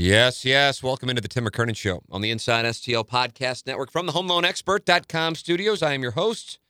Yes, 0.00 0.44
yes. 0.44 0.80
Welcome 0.80 1.10
into 1.10 1.20
the 1.20 1.26
Tim 1.26 1.44
McKernan 1.44 1.74
Show 1.74 2.04
on 2.08 2.20
the 2.20 2.30
Inside 2.30 2.64
STL 2.66 3.04
Podcast 3.04 3.66
Network 3.66 3.90
from 3.90 4.06
the 4.06 4.12
HomeLoanExpert.com 4.12 5.34
studios. 5.34 5.82
I 5.82 5.92
am 5.92 6.02
your 6.02 6.12
host, 6.12 6.60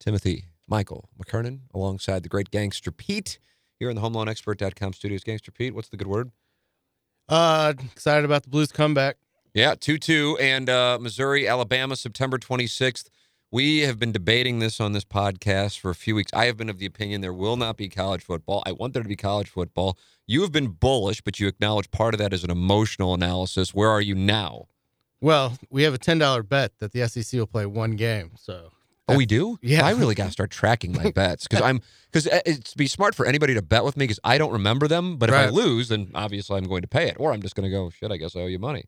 Timothy 0.00 0.46
Michael 0.66 1.08
McKernan, 1.16 1.60
alongside 1.72 2.24
the 2.24 2.28
great 2.28 2.50
gangster 2.50 2.90
Pete 2.90 3.38
here 3.78 3.88
in 3.88 3.94
the 3.94 4.02
HomeLoanExpert.com 4.02 4.94
studios. 4.94 5.22
Gangster 5.22 5.52
Pete, 5.52 5.76
what's 5.76 5.90
the 5.90 5.96
good 5.96 6.08
word? 6.08 6.32
Uh, 7.28 7.74
excited 7.92 8.24
about 8.24 8.42
the 8.42 8.50
Blues 8.50 8.72
comeback. 8.72 9.18
Yeah, 9.54 9.76
2 9.78 9.96
2. 9.96 10.38
And 10.40 10.68
uh, 10.68 10.98
Missouri, 11.00 11.46
Alabama, 11.46 11.94
September 11.94 12.36
26th. 12.36 13.10
We 13.52 13.80
have 13.80 13.98
been 13.98 14.12
debating 14.12 14.58
this 14.58 14.80
on 14.80 14.92
this 14.92 15.04
podcast 15.04 15.78
for 15.78 15.90
a 15.90 15.94
few 15.94 16.14
weeks. 16.16 16.32
I 16.34 16.46
have 16.46 16.56
been 16.56 16.68
of 16.68 16.78
the 16.78 16.86
opinion 16.86 17.20
there 17.20 17.32
will 17.32 17.56
not 17.56 17.76
be 17.76 17.88
college 17.88 18.22
football. 18.22 18.62
I 18.66 18.72
want 18.72 18.92
there 18.92 19.02
to 19.02 19.08
be 19.08 19.16
college 19.16 19.48
football. 19.48 19.96
You 20.26 20.42
have 20.42 20.50
been 20.50 20.68
bullish, 20.68 21.20
but 21.20 21.38
you 21.38 21.46
acknowledge 21.46 21.90
part 21.90 22.12
of 22.12 22.18
that 22.18 22.32
is 22.32 22.42
an 22.42 22.50
emotional 22.50 23.14
analysis. 23.14 23.72
Where 23.72 23.88
are 23.88 24.00
you 24.00 24.16
now? 24.16 24.66
Well, 25.20 25.56
we 25.70 25.84
have 25.84 25.94
a 25.94 25.98
ten 25.98 26.18
dollar 26.18 26.42
bet 26.42 26.72
that 26.78 26.92
the 26.92 27.06
SEC 27.08 27.38
will 27.38 27.46
play 27.46 27.66
one 27.66 27.92
game. 27.92 28.32
So 28.36 28.72
Oh, 29.08 29.16
we 29.16 29.24
do? 29.24 29.56
Yeah. 29.62 29.86
I 29.86 29.92
really 29.92 30.16
got 30.16 30.26
to 30.26 30.32
start 30.32 30.50
tracking 30.50 30.92
my 30.92 31.10
bets 31.14 31.46
because 31.46 31.62
I'm 31.62 31.80
because 32.10 32.26
uh, 32.26 32.40
it's 32.44 32.74
be 32.74 32.88
smart 32.88 33.14
for 33.14 33.24
anybody 33.24 33.54
to 33.54 33.62
bet 33.62 33.84
with 33.84 33.96
me 33.96 34.04
because 34.04 34.18
I 34.24 34.36
don't 34.36 34.52
remember 34.52 34.88
them. 34.88 35.16
But 35.16 35.28
if 35.28 35.34
I 35.36 35.48
lose, 35.48 35.88
then 35.88 36.10
obviously 36.14 36.58
I'm 36.58 36.64
going 36.64 36.82
to 36.82 36.88
pay 36.88 37.08
it, 37.08 37.16
or 37.18 37.32
I'm 37.32 37.40
just 37.40 37.54
going 37.54 37.64
to 37.64 37.70
go. 37.70 37.90
Shit, 37.90 38.10
I 38.10 38.16
guess 38.16 38.34
I 38.34 38.40
owe 38.40 38.46
you 38.46 38.58
money. 38.58 38.86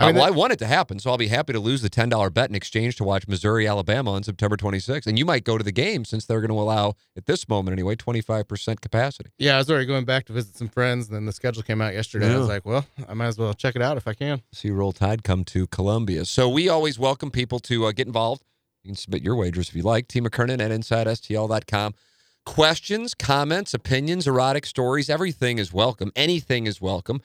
I 0.00 0.04
Uh, 0.04 0.06
mean, 0.08 0.16
well, 0.16 0.24
I 0.24 0.30
want 0.30 0.52
it 0.54 0.58
to 0.60 0.66
happen, 0.66 0.98
so 0.98 1.10
I'll 1.10 1.18
be 1.18 1.28
happy 1.28 1.52
to 1.52 1.60
lose 1.60 1.82
the 1.82 1.90
ten 1.90 2.08
dollar 2.08 2.30
bet 2.30 2.48
in 2.48 2.54
exchange 2.56 2.96
to 2.96 3.04
watch 3.04 3.28
Missouri 3.28 3.68
Alabama 3.68 4.12
on 4.12 4.22
September 4.22 4.56
26th, 4.56 5.06
and 5.06 5.18
you 5.18 5.26
might 5.26 5.44
go 5.44 5.58
to 5.58 5.62
the 5.62 5.72
game 5.72 6.04
since 6.06 6.24
they're 6.24 6.40
going 6.40 6.48
to 6.50 6.58
allow 6.58 6.94
at 7.16 7.26
this 7.26 7.46
moment 7.48 7.74
anyway 7.74 7.94
25 7.96 8.48
percent 8.48 8.80
capacity. 8.80 9.30
yeah, 9.38 9.56
I 9.56 9.58
was 9.58 9.70
already 9.70 9.84
going 9.86 10.06
back 10.06 10.24
to 10.26 10.32
visit 10.32 10.56
some 10.56 10.68
friends. 10.68 11.08
And 11.08 11.14
then 11.16 11.26
the 11.26 11.32
schedule 11.32 11.62
came 11.62 11.80
out 11.82 11.92
yesterday. 11.92 12.32
I 12.32 12.38
was 12.38 12.48
like, 12.48 12.64
well, 12.64 12.86
I 13.08 13.12
might 13.14 13.26
as 13.28 13.38
well 13.38 13.52
check 13.52 13.76
it 13.76 13.82
out 13.82 13.96
if 13.98 14.08
I 14.08 14.14
can. 14.14 14.40
see 14.52 14.70
Roll 14.70 14.92
Tide 14.92 15.22
come 15.22 15.44
to 15.44 15.66
Columbia. 15.66 16.24
So 16.24 16.48
we 16.48 16.68
always 16.68 16.98
welcome 16.98 17.30
people 17.30 17.58
to 17.60 17.84
uh, 17.86 17.92
get 17.92 18.06
involved. 18.06 18.42
You 18.82 18.88
can 18.88 18.96
submit 18.96 19.22
your 19.22 19.36
wagers 19.36 19.68
if 19.68 19.76
you 19.76 19.82
like. 19.82 20.08
Tim 20.08 20.24
McKernan 20.24 20.60
at 20.62 20.70
InsideSTL.com. 20.70 21.94
Questions, 22.46 23.12
comments, 23.14 23.74
opinions, 23.74 24.26
erotic 24.26 24.64
stories, 24.64 25.10
everything 25.10 25.58
is 25.58 25.74
welcome. 25.74 26.10
Anything 26.16 26.66
is 26.66 26.80
welcome. 26.80 27.20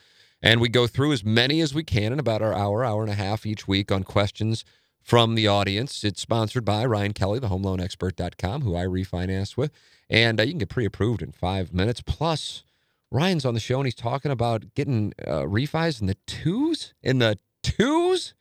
And 0.46 0.62
we 0.62 0.70
go 0.70 0.86
through 0.86 1.12
as 1.12 1.26
many 1.26 1.60
as 1.60 1.74
we 1.74 1.84
can 1.84 2.14
in 2.14 2.20
about 2.20 2.44
our 2.44 2.54
hour, 2.54 2.86
hour 2.86 3.02
and 3.02 3.12
a 3.12 3.16
half 3.16 3.48
each 3.48 3.68
week 3.68 3.92
on 3.92 4.04
questions 4.04 4.64
from 5.02 5.34
the 5.34 5.48
audience. 5.48 6.04
It's 6.04 6.22
sponsored 6.22 6.64
by 6.64 6.86
Ryan 6.86 7.14
Kelly, 7.14 7.40
the 7.40 7.48
homeloanexpert.com, 7.48 8.62
who 8.62 8.76
I 8.76 8.84
refinance 8.84 9.58
with. 9.58 9.72
And 10.08 10.40
uh, 10.40 10.44
you 10.44 10.52
can 10.52 10.60
get 10.60 10.70
pre 10.70 10.86
approved 10.86 11.24
in 11.24 11.32
five 11.32 11.74
minutes. 11.74 12.02
Plus, 12.02 12.64
Ryan's 13.10 13.44
on 13.44 13.56
the 13.56 13.60
show 13.60 13.78
and 13.78 13.88
he's 13.88 13.96
talking 13.96 14.30
about 14.30 14.76
getting 14.76 15.14
uh, 15.26 15.42
refis 15.42 16.00
in 16.00 16.06
the 16.06 16.18
twos, 16.28 16.94
in 17.02 17.18
the 17.18 17.40
twos. 17.64 18.36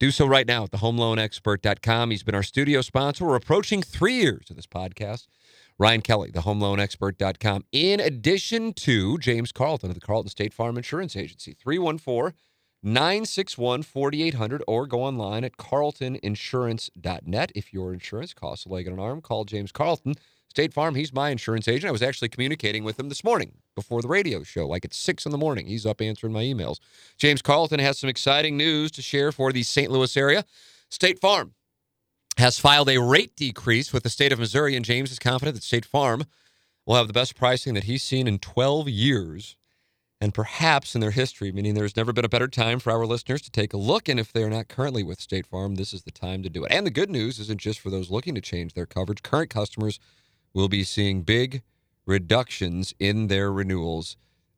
Do 0.00 0.10
so 0.10 0.26
right 0.26 0.48
now 0.48 0.64
at 0.64 0.72
the 0.72 0.78
thehomeloanexpert.com. 0.78 2.10
He's 2.10 2.24
been 2.24 2.34
our 2.34 2.42
studio 2.42 2.80
sponsor. 2.80 3.24
We're 3.24 3.36
approaching 3.36 3.82
three 3.82 4.14
years 4.14 4.50
of 4.50 4.56
this 4.56 4.66
podcast. 4.66 5.28
Ryan 5.78 6.00
Kelly, 6.00 6.30
thehomeloanexpert.com. 6.32 7.64
In 7.70 8.00
addition 8.00 8.72
to 8.74 9.18
James 9.18 9.52
Carlton 9.52 9.90
of 9.90 9.94
the 9.94 10.00
Carlton 10.00 10.30
State 10.30 10.54
Farm 10.54 10.78
Insurance 10.78 11.14
Agency, 11.16 11.52
314 11.52 12.32
961 12.82 13.82
4800, 13.82 14.62
or 14.66 14.86
go 14.86 15.02
online 15.02 15.44
at 15.44 15.58
carltoninsurance.net. 15.58 17.52
If 17.54 17.74
your 17.74 17.92
insurance 17.92 18.32
costs 18.32 18.64
a 18.64 18.70
leg 18.70 18.86
and 18.86 18.96
an 18.98 19.02
arm, 19.04 19.20
call 19.20 19.44
James 19.44 19.70
Carlton. 19.72 20.14
State 20.48 20.72
Farm, 20.72 20.94
he's 20.94 21.12
my 21.12 21.28
insurance 21.28 21.68
agent. 21.68 21.88
I 21.88 21.92
was 21.92 22.02
actually 22.02 22.30
communicating 22.30 22.82
with 22.82 22.98
him 22.98 23.10
this 23.10 23.22
morning 23.22 23.58
before 23.74 24.00
the 24.00 24.08
radio 24.08 24.42
show, 24.42 24.66
like 24.66 24.86
at 24.86 24.94
six 24.94 25.26
in 25.26 25.32
the 25.32 25.36
morning. 25.36 25.66
He's 25.66 25.84
up 25.84 26.00
answering 26.00 26.32
my 26.32 26.44
emails. 26.44 26.78
James 27.18 27.42
Carlton 27.42 27.80
has 27.80 27.98
some 27.98 28.08
exciting 28.08 28.56
news 28.56 28.90
to 28.92 29.02
share 29.02 29.32
for 29.32 29.52
the 29.52 29.62
St. 29.62 29.90
Louis 29.90 30.16
area. 30.16 30.46
State 30.88 31.18
Farm 31.18 31.55
has 32.36 32.58
filed 32.58 32.88
a 32.88 33.00
rate 33.00 33.34
decrease 33.36 33.92
with 33.92 34.02
the 34.02 34.10
state 34.10 34.32
of 34.32 34.38
Missouri, 34.38 34.76
and 34.76 34.84
James 34.84 35.10
is 35.10 35.18
confident 35.18 35.54
that 35.54 35.64
State 35.64 35.84
Farm 35.84 36.24
will 36.84 36.96
have 36.96 37.06
the 37.06 37.12
best 37.12 37.34
pricing 37.36 37.74
that 37.74 37.84
he's 37.84 38.02
seen 38.02 38.26
in 38.26 38.38
12 38.38 38.88
years 38.88 39.56
and 40.20 40.32
perhaps 40.32 40.94
in 40.94 41.00
their 41.00 41.10
history, 41.10 41.52
meaning 41.52 41.74
there's 41.74 41.96
never 41.96 42.12
been 42.12 42.24
a 42.24 42.28
better 42.28 42.48
time 42.48 42.78
for 42.78 42.90
our 42.90 43.04
listeners 43.04 43.42
to 43.42 43.50
take 43.50 43.72
a 43.74 43.76
look. 43.76 44.08
And 44.08 44.18
if 44.18 44.32
they're 44.32 44.48
not 44.48 44.68
currently 44.68 45.02
with 45.02 45.20
State 45.20 45.46
Farm, 45.46 45.74
this 45.74 45.92
is 45.92 46.02
the 46.02 46.10
time 46.10 46.42
to 46.42 46.48
do 46.48 46.64
it. 46.64 46.72
And 46.72 46.86
the 46.86 46.90
good 46.90 47.10
news 47.10 47.38
isn't 47.38 47.60
just 47.60 47.80
for 47.80 47.90
those 47.90 48.10
looking 48.10 48.34
to 48.34 48.40
change 48.40 48.72
their 48.72 48.86
coverage. 48.86 49.22
Current 49.22 49.50
customers 49.50 50.00
will 50.54 50.68
be 50.68 50.84
seeing 50.84 51.22
big 51.22 51.62
reductions 52.06 52.94
in 52.98 53.26
their 53.26 53.52
renewals 53.52 54.16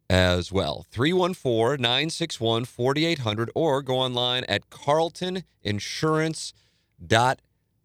as 0.09 0.53
well. 0.53 0.87
314 0.91 1.83
961 1.83 2.65
4800 2.65 3.51
or 3.55 3.83
go 3.83 3.97
online 3.97 4.45
at 4.45 4.71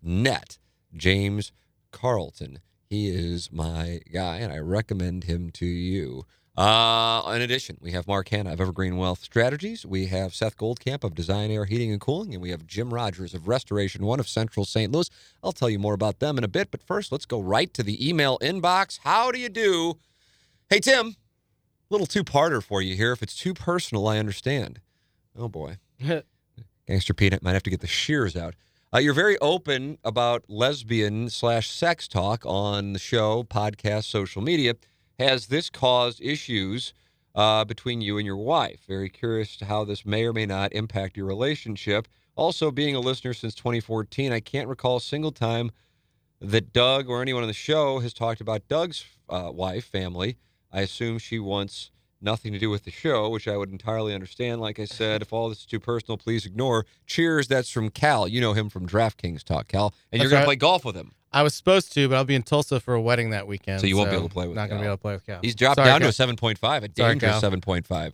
carltoninsurance.net. 0.03 0.58
James 0.96 1.52
Carlton. 1.91 2.59
He 2.90 3.08
is 3.09 3.52
my 3.52 4.02
guy, 4.12 4.38
and 4.38 4.53
I 4.53 4.59
recommend 4.59 5.24
him 5.24 5.50
to 5.52 5.66
you. 5.66 6.25
Uh, 6.56 7.31
in 7.36 7.41
addition, 7.41 7.80
we 7.81 7.91
have 7.94 8.08
Mark 8.08 8.30
Hanna 8.30 8.53
of 8.53 8.62
Evergreen 8.62 8.97
Wealth 8.97 9.24
Strategies. 9.24 9.88
We 9.88 10.06
have 10.08 10.36
Seth 10.36 10.56
Goldcamp 10.56 11.03
of 11.03 11.16
Design 11.16 11.50
Air 11.50 11.66
Heating 11.66 11.92
and 11.92 12.00
Cooling, 12.00 12.34
and 12.34 12.44
we 12.44 12.52
have 12.52 12.68
Jim 12.68 12.94
Rogers 12.94 13.34
of 13.34 13.47
Restoration 13.47 14.06
One 14.06 14.19
of 14.19 14.28
Central 14.28 14.63
St. 14.63 14.92
Louis. 14.92 15.09
I'll 15.44 15.52
tell 15.52 15.69
you 15.69 15.80
more 15.80 15.96
about 15.96 16.19
them 16.19 16.38
in 16.38 16.44
a 16.44 16.47
bit, 16.47 16.69
but 16.69 16.84
first, 16.84 17.12
let's 17.12 17.25
go 17.25 17.42
right 17.42 17.74
to 17.74 17.81
the 17.81 18.08
email 18.08 18.38
inbox. 18.38 19.00
How 19.03 19.31
do 19.31 19.40
you 19.40 19.50
do? 19.50 19.97
Hey, 20.69 20.80
Tim, 20.80 21.16
little 21.90 22.06
two-parter 22.06 22.62
for 22.62 22.84
you 22.84 22.96
here. 22.96 23.13
If 23.13 23.24
it's 23.24 23.36
too 23.36 23.56
personal, 23.56 24.08
I 24.08 24.19
understand. 24.19 24.80
Oh 25.36 25.50
boy, 25.50 25.78
Gangster 26.88 27.16
Pete 27.16 27.42
might 27.42 27.53
have 27.53 27.63
to 27.63 27.72
get 27.72 27.81
the 27.81 27.88
shears 27.88 28.36
out. 28.36 28.53
Uh, 28.94 29.00
you're 29.00 29.14
very 29.16 29.40
open 29.40 29.98
about 30.04 30.44
lesbian 30.48 31.28
slash 31.28 31.68
sex 31.68 32.08
talk 32.08 32.46
on 32.46 32.94
the 32.94 33.00
show, 33.00 33.44
podcast, 33.44 34.04
social 34.04 34.40
media. 34.40 34.76
Has 35.18 35.48
this 35.48 35.72
caused 35.72 36.22
issues 36.22 36.94
uh, 37.34 37.66
between 37.66 38.02
you 38.02 38.20
and 38.20 38.26
your 38.28 38.38
wife? 38.38 38.81
Very 38.88 39.09
curious 39.09 39.58
to 39.58 39.66
how 39.66 39.84
this 39.84 40.06
may 40.06 40.26
or 40.26 40.31
may 40.34 40.46
not 40.46 40.74
impact 40.74 41.18
your 41.18 41.26
relationship. 41.26 42.08
Also, 42.36 42.70
being 42.70 42.96
a 42.96 43.00
listener 43.00 43.34
since 43.34 43.56
2014, 43.56 44.31
I 44.31 44.40
can't 44.40 44.68
recall 44.68 44.98
a 44.98 45.02
single 45.02 45.31
time 45.31 45.72
that 46.40 46.72
Doug 46.72 47.10
or 47.10 47.20
anyone 47.20 47.42
on 47.42 47.48
the 47.48 47.54
show 47.54 47.98
has 47.98 48.14
talked 48.14 48.42
about 48.42 48.68
Doug's 48.68 49.06
uh, 49.28 49.50
wife, 49.52 49.86
family. 49.86 50.38
I 50.72 50.81
assume 50.81 51.18
she 51.18 51.40
wants 51.40 51.90
nothing 52.23 52.53
to 52.53 52.59
do 52.59 52.69
with 52.69 52.84
the 52.84 52.91
show, 52.91 53.29
which 53.29 53.47
I 53.47 53.57
would 53.57 53.72
entirely 53.72 54.13
understand. 54.13 54.61
Like 54.61 54.79
I 54.79 54.85
said, 54.85 55.22
if 55.22 55.34
all 55.34 55.50
this 55.50 55.59
is 55.59 55.66
too 55.66 55.79
personal, 55.79 56.17
please 56.17 56.45
ignore. 56.45 56.85
Cheers. 57.06 57.47
That's 57.47 57.69
from 57.69 57.89
Cal. 57.89 58.28
You 58.28 58.41
know 58.41 58.53
him 58.53 58.69
from 58.69 58.88
DraftKings 58.88 59.44
Talk, 59.44 59.67
Cal. 59.67 59.94
And 60.11 60.22
you're 60.22 60.29
going 60.29 60.39
right. 60.39 60.44
to 60.44 60.47
play 60.47 60.56
golf 60.56 60.85
with 60.85 60.95
him. 60.95 61.13
I 61.31 61.41
was 61.41 61.56
supposed 61.56 61.91
to, 61.94 62.07
but 62.07 62.16
I'll 62.16 62.25
be 62.25 62.35
in 62.35 62.44
Tulsa 62.44 62.79
for 62.79 62.94
a 62.94 63.01
wedding 63.01 63.31
that 63.31 63.47
weekend. 63.47 63.81
So 63.81 63.88
you 63.88 63.97
won't 63.97 64.12
be 64.12 64.16
able 64.16 64.28
to 64.28 64.33
play 64.33 64.47
with 64.47 64.56
Not 64.56 64.69
going 64.69 64.79
to 64.79 64.83
be 64.83 64.85
Cal. 64.85 64.91
able 64.91 64.97
to 64.97 65.01
play 65.01 65.13
with 65.13 65.25
Cal. 65.25 65.39
He's 65.41 65.56
dropped 65.56 65.78
Sorry, 65.78 65.88
down 65.88 66.01
Cal. 66.01 66.12
to 66.12 66.23
a 66.23 66.28
7.5, 66.28 66.83
a 66.83 66.88
dangerous 66.88 67.39
Cal. 67.39 67.51
7.5. 67.51 68.13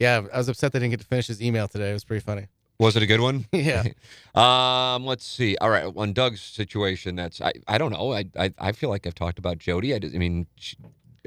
Yeah, 0.00 0.22
I 0.32 0.38
was 0.38 0.48
upset 0.48 0.72
they 0.72 0.80
didn't 0.80 0.90
get 0.90 1.00
to 1.00 1.06
finish 1.06 1.28
his 1.28 1.40
email 1.40 1.68
today. 1.68 1.90
It 1.90 1.92
was 1.92 2.04
pretty 2.04 2.24
funny. 2.24 2.48
Was 2.78 2.96
it 2.96 3.02
a 3.02 3.06
good 3.06 3.20
one? 3.20 3.46
yeah. 3.52 3.84
Um, 4.34 5.06
let's 5.06 5.24
see. 5.24 5.56
All 5.60 5.70
right, 5.70 5.84
on 5.96 6.12
Doug's 6.12 6.40
situation, 6.40 7.14
that's 7.14 7.40
I, 7.40 7.52
I 7.68 7.78
don't 7.78 7.92
know. 7.92 8.12
I, 8.12 8.24
I 8.36 8.52
I 8.58 8.72
feel 8.72 8.90
like 8.90 9.06
I've 9.06 9.14
talked 9.14 9.38
about 9.38 9.58
Jody. 9.58 9.94
I, 9.94 10.00
I 10.02 10.18
mean, 10.18 10.48
she, 10.56 10.76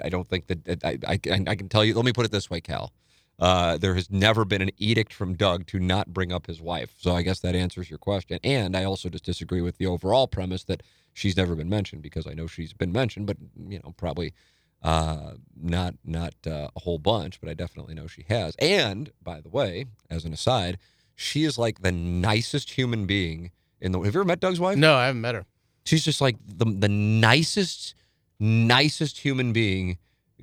I 0.04 0.10
don't 0.10 0.28
think 0.28 0.48
that, 0.48 0.84
I, 0.84 0.98
I 1.08 1.18
can- 1.18 1.48
I 1.48 1.56
can 1.56 1.70
tell 1.70 1.84
you. 1.86 1.94
Let 1.96 2.06
me 2.06 2.14
put 2.14 2.26
it 2.26 2.32
this 2.32 2.50
way, 2.50 2.62
Cal. 2.62 2.92
Uh, 3.40 3.78
there 3.78 3.94
has 3.94 4.10
never 4.10 4.46
been 4.46 4.62
an 4.64 4.72
edict 4.80 5.14
from 5.14 5.36
Doug 5.36 5.68
to 5.68 5.80
not 5.80 6.12
bring 6.12 6.32
up 6.32 6.48
his 6.48 6.60
wife. 6.60 6.96
So 6.98 7.16
I 7.16 7.22
guess 7.22 7.40
that 7.42 7.54
answers 7.56 7.88
your 7.90 8.00
question. 8.00 8.40
And 8.44 8.76
I 8.76 8.84
also 8.84 9.10
just 9.10 9.26
disagree 9.26 9.62
with 9.62 9.78
the 9.78 9.86
overall 9.86 10.28
premise 10.28 10.64
that 10.64 10.82
she's 11.14 11.38
never 11.38 11.54
been 11.56 11.70
mentioned 11.70 12.02
because 12.02 12.26
I 12.26 12.34
know 12.34 12.48
she's 12.48 12.74
been 12.74 12.92
mentioned, 12.92 13.28
but 13.28 13.38
you 13.68 13.80
know 13.84 13.94
probably 13.96 14.34
uh, 14.82 15.34
not 15.56 15.94
not 16.04 16.34
uh, 16.48 16.70
a 16.76 16.80
whole 16.80 16.98
bunch, 16.98 17.40
but 17.40 17.48
I 17.50 17.54
definitely 17.54 17.94
know 17.94 18.08
she 18.08 18.26
has. 18.28 18.56
And 18.58 19.12
by 19.24 19.40
the 19.42 19.50
way, 19.50 19.86
as 20.10 20.26
an 20.26 20.34
aside, 20.34 20.80
she 21.16 21.44
is 21.44 21.60
like 21.60 21.82
the 21.84 21.92
nicest 21.92 22.72
human 22.72 23.06
being 23.06 23.52
in 23.80 23.92
the. 23.92 24.00
World. 24.00 24.08
Have 24.08 24.16
you 24.16 24.22
ever 24.22 24.28
met 24.28 24.40
Doug's 24.40 24.60
wife? 24.60 24.78
No, 24.78 24.96
I 24.96 25.06
haven't 25.08 25.22
met 25.22 25.36
her. 25.36 25.46
She's 25.86 26.04
just 26.04 26.22
like 26.22 26.38
the 26.44 26.66
the 26.66 26.90
nicest, 26.90 27.94
nicest 28.39 29.19
human 29.19 29.54
being 29.54 29.98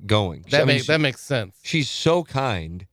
going. 0.05 0.45
That 0.51 0.61
I 0.61 0.65
mean, 0.65 0.75
makes 0.75 0.87
that 0.87 1.01
makes 1.01 1.21
sense. 1.21 1.57
she's 1.63 1.89
so 1.89 2.23
kind. 2.23 2.85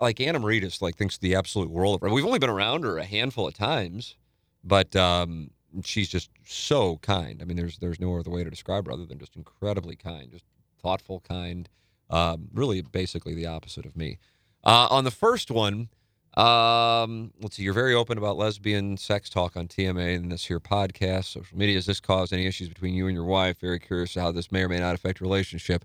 like 0.00 0.20
Anna 0.20 0.38
Marie 0.38 0.60
just 0.60 0.82
like 0.82 0.96
thinks 0.96 1.18
the 1.18 1.34
absolute 1.34 1.70
world 1.70 1.96
of 1.96 2.00
her. 2.02 2.12
We've 2.14 2.24
only 2.26 2.38
been 2.38 2.50
around 2.50 2.84
her 2.84 2.98
a 2.98 3.04
handful 3.04 3.46
of 3.48 3.54
times, 3.54 4.16
but 4.64 4.94
um, 4.96 5.50
she's 5.84 6.08
just 6.08 6.30
so 6.44 6.96
kind. 6.98 7.40
I 7.40 7.44
mean, 7.44 7.56
there's 7.56 7.78
there's 7.78 8.00
no 8.00 8.16
other 8.18 8.30
way 8.30 8.44
to 8.44 8.50
describe 8.50 8.86
her 8.86 8.92
other 8.92 9.06
than 9.06 9.18
just 9.18 9.36
incredibly 9.36 9.96
kind, 9.96 10.30
just 10.30 10.44
thoughtful, 10.82 11.20
kind. 11.20 11.68
Um, 12.10 12.48
really, 12.52 12.82
basically 12.82 13.34
the 13.34 13.46
opposite 13.46 13.86
of 13.86 13.96
me. 13.96 14.18
Uh, 14.64 14.86
on 14.90 15.04
the 15.04 15.10
first 15.10 15.50
one, 15.50 15.88
um, 16.36 17.32
let's 17.40 17.56
see. 17.56 17.62
You're 17.62 17.74
very 17.74 17.94
open 17.94 18.16
about 18.16 18.36
lesbian 18.36 18.96
sex 18.96 19.28
talk 19.28 19.56
on 19.56 19.68
TMA 19.68 20.16
and 20.16 20.32
this 20.32 20.46
here 20.46 20.60
podcast, 20.60 21.26
social 21.26 21.56
media. 21.56 21.74
Has 21.74 21.86
this 21.86 22.00
caused 22.00 22.32
any 22.32 22.46
issues 22.46 22.68
between 22.68 22.94
you 22.94 23.06
and 23.06 23.14
your 23.14 23.26
wife? 23.26 23.60
Very 23.60 23.78
curious 23.78 24.14
how 24.14 24.32
this 24.32 24.50
may 24.50 24.62
or 24.62 24.68
may 24.68 24.78
not 24.78 24.94
affect 24.94 25.20
your 25.20 25.28
relationship. 25.28 25.84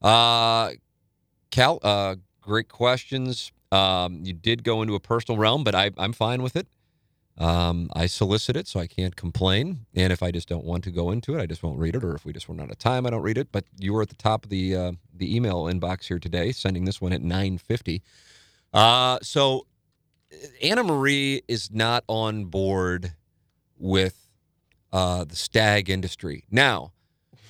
Uh, 0.00 0.72
Cal, 1.50 1.80
uh, 1.82 2.16
great 2.40 2.68
questions. 2.68 3.50
Um, 3.72 4.20
you 4.22 4.32
did 4.32 4.62
go 4.64 4.82
into 4.82 4.94
a 4.94 5.00
personal 5.00 5.38
realm, 5.38 5.64
but 5.64 5.74
I, 5.74 5.90
I'm 5.98 6.12
fine 6.12 6.42
with 6.42 6.56
it. 6.56 6.68
Um, 7.38 7.88
I 7.94 8.06
solicit 8.06 8.56
it, 8.56 8.68
so 8.68 8.80
I 8.80 8.86
can't 8.86 9.16
complain. 9.16 9.86
And 9.94 10.12
if 10.12 10.22
I 10.22 10.30
just 10.30 10.48
don't 10.48 10.64
want 10.64 10.84
to 10.84 10.90
go 10.90 11.10
into 11.10 11.36
it, 11.36 11.40
I 11.40 11.46
just 11.46 11.62
won't 11.62 11.78
read 11.78 11.96
it. 11.96 12.04
Or 12.04 12.14
if 12.14 12.24
we 12.24 12.32
just 12.32 12.48
run 12.48 12.60
out 12.60 12.70
of 12.70 12.78
time, 12.78 13.06
I 13.06 13.10
don't 13.10 13.22
read 13.22 13.38
it. 13.38 13.48
But 13.50 13.64
you 13.78 13.92
were 13.92 14.02
at 14.02 14.10
the 14.10 14.14
top 14.16 14.44
of 14.44 14.50
the 14.50 14.76
uh, 14.76 14.92
the 15.16 15.34
email 15.34 15.64
inbox 15.64 16.06
here 16.06 16.18
today, 16.18 16.52
sending 16.52 16.84
this 16.84 17.00
one 17.00 17.12
at 17.12 17.22
9:50. 17.22 18.02
Uh, 18.72 19.18
so 19.22 19.66
Anna 20.62 20.82
Marie 20.82 21.42
is 21.48 21.70
not 21.70 22.04
on 22.06 22.44
board 22.44 23.14
with 23.78 24.16
uh, 24.92 25.24
the 25.24 25.36
stag 25.36 25.90
industry 25.90 26.44
now. 26.50 26.92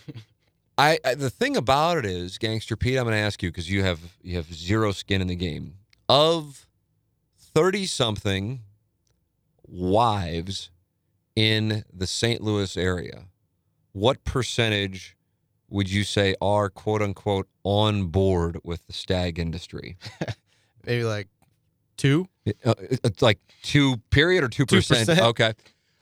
I, 0.79 0.99
I 1.05 1.15
the 1.15 1.31
thing 1.31 1.57
about 1.57 1.99
it 1.99 2.07
is, 2.07 2.39
Gangster 2.39 2.77
Pete, 2.77 2.97
I'm 2.99 3.05
going 3.05 3.15
to 3.15 3.21
ask 3.21 3.43
you 3.43 3.51
because 3.51 3.71
you 3.71 3.83
have 3.83 4.01
you 4.23 4.37
have 4.37 4.53
zero 4.53 4.93
skin 4.93 5.21
in 5.21 5.27
the 5.27 5.37
game. 5.37 5.75
Of 6.09 6.67
thirty 7.39 7.87
something 7.87 8.61
wives 9.67 10.71
in 11.37 11.85
the 11.93 12.07
St. 12.07 12.41
Louis 12.41 12.77
area, 12.77 13.27
what 13.93 14.25
percentage 14.25 15.17
would 15.69 15.91
you 15.91 16.03
say 16.03 16.35
are 16.41 16.69
quote 16.69 17.03
unquote 17.03 17.49
on 17.63 18.07
board 18.07 18.59
with 18.65 18.87
the 18.87 18.93
stag 18.93 19.39
industry? 19.39 19.97
Maybe 20.87 21.05
like 21.05 21.29
two. 22.01 22.27
Uh, 22.65 22.75
It's 22.79 23.23
like 23.23 23.39
two 23.63 23.99
period 24.11 24.43
or 24.45 24.49
two 24.49 24.67
percent. 24.67 25.09
2%. 25.09 25.19
Okay. 25.31 25.53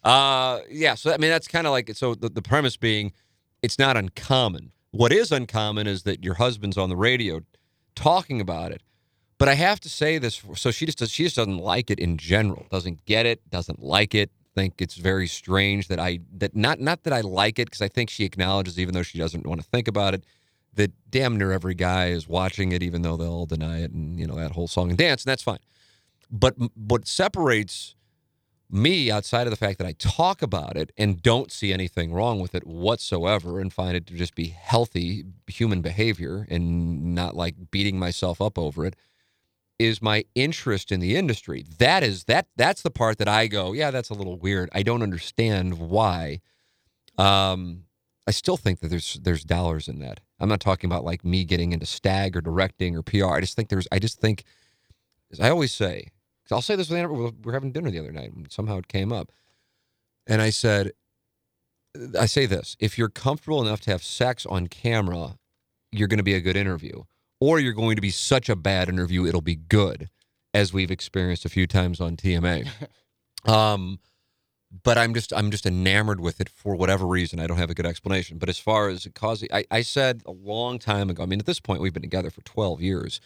Uh, 0.04 0.60
yeah. 0.70 0.94
So 0.94 1.12
I 1.12 1.16
mean, 1.18 1.30
that's 1.30 1.48
kind 1.48 1.66
of 1.66 1.72
like 1.72 1.90
so. 1.94 2.14
The, 2.14 2.28
the 2.28 2.42
premise 2.42 2.76
being, 2.76 3.12
it's 3.62 3.78
not 3.78 3.96
uncommon. 3.96 4.72
What 4.92 5.12
is 5.12 5.32
uncommon 5.32 5.86
is 5.86 6.04
that 6.04 6.24
your 6.24 6.34
husband's 6.34 6.78
on 6.78 6.88
the 6.88 6.96
radio 6.96 7.40
talking 7.94 8.40
about 8.40 8.72
it. 8.72 8.82
But 9.38 9.48
I 9.48 9.54
have 9.54 9.78
to 9.80 9.88
say 9.88 10.18
this. 10.18 10.42
So 10.56 10.70
she 10.70 10.86
just 10.86 10.98
does, 10.98 11.10
she 11.10 11.22
just 11.24 11.36
doesn't 11.36 11.58
like 11.58 11.90
it 11.90 11.98
in 12.00 12.16
general. 12.16 12.66
Doesn't 12.70 13.04
get 13.04 13.26
it. 13.26 13.48
Doesn't 13.50 13.82
like 13.82 14.14
it. 14.14 14.30
Think 14.54 14.74
it's 14.80 14.96
very 14.96 15.28
strange 15.28 15.86
that 15.88 16.00
I 16.00 16.18
that 16.38 16.56
not 16.56 16.80
not 16.80 17.04
that 17.04 17.12
I 17.12 17.20
like 17.20 17.58
it 17.60 17.66
because 17.66 17.82
I 17.82 17.88
think 17.88 18.10
she 18.10 18.24
acknowledges 18.24 18.78
even 18.78 18.94
though 18.94 19.04
she 19.04 19.18
doesn't 19.18 19.46
want 19.46 19.60
to 19.60 19.66
think 19.68 19.86
about 19.86 20.14
it 20.14 20.24
that 20.74 20.90
damn 21.10 21.36
near 21.36 21.52
every 21.52 21.74
guy 21.74 22.08
is 22.08 22.26
watching 22.28 22.72
it 22.72 22.82
even 22.82 23.02
though 23.02 23.16
they'll 23.16 23.32
all 23.32 23.46
deny 23.46 23.80
it 23.82 23.92
and 23.92 24.18
you 24.18 24.26
know 24.26 24.34
that 24.34 24.52
whole 24.52 24.66
song 24.66 24.88
and 24.88 24.98
dance 24.98 25.22
and 25.24 25.30
that's 25.30 25.44
fine. 25.44 25.58
But 26.30 26.56
what 26.74 27.06
separates 27.06 27.94
me 28.70 29.10
outside 29.10 29.46
of 29.46 29.50
the 29.50 29.56
fact 29.56 29.78
that 29.78 29.86
I 29.86 29.92
talk 29.98 30.42
about 30.42 30.76
it 30.76 30.92
and 30.96 31.22
don't 31.22 31.50
see 31.50 31.72
anything 31.72 32.12
wrong 32.12 32.38
with 32.38 32.54
it 32.54 32.66
whatsoever 32.66 33.60
and 33.60 33.72
find 33.72 33.96
it 33.96 34.06
to 34.08 34.14
just 34.14 34.34
be 34.34 34.48
healthy 34.48 35.24
human 35.46 35.80
behavior 35.80 36.46
and 36.50 37.14
not 37.14 37.34
like 37.34 37.70
beating 37.70 37.98
myself 37.98 38.40
up 38.42 38.58
over 38.58 38.84
it 38.84 38.94
is 39.78 40.02
my 40.02 40.24
interest 40.34 40.90
in 40.90 41.00
the 41.00 41.16
industry. 41.16 41.64
That 41.78 42.02
is 42.02 42.24
that 42.24 42.48
that's 42.56 42.82
the 42.82 42.90
part 42.90 43.18
that 43.18 43.28
I 43.28 43.46
go, 43.46 43.72
yeah, 43.72 43.90
that's 43.90 44.10
a 44.10 44.14
little 44.14 44.36
weird. 44.36 44.68
I 44.72 44.82
don't 44.82 45.02
understand 45.02 45.78
why. 45.78 46.40
Um 47.16 47.84
I 48.26 48.32
still 48.32 48.58
think 48.58 48.80
that 48.80 48.88
there's 48.88 49.18
there's 49.22 49.44
dollars 49.44 49.88
in 49.88 50.00
that. 50.00 50.20
I'm 50.38 50.48
not 50.50 50.60
talking 50.60 50.90
about 50.90 51.04
like 51.04 51.24
me 51.24 51.44
getting 51.44 51.72
into 51.72 51.86
stag 51.86 52.36
or 52.36 52.42
directing 52.42 52.94
or 52.96 53.02
PR. 53.02 53.32
I 53.32 53.40
just 53.40 53.56
think 53.56 53.70
there's 53.70 53.88
I 53.90 53.98
just 53.98 54.20
think 54.20 54.44
as 55.32 55.40
I 55.40 55.48
always 55.48 55.72
say, 55.72 56.08
I'll 56.50 56.62
say 56.62 56.76
this 56.76 56.88
with 56.88 56.98
Anna, 56.98 57.12
we 57.12 57.30
were 57.42 57.52
having 57.52 57.72
dinner 57.72 57.90
the 57.90 57.98
other 57.98 58.12
night 58.12 58.32
and 58.32 58.50
somehow 58.50 58.78
it 58.78 58.88
came 58.88 59.12
up. 59.12 59.32
And 60.26 60.40
I 60.42 60.50
said 60.50 60.92
I 62.18 62.26
say 62.26 62.46
this, 62.46 62.76
if 62.78 62.98
you're 62.98 63.08
comfortable 63.08 63.62
enough 63.62 63.80
to 63.82 63.90
have 63.90 64.02
sex 64.02 64.46
on 64.46 64.68
camera, 64.68 65.38
you're 65.90 66.08
going 66.08 66.18
to 66.18 66.24
be 66.24 66.34
a 66.34 66.40
good 66.40 66.56
interview 66.56 67.02
or 67.40 67.58
you're 67.58 67.72
going 67.72 67.96
to 67.96 68.02
be 68.02 68.10
such 68.10 68.48
a 68.48 68.56
bad 68.56 68.88
interview 68.88 69.26
it'll 69.26 69.40
be 69.40 69.56
good 69.56 70.10
as 70.52 70.72
we've 70.72 70.90
experienced 70.90 71.44
a 71.44 71.48
few 71.48 71.66
times 71.66 72.00
on 72.00 72.16
TMA. 72.16 72.68
um 73.46 73.98
but 74.84 74.98
I'm 74.98 75.14
just 75.14 75.32
I'm 75.32 75.50
just 75.50 75.66
enamored 75.66 76.20
with 76.20 76.40
it 76.40 76.48
for 76.48 76.74
whatever 76.74 77.06
reason. 77.06 77.40
I 77.40 77.46
don't 77.46 77.56
have 77.56 77.70
a 77.70 77.74
good 77.74 77.86
explanation. 77.86 78.38
But 78.38 78.48
as 78.48 78.58
far 78.58 78.88
as 78.88 79.06
it 79.06 79.14
causing, 79.14 79.48
I, 79.52 79.64
I 79.70 79.82
said 79.82 80.22
a 80.26 80.32
long 80.32 80.78
time 80.78 81.08
ago. 81.08 81.22
I 81.22 81.26
mean, 81.26 81.40
at 81.40 81.46
this 81.46 81.60
point, 81.60 81.80
we've 81.80 81.92
been 81.92 82.02
together 82.02 82.30
for 82.30 82.42
12 82.42 82.82
years. 82.82 83.20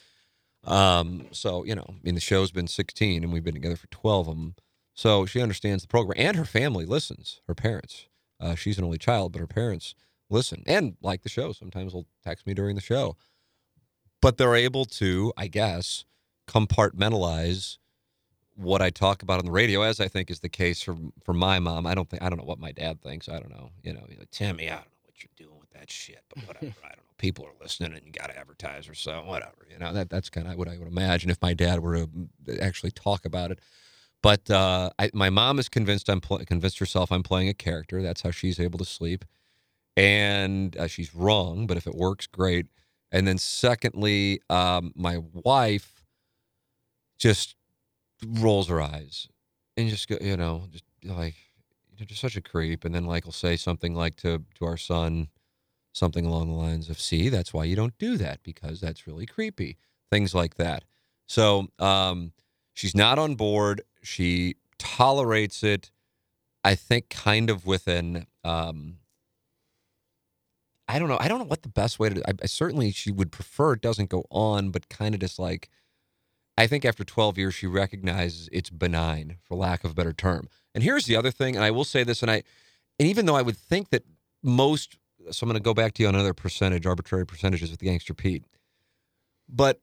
Um, 0.64 1.26
so 1.32 1.64
you 1.64 1.74
know, 1.74 1.86
I 1.88 1.94
mean, 2.02 2.14
the 2.14 2.20
show's 2.20 2.50
been 2.50 2.68
16, 2.68 3.22
and 3.22 3.32
we've 3.32 3.44
been 3.44 3.54
together 3.54 3.76
for 3.76 3.88
12 3.88 4.28
of 4.28 4.36
them. 4.36 4.54
So 4.94 5.26
she 5.26 5.40
understands 5.40 5.82
the 5.82 5.88
program, 5.88 6.16
and 6.18 6.36
her 6.36 6.44
family 6.44 6.84
listens. 6.84 7.40
Her 7.46 7.54
parents. 7.54 8.06
Uh, 8.38 8.54
she's 8.54 8.78
an 8.78 8.84
only 8.84 8.98
child, 8.98 9.32
but 9.32 9.40
her 9.40 9.46
parents 9.46 9.94
listen 10.28 10.62
and 10.66 10.96
like 11.02 11.22
the 11.22 11.28
show. 11.28 11.52
Sometimes 11.52 11.92
they'll 11.92 12.06
text 12.24 12.46
me 12.46 12.54
during 12.54 12.74
the 12.74 12.82
show. 12.82 13.16
But 14.20 14.36
they're 14.38 14.54
able 14.54 14.84
to, 14.84 15.32
I 15.36 15.48
guess, 15.48 16.04
compartmentalize 16.48 17.78
what 18.54 18.82
I 18.82 18.90
talk 18.90 19.22
about 19.22 19.38
on 19.38 19.46
the 19.46 19.50
radio, 19.50 19.82
as 19.82 20.00
I 20.00 20.08
think 20.08 20.30
is 20.30 20.40
the 20.40 20.48
case 20.48 20.82
for 20.82 20.96
for 21.24 21.32
my 21.32 21.58
mom. 21.58 21.86
I 21.86 21.94
don't 21.94 22.08
think 22.08 22.22
I 22.22 22.28
don't 22.28 22.38
know 22.38 22.44
what 22.44 22.58
my 22.58 22.72
dad 22.72 23.00
thinks. 23.00 23.28
I 23.28 23.38
don't 23.38 23.50
know. 23.50 23.70
You 23.82 23.94
know, 23.94 24.04
like 24.18 24.30
Timmy, 24.30 24.68
I 24.68 24.74
don't 24.74 24.84
know 24.84 25.00
what 25.04 25.22
you're 25.22 25.46
doing 25.48 25.58
with 25.58 25.70
that 25.70 25.90
shit, 25.90 26.22
but 26.34 26.46
whatever. 26.46 26.74
I 26.84 26.88
don't 26.88 26.98
know. 26.98 27.11
People 27.22 27.46
are 27.46 27.54
listening, 27.62 27.92
and 27.92 28.04
you 28.04 28.10
got 28.10 28.30
to 28.30 28.36
advertise 28.36 28.88
or 28.88 28.94
so. 28.94 29.22
Whatever. 29.24 29.64
You 29.70 29.78
know, 29.78 29.92
that 29.92 30.10
that's 30.10 30.28
kind 30.28 30.48
of 30.48 30.56
what 30.56 30.66
I 30.66 30.76
would 30.76 30.88
imagine 30.88 31.30
if 31.30 31.40
my 31.40 31.54
dad 31.54 31.78
were 31.78 31.94
to 31.94 32.58
actually 32.60 32.90
talk 32.90 33.24
about 33.24 33.52
it. 33.52 33.60
But 34.24 34.50
uh, 34.50 34.90
I, 34.98 35.08
my 35.14 35.30
mom 35.30 35.60
is 35.60 35.68
convinced 35.68 36.10
I'm 36.10 36.20
pl- 36.20 36.44
convinced 36.44 36.80
herself 36.80 37.12
I'm 37.12 37.22
playing 37.22 37.48
a 37.48 37.54
character. 37.54 38.02
That's 38.02 38.22
how 38.22 38.32
she's 38.32 38.58
able 38.58 38.80
to 38.80 38.84
sleep, 38.84 39.24
and 39.96 40.76
uh, 40.76 40.88
she's 40.88 41.14
wrong. 41.14 41.68
But 41.68 41.76
if 41.76 41.86
it 41.86 41.94
works, 41.94 42.26
great. 42.26 42.66
And 43.12 43.24
then 43.28 43.38
secondly, 43.38 44.40
um, 44.50 44.92
my 44.96 45.18
wife 45.32 46.02
just 47.18 47.54
rolls 48.26 48.68
her 48.68 48.80
eyes 48.82 49.28
and 49.76 49.88
just 49.88 50.08
go, 50.08 50.16
you 50.20 50.36
know, 50.36 50.64
just 50.72 50.84
like 51.04 51.36
you're 51.96 52.06
just 52.06 52.20
such 52.20 52.36
a 52.36 52.42
creep. 52.42 52.84
And 52.84 52.92
then 52.92 53.06
like 53.06 53.24
will 53.24 53.32
say 53.32 53.56
something 53.56 53.94
like 53.94 54.16
to 54.16 54.42
to 54.58 54.64
our 54.64 54.76
son, 54.76 55.28
something 55.92 56.26
along 56.26 56.48
the 56.48 56.54
lines 56.54 56.88
of, 56.90 57.00
"See, 57.00 57.28
that's 57.28 57.52
why 57.52 57.64
you 57.64 57.76
don't 57.76 57.96
do 57.98 58.16
that 58.16 58.42
because 58.42 58.80
that's 58.80 59.06
really 59.06 59.26
creepy." 59.26 59.76
Things 60.10 60.34
like 60.34 60.56
that. 60.56 60.84
So 61.26 61.68
um, 61.78 62.32
she's 62.74 62.94
not 62.94 63.18
on 63.18 63.34
board. 63.34 63.82
She 64.02 64.56
tolerates 64.78 65.62
it. 65.62 65.90
I 66.64 66.74
think 66.74 67.08
kind 67.08 67.50
of 67.50 67.66
with 67.66 67.86
an 67.88 68.26
um, 68.44 68.98
I 70.88 70.98
don't 70.98 71.08
know. 71.08 71.18
I 71.20 71.28
don't 71.28 71.38
know 71.38 71.44
what 71.46 71.62
the 71.62 71.68
best 71.68 71.98
way 71.98 72.10
to. 72.10 72.28
I, 72.28 72.32
I 72.42 72.46
certainly 72.46 72.90
she 72.90 73.10
would 73.10 73.32
prefer 73.32 73.74
it 73.74 73.80
doesn't 73.80 74.10
go 74.10 74.24
on, 74.30 74.70
but 74.70 74.88
kind 74.88 75.14
of 75.14 75.20
just 75.20 75.38
like 75.38 75.70
I 76.58 76.66
think 76.66 76.84
after 76.84 77.04
12 77.04 77.38
years, 77.38 77.54
she 77.54 77.66
recognizes 77.66 78.48
it's 78.52 78.70
benign, 78.70 79.38
for 79.42 79.56
lack 79.56 79.84
of 79.84 79.92
a 79.92 79.94
better 79.94 80.12
term. 80.12 80.48
And 80.74 80.84
here's 80.84 81.06
the 81.06 81.16
other 81.16 81.30
thing, 81.30 81.56
and 81.56 81.64
I 81.64 81.70
will 81.70 81.84
say 81.84 82.04
this, 82.04 82.22
and 82.22 82.30
I, 82.30 82.42
and 82.98 83.08
even 83.08 83.26
though 83.26 83.36
I 83.36 83.42
would 83.42 83.56
think 83.56 83.90
that 83.90 84.04
most, 84.42 84.98
so 85.30 85.44
I'm 85.44 85.48
going 85.48 85.60
to 85.60 85.62
go 85.62 85.74
back 85.74 85.94
to 85.94 86.02
you 86.02 86.08
on 86.08 86.14
another 86.14 86.34
percentage, 86.34 86.86
arbitrary 86.86 87.26
percentages 87.26 87.70
with 87.70 87.80
the 87.80 87.86
Gangster 87.86 88.14
Pete, 88.14 88.44
but 89.48 89.80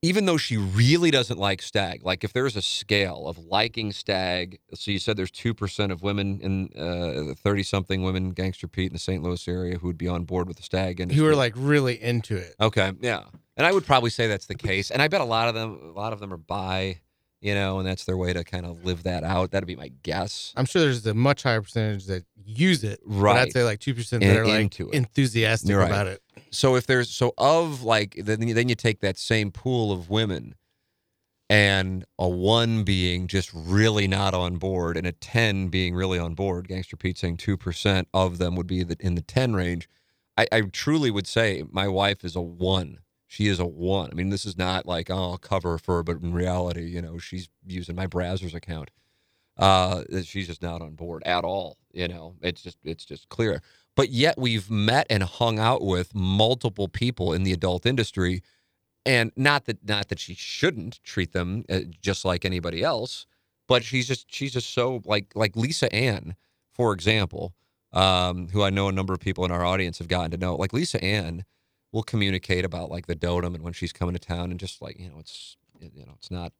even 0.00 0.26
though 0.26 0.36
she 0.36 0.56
really 0.56 1.10
doesn't 1.10 1.38
like 1.38 1.60
stag, 1.60 2.04
like 2.04 2.22
if 2.22 2.32
there's 2.32 2.54
a 2.54 2.62
scale 2.62 3.26
of 3.26 3.36
liking 3.38 3.90
stag, 3.90 4.60
so 4.72 4.92
you 4.92 4.98
said 4.98 5.16
there's 5.16 5.30
two 5.30 5.52
percent 5.52 5.90
of 5.90 6.02
women 6.02 6.40
in 6.40 6.70
uh, 6.80 7.34
thirty 7.34 7.64
something 7.64 8.02
women, 8.02 8.30
Gangster 8.30 8.68
Pete 8.68 8.90
in 8.90 8.92
the 8.92 8.98
St. 9.00 9.22
Louis 9.22 9.48
area 9.48 9.78
who 9.78 9.88
would 9.88 9.98
be 9.98 10.06
on 10.06 10.24
board 10.24 10.46
with 10.46 10.56
the 10.56 10.62
stag, 10.62 11.00
and 11.00 11.10
Who 11.10 11.24
were 11.24 11.34
like 11.34 11.54
really 11.56 12.00
into 12.00 12.36
it. 12.36 12.54
Okay, 12.60 12.92
yeah, 13.00 13.24
and 13.56 13.66
I 13.66 13.72
would 13.72 13.86
probably 13.86 14.10
say 14.10 14.28
that's 14.28 14.46
the 14.46 14.54
case, 14.54 14.92
and 14.92 15.02
I 15.02 15.08
bet 15.08 15.20
a 15.20 15.24
lot 15.24 15.48
of 15.48 15.54
them, 15.54 15.80
a 15.82 15.98
lot 15.98 16.12
of 16.12 16.20
them 16.20 16.32
are 16.32 16.38
bi, 16.38 17.00
you 17.40 17.54
know, 17.54 17.78
and 17.78 17.86
that's 17.86 18.04
their 18.04 18.16
way 18.16 18.32
to 18.32 18.42
kind 18.44 18.66
of 18.66 18.84
live 18.84 19.04
that 19.04 19.22
out. 19.24 19.50
That'd 19.52 19.66
be 19.66 19.76
my 19.76 19.92
guess. 20.02 20.52
I'm 20.56 20.64
sure 20.64 20.82
there's 20.82 21.06
a 21.06 21.14
much 21.14 21.42
higher 21.44 21.62
percentage 21.62 22.06
that 22.06 22.24
use 22.44 22.82
it. 22.84 23.00
But 23.06 23.14
Right. 23.14 23.38
I'd 23.40 23.52
say 23.52 23.62
like 23.64 23.78
2% 23.80 24.10
that 24.10 24.22
And 24.22 24.38
are 24.38 24.46
like 24.46 24.80
it. 24.80 24.94
enthusiastic 24.94 25.76
right. 25.76 25.86
about 25.86 26.06
it. 26.08 26.22
So 26.50 26.76
if 26.76 26.86
there's 26.86 27.10
so 27.10 27.34
of 27.38 27.82
like 27.82 28.16
then 28.18 28.46
you, 28.48 28.54
then 28.54 28.68
you 28.68 28.74
take 28.74 29.00
that 29.00 29.18
same 29.18 29.50
pool 29.50 29.92
of 29.92 30.08
women, 30.10 30.54
and 31.50 32.04
a 32.18 32.28
one 32.28 32.84
being 32.84 33.26
just 33.26 33.50
really 33.54 34.06
not 34.06 34.34
on 34.34 34.56
board, 34.56 34.96
and 34.96 35.06
a 35.06 35.12
ten 35.12 35.68
being 35.68 35.94
really 35.94 36.18
on 36.18 36.34
board. 36.34 36.68
Gangster 36.68 36.96
Pete 36.96 37.18
saying 37.18 37.36
two 37.38 37.56
percent 37.56 38.08
of 38.12 38.38
them 38.38 38.54
would 38.54 38.66
be 38.66 38.84
in 39.00 39.14
the 39.14 39.22
ten 39.22 39.54
range. 39.54 39.88
I, 40.36 40.46
I 40.52 40.60
truly 40.62 41.10
would 41.10 41.26
say 41.26 41.64
my 41.70 41.88
wife 41.88 42.24
is 42.24 42.36
a 42.36 42.40
one 42.40 42.98
She 43.30 43.46
is 43.46 43.60
a 43.60 43.66
one. 43.66 44.08
I 44.10 44.14
mean, 44.14 44.30
this 44.30 44.46
is 44.46 44.56
not 44.56 44.86
like, 44.86 45.10
oh, 45.10 45.32
I'll 45.32 45.38
cover 45.38 45.76
for 45.76 45.96
her, 45.96 46.02
but 46.02 46.16
in 46.22 46.32
reality, 46.32 46.86
you 46.86 47.02
know, 47.02 47.18
she's 47.18 47.50
using 47.66 47.94
my 47.94 48.06
Brazzers 48.06 48.54
account. 48.54 48.90
Uh, 49.58 50.02
she's 50.24 50.46
just 50.46 50.62
not 50.62 50.80
on 50.80 50.94
board 50.94 51.22
at 51.26 51.44
all. 51.44 51.76
You 51.92 52.08
know, 52.08 52.36
it's 52.40 52.62
just 52.62 52.78
it's 52.84 53.04
just 53.04 53.28
clear. 53.28 53.60
But 53.96 54.08
yet 54.10 54.38
we've 54.38 54.70
met 54.70 55.06
and 55.10 55.22
hung 55.22 55.58
out 55.58 55.82
with 55.82 56.14
multiple 56.14 56.88
people 56.88 57.34
in 57.34 57.42
the 57.42 57.52
adult 57.52 57.84
industry, 57.84 58.42
and 59.04 59.30
not 59.36 59.66
that 59.66 59.86
not 59.86 60.08
that 60.08 60.18
she 60.18 60.34
shouldn't 60.34 61.02
treat 61.04 61.32
them 61.32 61.64
uh, 61.68 61.80
just 62.00 62.24
like 62.24 62.46
anybody 62.46 62.82
else, 62.82 63.26
but 63.66 63.84
she's 63.84 64.08
just 64.08 64.32
she's 64.32 64.54
just 64.54 64.72
so 64.72 65.02
like 65.04 65.32
like 65.34 65.54
Lisa 65.54 65.92
Ann, 65.94 66.34
for 66.72 66.94
example, 66.94 67.52
um, 67.92 68.48
who 68.48 68.62
I 68.62 68.70
know 68.70 68.88
a 68.88 68.92
number 68.92 69.12
of 69.12 69.20
people 69.20 69.44
in 69.44 69.50
our 69.50 69.64
audience 69.66 69.98
have 69.98 70.08
gotten 70.08 70.30
to 70.30 70.38
know. 70.38 70.56
Like 70.56 70.72
Lisa 70.72 71.02
Ann 71.04 71.44
will 71.92 72.02
communicate 72.02 72.64
about 72.64 72.90
like 72.90 73.06
the 73.06 73.16
dotem 73.16 73.54
and 73.54 73.62
when 73.62 73.72
she's 73.72 73.92
coming 73.92 74.14
to 74.14 74.18
town, 74.18 74.50
and 74.50 74.60
just 74.60 74.82
like 74.82 74.98
you 74.98 75.08
know, 75.08 75.18
it's 75.18 75.56
you 75.80 76.04
know, 76.04 76.14
it's 76.16 76.30
not. 76.30 76.52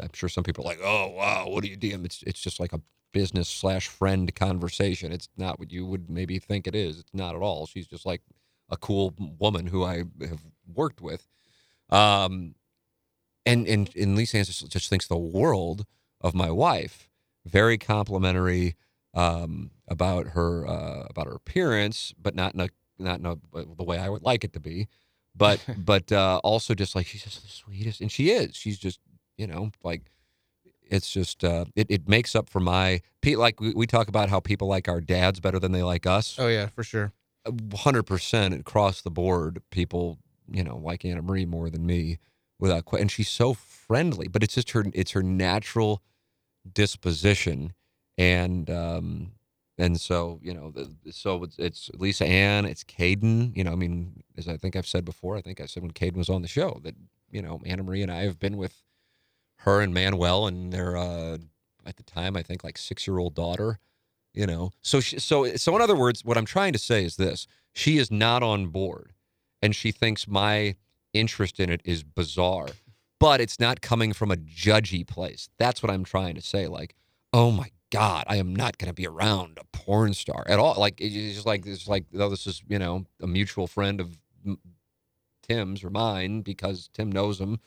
I'm 0.00 0.10
sure 0.12 0.28
some 0.28 0.44
people 0.44 0.64
are 0.64 0.68
like, 0.68 0.80
oh 0.82 1.08
wow, 1.10 1.46
what 1.48 1.62
do 1.62 1.70
you 1.70 1.76
do? 1.76 2.00
It's 2.04 2.22
it's 2.22 2.40
just 2.40 2.60
like 2.60 2.72
a 2.72 2.80
business 3.12 3.48
slash 3.48 3.88
friend 3.88 4.34
conversation. 4.34 5.12
It's 5.12 5.28
not 5.36 5.58
what 5.58 5.70
you 5.70 5.86
would 5.86 6.10
maybe 6.10 6.38
think 6.38 6.66
it 6.66 6.74
is. 6.74 6.98
It's 6.98 7.14
not 7.14 7.34
at 7.34 7.42
all. 7.42 7.66
She's 7.66 7.86
just 7.86 8.04
like 8.04 8.22
a 8.70 8.76
cool 8.76 9.14
woman 9.38 9.66
who 9.66 9.84
I 9.84 10.04
have 10.20 10.44
worked 10.74 11.00
with. 11.00 11.26
Um, 11.90 12.56
and 13.46 13.66
and 13.66 13.94
and 13.94 14.16
Lisa 14.16 14.44
just, 14.44 14.68
just 14.68 14.90
thinks 14.90 15.06
the 15.06 15.16
world 15.16 15.86
of 16.20 16.34
my 16.34 16.50
wife. 16.50 17.08
Very 17.46 17.76
complimentary 17.78 18.74
um, 19.12 19.70
about 19.86 20.28
her 20.28 20.66
uh, 20.66 21.06
about 21.10 21.26
her 21.26 21.34
appearance, 21.34 22.14
but 22.20 22.34
not 22.34 22.54
in 22.54 22.60
a 22.60 22.68
not 22.98 23.20
a, 23.20 23.36
the 23.76 23.84
way 23.84 23.98
I 23.98 24.08
would 24.08 24.22
like 24.22 24.44
it 24.44 24.52
to 24.54 24.60
be. 24.60 24.88
But 25.34 25.64
but 25.76 26.10
uh, 26.12 26.40
also 26.44 26.74
just 26.74 26.94
like 26.94 27.06
she's 27.06 27.24
just 27.24 27.42
the 27.42 27.48
sweetest, 27.48 28.00
and 28.00 28.10
she 28.10 28.30
is. 28.30 28.56
She's 28.56 28.78
just 28.78 29.00
you 29.36 29.46
know 29.46 29.70
like 29.82 30.02
it's 30.82 31.10
just 31.10 31.44
uh, 31.44 31.64
it 31.74 31.86
it 31.90 32.08
makes 32.08 32.34
up 32.34 32.48
for 32.48 32.60
my 32.60 33.00
Pete. 33.20 33.38
like 33.38 33.60
we, 33.60 33.72
we 33.74 33.86
talk 33.86 34.08
about 34.08 34.28
how 34.28 34.40
people 34.40 34.68
like 34.68 34.88
our 34.88 35.00
dads 35.00 35.40
better 35.40 35.58
than 35.58 35.72
they 35.72 35.82
like 35.82 36.06
us. 36.06 36.36
Oh 36.38 36.48
yeah, 36.48 36.66
for 36.66 36.84
sure. 36.84 37.12
Hundred 37.74 38.04
percent 38.04 38.54
across 38.54 39.02
the 39.02 39.10
board, 39.10 39.62
people 39.70 40.18
you 40.48 40.62
know 40.62 40.76
like 40.76 41.04
Anna 41.04 41.22
Marie 41.22 41.46
more 41.46 41.70
than 41.70 41.86
me 41.86 42.18
without 42.58 42.84
question. 42.84 43.02
And 43.02 43.10
she's 43.10 43.28
so 43.28 43.54
friendly, 43.54 44.28
but 44.28 44.42
it's 44.42 44.54
just 44.54 44.70
her 44.70 44.84
it's 44.94 45.12
her 45.12 45.22
natural 45.22 46.02
disposition 46.72 47.74
and 48.16 48.70
um 48.70 49.32
and 49.78 50.00
so 50.00 50.38
you 50.42 50.52
know 50.54 50.70
the, 50.70 50.90
so 51.10 51.42
it's, 51.42 51.58
it's 51.58 51.90
lisa 51.94 52.24
ann 52.24 52.64
it's 52.64 52.84
kayden 52.84 53.56
you 53.56 53.64
know 53.64 53.72
i 53.72 53.74
mean 53.74 54.22
as 54.36 54.48
i 54.48 54.56
think 54.56 54.76
i've 54.76 54.86
said 54.86 55.04
before 55.04 55.36
i 55.36 55.40
think 55.40 55.60
i 55.60 55.66
said 55.66 55.82
when 55.82 55.92
kayden 55.92 56.16
was 56.16 56.28
on 56.28 56.42
the 56.42 56.48
show 56.48 56.80
that 56.82 56.94
you 57.30 57.42
know 57.42 57.60
anna 57.66 57.82
marie 57.82 58.02
and 58.02 58.12
i 58.12 58.22
have 58.22 58.38
been 58.38 58.56
with 58.56 58.82
her 59.58 59.80
and 59.80 59.92
manuel 59.92 60.46
and 60.46 60.72
their 60.72 60.96
uh 60.96 61.38
at 61.86 61.96
the 61.96 62.02
time 62.02 62.36
i 62.36 62.42
think 62.42 62.64
like 62.64 62.78
six 62.78 63.06
year 63.06 63.18
old 63.18 63.34
daughter 63.34 63.78
you 64.32 64.46
know 64.46 64.70
so 64.82 65.00
she, 65.00 65.18
so 65.18 65.56
so 65.56 65.74
in 65.74 65.82
other 65.82 65.96
words 65.96 66.24
what 66.24 66.38
i'm 66.38 66.46
trying 66.46 66.72
to 66.72 66.78
say 66.78 67.04
is 67.04 67.16
this 67.16 67.46
she 67.72 67.98
is 67.98 68.10
not 68.10 68.42
on 68.42 68.66
board 68.66 69.12
and 69.60 69.74
she 69.74 69.90
thinks 69.90 70.28
my 70.28 70.76
interest 71.12 71.58
in 71.58 71.70
it 71.70 71.80
is 71.84 72.02
bizarre 72.02 72.68
but 73.24 73.40
it's 73.40 73.58
not 73.58 73.80
coming 73.80 74.12
from 74.12 74.30
a 74.30 74.36
judgy 74.36 75.06
place. 75.06 75.48
That's 75.58 75.82
what 75.82 75.90
I'm 75.90 76.04
trying 76.04 76.34
to 76.34 76.42
say. 76.42 76.66
Like, 76.66 76.94
oh 77.32 77.50
my 77.50 77.70
God, 77.94 78.24
I 78.26 78.36
am 78.36 78.54
not 78.54 78.78
going 78.78 78.88
to 78.88 78.94
be 78.94 79.06
around 79.06 79.58
a 79.60 79.64
porn 79.76 80.14
star 80.14 80.44
at 80.48 80.58
all. 80.58 80.74
Like, 80.76 81.00
it's 81.00 81.14
just 81.14 81.46
like 81.46 81.64
it's 81.66 81.86
like 81.86 82.04
oh, 82.18 82.28
this 82.28 82.46
is 82.46 82.62
you 82.68 82.78
know 82.78 83.04
a 83.20 83.26
mutual 83.26 83.66
friend 83.66 84.00
of 84.00 84.18
Tim's 85.42 85.84
or 85.84 85.90
mine 85.90 86.42
because 86.42 86.88
Tim 86.92 87.10
knows 87.10 87.40
him 87.40 87.58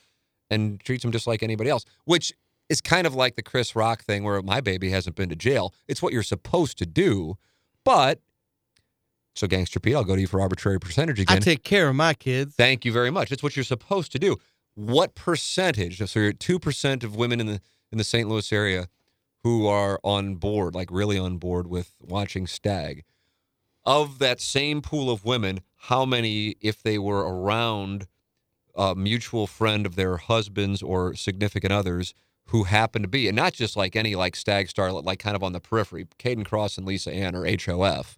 and 0.50 0.80
treats 0.82 1.04
him 1.04 1.12
just 1.12 1.28
like 1.28 1.44
anybody 1.44 1.70
else, 1.70 1.86
which 2.06 2.34
is 2.70 2.82
kind 2.82 3.08
of 3.08 3.16
like 3.16 3.36
the 3.36 3.42
Chris 3.42 3.76
Rock 3.76 4.04
thing 4.04 4.24
where 4.24 4.42
my 4.42 4.60
baby 4.60 4.90
hasn't 4.90 5.16
been 5.16 5.30
to 5.30 5.36
jail. 5.36 5.74
It's 5.88 6.02
what 6.02 6.12
you're 6.12 6.24
supposed 6.24 6.78
to 6.80 6.86
do, 6.86 7.38
but 7.86 8.20
so 9.36 9.48
Gangster 9.48 9.80
Pete, 9.80 9.96
I'll 9.96 10.04
go 10.04 10.16
to 10.16 10.22
you 10.22 10.28
for 10.28 10.42
arbitrary 10.42 10.80
percentage 10.80 11.20
again. 11.20 11.38
I 11.38 11.40
take 11.40 11.64
care 11.64 11.88
of 11.88 11.96
my 11.96 12.14
kids. 12.14 12.56
Thank 12.56 12.84
you 12.86 12.92
very 12.92 13.12
much. 13.12 13.32
It's 13.32 13.44
what 13.44 13.56
you're 13.56 13.64
supposed 13.64 14.12
to 14.14 14.20
do 14.20 14.38
what 14.78 15.16
percentage? 15.16 15.98
So 16.08 16.20
you're 16.20 16.34
two 16.34 16.60
percent 16.60 17.04
of 17.04 17.16
women 17.16 17.40
in 17.40 17.48
the 17.48 17.60
in 17.92 17.98
the 17.98 18.04
St. 18.04 18.30
Louis 18.30 18.54
area 18.54 18.88
who 19.44 19.68
are 19.68 20.00
on 20.04 20.36
board, 20.36 20.76
like 20.76 20.90
really 20.92 21.18
on 21.18 21.38
board 21.38 21.68
with 21.68 21.94
watching 22.02 22.48
Stag. 22.48 23.04
Of 23.86 24.20
that 24.20 24.42
same 24.42 24.82
pool 24.82 25.10
of 25.10 25.24
women, 25.24 25.62
how 25.78 26.06
many, 26.06 26.56
if 26.60 26.84
they 26.84 26.98
were 26.98 27.22
around 27.22 28.08
a 28.76 28.96
mutual 28.96 29.48
friend 29.48 29.86
of 29.86 29.96
their 29.96 30.18
husbands 30.18 30.82
or 30.82 31.16
significant 31.16 31.72
others 31.72 32.14
who 32.48 32.64
happen 32.64 33.02
to 33.02 33.08
be, 33.08 33.28
and 33.28 33.36
not 33.36 33.54
just 33.54 33.76
like 33.76 33.96
any 33.96 34.16
like 34.16 34.36
Stag 34.36 34.70
Star, 34.70 34.92
like 34.92 35.20
kind 35.20 35.36
of 35.36 35.44
on 35.44 35.54
the 35.54 35.60
periphery, 35.60 36.06
Kayden 36.20 36.46
Kross 36.46 36.78
and 36.78 36.86
Lisa 36.86 37.12
Ann 37.12 37.36
or 37.36 37.46
HOF, 37.46 38.18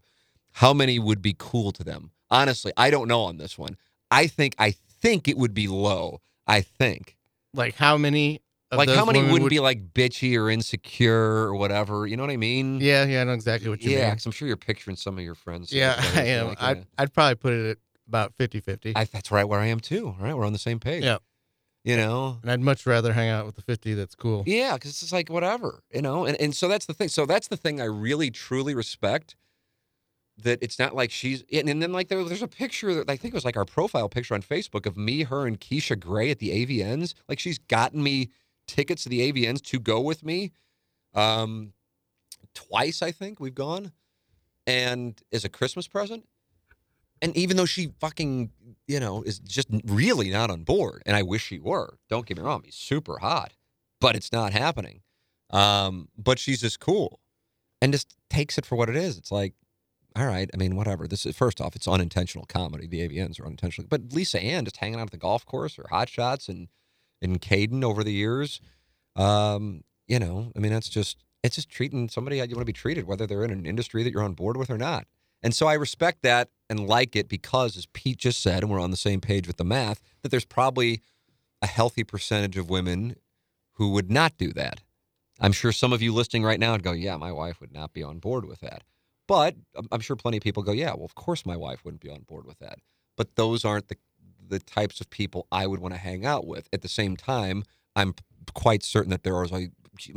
how 0.54 0.74
many 0.74 1.00
would 1.00 1.22
be 1.22 1.36
cool 1.38 1.72
to 1.72 1.84
them? 1.84 2.12
Honestly, 2.30 2.72
I 2.78 2.90
don't 2.90 3.08
know 3.08 3.22
on 3.22 3.38
this 3.38 3.58
one. 3.58 3.78
I 4.12 4.28
think 4.28 4.56
I 4.60 4.72
think 4.72 5.28
it 5.28 5.38
would 5.38 5.54
be 5.54 5.68
low. 5.68 6.22
I 6.46 6.62
think. 6.62 7.16
Like 7.54 7.76
how 7.76 7.98
many? 7.98 8.42
Like 8.72 8.90
how 8.90 9.06
many 9.06 9.22
wouldn't 9.22 9.44
would... 9.44 9.50
be 9.50 9.60
like 9.60 9.94
bitchy 9.94 10.38
or 10.38 10.50
insecure 10.50 11.16
or 11.16 11.56
whatever? 11.56 12.06
You 12.06 12.18
know 12.18 12.24
what 12.24 12.32
I 12.32 12.38
mean? 12.38 12.80
Yeah, 12.80 13.06
yeah, 13.06 13.22
I 13.22 13.24
know 13.24 13.34
exactly 13.34 13.70
what 13.70 13.82
you 13.82 13.92
yeah, 13.92 13.98
mean. 13.98 14.06
Yeah, 14.08 14.16
I'm 14.24 14.32
sure 14.32 14.48
you're 14.48 14.58
picturing 14.58 14.96
some 14.96 15.18
of 15.18 15.24
your 15.24 15.36
friends. 15.36 15.74
Yeah, 15.74 15.96
I 16.16 16.24
am. 16.26 16.48
Like, 16.50 16.62
I'd, 16.62 16.78
uh, 16.78 16.84
I'd 17.00 17.14
probably 17.14 17.36
put 17.36 17.54
it 17.54 17.72
at 17.72 17.78
about 18.08 18.34
50 18.36 18.60
50. 18.60 18.94
That's 18.94 19.32
right 19.32 19.46
where 19.46 19.60
I 19.60 19.68
am 19.68 19.80
too. 19.80 20.16
Right, 20.20 20.36
we're 20.36 20.46
on 20.46 20.54
the 20.54 20.60
same 20.60 20.80
page. 20.80 21.04
Yeah. 21.04 21.18
You 21.84 21.96
know, 21.98 22.38
and 22.44 22.52
I'd 22.52 22.60
much 22.60 22.86
rather 22.86 23.14
hang 23.14 23.30
out 23.30 23.46
with 23.46 23.56
the 23.56 23.62
50 23.62 23.94
that's 23.94 24.14
cool. 24.14 24.44
Yeah, 24.46 24.74
because 24.74 24.92
it's 24.92 25.00
just 25.00 25.14
like 25.14 25.30
whatever, 25.30 25.82
you 25.92 26.02
know, 26.02 26.26
and, 26.26 26.40
and 26.40 26.54
so 26.54 26.68
that's 26.68 26.86
the 26.86 26.94
thing. 26.94 27.08
So 27.08 27.26
that's 27.26 27.48
the 27.48 27.58
thing 27.58 27.80
I 27.80 27.86
really 27.86 28.30
truly 28.30 28.76
respect 28.76 29.36
that 30.44 30.60
it's 30.62 30.78
not 30.78 30.96
like 30.96 31.10
she's 31.10 31.44
and 31.52 31.82
then 31.82 31.92
like 31.92 32.10
there, 32.10 32.24
there's 32.24 32.42
a 32.42 32.48
picture 32.48 32.94
that 32.94 33.10
I 33.10 33.16
think 33.16 33.34
it 33.34 33.38
was 33.38 33.46
like 33.46 33.58
our 33.58 33.66
profile 33.66 34.10
picture 34.10 34.34
on 34.36 34.42
Facebook 34.42 34.86
of 34.86 34.98
me, 34.98 35.24
her, 35.24 35.48
and 35.48 35.60
Keisha 35.60 36.00
Grey 36.00 36.30
at 36.30 36.40
the 36.40 36.66
AVNs. 36.66 37.14
Like 37.28 37.40
she's 37.40 37.58
gotten 37.58 38.04
me 38.04 38.30
tickets 38.70 39.04
to 39.04 39.10
the 39.10 39.32
AVNs 39.32 39.62
to 39.64 39.80
go 39.80 40.00
with 40.00 40.24
me. 40.24 40.54
Um, 41.14 41.74
twice 42.54 43.02
I 43.02 43.12
think 43.12 43.40
we've 43.40 43.56
gone, 43.56 43.92
and 44.68 45.20
as 45.34 45.44
a 45.44 45.50
Christmas 45.50 45.88
present. 45.88 46.28
And 47.22 47.36
even 47.36 47.58
though 47.58 47.66
she 47.66 47.92
fucking, 48.00 48.52
you 48.88 49.00
know, 49.00 49.24
is 49.24 49.40
just 49.40 49.68
really 49.84 50.30
not 50.30 50.50
on 50.50 50.64
board, 50.64 51.04
and 51.06 51.18
I 51.18 51.24
wish 51.24 51.44
she 51.48 51.60
were. 51.60 51.98
Don't 52.10 52.26
get 52.26 52.38
me 52.38 52.44
wrong, 52.44 52.62
he's 52.64 52.76
super 52.76 53.18
hot, 53.20 53.54
but 54.00 54.16
it's 54.16 54.32
not 54.32 54.54
happening. 54.54 55.02
Um, 55.50 56.08
but 56.18 56.40
she's 56.40 56.62
just 56.62 56.80
cool, 56.80 57.20
and 57.82 57.92
just 57.92 58.16
takes 58.30 58.58
it 58.58 58.66
for 58.66 58.76
what 58.76 58.88
it 58.88 58.96
is. 58.96 59.18
It's 59.18 59.32
like 59.32 59.54
all 60.16 60.26
right, 60.26 60.50
I 60.54 60.58
mean, 60.58 60.76
whatever. 60.76 61.08
This 61.08 61.26
is 61.26 61.36
first 61.36 61.62
off, 61.62 61.76
it's 61.76 61.88
unintentional 61.88 62.46
comedy. 62.46 62.88
The 62.88 63.08
AVNs 63.08 63.40
are 63.40 63.46
unintentional, 63.46 63.88
but 63.90 64.12
Lisa 64.12 64.42
Ann 64.42 64.66
just 64.66 64.78
hanging 64.78 65.00
out 65.00 65.08
at 65.08 65.12
the 65.12 65.18
golf 65.18 65.46
course 65.46 65.78
or 65.78 65.88
hot 65.90 66.10
shots 66.10 66.50
and 66.50 66.68
and 67.22 67.42
Kayden 67.42 67.84
over 67.84 68.04
the 68.04 68.14
years. 68.14 68.62
Um, 69.16 69.84
you 70.08 70.20
know, 70.20 70.52
I 70.56 70.60
mean, 70.60 70.72
that's 70.72 70.90
just 70.90 71.24
it's 71.44 71.56
just 71.56 71.70
treating 71.70 72.10
somebody 72.10 72.40
how 72.40 72.46
you 72.46 72.56
want 72.56 72.62
to 72.62 72.66
be 72.66 72.74
treated, 72.74 73.08
whether 73.08 73.26
they're 73.26 73.44
in 73.44 73.52
an 73.52 73.66
industry 73.66 74.04
that 74.04 74.12
you're 74.12 74.24
on 74.24 74.34
board 74.34 74.58
with 74.58 74.70
or 74.70 74.78
not. 74.78 75.06
And 75.42 75.56
so 75.56 75.68
I 75.68 75.74
respect 75.74 76.22
that 76.24 76.50
and 76.70 76.88
like 76.88 77.16
it 77.16 77.30
because, 77.30 77.78
as 77.78 77.86
Pete 77.88 78.18
just 78.18 78.42
said, 78.42 78.62
and 78.62 78.72
we're 78.72 78.82
on 78.82 78.92
the 78.92 78.98
same 78.98 79.22
page 79.22 79.48
with 79.48 79.58
the 79.58 79.64
math, 79.64 80.02
that 80.22 80.30
there's 80.30 80.46
probably 80.46 81.02
a 81.62 81.68
healthy 81.68 82.04
percentage 82.04 82.58
of 82.58 82.70
women 82.70 83.16
who 83.74 83.92
would 83.92 84.12
not 84.12 84.38
do 84.38 84.52
that. 84.54 84.82
I'm 85.40 85.54
sure 85.54 85.72
some 85.72 85.94
of 85.94 86.02
you 86.02 86.14
listening 86.14 86.44
right 86.44 86.60
now 86.60 86.74
would 86.74 86.84
go, 86.84 86.92
"Yeah, 86.92 87.16
my 87.16 87.32
wife 87.32 87.62
would 87.62 87.72
not 87.72 87.94
be 87.94 88.04
on 88.04 88.20
board 88.20 88.46
with 88.46 88.60
that." 88.60 88.84
But 89.30 89.58
I'm 89.92 90.02
sure 90.02 90.16
plenty 90.16 90.38
of 90.38 90.44
people 90.44 90.64
go, 90.64 90.72
yeah, 90.72 90.96
well, 90.96 91.06
of 91.06 91.14
course 91.14 91.46
my 91.46 91.56
wife 91.56 91.86
wouldn't 91.86 92.02
be 92.02 92.10
on 92.10 92.22
board 92.24 92.48
with 92.48 92.58
that. 92.58 92.80
But 93.16 93.36
those 93.36 93.64
aren't 93.64 93.88
the 93.88 93.98
the 94.50 94.60
types 94.60 95.00
of 95.02 95.10
people 95.10 95.48
I 95.52 95.68
would 95.68 95.80
want 95.80 95.94
to 95.94 96.00
hang 96.00 96.26
out 96.26 96.46
with. 96.46 96.68
At 96.74 96.82
the 96.82 96.88
same 96.88 97.16
time, 97.16 97.64
I'm 97.96 98.16
quite 98.54 98.84
certain 98.84 99.10
that 99.12 99.24
there 99.24 99.36
are 99.36 99.48
like 99.48 99.72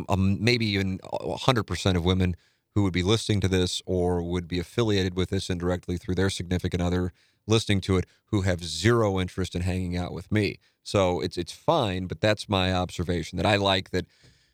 um, 0.08 0.42
maybe 0.42 0.66
even 0.66 0.98
100% 0.98 1.96
of 1.96 2.04
women 2.04 2.36
who 2.74 2.82
would 2.84 2.92
be 2.92 3.02
listening 3.02 3.40
to 3.40 3.48
this 3.48 3.82
or 3.84 4.22
would 4.22 4.48
be 4.48 4.58
affiliated 4.58 5.14
with 5.14 5.30
this 5.30 5.50
indirectly 5.50 5.98
through 5.98 6.14
their 6.14 6.30
significant 6.30 6.82
other 6.82 7.12
listening 7.46 7.80
to 7.82 7.96
it 7.96 8.06
who 8.26 8.42
have 8.42 8.64
zero 8.64 9.18
interest 9.18 9.54
in 9.54 9.62
hanging 9.62 9.96
out 9.96 10.12
with 10.12 10.30
me. 10.30 10.58
So 10.82 11.20
it's 11.20 11.36
it's 11.36 11.52
fine, 11.52 12.06
but 12.06 12.20
that's 12.20 12.48
my 12.48 12.72
observation 12.72 13.36
that 13.36 13.46
I 13.46 13.56
like 13.56 13.90
that 13.90 14.06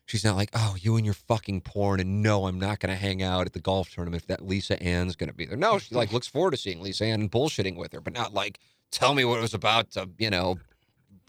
She's 0.09 0.25
not 0.25 0.35
like, 0.35 0.49
oh, 0.55 0.75
you 0.81 0.95
and 0.95 1.05
your 1.05 1.13
fucking 1.13 1.61
porn, 1.61 1.99
and 1.99 2.23
no, 2.23 2.47
I'm 2.47 2.59
not 2.59 2.79
going 2.79 2.89
to 2.89 2.99
hang 2.99 3.21
out 3.21 3.45
at 3.45 3.53
the 3.53 3.59
golf 3.59 3.91
tournament 3.91 4.23
if 4.23 4.27
that 4.27 4.43
Lisa 4.43 4.81
Ann's 4.81 5.15
going 5.15 5.29
to 5.29 5.35
be 5.35 5.45
there. 5.45 5.55
No, 5.55 5.77
she 5.77 5.93
like 5.93 6.11
looks 6.11 6.25
forward 6.25 6.49
to 6.49 6.57
seeing 6.57 6.81
Lisa 6.81 7.05
Ann 7.05 7.21
and 7.21 7.31
bullshitting 7.31 7.75
with 7.75 7.93
her, 7.93 8.01
but 8.01 8.13
not 8.13 8.33
like 8.33 8.59
tell 8.91 9.13
me 9.13 9.25
what 9.25 9.39
it 9.39 9.41
was 9.41 9.53
about 9.53 9.91
to, 9.91 10.09
you 10.17 10.29
know, 10.29 10.57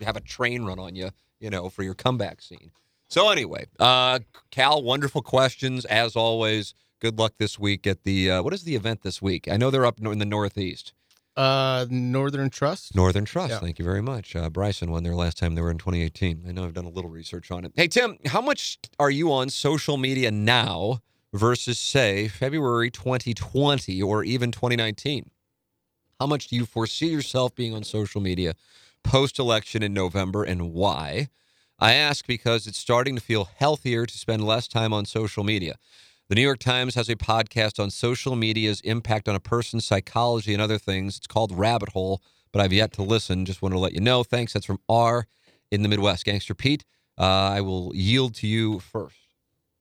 have 0.03 0.17
a 0.17 0.21
train 0.21 0.65
run 0.65 0.79
on 0.79 0.95
you, 0.95 1.11
you 1.39 1.51
know, 1.51 1.69
for 1.69 1.83
your 1.83 1.95
comeback 1.95 2.41
scene. 2.41 2.71
So 3.09 3.29
anyway, 3.31 3.67
uh, 3.79 4.21
Cal, 4.51 4.83
wonderful 4.83 5.23
questions 5.23 5.85
as 5.85 6.15
always. 6.17 6.75
Good 7.01 7.19
luck 7.19 7.35
this 7.39 7.59
week 7.59 7.87
at 7.87 8.05
the 8.05 8.31
uh, 8.31 8.43
what 8.43 8.53
is 8.53 8.65
the 8.65 8.77
event 8.77 9.03
this 9.03 9.21
week? 9.21 9.49
I 9.51 9.57
know 9.57 9.71
they're 9.71 9.87
up 9.87 9.99
in 9.99 10.19
the 10.19 10.25
Northeast. 10.25 10.93
Uh, 11.37 11.87
Northern 11.89 12.51
Trust. 12.51 12.95
Northern 12.95 13.25
Trust. 13.25 13.51
Yeah. 13.51 13.59
Thank 13.61 13.79
you 13.79 13.85
very 13.85 14.03
much. 14.03 14.37
Uh, 14.37 14.51
Bryson 14.51 14.91
won 14.91 15.05
their 15.05 15.15
last 15.15 15.39
time 15.39 15.55
they 15.55 15.63
were 15.63 15.71
in 15.71 15.79
2018. 15.79 16.45
I 16.47 16.53
know 16.53 16.65
I've 16.65 16.75
done 16.75 16.85
a 16.85 16.91
little 16.91 17.11
research 17.11 17.51
on 17.51 17.65
it. 17.65 17.73
Hey, 17.75 17.89
Tim, 17.89 18.19
how 18.27 18.41
much 18.41 18.79
are 18.99 19.11
you 19.11 19.33
on 19.33 19.49
social 19.49 19.97
media 19.97 20.31
now 20.31 20.99
versus, 21.33 21.79
say, 21.79 22.29
February 22.29 22.91
2020 22.91 24.03
or 24.03 24.23
even 24.25 24.53
2019? 24.53 25.31
How 26.21 26.27
much 26.27 26.49
do 26.49 26.57
you 26.57 26.67
foresee 26.67 27.07
yourself 27.07 27.55
being 27.55 27.75
on 27.75 27.83
social 27.83 28.21
media 28.21 28.53
post 29.03 29.39
election 29.39 29.83
in 29.83 29.95
November 29.95 30.45
and 30.45 30.75
why? 30.75 31.31
I 31.79 31.95
ask 31.95 32.27
because 32.27 32.67
it's 32.67 32.77
starting 32.77 33.17
to 33.17 33.23
feel 33.23 33.49
healthier 33.57 34.05
to 34.05 34.19
spend 34.19 34.45
less 34.45 34.69
time 34.69 34.93
on 34.93 35.07
social 35.07 35.45
media. 35.45 35.77
The 36.29 36.35
New 36.35 36.43
York 36.43 36.59
Times 36.59 36.95
has 36.95 37.09
a 37.09 37.17
podcast 37.17 37.83
on 37.83 37.89
social 37.89 38.37
media's 38.37 38.83
impact 38.83 39.31
on 39.31 39.35
a 39.35 39.41
person's 39.41 39.87
psychology 39.87 40.53
and 40.53 40.61
other 40.61 40.77
things. 40.77 41.17
It's 41.17 41.27
called 41.27 41.57
Rabbit 41.57 41.89
Hole, 41.89 42.21
but 42.53 42.61
I've 42.61 42.75
yet 42.75 42.93
to 42.93 43.03
listen. 43.03 43.47
Just 43.47 43.63
wanted 43.63 43.77
to 43.77 43.81
let 43.81 43.95
you 43.95 44.01
know. 44.01 44.23
Thanks. 44.23 44.53
That's 44.53 44.67
from 44.67 44.79
R 44.91 45.27
in 45.71 45.81
the 45.83 45.89
Midwest. 45.89 46.27
Gangster 46.27 46.55
Pete, 46.55 46.85
uh, 47.19 47.23
I 47.23 47.63
will 47.63 47.93
yield 47.95 48.35
to 48.37 48.47
you 48.47 48.79
first. 48.79 49.17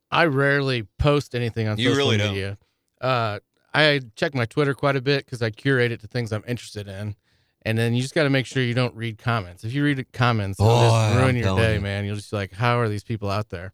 I 0.09 0.23
rarely 0.23 0.83
post 0.99 1.35
anything 1.35 1.67
on 1.67 1.77
You 1.77 1.89
social 1.89 1.97
really 1.97 2.17
don't. 2.17 2.29
media. 2.33 2.57
Uh, 3.01 3.39
I 3.79 4.01
check 4.15 4.33
my 4.33 4.45
Twitter 4.45 4.73
quite 4.73 4.95
a 4.95 5.01
bit 5.01 5.25
because 5.25 5.41
I 5.41 5.49
curate 5.49 5.91
it 5.91 6.01
to 6.01 6.07
things 6.07 6.31
I'm 6.31 6.43
interested 6.47 6.87
in. 6.87 7.15
And 7.63 7.77
then 7.77 7.93
you 7.93 8.01
just 8.01 8.15
got 8.15 8.23
to 8.23 8.29
make 8.29 8.45
sure 8.45 8.63
you 8.63 8.73
don't 8.73 8.95
read 8.95 9.17
comments. 9.17 9.63
If 9.63 9.73
you 9.73 9.83
read 9.83 10.11
comments, 10.13 10.59
it'll 10.59 10.71
Boy, 10.71 10.89
just 10.89 11.15
ruin 11.15 11.29
I'm 11.29 11.37
your 11.37 11.57
day, 11.57 11.75
you. 11.75 11.81
man. 11.81 12.05
You'll 12.05 12.15
just 12.15 12.31
be 12.31 12.37
like, 12.37 12.53
how 12.53 12.79
are 12.79 12.87
these 12.87 13.03
people 13.03 13.29
out 13.29 13.49
there? 13.49 13.73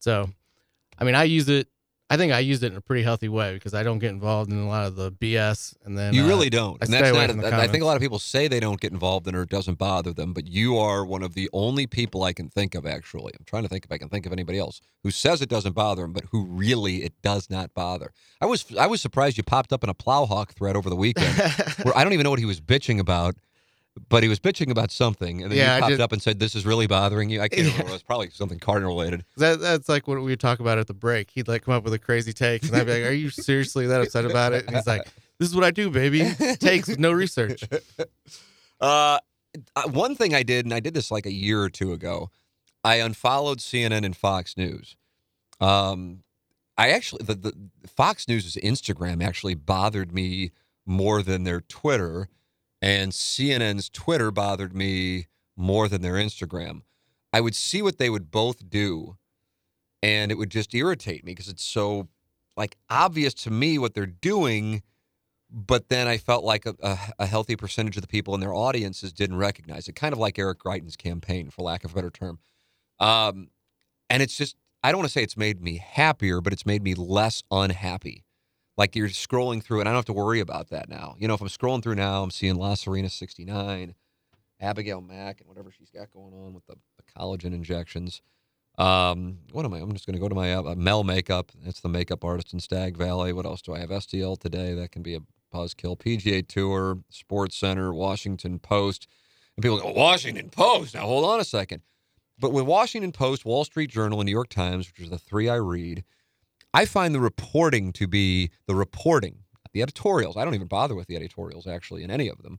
So, 0.00 0.28
I 0.98 1.04
mean, 1.04 1.14
I 1.14 1.24
use 1.24 1.48
it. 1.48 1.68
I 2.10 2.18
think 2.18 2.32
I 2.32 2.40
used 2.40 2.62
it 2.62 2.70
in 2.70 2.76
a 2.76 2.82
pretty 2.82 3.02
healthy 3.02 3.28
way 3.28 3.54
because 3.54 3.72
I 3.72 3.82
don't 3.82 3.98
get 3.98 4.10
involved 4.10 4.52
in 4.52 4.58
a 4.58 4.68
lot 4.68 4.86
of 4.86 4.94
the 4.94 5.10
BS. 5.10 5.74
And 5.84 5.96
then 5.96 6.12
You 6.12 6.24
uh, 6.24 6.28
really 6.28 6.50
don't. 6.50 6.76
I 6.82 6.84
And 6.84 6.92
that's 6.92 7.16
not, 7.16 7.54
I 7.54 7.66
think 7.66 7.82
a 7.82 7.86
lot 7.86 7.96
of 7.96 8.02
people 8.02 8.18
say 8.18 8.46
they 8.46 8.60
don't 8.60 8.78
get 8.78 8.92
involved 8.92 9.26
in 9.26 9.34
it 9.34 9.38
or 9.38 9.42
it 9.42 9.48
doesn't 9.48 9.78
bother 9.78 10.12
them, 10.12 10.34
but 10.34 10.46
you 10.46 10.76
are 10.76 11.04
one 11.04 11.22
of 11.22 11.34
the 11.34 11.48
only 11.54 11.86
people 11.86 12.22
I 12.22 12.34
can 12.34 12.50
think 12.50 12.74
of, 12.74 12.84
actually. 12.84 13.32
I'm 13.38 13.44
trying 13.46 13.62
to 13.62 13.70
think 13.70 13.86
if 13.86 13.92
I 13.92 13.96
can 13.96 14.10
think 14.10 14.26
of 14.26 14.32
anybody 14.32 14.58
else 14.58 14.82
who 15.02 15.10
says 15.10 15.40
it 15.40 15.48
doesn't 15.48 15.72
bother 15.72 16.02
them, 16.02 16.12
but 16.12 16.24
who 16.30 16.44
really 16.44 17.04
it 17.04 17.14
does 17.22 17.48
not 17.48 17.72
bother. 17.72 18.12
I 18.40 18.46
was 18.46 18.66
I 18.78 18.86
was 18.86 19.00
surprised 19.00 19.38
you 19.38 19.42
popped 19.42 19.72
up 19.72 19.82
in 19.82 19.88
a 19.88 19.94
Plowhawk 19.94 20.50
thread 20.50 20.76
over 20.76 20.90
the 20.90 20.96
weekend 20.96 21.36
where 21.82 21.96
I 21.96 22.04
don't 22.04 22.12
even 22.12 22.24
know 22.24 22.30
what 22.30 22.38
he 22.38 22.44
was 22.44 22.60
bitching 22.60 22.98
about, 23.00 23.34
but 24.08 24.22
he 24.22 24.28
was 24.28 24.40
bitching 24.40 24.70
about 24.70 24.90
something. 24.90 25.42
And 25.42 25.50
then 25.52 25.58
Yeah, 25.58 25.76
you 25.76 25.80
popped 25.82 25.90
did- 25.92 26.00
up 26.00 26.12
and 26.12 26.20
said, 26.22 26.38
This 26.40 26.54
is 26.54 26.66
really 26.66 26.86
bothering 26.86 27.30
you. 27.30 27.40
I 27.40 27.48
can't 27.48 27.66
remember. 27.72 27.90
It 27.90 27.92
was 27.92 28.02
probably 28.02 28.30
something 28.30 28.58
Cardinal 28.58 28.90
related. 28.96 29.24
That, 29.36 29.60
that's 29.60 29.88
like 29.88 30.08
what 30.08 30.16
we 30.18 30.24
would 30.24 30.40
talk 30.40 30.60
about 30.60 30.78
at 30.78 30.86
the 30.86 30.94
break. 30.94 31.30
He'd 31.30 31.48
like 31.48 31.62
come 31.64 31.74
up 31.74 31.84
with 31.84 31.92
a 31.94 31.98
crazy 31.98 32.32
take, 32.32 32.64
and 32.64 32.74
I'd 32.76 32.86
be 32.86 32.92
like, 32.92 33.04
"Are 33.10 33.12
you 33.14 33.30
seriously 33.30 33.86
that 33.86 34.00
upset 34.00 34.24
about 34.24 34.52
it?" 34.52 34.66
And 34.66 34.74
he's 34.76 34.86
like, 34.86 35.04
"This 35.38 35.48
is 35.48 35.54
what 35.54 35.64
I 35.64 35.70
do, 35.70 35.90
baby. 35.90 36.28
Takes 36.58 36.88
no 36.98 37.12
research." 37.12 37.62
Uh, 38.80 39.18
one 39.90 40.14
thing 40.16 40.34
I 40.34 40.42
did, 40.42 40.66
and 40.66 40.74
I 40.74 40.80
did 40.80 40.94
this 40.94 41.10
like 41.10 41.26
a 41.26 41.32
year 41.32 41.62
or 41.62 41.70
two 41.70 41.92
ago, 41.92 42.30
I 42.82 42.96
unfollowed 42.96 43.58
CNN 43.58 44.04
and 44.04 44.16
Fox 44.16 44.56
News. 44.56 44.96
Um, 45.60 46.24
I 46.76 46.90
actually 46.90 47.24
the, 47.24 47.34
the 47.34 47.88
Fox 47.88 48.26
News' 48.28 48.56
Instagram 48.56 49.22
actually 49.24 49.54
bothered 49.54 50.12
me 50.12 50.50
more 50.84 51.22
than 51.22 51.44
their 51.44 51.60
Twitter, 51.60 52.28
and 52.84 53.12
CNN's 53.12 53.88
Twitter 53.88 54.30
bothered 54.30 54.76
me 54.76 55.28
more 55.56 55.88
than 55.88 56.02
their 56.02 56.14
Instagram. 56.14 56.82
I 57.32 57.40
would 57.40 57.54
see 57.54 57.80
what 57.80 57.96
they 57.96 58.10
would 58.10 58.30
both 58.30 58.68
do, 58.68 59.16
and 60.02 60.30
it 60.30 60.34
would 60.34 60.50
just 60.50 60.74
irritate 60.74 61.24
me 61.24 61.32
because 61.32 61.48
it's 61.48 61.64
so 61.64 62.08
like 62.58 62.76
obvious 62.90 63.32
to 63.34 63.50
me 63.50 63.78
what 63.78 63.94
they're 63.94 64.04
doing 64.04 64.82
but 65.50 65.88
then 65.88 66.08
I 66.08 66.18
felt 66.18 66.42
like 66.42 66.66
a, 66.66 66.74
a, 66.82 66.98
a 67.20 67.26
healthy 67.26 67.54
percentage 67.54 67.96
of 67.96 68.02
the 68.02 68.08
people 68.08 68.34
in 68.34 68.40
their 68.40 68.52
audiences 68.52 69.12
didn't 69.12 69.36
recognize 69.36 69.86
it, 69.86 69.94
kind 69.94 70.12
of 70.12 70.18
like 70.18 70.36
Eric 70.36 70.58
Greitens' 70.58 70.98
campaign, 70.98 71.48
for 71.48 71.62
lack 71.62 71.84
of 71.84 71.92
a 71.92 71.94
better 71.94 72.10
term. 72.10 72.40
Um, 72.98 73.50
and 74.10 74.20
it's 74.20 74.36
just, 74.36 74.56
I 74.82 74.90
don't 74.90 74.98
want 74.98 75.10
to 75.10 75.12
say 75.12 75.22
it's 75.22 75.36
made 75.36 75.62
me 75.62 75.76
happier, 75.76 76.40
but 76.40 76.52
it's 76.52 76.66
made 76.66 76.82
me 76.82 76.94
less 76.94 77.44
unhappy. 77.52 78.23
Like 78.76 78.96
you're 78.96 79.08
scrolling 79.08 79.62
through, 79.62 79.80
and 79.80 79.88
I 79.88 79.92
don't 79.92 79.98
have 79.98 80.04
to 80.06 80.12
worry 80.12 80.40
about 80.40 80.70
that 80.70 80.88
now. 80.88 81.14
You 81.18 81.28
know, 81.28 81.34
if 81.34 81.40
I'm 81.40 81.48
scrolling 81.48 81.82
through 81.82 81.94
now, 81.94 82.22
I'm 82.22 82.30
seeing 82.30 82.56
La 82.56 82.74
Serena 82.74 83.08
69, 83.08 83.94
Abigail 84.60 85.00
Mac, 85.00 85.40
and 85.40 85.48
whatever 85.48 85.70
she's 85.70 85.90
got 85.90 86.10
going 86.10 86.34
on 86.34 86.54
with 86.54 86.66
the, 86.66 86.74
the 86.96 87.02
collagen 87.16 87.54
injections. 87.54 88.20
Um, 88.76 89.38
what 89.52 89.64
am 89.64 89.72
I? 89.74 89.78
I'm 89.78 89.92
just 89.92 90.06
going 90.06 90.14
to 90.14 90.20
go 90.20 90.28
to 90.28 90.34
my 90.34 90.52
uh, 90.52 90.74
Mel 90.74 91.04
Makeup. 91.04 91.52
That's 91.64 91.80
the 91.80 91.88
makeup 91.88 92.24
artist 92.24 92.52
in 92.52 92.60
Stag 92.60 92.96
Valley. 92.96 93.32
What 93.32 93.46
else 93.46 93.62
do 93.62 93.74
I 93.74 93.78
have? 93.78 93.90
STL 93.90 94.38
today. 94.38 94.74
That 94.74 94.90
can 94.90 95.02
be 95.02 95.14
a 95.14 95.20
buzzkill. 95.54 95.96
PGA 95.96 96.46
Tour, 96.46 96.98
Sports 97.08 97.56
Center, 97.56 97.94
Washington 97.94 98.58
Post. 98.58 99.06
And 99.56 99.62
people 99.62 99.78
go, 99.78 99.92
Washington 99.92 100.50
Post. 100.50 100.94
Now 100.94 101.02
hold 101.02 101.24
on 101.24 101.38
a 101.38 101.44
second. 101.44 101.82
But 102.38 102.52
with 102.52 102.64
Washington 102.64 103.12
Post, 103.12 103.44
Wall 103.44 103.64
Street 103.64 103.90
Journal, 103.90 104.20
and 104.20 104.26
New 104.26 104.32
York 104.32 104.48
Times, 104.48 104.88
which 104.88 105.06
are 105.06 105.10
the 105.10 105.18
three 105.18 105.48
I 105.48 105.54
read, 105.54 106.02
I 106.74 106.84
find 106.86 107.14
the 107.14 107.20
reporting 107.20 107.92
to 107.92 108.08
be 108.08 108.50
the 108.66 108.74
reporting, 108.74 109.38
the 109.72 109.80
editorials. 109.80 110.36
I 110.36 110.44
don't 110.44 110.56
even 110.56 110.66
bother 110.66 110.96
with 110.96 111.06
the 111.06 111.14
editorials 111.14 111.68
actually 111.68 112.02
in 112.02 112.10
any 112.10 112.28
of 112.28 112.42
them. 112.42 112.58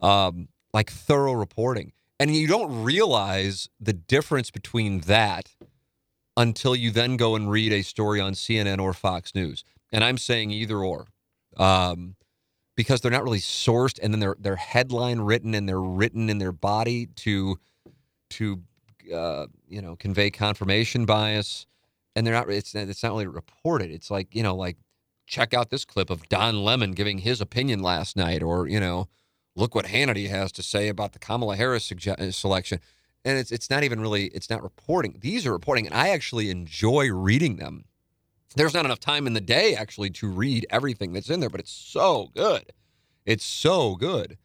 Um, 0.00 0.48
like 0.72 0.88
thorough 0.90 1.32
reporting. 1.32 1.92
And 2.20 2.34
you 2.34 2.46
don't 2.46 2.84
realize 2.84 3.68
the 3.80 3.92
difference 3.92 4.50
between 4.50 5.00
that 5.00 5.54
until 6.36 6.76
you 6.76 6.92
then 6.92 7.16
go 7.16 7.34
and 7.34 7.50
read 7.50 7.72
a 7.72 7.82
story 7.82 8.20
on 8.20 8.34
CNN 8.34 8.80
or 8.80 8.92
Fox 8.92 9.34
News. 9.34 9.64
And 9.92 10.04
I'm 10.04 10.16
saying 10.16 10.52
either 10.52 10.78
or. 10.78 11.08
Um, 11.56 12.14
because 12.76 13.00
they're 13.00 13.10
not 13.10 13.24
really 13.24 13.40
sourced 13.40 13.98
and 14.02 14.12
then 14.12 14.20
they're 14.20 14.36
they're 14.38 14.56
headline 14.56 15.20
written 15.20 15.54
and 15.54 15.66
they're 15.66 15.80
written 15.80 16.28
in 16.28 16.36
their 16.38 16.52
body 16.52 17.06
to 17.16 17.58
to 18.28 18.62
uh, 19.12 19.46
you 19.66 19.80
know 19.80 19.96
convey 19.96 20.30
confirmation 20.30 21.06
bias 21.06 21.66
and 22.16 22.26
they're 22.26 22.34
not 22.34 22.50
it's 22.50 22.74
it's 22.74 23.04
not 23.04 23.12
really 23.12 23.28
reported 23.28 23.92
it's 23.92 24.10
like 24.10 24.34
you 24.34 24.42
know 24.42 24.56
like 24.56 24.76
check 25.28 25.54
out 25.54 25.70
this 25.70 25.84
clip 25.84 26.10
of 26.10 26.28
Don 26.28 26.64
Lemon 26.64 26.92
giving 26.92 27.18
his 27.18 27.40
opinion 27.40 27.80
last 27.80 28.16
night 28.16 28.42
or 28.42 28.66
you 28.66 28.80
know 28.80 29.08
look 29.54 29.74
what 29.74 29.86
Hannity 29.86 30.28
has 30.28 30.50
to 30.52 30.62
say 30.62 30.88
about 30.88 31.12
the 31.12 31.20
Kamala 31.20 31.56
Harris 31.56 31.88
sugge- 31.88 32.34
selection 32.34 32.80
and 33.24 33.38
it's 33.38 33.52
it's 33.52 33.70
not 33.70 33.84
even 33.84 34.00
really 34.00 34.26
it's 34.26 34.50
not 34.50 34.62
reporting 34.62 35.18
these 35.20 35.46
are 35.46 35.52
reporting 35.52 35.86
and 35.86 35.94
I 35.94 36.08
actually 36.08 36.50
enjoy 36.50 37.12
reading 37.12 37.56
them 37.56 37.84
there's 38.56 38.74
not 38.74 38.86
enough 38.86 39.00
time 39.00 39.26
in 39.26 39.34
the 39.34 39.40
day 39.40 39.74
actually 39.74 40.10
to 40.10 40.28
read 40.28 40.66
everything 40.70 41.12
that's 41.12 41.30
in 41.30 41.40
there, 41.40 41.50
but 41.50 41.60
it's 41.60 41.72
so 41.72 42.30
good. 42.34 42.72
It's 43.26 43.44
so 43.44 43.96
good 43.96 44.38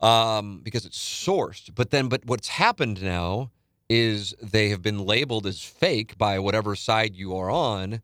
um, 0.00 0.60
because 0.64 0.84
it's 0.84 0.98
sourced. 0.98 1.74
But 1.74 1.90
then, 1.90 2.08
but 2.08 2.26
what's 2.26 2.48
happened 2.48 3.02
now 3.02 3.52
is 3.90 4.36
they 4.40 4.68
have 4.68 4.82
been 4.82 5.04
labeled 5.04 5.46
as 5.46 5.60
fake 5.60 6.16
by 6.16 6.38
whatever 6.38 6.76
side 6.76 7.16
you 7.16 7.36
are 7.36 7.50
on. 7.50 8.00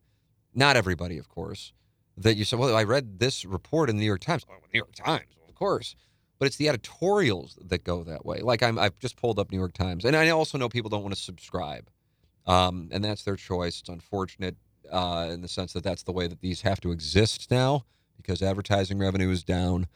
Not 0.53 0.75
everybody, 0.75 1.17
of 1.17 1.29
course. 1.29 1.71
That 2.17 2.35
you 2.35 2.43
said, 2.43 2.59
well, 2.59 2.75
I 2.75 2.83
read 2.83 3.19
this 3.19 3.45
report 3.45 3.89
in 3.89 3.95
the 3.95 4.01
New 4.01 4.07
York 4.07 4.19
Times. 4.19 4.45
Oh, 4.51 4.55
New 4.73 4.79
York 4.79 4.93
Times, 4.93 5.37
of 5.47 5.55
course. 5.55 5.95
But 6.39 6.47
it's 6.47 6.57
the 6.57 6.67
editorials 6.67 7.57
that 7.69 7.85
go 7.85 8.03
that 8.03 8.25
way. 8.25 8.41
Like 8.41 8.61
I'm, 8.61 8.77
I've 8.77 8.99
just 8.99 9.15
pulled 9.15 9.39
up 9.39 9.49
New 9.49 9.57
York 9.57 9.71
Times, 9.71 10.03
and 10.03 10.13
I 10.13 10.29
also 10.29 10.57
know 10.57 10.67
people 10.67 10.89
don't 10.89 11.03
want 11.03 11.15
to 11.15 11.21
subscribe, 11.21 11.89
um, 12.45 12.89
and 12.91 13.03
that's 13.03 13.23
their 13.23 13.37
choice. 13.37 13.79
It's 13.79 13.89
unfortunate 13.89 14.57
uh, 14.91 15.29
in 15.31 15.41
the 15.41 15.47
sense 15.47 15.71
that 15.71 15.83
that's 15.83 16.03
the 16.03 16.11
way 16.11 16.27
that 16.27 16.41
these 16.41 16.61
have 16.61 16.81
to 16.81 16.91
exist 16.91 17.49
now 17.49 17.85
because 18.17 18.41
advertising 18.41 18.99
revenue 18.99 19.31
is 19.31 19.43
down 19.43 19.87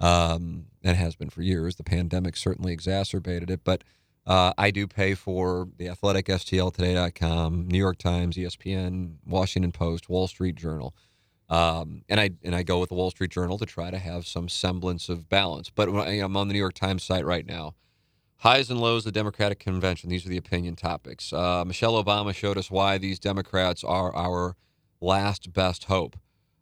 um, 0.00 0.66
and 0.84 0.96
has 0.96 1.16
been 1.16 1.30
for 1.30 1.42
years. 1.42 1.76
The 1.76 1.84
pandemic 1.84 2.36
certainly 2.36 2.72
exacerbated 2.72 3.50
it, 3.50 3.60
but 3.64 3.82
uh, 4.26 4.52
I 4.56 4.70
do 4.70 4.86
pay 4.86 5.14
for 5.14 5.68
the 5.78 5.88
Athletic, 5.88 6.26
STLtoday.com, 6.26 7.68
New 7.68 7.78
York 7.78 7.98
Times, 7.98 8.36
ESPN, 8.36 9.16
Washington 9.26 9.72
Post, 9.72 10.08
Wall 10.08 10.28
Street 10.28 10.54
Journal. 10.54 10.94
Um, 11.48 12.02
and 12.08 12.18
I 12.18 12.30
and 12.42 12.54
I 12.54 12.62
go 12.62 12.78
with 12.78 12.88
the 12.88 12.94
Wall 12.94 13.10
Street 13.10 13.30
Journal 13.30 13.58
to 13.58 13.66
try 13.66 13.90
to 13.90 13.98
have 13.98 14.26
some 14.26 14.48
semblance 14.48 15.08
of 15.08 15.28
balance. 15.28 15.70
But 15.70 15.88
I, 15.90 16.12
I'm 16.12 16.36
on 16.36 16.48
the 16.48 16.54
New 16.54 16.60
York 16.60 16.74
Times 16.74 17.02
site 17.02 17.26
right 17.26 17.44
now. 17.44 17.74
Highs 18.38 18.70
and 18.70 18.80
lows 18.80 19.06
of 19.06 19.12
the 19.12 19.18
Democratic 19.18 19.58
convention. 19.58 20.08
These 20.08 20.24
are 20.24 20.30
the 20.30 20.36
opinion 20.36 20.76
topics. 20.76 21.32
Uh, 21.32 21.64
Michelle 21.64 22.02
Obama 22.02 22.34
showed 22.34 22.58
us 22.58 22.70
why 22.70 22.98
these 22.98 23.18
Democrats 23.18 23.84
are 23.84 24.14
our 24.16 24.56
last 25.00 25.52
best 25.52 25.84
hope. 25.84 26.16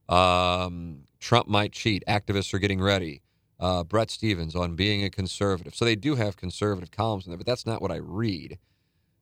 Um, 0.09 1.05
Trump 1.21 1.47
might 1.47 1.73
cheat. 1.73 2.03
Activists 2.09 2.53
are 2.53 2.59
getting 2.59 2.81
ready. 2.81 3.23
Uh, 3.61 3.85
Bret 3.85 4.11
Stephens 4.11 4.57
on 4.57 4.75
being 4.75 5.05
a 5.05 5.11
conservative. 5.11 5.75
So 5.75 5.85
they 5.85 5.95
do 5.97 6.15
have 6.15 6.37
conservative 6.37 6.91
columns 6.91 7.27
in 7.27 7.31
there, 7.31 7.37
but 7.37 7.47
that's 7.47 7.67
not 7.67 7.83
what 7.83 7.91
I 7.91 7.97
read. 7.97 8.59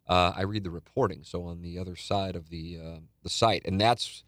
Uh, 0.07 0.33
I 0.35 0.43
read 0.43 0.65
the 0.65 0.71
reporting. 0.71 1.25
So 1.25 1.45
on 1.45 1.61
the 1.61 1.79
other 1.79 1.97
side 1.97 2.37
of 2.37 2.49
the 2.49 2.79
uh, 2.83 2.99
the 3.23 3.29
site, 3.29 3.63
and 3.67 3.81
that's 3.81 4.23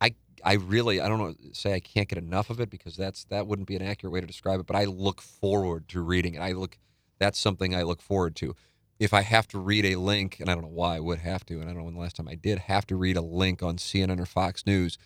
I 0.00 0.14
I 0.42 0.54
really 0.54 1.00
I 1.00 1.08
don't 1.08 1.18
know 1.18 1.34
say 1.52 1.74
I 1.74 1.80
can't 1.80 2.08
get 2.08 2.18
enough 2.18 2.50
of 2.50 2.60
it 2.60 2.70
because 2.70 2.96
that's 2.96 3.24
that 3.26 3.46
wouldn't 3.46 3.68
be 3.68 3.76
an 3.76 3.82
accurate 3.82 4.12
way 4.12 4.20
to 4.20 4.26
describe 4.26 4.58
it. 4.58 4.66
But 4.66 4.76
I 4.76 4.86
look 4.86 5.20
forward 5.20 5.88
to 5.90 6.00
reading 6.00 6.34
it. 6.34 6.40
I 6.40 6.52
look 6.52 6.78
that's 7.18 7.38
something 7.38 7.74
I 7.74 7.82
look 7.82 8.02
forward 8.02 8.34
to. 8.36 8.56
If 8.98 9.14
I 9.14 9.22
have 9.22 9.48
to 9.48 9.58
read 9.58 9.84
a 9.84 9.96
link, 9.96 10.38
and 10.40 10.48
I 10.48 10.54
don't 10.54 10.62
know 10.62 10.68
why 10.68 10.96
I 10.96 11.00
would 11.00 11.18
have 11.18 11.44
to, 11.46 11.60
and 11.60 11.64
I 11.64 11.66
don't 11.68 11.78
know 11.78 11.84
when 11.84 11.94
the 11.94 12.00
last 12.00 12.16
time 12.16 12.28
I 12.28 12.34
did 12.36 12.58
have 12.58 12.86
to 12.86 12.96
read 12.96 13.16
a 13.16 13.22
link 13.22 13.62
on 13.62 13.76
CNN 13.76 14.20
or 14.20 14.26
Fox 14.26 14.66
News, 14.66 14.96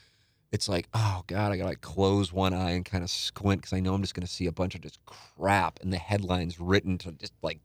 it's 0.53 0.69
like, 0.69 0.89
oh 0.95 1.23
God, 1.27 1.53
I 1.53 1.57
gotta 1.57 1.69
like 1.69 1.81
close 1.81 2.33
one 2.33 2.55
eye 2.55 2.71
and 2.71 2.85
kind 2.85 3.05
of 3.05 3.11
squint 3.11 3.63
because 3.63 3.73
I 3.73 3.81
know 3.81 3.95
I'm 3.95 4.03
just 4.03 4.15
gonna 4.15 4.27
see 4.27 4.47
a 4.47 4.53
bunch 4.53 4.75
of 4.75 4.81
just 4.81 4.99
crap 5.05 5.81
and 5.83 5.93
the 5.93 5.99
headlines 5.99 6.61
written 6.61 6.99
to 6.99 7.13
just 7.13 7.33
like 7.43 7.61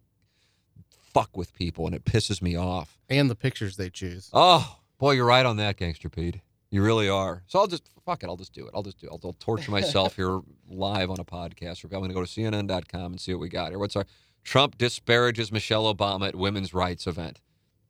fuck 1.13 1.35
with 1.35 1.53
people 1.53 1.85
and 1.85 1.95
it 1.95 2.05
pisses 2.05 2.41
me 2.41 2.55
off. 2.55 2.97
And 3.09 3.29
the 3.29 3.35
pictures 3.35 3.75
they 3.75 3.89
choose. 3.89 4.29
Oh, 4.33 4.77
boy, 4.97 5.11
you're 5.11 5.25
right 5.25 5.45
on 5.45 5.57
that, 5.57 5.77
Gangster 5.77 6.09
Pete. 6.09 6.39
You 6.69 6.81
really 6.81 7.09
are. 7.09 7.43
So 7.47 7.59
I'll 7.59 7.67
just 7.67 7.89
fuck 8.05 8.23
it. 8.23 8.27
I'll 8.27 8.37
just 8.37 8.53
do 8.53 8.65
it. 8.65 8.71
I'll 8.73 8.83
just 8.83 8.97
do 8.97 9.07
it. 9.07 9.09
I'll, 9.11 9.19
I'll 9.25 9.33
torture 9.33 9.71
myself 9.71 10.15
here 10.15 10.39
live 10.69 11.09
on 11.09 11.19
a 11.19 11.25
podcast. 11.25 11.83
Or 11.83 11.87
I'm 11.87 11.99
going 11.99 12.09
to 12.09 12.13
go 12.13 12.23
to 12.23 12.27
CNN.com 12.27 13.11
and 13.11 13.19
see 13.19 13.33
what 13.33 13.41
we 13.41 13.49
got 13.49 13.69
here. 13.69 13.79
What's 13.79 13.97
our 13.97 14.05
Trump 14.43 14.77
disparages 14.77 15.51
Michelle 15.51 15.93
Obama 15.93 16.29
at 16.29 16.35
women's 16.35 16.73
rights 16.73 17.07
event. 17.07 17.41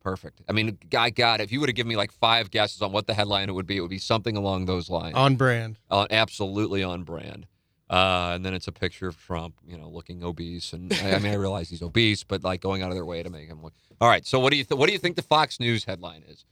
Perfect. 0.02 0.42
I 0.48 0.52
mean, 0.52 0.78
I 0.96 1.10
got 1.10 1.40
it. 1.40 1.44
If 1.44 1.52
you 1.52 1.60
would 1.60 1.68
have 1.68 1.76
given 1.76 1.88
me 1.88 1.96
like 1.96 2.10
five 2.12 2.50
guesses 2.50 2.82
on 2.82 2.90
what 2.92 3.06
the 3.06 3.14
headline 3.14 3.48
it 3.48 3.52
would 3.52 3.66
be, 3.66 3.76
it 3.76 3.80
would 3.80 3.90
be 3.90 3.98
something 3.98 4.36
along 4.36 4.64
those 4.66 4.90
lines. 4.90 5.14
On 5.14 5.36
brand. 5.36 5.78
Uh, 5.90 6.06
absolutely 6.10 6.82
on 6.82 7.04
brand. 7.04 7.46
Uh, 7.88 8.32
and 8.34 8.44
then 8.44 8.54
it's 8.54 8.66
a 8.66 8.72
picture 8.72 9.06
of 9.06 9.16
Trump, 9.18 9.54
you 9.66 9.76
know, 9.76 9.88
looking 9.88 10.24
obese. 10.24 10.72
And 10.72 10.92
I, 10.94 11.12
I 11.12 11.18
mean, 11.18 11.30
I 11.32 11.36
realize 11.36 11.68
he's 11.68 11.82
obese, 11.82 12.24
but 12.24 12.42
like 12.42 12.60
going 12.60 12.82
out 12.82 12.88
of 12.88 12.94
their 12.94 13.04
way 13.04 13.22
to 13.22 13.30
make 13.30 13.46
him 13.48 13.62
look. 13.62 13.74
All 14.00 14.08
right. 14.08 14.26
So 14.26 14.40
what 14.40 14.50
do 14.50 14.56
you 14.56 14.64
th- 14.64 14.78
what 14.78 14.86
do 14.86 14.92
you 14.92 14.98
think 14.98 15.14
the 15.16 15.22
Fox 15.22 15.60
News 15.60 15.84
headline 15.84 16.22
is? 16.26 16.44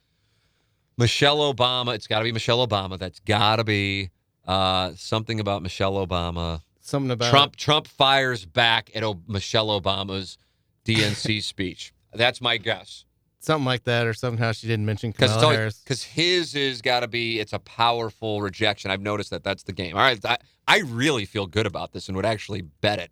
Michelle 0.96 1.38
Obama. 1.52 1.94
It's 1.94 2.06
got 2.06 2.18
to 2.18 2.24
be 2.24 2.32
Michelle 2.32 2.66
Obama. 2.66 2.98
That's 2.98 3.20
got 3.20 3.56
to 3.56 3.64
be 3.64 4.10
uh, 4.46 4.92
something 4.96 5.40
about 5.40 5.62
Michelle 5.62 5.94
Obama. 5.94 6.60
Something 6.80 7.10
about 7.10 7.30
Trump. 7.30 7.56
Trump 7.56 7.86
fires 7.88 8.44
back 8.44 8.90
at 8.94 9.02
o- 9.02 9.22
Michelle 9.26 9.68
Obama's 9.80 10.36
DNC 10.84 11.42
speech. 11.42 11.92
That's 12.12 12.40
my 12.40 12.56
guess. 12.58 13.04
Something 13.40 13.64
like 13.64 13.84
that, 13.84 14.06
or 14.06 14.14
somehow 14.14 14.52
she 14.52 14.66
didn't 14.66 14.86
mention 14.86 15.12
Kamala 15.12 15.54
Harris. 15.54 15.78
Because 15.78 16.04
his 16.04 16.54
is 16.54 16.82
got 16.82 17.00
to 17.00 17.08
be, 17.08 17.40
it's 17.40 17.52
a 17.52 17.58
powerful 17.58 18.40
rejection. 18.40 18.90
I've 18.90 19.02
noticed 19.02 19.30
that 19.30 19.42
that's 19.42 19.64
the 19.64 19.72
game. 19.72 19.96
All 19.96 20.02
right. 20.02 20.22
I, 20.24 20.38
I 20.68 20.80
really 20.80 21.24
feel 21.24 21.46
good 21.46 21.66
about 21.66 21.92
this 21.92 22.08
and 22.08 22.16
would 22.16 22.26
actually 22.26 22.62
bet 22.62 22.98
it. 22.98 23.10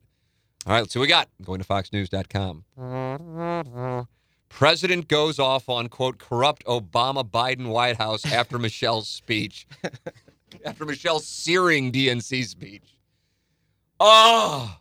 All 0.66 0.72
right. 0.72 0.80
Let's 0.80 0.92
see 0.92 0.98
what 0.98 1.04
we 1.04 1.08
got. 1.08 1.28
Going 1.42 1.60
to 1.60 1.66
foxnews.com. 1.66 4.06
President 4.48 5.08
goes 5.08 5.38
off 5.38 5.68
on, 5.68 5.88
quote, 5.88 6.18
corrupt 6.18 6.64
Obama 6.64 7.28
Biden 7.28 7.68
White 7.68 7.96
House 7.96 8.24
after 8.24 8.58
Michelle's 8.58 9.08
speech. 9.08 9.66
after 10.64 10.84
Michelle's 10.84 11.26
searing 11.26 11.92
DNC 11.92 12.46
speech. 12.46 12.98
Oh, 14.00 14.78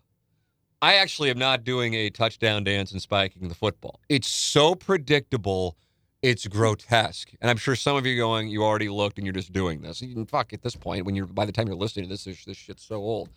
I 0.82 0.96
actually 0.96 1.30
am 1.30 1.40
not 1.40 1.63
doing 1.63 1.94
a 1.96 2.10
touchdown 2.10 2.63
dance 2.63 2.92
and 2.92 3.02
spiking 3.02 3.48
the 3.48 3.56
football. 3.56 4.00
It's 4.10 4.28
so 4.28 4.76
predictable, 4.76 5.76
it's 6.22 6.46
grotesque. 6.48 7.32
And 7.42 7.50
I'm 7.50 7.58
sure 7.58 7.76
some 7.76 7.96
of 7.96 8.06
you 8.06 8.13
are 8.16 8.18
going, 8.18 8.48
you 8.48 8.63
already 8.63 8.90
looked 8.90 9.18
and 9.18 9.26
you're 9.26 9.34
just 9.34 9.52
doing 9.52 9.82
this. 9.82 10.02
You 10.02 10.13
can, 10.13 10.26
fuck, 10.26 10.54
at 10.54 10.62
this 10.62 10.76
point, 10.76 11.06
when 11.06 11.16
you're 11.16 11.26
by 11.26 11.46
the 11.46 11.52
time 11.52 11.68
you're 11.68 11.76
listening 11.76 12.06
to 12.06 12.10
this, 12.10 12.26
this, 12.26 12.46
this 12.46 12.58
shit's 12.58 12.84
so 12.84 12.98
old. 12.98 13.30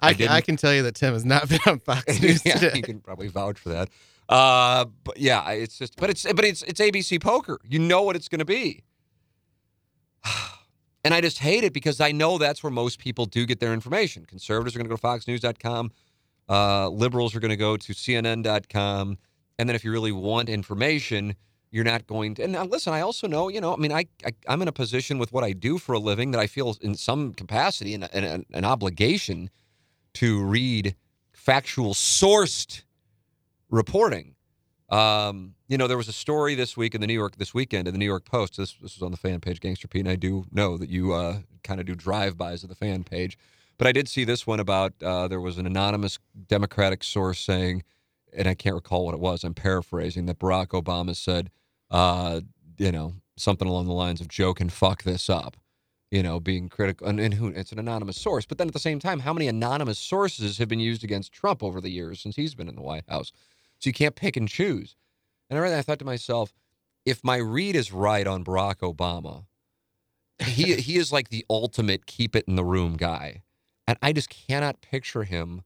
I 0.00 0.08
I, 0.08 0.14
can, 0.14 0.28
I 0.28 0.40
can 0.40 0.56
tell 0.56 0.74
you 0.74 0.82
that 0.84 0.94
Tim 0.94 1.12
has 1.12 1.24
not 1.24 1.48
been 1.48 1.60
on 1.66 1.80
Fox 1.80 2.06
News 2.22 2.42
yeah, 2.44 2.54
today. 2.54 2.76
you 2.76 2.82
can 2.82 3.00
probably 3.00 3.28
vouch 3.28 3.58
for 3.58 3.70
that. 3.70 3.88
Uh, 4.28 4.84
but 5.04 5.18
yeah, 5.18 5.48
it's 5.50 5.78
just, 5.78 5.96
but 5.96 6.10
it's, 6.10 6.24
but 6.32 6.44
it's, 6.44 6.62
it's 6.62 6.80
ABC 6.80 7.20
poker. 7.20 7.58
You 7.64 7.78
know 7.78 8.02
what 8.02 8.14
it's 8.16 8.28
going 8.28 8.40
to 8.40 8.44
be. 8.44 8.82
And 11.04 11.14
I 11.14 11.20
just 11.20 11.38
hate 11.38 11.62
it 11.62 11.72
because 11.72 12.00
I 12.00 12.10
know 12.10 12.38
that's 12.38 12.62
where 12.62 12.72
most 12.72 12.98
people 12.98 13.24
do 13.24 13.46
get 13.46 13.60
their 13.60 13.72
information. 13.72 14.26
Conservatives 14.26 14.74
are 14.74 14.80
going 14.80 14.90
to 14.90 14.94
go 14.94 14.96
to 14.96 15.00
foxnews.com. 15.00 15.92
Uh, 16.48 16.88
liberals 16.88 17.34
are 17.34 17.40
going 17.40 17.50
to 17.50 17.56
go 17.56 17.76
to 17.76 17.92
CNN.com. 17.92 19.18
And 19.58 19.68
then 19.68 19.76
if 19.76 19.84
you 19.84 19.92
really 19.92 20.12
want 20.12 20.48
information, 20.48 21.34
you're 21.70 21.84
not 21.84 22.06
going 22.06 22.34
to. 22.36 22.44
And 22.44 22.52
now, 22.52 22.64
listen, 22.64 22.92
I 22.92 23.00
also 23.00 23.26
know, 23.26 23.48
you 23.48 23.60
know, 23.60 23.74
I 23.74 23.76
mean, 23.76 23.92
I, 23.92 24.06
I 24.24 24.32
I'm 24.48 24.62
in 24.62 24.68
a 24.68 24.72
position 24.72 25.18
with 25.18 25.32
what 25.32 25.44
I 25.44 25.52
do 25.52 25.78
for 25.78 25.94
a 25.94 25.98
living 25.98 26.30
that 26.30 26.40
I 26.40 26.46
feel 26.46 26.76
in 26.80 26.94
some 26.94 27.34
capacity 27.34 27.94
and 27.94 28.04
an, 28.12 28.46
an 28.52 28.64
obligation 28.64 29.50
to 30.14 30.42
read 30.42 30.94
factual 31.32 31.94
sourced 31.94 32.82
reporting. 33.70 34.34
Um, 34.88 35.54
you 35.68 35.76
know, 35.76 35.86
there 35.86 35.98
was 35.98 36.08
a 36.08 36.12
story 36.12 36.54
this 36.54 36.76
week 36.76 36.94
in 36.94 37.00
the 37.02 37.06
New 37.06 37.14
York, 37.14 37.36
this 37.36 37.52
weekend 37.52 37.86
in 37.86 37.94
the 37.94 37.98
New 37.98 38.06
York 38.06 38.24
Post. 38.24 38.56
This, 38.56 38.72
this 38.74 38.94
was 38.96 39.02
on 39.02 39.10
the 39.10 39.18
fan 39.18 39.40
page, 39.40 39.60
Gangster 39.60 39.86
Pete, 39.86 40.00
and 40.00 40.08
I 40.08 40.16
do 40.16 40.46
know 40.50 40.78
that 40.78 40.88
you 40.88 41.12
uh, 41.12 41.40
kind 41.62 41.78
of 41.78 41.86
do 41.86 41.94
drive-bys 41.94 42.62
of 42.62 42.70
the 42.70 42.74
fan 42.74 43.04
page. 43.04 43.36
But 43.78 43.86
I 43.86 43.92
did 43.92 44.08
see 44.08 44.24
this 44.24 44.46
one 44.46 44.60
about 44.60 44.94
uh, 45.02 45.28
there 45.28 45.40
was 45.40 45.56
an 45.56 45.66
anonymous 45.66 46.18
Democratic 46.48 47.04
source 47.04 47.38
saying, 47.38 47.84
and 48.32 48.48
I 48.48 48.54
can't 48.54 48.74
recall 48.74 49.06
what 49.06 49.14
it 49.14 49.20
was. 49.20 49.44
I'm 49.44 49.54
paraphrasing 49.54 50.26
that 50.26 50.40
Barack 50.40 50.68
Obama 50.68 51.14
said, 51.14 51.50
uh, 51.90 52.40
you 52.76 52.90
know, 52.90 53.14
something 53.36 53.68
along 53.68 53.86
the 53.86 53.92
lines 53.92 54.20
of 54.20 54.28
"joke 54.28 54.60
and 54.60 54.72
fuck 54.72 55.04
this 55.04 55.30
up," 55.30 55.56
you 56.10 56.24
know, 56.24 56.40
being 56.40 56.68
critical. 56.68 57.06
And, 57.06 57.20
and 57.20 57.34
who? 57.34 57.48
It's 57.48 57.70
an 57.70 57.78
anonymous 57.78 58.20
source. 58.20 58.46
But 58.46 58.58
then 58.58 58.66
at 58.66 58.74
the 58.74 58.80
same 58.80 58.98
time, 58.98 59.20
how 59.20 59.32
many 59.32 59.46
anonymous 59.46 59.98
sources 59.98 60.58
have 60.58 60.68
been 60.68 60.80
used 60.80 61.04
against 61.04 61.32
Trump 61.32 61.62
over 61.62 61.80
the 61.80 61.90
years 61.90 62.20
since 62.20 62.34
he's 62.34 62.56
been 62.56 62.68
in 62.68 62.74
the 62.74 62.82
White 62.82 63.08
House? 63.08 63.32
So 63.78 63.88
you 63.88 63.94
can't 63.94 64.16
pick 64.16 64.36
and 64.36 64.48
choose. 64.48 64.96
And 65.48 65.58
I 65.58 65.62
read 65.62 65.70
that, 65.70 65.78
I 65.78 65.82
thought 65.82 66.00
to 66.00 66.04
myself, 66.04 66.52
if 67.06 67.22
my 67.22 67.36
read 67.36 67.76
is 67.76 67.92
right 67.92 68.26
on 68.26 68.44
Barack 68.44 68.78
Obama, 68.78 69.44
he 70.44 70.74
he 70.74 70.96
is 70.96 71.12
like 71.12 71.28
the 71.28 71.46
ultimate 71.48 72.06
keep 72.06 72.34
it 72.34 72.44
in 72.48 72.56
the 72.56 72.64
room 72.64 72.96
guy. 72.96 73.42
And 73.88 73.96
I 74.02 74.12
just 74.12 74.28
cannot 74.28 74.82
picture 74.82 75.24
him 75.24 75.62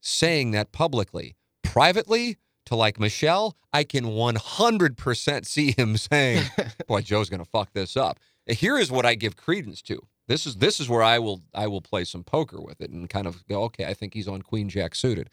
saying 0.00 0.52
that 0.52 0.70
publicly. 0.70 1.34
Privately, 1.64 2.36
to 2.66 2.76
like 2.76 3.00
Michelle, 3.00 3.56
I 3.72 3.82
can 3.82 4.04
100% 4.04 5.46
see 5.46 5.72
him 5.72 5.96
saying, 5.96 6.44
"Boy, 6.86 7.00
Joe's 7.00 7.28
going 7.28 7.42
to 7.42 7.50
fuck 7.50 7.72
this 7.72 7.96
up." 7.96 8.20
Here 8.46 8.78
is 8.78 8.92
what 8.92 9.04
I 9.04 9.16
give 9.16 9.36
credence 9.36 9.82
to. 9.82 10.00
This 10.28 10.46
is 10.46 10.56
this 10.56 10.78
is 10.78 10.88
where 10.88 11.02
I 11.02 11.18
will 11.18 11.42
I 11.52 11.66
will 11.66 11.80
play 11.80 12.04
some 12.04 12.22
poker 12.22 12.60
with 12.60 12.80
it 12.80 12.90
and 12.90 13.10
kind 13.10 13.26
of 13.26 13.44
go, 13.48 13.64
okay, 13.64 13.84
I 13.84 13.94
think 13.94 14.14
he's 14.14 14.28
on 14.28 14.42
Queen 14.42 14.68
Jack 14.68 14.94
suited. 14.94 15.28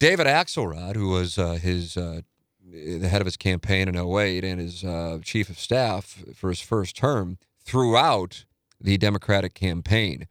David 0.00 0.26
Axelrod, 0.26 0.96
who 0.96 1.10
was 1.10 1.38
uh, 1.38 1.54
his 1.54 1.96
uh, 1.96 2.22
the 2.68 3.08
head 3.08 3.20
of 3.20 3.26
his 3.26 3.36
campaign 3.36 3.86
in 3.86 3.96
08 3.96 4.42
and 4.42 4.60
his 4.60 4.82
uh, 4.82 5.20
chief 5.22 5.48
of 5.48 5.60
staff 5.60 6.24
for 6.34 6.48
his 6.48 6.60
first 6.60 6.96
term 6.96 7.38
throughout 7.60 8.46
the 8.80 8.98
Democratic 8.98 9.54
campaign, 9.54 10.26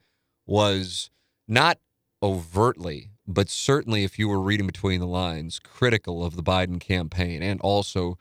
was 0.48 1.10
not 1.46 1.78
overtly, 2.22 3.10
but 3.26 3.48
certainly, 3.48 4.04
if 4.04 4.18
you 4.18 4.28
were 4.28 4.40
reading 4.40 4.66
between 4.66 5.00
the 5.00 5.06
lines, 5.06 5.60
critical 5.60 6.24
of 6.24 6.34
the 6.34 6.42
Biden 6.42 6.80
campaign 6.80 7.42
and 7.42 7.60
also. 7.60 8.18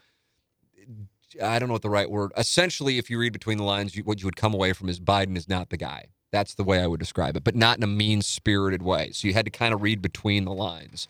I 1.43 1.59
don't 1.59 1.67
know 1.67 1.73
what 1.73 1.83
the 1.83 1.89
right 1.89 2.09
word. 2.09 2.31
Essentially, 2.37 2.97
if 2.97 3.09
you 3.09 3.19
read 3.19 3.33
between 3.33 3.59
the 3.59 3.63
lines, 3.63 3.95
you, 3.95 4.03
what 4.03 4.19
you 4.21 4.25
would 4.25 4.37
come 4.37 4.53
away 4.55 4.73
from 4.73 4.89
is 4.89 4.99
Biden 4.99 5.37
is 5.37 5.47
not 5.47 5.69
the 5.69 5.77
guy. 5.77 6.05
That's 6.31 6.55
the 6.55 6.63
way 6.63 6.81
I 6.81 6.87
would 6.87 6.99
describe 6.99 7.37
it, 7.37 7.43
but 7.43 7.55
not 7.55 7.77
in 7.77 7.83
a 7.83 7.87
mean 7.87 8.23
spirited 8.23 8.81
way. 8.81 9.11
So 9.11 9.27
you 9.27 9.33
had 9.33 9.45
to 9.45 9.51
kind 9.51 9.73
of 9.73 9.81
read 9.83 10.01
between 10.01 10.45
the 10.45 10.53
lines 10.53 11.07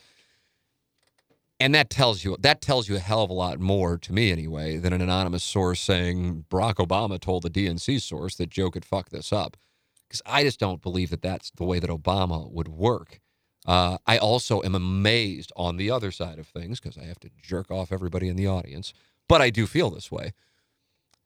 and 1.60 1.74
that 1.74 1.90
tells 1.90 2.24
you 2.24 2.38
that 2.40 2.62
tells 2.62 2.88
you 2.88 2.96
a 2.96 3.00
hell 3.00 3.24
of 3.24 3.30
a 3.30 3.34
lot 3.34 3.60
more 3.60 3.98
to 3.98 4.14
me 4.14 4.32
anyway 4.32 4.78
than 4.78 4.94
an 4.94 5.02
anonymous 5.02 5.44
source 5.44 5.80
saying 5.80 6.46
Barack 6.50 6.76
Obama 6.76 7.20
told 7.20 7.44
the 7.44 7.50
DNC 7.50 8.02
source 8.02 8.36
that 8.36 8.50
Joe 8.50 8.70
could 8.70 8.86
fuck 8.86 9.10
this 9.10 9.34
up 9.34 9.58
because 10.08 10.22
I 10.26 10.44
just 10.44 10.60
don't 10.60 10.82
believe 10.82 11.10
that 11.10 11.22
that's 11.22 11.52
the 11.52 11.64
way 11.64 11.80
that 11.80 11.90
Obama 11.90 12.50
would 12.52 12.68
work. 12.68 13.20
Uh, 13.66 13.98
I 14.06 14.18
also 14.18 14.62
am 14.64 14.76
amazed 14.76 15.52
on 15.56 15.78
the 15.78 15.92
other 15.92 16.12
side 16.12 16.40
of 16.40 16.48
things 16.48 16.80
because 16.80 16.98
I 16.98 17.04
have 17.06 17.20
to 17.20 17.30
jerk 17.42 17.70
off 17.70 17.92
everybody 17.92 18.30
in 18.30 18.38
the 18.38 18.48
audience, 18.48 18.94
but 19.28 19.42
I 19.42 19.50
do 19.50 19.68
feel 19.68 19.90
this 19.90 20.12
way 20.12 20.34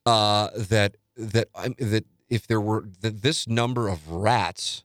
uh, 0.05 0.49
that 0.55 0.97
that 1.15 1.49
I'm, 1.53 1.75
that 1.77 2.05
if 2.29 2.47
there 2.47 2.61
were 2.61 2.85
that 3.01 3.21
this 3.21 3.47
number 3.47 3.87
of 3.87 4.09
rats 4.09 4.83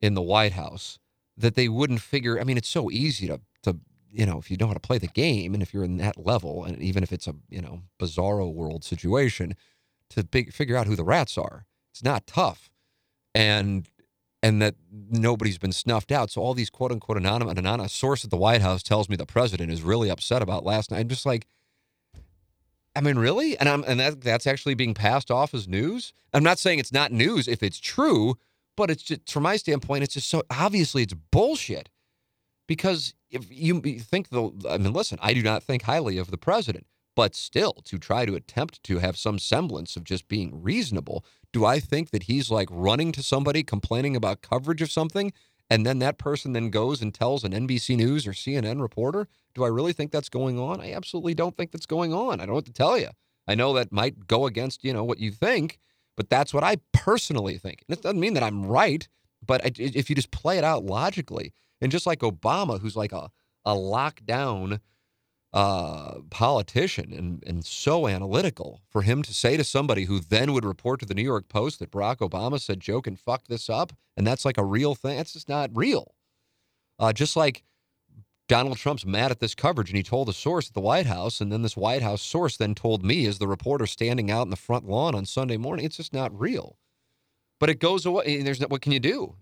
in 0.00 0.14
the 0.14 0.22
White 0.22 0.52
House 0.52 0.98
that 1.36 1.54
they 1.54 1.68
wouldn't 1.68 2.00
figure. 2.00 2.40
I 2.40 2.44
mean, 2.44 2.56
it's 2.56 2.68
so 2.68 2.90
easy 2.90 3.26
to 3.26 3.40
to 3.62 3.78
you 4.10 4.24
know 4.26 4.38
if 4.38 4.50
you 4.50 4.56
know 4.56 4.68
how 4.68 4.74
to 4.74 4.80
play 4.80 4.98
the 4.98 5.08
game 5.08 5.54
and 5.54 5.62
if 5.62 5.74
you're 5.74 5.84
in 5.84 5.98
that 5.98 6.24
level 6.24 6.64
and 6.64 6.80
even 6.80 7.02
if 7.02 7.12
it's 7.12 7.26
a 7.26 7.34
you 7.48 7.60
know 7.60 7.82
bizarro 7.98 8.52
world 8.52 8.84
situation 8.84 9.54
to 10.10 10.24
big, 10.24 10.52
figure 10.52 10.76
out 10.76 10.86
who 10.86 10.96
the 10.96 11.04
rats 11.04 11.36
are. 11.36 11.66
It's 11.92 12.04
not 12.04 12.26
tough, 12.26 12.70
and 13.34 13.88
and 14.42 14.60
that 14.60 14.74
nobody's 15.10 15.58
been 15.58 15.72
snuffed 15.72 16.12
out. 16.12 16.30
So 16.30 16.42
all 16.42 16.54
these 16.54 16.70
quote 16.70 16.92
unquote 16.92 17.16
anonymous, 17.16 17.52
an 17.52 17.58
anonymous 17.58 17.92
source 17.92 18.24
at 18.24 18.30
the 18.30 18.36
White 18.36 18.60
House 18.60 18.82
tells 18.82 19.08
me 19.08 19.16
the 19.16 19.26
president 19.26 19.72
is 19.72 19.82
really 19.82 20.10
upset 20.10 20.42
about 20.42 20.64
last 20.64 20.90
night. 20.90 21.00
I'm 21.00 21.08
just 21.08 21.24
like, 21.24 21.46
I 22.94 23.00
mean, 23.00 23.16
really? 23.16 23.56
And 23.58 23.68
I'm 23.68 23.84
and 23.84 23.98
that 24.00 24.20
that's 24.20 24.46
actually 24.46 24.74
being 24.74 24.94
passed 24.94 25.30
off 25.30 25.54
as 25.54 25.66
news. 25.66 26.12
I'm 26.32 26.44
not 26.44 26.58
saying 26.58 26.78
it's 26.78 26.92
not 26.92 27.10
news 27.10 27.48
if 27.48 27.62
it's 27.62 27.80
true, 27.80 28.36
but 28.76 28.90
it's 28.90 29.02
just 29.02 29.30
from 29.32 29.44
my 29.44 29.56
standpoint, 29.56 30.04
it's 30.04 30.14
just 30.14 30.28
so 30.28 30.42
obviously 30.50 31.02
it's 31.02 31.14
bullshit. 31.14 31.88
Because 32.66 33.14
if 33.30 33.44
you 33.50 33.80
think 33.80 34.30
the, 34.30 34.50
I 34.68 34.78
mean, 34.78 34.92
listen, 34.92 35.18
I 35.20 35.34
do 35.34 35.42
not 35.42 35.62
think 35.62 35.82
highly 35.82 36.16
of 36.16 36.30
the 36.30 36.38
president, 36.38 36.86
but 37.14 37.34
still, 37.34 37.74
to 37.84 37.98
try 37.98 38.24
to 38.24 38.34
attempt 38.34 38.82
to 38.84 38.98
have 38.98 39.16
some 39.16 39.38
semblance 39.38 39.96
of 39.96 40.04
just 40.04 40.28
being 40.28 40.62
reasonable, 40.62 41.24
do 41.54 41.64
I 41.64 41.78
think 41.80 42.10
that 42.10 42.24
he's 42.24 42.50
like 42.50 42.68
running 42.70 43.12
to 43.12 43.22
somebody 43.22 43.62
complaining 43.62 44.16
about 44.16 44.42
coverage 44.42 44.82
of 44.82 44.90
something, 44.92 45.32
and 45.70 45.86
then 45.86 46.00
that 46.00 46.18
person 46.18 46.52
then 46.52 46.68
goes 46.68 47.00
and 47.00 47.14
tells 47.14 47.44
an 47.44 47.52
NBC 47.52 47.96
News 47.96 48.26
or 48.26 48.32
CNN 48.32 48.82
reporter? 48.82 49.28
Do 49.54 49.64
I 49.64 49.68
really 49.68 49.92
think 49.94 50.10
that's 50.10 50.28
going 50.28 50.58
on? 50.58 50.80
I 50.80 50.92
absolutely 50.92 51.32
don't 51.34 51.56
think 51.56 51.70
that's 51.70 51.86
going 51.86 52.12
on. 52.12 52.34
I 52.34 52.36
don't 52.44 52.48
know 52.48 52.54
what 52.54 52.66
to 52.66 52.72
tell 52.72 52.98
you. 52.98 53.10
I 53.46 53.54
know 53.54 53.72
that 53.74 53.92
might 53.92 54.26
go 54.26 54.46
against 54.46 54.84
you 54.84 54.92
know 54.92 55.04
what 55.04 55.20
you 55.20 55.30
think, 55.30 55.78
But 56.16 56.28
that's 56.28 56.52
what 56.54 56.64
I 56.64 56.76
personally 56.92 57.56
think. 57.58 57.84
And 57.88 57.96
it 57.96 58.02
doesn't 58.02 58.20
mean 58.20 58.34
that 58.34 58.42
I'm 58.42 58.66
right, 58.66 59.08
but 59.46 59.60
if 59.78 60.08
you 60.10 60.16
just 60.16 60.30
play 60.30 60.58
it 60.58 60.64
out 60.64 60.84
logically, 60.84 61.52
and 61.80 61.92
just 61.92 62.06
like 62.06 62.20
Obama, 62.20 62.80
who's 62.80 62.96
like 62.96 63.12
a, 63.12 63.30
a 63.64 63.74
lockdown 63.74 64.80
uh, 65.54 66.16
politician 66.30 67.12
and, 67.12 67.42
and 67.46 67.64
so 67.64 68.08
analytical, 68.08 68.82
for 68.90 69.02
him 69.02 69.22
to 69.22 69.32
say 69.32 69.56
to 69.56 69.62
somebody 69.62 70.04
who 70.04 70.18
then 70.18 70.52
would 70.52 70.64
report 70.64 70.98
to 70.98 71.06
the 71.06 71.14
New 71.14 71.22
York 71.22 71.48
Post 71.48 71.78
that 71.78 71.92
Barack 71.92 72.16
Obama 72.16 72.60
said, 72.60 72.80
Joe 72.80 73.00
can 73.00 73.14
fuck 73.14 73.46
this 73.46 73.70
up, 73.70 73.92
and 74.16 74.26
that's 74.26 74.44
like 74.44 74.58
a 74.58 74.64
real 74.64 74.96
thing, 74.96 75.16
that's 75.16 75.32
just 75.32 75.48
not 75.48 75.70
real. 75.72 76.16
Uh, 76.98 77.12
just 77.12 77.36
like 77.36 77.62
Donald 78.48 78.78
Trump's 78.78 79.06
mad 79.06 79.30
at 79.30 79.38
this 79.38 79.54
coverage 79.54 79.90
and 79.90 79.96
he 79.96 80.02
told 80.02 80.28
a 80.28 80.32
source 80.32 80.68
at 80.68 80.74
the 80.74 80.80
White 80.80 81.06
House, 81.06 81.40
and 81.40 81.52
then 81.52 81.62
this 81.62 81.76
White 81.76 82.02
House 82.02 82.20
source 82.20 82.56
then 82.56 82.74
told 82.74 83.04
me 83.04 83.24
as 83.24 83.38
the 83.38 83.46
reporter 83.46 83.86
standing 83.86 84.32
out 84.32 84.42
in 84.42 84.50
the 84.50 84.56
front 84.56 84.88
lawn 84.88 85.14
on 85.14 85.24
Sunday 85.24 85.56
morning, 85.56 85.86
it's 85.86 85.98
just 85.98 86.12
not 86.12 86.36
real. 86.36 86.78
But 87.60 87.70
it 87.70 87.78
goes 87.78 88.04
away. 88.04 88.38
And 88.38 88.46
There's 88.46 88.60
what 88.60 88.82
can 88.82 88.90
you 88.90 89.00
do? 89.00 89.36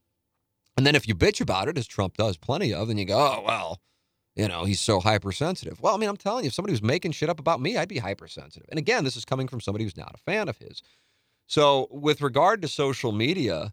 And 0.76 0.86
then 0.86 0.94
if 0.94 1.08
you 1.08 1.14
bitch 1.14 1.40
about 1.40 1.68
it, 1.68 1.78
as 1.78 1.86
Trump 1.86 2.18
does 2.18 2.36
plenty 2.36 2.74
of, 2.74 2.88
then 2.88 2.98
you 2.98 3.06
go, 3.06 3.18
oh 3.18 3.42
well, 3.46 3.80
you 4.34 4.48
know, 4.48 4.64
he's 4.64 4.80
so 4.80 5.00
hypersensitive. 5.00 5.80
Well, 5.80 5.94
I 5.94 5.98
mean, 5.98 6.08
I'm 6.08 6.16
telling 6.16 6.44
you, 6.44 6.48
if 6.48 6.54
somebody 6.54 6.72
was 6.72 6.82
making 6.82 7.12
shit 7.12 7.28
up 7.28 7.38
about 7.38 7.60
me, 7.60 7.76
I'd 7.76 7.88
be 7.88 7.98
hypersensitive. 7.98 8.68
And 8.70 8.78
again, 8.78 9.04
this 9.04 9.16
is 9.16 9.24
coming 9.24 9.48
from 9.48 9.60
somebody 9.60 9.84
who's 9.84 9.96
not 9.96 10.14
a 10.14 10.18
fan 10.18 10.48
of 10.48 10.58
his. 10.58 10.82
So 11.46 11.88
with 11.90 12.22
regard 12.22 12.62
to 12.62 12.68
social 12.68 13.12
media, 13.12 13.72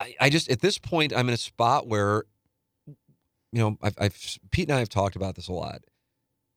I, 0.00 0.14
I 0.20 0.30
just 0.30 0.50
at 0.50 0.60
this 0.60 0.78
point 0.78 1.12
I'm 1.16 1.28
in 1.28 1.34
a 1.34 1.38
spot 1.38 1.86
where 1.86 2.24
you 3.54 3.60
know, 3.60 3.78
I've, 3.82 3.94
I've 3.98 4.38
Pete 4.50 4.68
and 4.68 4.74
I 4.74 4.80
have 4.80 4.88
talked 4.88 5.14
about 5.14 5.36
this 5.36 5.46
a 5.46 5.52
lot. 5.52 5.82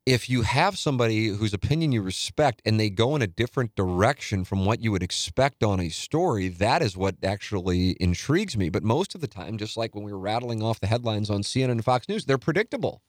If 0.08 0.30
you 0.30 0.44
have 0.44 0.78
somebody 0.78 1.28
whose 1.28 1.54
opinion 1.54 1.92
you 1.92 2.02
respect 2.02 2.62
and 2.64 2.80
they 2.80 2.90
go 2.90 3.14
in 3.18 3.22
a 3.22 3.28
different 3.28 3.76
direction 3.76 4.46
from 4.46 4.64
what 4.64 4.80
you 4.80 4.90
would 4.94 5.04
expect 5.04 5.66
on 5.66 5.82
a 5.82 5.90
story, 5.90 6.48
that 6.48 6.82
is 6.82 6.96
what 6.96 7.18
actually 7.22 7.98
intrigues 8.00 8.56
me. 8.56 8.70
But 8.70 8.84
most 8.84 9.16
of 9.16 9.20
the 9.20 9.28
time, 9.28 9.58
just 9.58 9.76
like 9.76 9.94
when 9.94 10.06
we 10.06 10.14
were 10.14 10.20
rattling 10.20 10.64
off 10.64 10.80
the 10.80 10.88
headlines 10.88 11.30
on 11.30 11.42
CNN 11.42 11.72
and 11.72 11.84
Fox 11.84 12.08
News, 12.08 12.24
they're 12.24 12.38
predictable. 12.38 13.02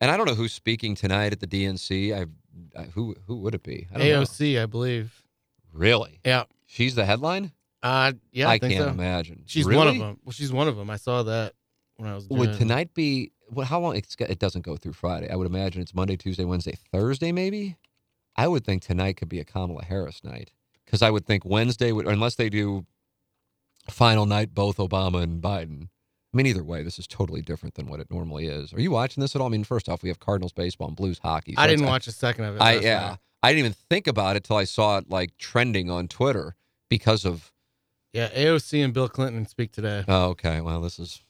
And 0.00 0.10
I 0.10 0.16
don't 0.16 0.24
know 0.24 0.34
who's 0.34 0.54
speaking 0.54 0.94
tonight 0.94 1.32
at 1.32 1.40
the 1.40 1.46
DNC. 1.46 2.16
I, 2.16 2.80
I 2.80 2.84
who 2.84 3.14
who 3.26 3.36
would 3.40 3.54
it 3.54 3.62
be? 3.62 3.86
I 3.94 3.98
AOC, 3.98 4.54
know. 4.54 4.62
I 4.62 4.66
believe. 4.66 5.22
Really? 5.70 6.18
Yeah. 6.24 6.44
She's 6.64 6.94
the 6.94 7.04
headline. 7.04 7.52
Uh, 7.82 8.12
yeah, 8.32 8.48
I, 8.48 8.52
I 8.52 8.58
can't 8.58 8.72
so. 8.72 8.88
imagine. 8.88 9.42
She's 9.44 9.66
really? 9.66 9.76
one 9.76 9.88
of 9.88 9.98
them. 9.98 10.20
Well, 10.24 10.32
she's 10.32 10.50
one 10.50 10.66
of 10.66 10.78
them. 10.78 10.88
I 10.88 10.96
saw 10.96 11.24
that 11.24 11.52
when 11.98 12.08
I 12.08 12.14
was. 12.14 12.26
Would 12.30 12.54
tonight 12.54 12.94
be? 12.94 13.32
Well, 13.50 13.66
how 13.66 13.80
long? 13.80 13.96
It's, 13.96 14.16
it 14.18 14.38
doesn't 14.38 14.64
go 14.64 14.76
through 14.76 14.92
Friday. 14.92 15.28
I 15.30 15.36
would 15.36 15.46
imagine 15.46 15.82
it's 15.82 15.94
Monday, 15.94 16.16
Tuesday, 16.16 16.44
Wednesday, 16.44 16.76
Thursday, 16.92 17.32
maybe. 17.32 17.76
I 18.36 18.46
would 18.48 18.64
think 18.64 18.82
tonight 18.82 19.16
could 19.16 19.28
be 19.28 19.40
a 19.40 19.44
Kamala 19.44 19.84
Harris 19.84 20.22
night 20.22 20.52
because 20.84 21.02
I 21.02 21.10
would 21.10 21.26
think 21.26 21.44
Wednesday 21.44 21.92
would, 21.92 22.06
unless 22.06 22.36
they 22.36 22.48
do 22.48 22.86
final 23.88 24.26
night 24.26 24.54
both 24.54 24.76
Obama 24.76 25.22
and 25.22 25.42
Biden. 25.42 25.88
I 26.32 26.36
mean, 26.36 26.46
either 26.46 26.62
way, 26.62 26.84
this 26.84 26.98
is 26.98 27.08
totally 27.08 27.42
different 27.42 27.74
than 27.74 27.88
what 27.88 27.98
it 27.98 28.08
normally 28.10 28.46
is. 28.46 28.72
Are 28.72 28.80
you 28.80 28.92
watching 28.92 29.20
this 29.20 29.34
at 29.34 29.40
all? 29.40 29.48
I 29.48 29.50
mean, 29.50 29.64
first 29.64 29.88
off, 29.88 30.02
we 30.02 30.08
have 30.10 30.20
Cardinals 30.20 30.52
baseball 30.52 30.86
and 30.86 30.96
Blues 30.96 31.18
hockey. 31.18 31.54
So 31.54 31.60
I 31.60 31.66
didn't 31.66 31.86
uh, 31.86 31.88
watch 31.88 32.06
a 32.06 32.12
second 32.12 32.44
of 32.44 32.56
it. 32.56 32.62
I 32.62 32.74
yeah, 32.74 33.00
night. 33.00 33.18
I 33.42 33.48
didn't 33.50 33.58
even 33.60 33.72
think 33.88 34.06
about 34.06 34.36
it 34.36 34.44
till 34.44 34.56
I 34.56 34.64
saw 34.64 34.98
it 34.98 35.10
like 35.10 35.36
trending 35.38 35.90
on 35.90 36.06
Twitter 36.06 36.54
because 36.88 37.24
of. 37.24 37.52
Yeah, 38.12 38.28
AOC 38.28 38.84
and 38.84 38.92
Bill 38.92 39.08
Clinton 39.08 39.46
speak 39.46 39.72
today. 39.72 40.04
Oh, 40.06 40.30
okay. 40.30 40.60
Well, 40.60 40.80
this 40.80 40.98
is 40.98 41.22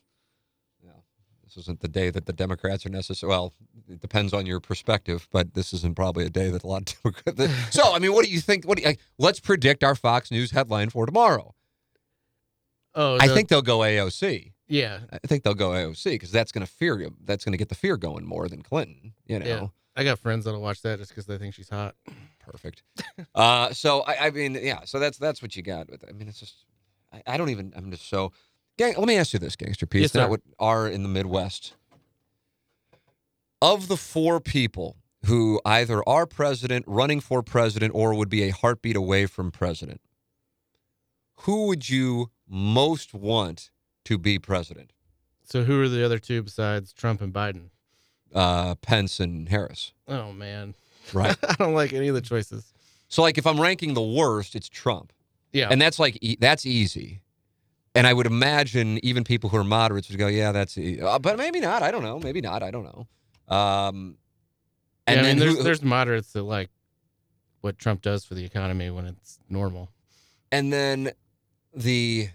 this 1.54 1.64
isn't 1.64 1.80
the 1.80 1.88
day 1.88 2.10
that 2.10 2.26
the 2.26 2.32
Democrats 2.32 2.86
are 2.86 2.90
necessary. 2.90 3.30
Well, 3.30 3.52
it 3.88 4.00
depends 4.00 4.32
on 4.32 4.46
your 4.46 4.60
perspective, 4.60 5.26
but 5.32 5.54
this 5.54 5.72
isn't 5.72 5.96
probably 5.96 6.24
a 6.24 6.30
day 6.30 6.50
that 6.50 6.62
a 6.62 6.66
lot 6.66 6.82
of 6.82 7.02
Democrats. 7.26 7.74
so, 7.74 7.92
I 7.92 7.98
mean, 7.98 8.12
what 8.12 8.24
do 8.24 8.30
you 8.30 8.40
think? 8.40 8.66
What 8.66 8.78
do 8.78 8.88
you, 8.88 8.94
let's 9.18 9.40
predict 9.40 9.82
our 9.82 9.94
Fox 9.94 10.30
News 10.30 10.52
headline 10.52 10.90
for 10.90 11.06
tomorrow. 11.06 11.54
Oh, 12.94 13.18
the, 13.18 13.24
I 13.24 13.28
think 13.28 13.48
they'll 13.48 13.62
go 13.62 13.78
AOC. 13.78 14.52
Yeah, 14.68 15.00
I 15.12 15.18
think 15.26 15.42
they'll 15.42 15.54
go 15.54 15.70
AOC 15.70 16.04
because 16.04 16.30
that's 16.30 16.52
going 16.52 16.64
to 16.64 16.72
fear 16.72 17.00
you. 17.00 17.14
That's 17.24 17.44
going 17.44 17.52
to 17.52 17.58
get 17.58 17.68
the 17.68 17.74
fear 17.74 17.96
going 17.96 18.24
more 18.24 18.48
than 18.48 18.62
Clinton. 18.62 19.14
You 19.26 19.40
know. 19.40 19.46
Yeah. 19.46 19.66
I 19.96 20.04
got 20.04 20.20
friends 20.20 20.44
that'll 20.44 20.60
watch 20.60 20.82
that 20.82 20.98
just 20.98 21.10
because 21.10 21.26
they 21.26 21.36
think 21.36 21.54
she's 21.54 21.68
hot. 21.68 21.96
Perfect. 22.38 22.84
uh, 23.34 23.72
so 23.72 24.02
I, 24.02 24.26
I 24.26 24.30
mean, 24.30 24.56
yeah. 24.60 24.84
So 24.84 24.98
that's 24.98 25.18
that's 25.18 25.42
what 25.42 25.56
you 25.56 25.62
got 25.62 25.90
with. 25.90 26.04
It. 26.04 26.08
I 26.08 26.12
mean, 26.12 26.28
it's 26.28 26.38
just 26.38 26.64
I, 27.12 27.22
I 27.26 27.36
don't 27.36 27.50
even. 27.50 27.72
I'm 27.76 27.90
just 27.90 28.08
so 28.08 28.32
Gang, 28.80 28.94
let 28.96 29.06
me 29.06 29.18
ask 29.18 29.34
you 29.34 29.38
this, 29.38 29.56
Gangster 29.56 29.84
P. 29.84 30.00
Yes, 30.00 30.14
not 30.14 30.30
what 30.30 30.40
are 30.58 30.88
in 30.88 31.02
the 31.02 31.08
Midwest. 31.10 31.74
Of 33.60 33.88
the 33.88 33.96
four 33.98 34.40
people 34.40 34.96
who 35.26 35.60
either 35.66 36.02
are 36.08 36.24
president, 36.24 36.86
running 36.88 37.20
for 37.20 37.42
president, 37.42 37.92
or 37.94 38.14
would 38.14 38.30
be 38.30 38.44
a 38.44 38.48
heartbeat 38.48 38.96
away 38.96 39.26
from 39.26 39.50
president, 39.50 40.00
who 41.40 41.66
would 41.66 41.90
you 41.90 42.30
most 42.48 43.12
want 43.12 43.70
to 44.06 44.16
be 44.16 44.38
president? 44.38 44.94
So, 45.44 45.64
who 45.64 45.82
are 45.82 45.88
the 45.88 46.02
other 46.02 46.18
two 46.18 46.42
besides 46.42 46.94
Trump 46.94 47.20
and 47.20 47.34
Biden? 47.34 47.68
Uh, 48.34 48.76
Pence 48.76 49.20
and 49.20 49.50
Harris. 49.50 49.92
Oh 50.08 50.32
man, 50.32 50.74
right. 51.12 51.36
I 51.46 51.54
don't 51.58 51.74
like 51.74 51.92
any 51.92 52.08
of 52.08 52.14
the 52.14 52.22
choices. 52.22 52.72
So, 53.08 53.20
like, 53.20 53.36
if 53.36 53.46
I'm 53.46 53.60
ranking 53.60 53.92
the 53.92 54.00
worst, 54.00 54.56
it's 54.56 54.70
Trump. 54.70 55.12
Yeah, 55.52 55.68
and 55.70 55.78
that's 55.82 55.98
like 55.98 56.18
that's 56.40 56.64
easy. 56.64 57.20
And 57.94 58.06
I 58.06 58.12
would 58.12 58.26
imagine 58.26 59.04
even 59.04 59.24
people 59.24 59.50
who 59.50 59.56
are 59.56 59.64
moderates 59.64 60.08
would 60.08 60.18
go, 60.18 60.28
yeah, 60.28 60.52
that's, 60.52 60.78
uh, 60.78 61.18
but 61.18 61.36
maybe 61.36 61.60
not. 61.60 61.82
I 61.82 61.90
don't 61.90 62.04
know. 62.04 62.20
Maybe 62.20 62.40
not. 62.40 62.62
I 62.62 62.70
don't 62.70 62.84
know. 62.84 63.54
Um, 63.54 64.16
and 65.06 65.20
yeah, 65.20 65.22
I 65.22 65.26
mean, 65.26 65.38
there's, 65.38 65.56
who, 65.56 65.62
there's 65.64 65.82
moderates 65.82 66.32
that 66.34 66.44
like 66.44 66.70
what 67.62 67.78
Trump 67.78 68.00
does 68.02 68.24
for 68.24 68.34
the 68.34 68.44
economy 68.44 68.90
when 68.90 69.06
it's 69.06 69.40
normal. 69.48 69.90
And 70.52 70.72
then 70.72 71.10
the 71.74 72.28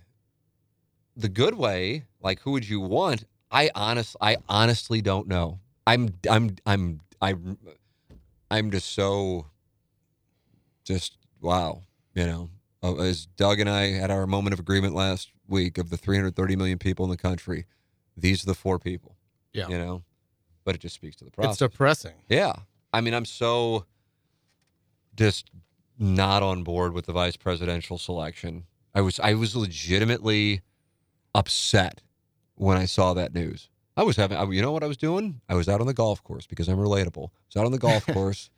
the 1.16 1.30
good 1.30 1.56
way, 1.56 2.04
like 2.22 2.42
who 2.42 2.52
would 2.52 2.68
you 2.68 2.82
want? 2.82 3.24
I 3.50 3.70
honest, 3.74 4.18
I 4.20 4.38
honestly 4.50 5.02
don't 5.02 5.28
know. 5.28 5.60
I'm, 5.88 6.16
I'm, 6.30 6.56
I'm, 6.66 7.00
I'm, 7.22 7.58
I'm 8.52 8.72
just 8.72 8.92
so, 8.92 9.46
just 10.84 11.18
wow, 11.40 11.84
you 12.14 12.26
know. 12.26 12.50
Uh, 12.86 12.96
as 12.98 13.26
Doug 13.26 13.60
and 13.60 13.70
I 13.70 13.94
had 13.94 14.12
our 14.12 14.28
moment 14.28 14.54
of 14.54 14.60
agreement 14.60 14.94
last 14.94 15.32
week 15.48 15.78
of 15.78 15.90
the 15.90 15.98
330 15.98 16.56
million 16.56 16.78
people 16.78 17.04
in 17.06 17.10
the 17.10 17.18
country, 17.18 17.66
these 18.16 18.44
are 18.44 18.46
the 18.46 18.54
four 18.54 18.78
people. 18.78 19.16
Yeah. 19.54 19.68
You 19.70 19.78
know, 19.78 20.04
but 20.64 20.76
it 20.76 20.82
just 20.82 20.96
speaks 20.96 21.16
to 21.18 21.26
the 21.26 21.32
process. 21.32 21.54
It's 21.54 21.60
depressing. 21.60 22.14
Yeah. 22.30 22.54
I 22.94 23.02
mean, 23.02 23.14
I'm 23.14 23.26
so 23.26 23.86
just 25.16 25.50
not 25.98 26.44
on 26.44 26.64
board 26.64 26.94
with 26.94 27.06
the 27.06 27.14
vice 27.14 27.38
presidential 27.38 27.98
selection. 27.98 28.66
I 28.94 29.02
was 29.02 29.20
I 29.20 29.34
was 29.34 29.56
legitimately 29.56 30.62
upset 31.34 32.02
when 32.56 32.78
I 32.78 32.86
saw 32.86 33.14
that 33.14 33.34
news. 33.34 33.70
I 33.98 34.04
was 34.04 34.18
having, 34.18 34.52
you 34.52 34.62
know 34.62 34.72
what 34.72 34.84
I 34.84 34.88
was 34.88 34.98
doing? 34.98 35.42
I 35.48 35.56
was 35.56 35.70
out 35.70 35.80
on 35.82 35.88
the 35.88 35.94
golf 35.94 36.24
course 36.24 36.46
because 36.46 36.68
I'm 36.68 36.78
relatable. 36.78 37.30
I 37.30 37.48
was 37.48 37.56
out 37.56 37.66
on 37.66 37.72
the 37.72 37.78
golf 37.78 38.06
course 38.14 38.50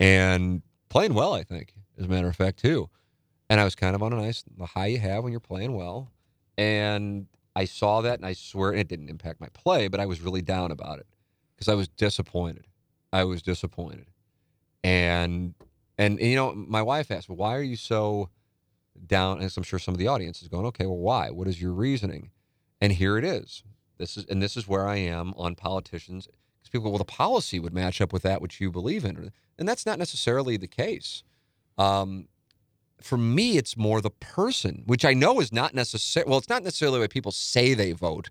and 0.00 0.62
playing 0.88 1.14
well, 1.14 1.34
I 1.34 1.42
think, 1.42 1.74
as 1.98 2.06
a 2.06 2.08
matter 2.08 2.28
of 2.28 2.36
fact, 2.36 2.58
too. 2.58 2.88
And 3.52 3.60
I 3.60 3.64
was 3.64 3.74
kind 3.74 3.94
of 3.94 4.02
on 4.02 4.14
a 4.14 4.16
nice 4.16 4.42
the 4.56 4.64
high 4.64 4.86
you 4.86 4.98
have 5.00 5.24
when 5.24 5.30
you're 5.30 5.38
playing 5.38 5.74
well. 5.74 6.10
And 6.56 7.26
I 7.54 7.66
saw 7.66 8.00
that 8.00 8.18
and 8.18 8.24
I 8.24 8.32
swear 8.32 8.72
it 8.72 8.88
didn't 8.88 9.10
impact 9.10 9.42
my 9.42 9.48
play, 9.52 9.88
but 9.88 10.00
I 10.00 10.06
was 10.06 10.22
really 10.22 10.40
down 10.40 10.70
about 10.70 11.00
it 11.00 11.06
because 11.54 11.68
I 11.68 11.74
was 11.74 11.86
disappointed. 11.86 12.66
I 13.12 13.24
was 13.24 13.42
disappointed. 13.42 14.06
And 14.82 15.52
and 15.98 16.18
you 16.18 16.34
know, 16.34 16.54
my 16.54 16.80
wife 16.80 17.10
asked, 17.10 17.28
well, 17.28 17.36
why 17.36 17.54
are 17.54 17.62
you 17.62 17.76
so 17.76 18.30
down? 19.06 19.42
And 19.42 19.52
I'm 19.54 19.62
sure 19.64 19.78
some 19.78 19.92
of 19.92 19.98
the 19.98 20.08
audience 20.08 20.40
is 20.40 20.48
going, 20.48 20.64
okay, 20.68 20.86
well, 20.86 20.96
why? 20.96 21.28
What 21.28 21.46
is 21.46 21.60
your 21.60 21.72
reasoning? 21.72 22.30
And 22.80 22.94
here 22.94 23.18
it 23.18 23.24
is. 23.24 23.64
This 23.98 24.16
is 24.16 24.24
and 24.30 24.42
this 24.42 24.56
is 24.56 24.66
where 24.66 24.88
I 24.88 24.96
am 24.96 25.34
on 25.36 25.56
politicians. 25.56 26.26
Because 26.26 26.70
people, 26.70 26.90
well, 26.90 26.96
the 26.96 27.04
policy 27.04 27.60
would 27.60 27.74
match 27.74 28.00
up 28.00 28.14
with 28.14 28.22
that 28.22 28.40
which 28.40 28.62
you 28.62 28.70
believe 28.70 29.04
in. 29.04 29.30
And 29.58 29.68
that's 29.68 29.84
not 29.84 29.98
necessarily 29.98 30.56
the 30.56 30.68
case. 30.68 31.22
Um, 31.76 32.28
for 33.04 33.16
me, 33.16 33.56
it's 33.56 33.76
more 33.76 34.00
the 34.00 34.10
person, 34.10 34.82
which 34.86 35.04
I 35.04 35.14
know 35.14 35.40
is 35.40 35.52
not 35.52 35.74
necessarily, 35.74 36.30
well, 36.30 36.38
it's 36.38 36.48
not 36.48 36.62
necessarily 36.62 36.98
the 36.98 37.02
way 37.02 37.08
people 37.08 37.32
say 37.32 37.74
they 37.74 37.92
vote, 37.92 38.30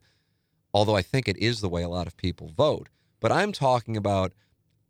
although 0.73 0.95
I 0.95 1.01
think 1.01 1.27
it 1.27 1.37
is 1.37 1.61
the 1.61 1.69
way 1.69 1.83
a 1.83 1.89
lot 1.89 2.07
of 2.07 2.17
people 2.17 2.49
vote. 2.55 2.89
But 3.19 3.31
I'm 3.31 3.51
talking 3.51 3.95
about, 3.95 4.33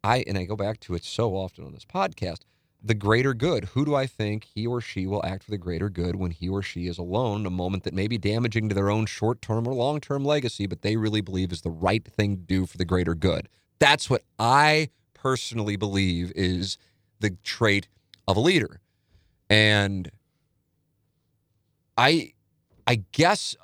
I, 0.04 0.24
and 0.28 0.38
I 0.38 0.46
go 0.46 0.56
back 0.56 0.80
to 0.82 0.96
it 0.96 1.04
so 1.04 1.36
often 1.36 1.66
on 1.66 1.74
this 1.74 1.86
podcast, 1.86 2.40
the 2.84 2.94
greater 2.96 3.34
good. 3.34 3.66
Who 3.66 3.86
do 3.86 3.94
I 3.94 4.08
think 4.08 4.48
he 4.56 4.66
or 4.66 4.82
she 4.82 5.06
will 5.06 5.24
act 5.26 5.44
for 5.44 5.52
the 5.52 5.58
greater 5.58 5.90
good 5.90 6.16
when 6.16 6.32
he 6.32 6.50
or 6.50 6.62
she 6.62 6.88
is 6.88 6.98
alone, 6.98 7.46
a 7.46 7.52
moment 7.52 7.84
that 7.84 7.94
may 7.94 8.08
be 8.08 8.18
damaging 8.18 8.70
to 8.70 8.76
their 8.76 8.90
own 8.90 9.06
short 9.06 9.42
term 9.42 9.68
or 9.68 9.74
long 9.74 10.00
term 10.02 10.26
legacy, 10.26 10.66
but 10.66 10.82
they 10.82 10.96
really 10.96 11.22
believe 11.22 11.52
is 11.52 11.62
the 11.62 11.70
right 11.70 12.04
thing 12.04 12.38
to 12.38 12.42
do 12.42 12.66
for 12.66 12.78
the 12.78 12.86
greater 12.86 13.14
good? 13.14 13.48
That's 13.80 14.10
what 14.10 14.24
I 14.40 14.90
personally 15.14 15.76
believe 15.76 16.32
is 16.36 16.78
the 17.20 17.38
trait 17.44 17.88
of 18.28 18.38
a 18.38 18.40
leader. 18.40 18.82
And 19.52 20.10
I 21.98 22.32
I 22.88 23.04
guess 23.12 23.56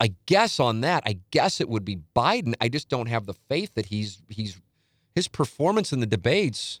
I 0.00 0.14
guess 0.24 0.58
on 0.58 0.80
that, 0.80 1.02
I 1.04 1.18
guess 1.30 1.60
it 1.60 1.68
would 1.68 1.84
be 1.84 1.98
Biden. 2.16 2.54
I 2.62 2.68
just 2.70 2.88
don't 2.88 3.08
have 3.08 3.26
the 3.26 3.34
faith 3.34 3.74
that 3.74 3.86
he's 3.86 4.22
he's 4.28 4.58
his 5.14 5.28
performance 5.28 5.92
in 5.92 6.00
the 6.00 6.06
debates 6.06 6.80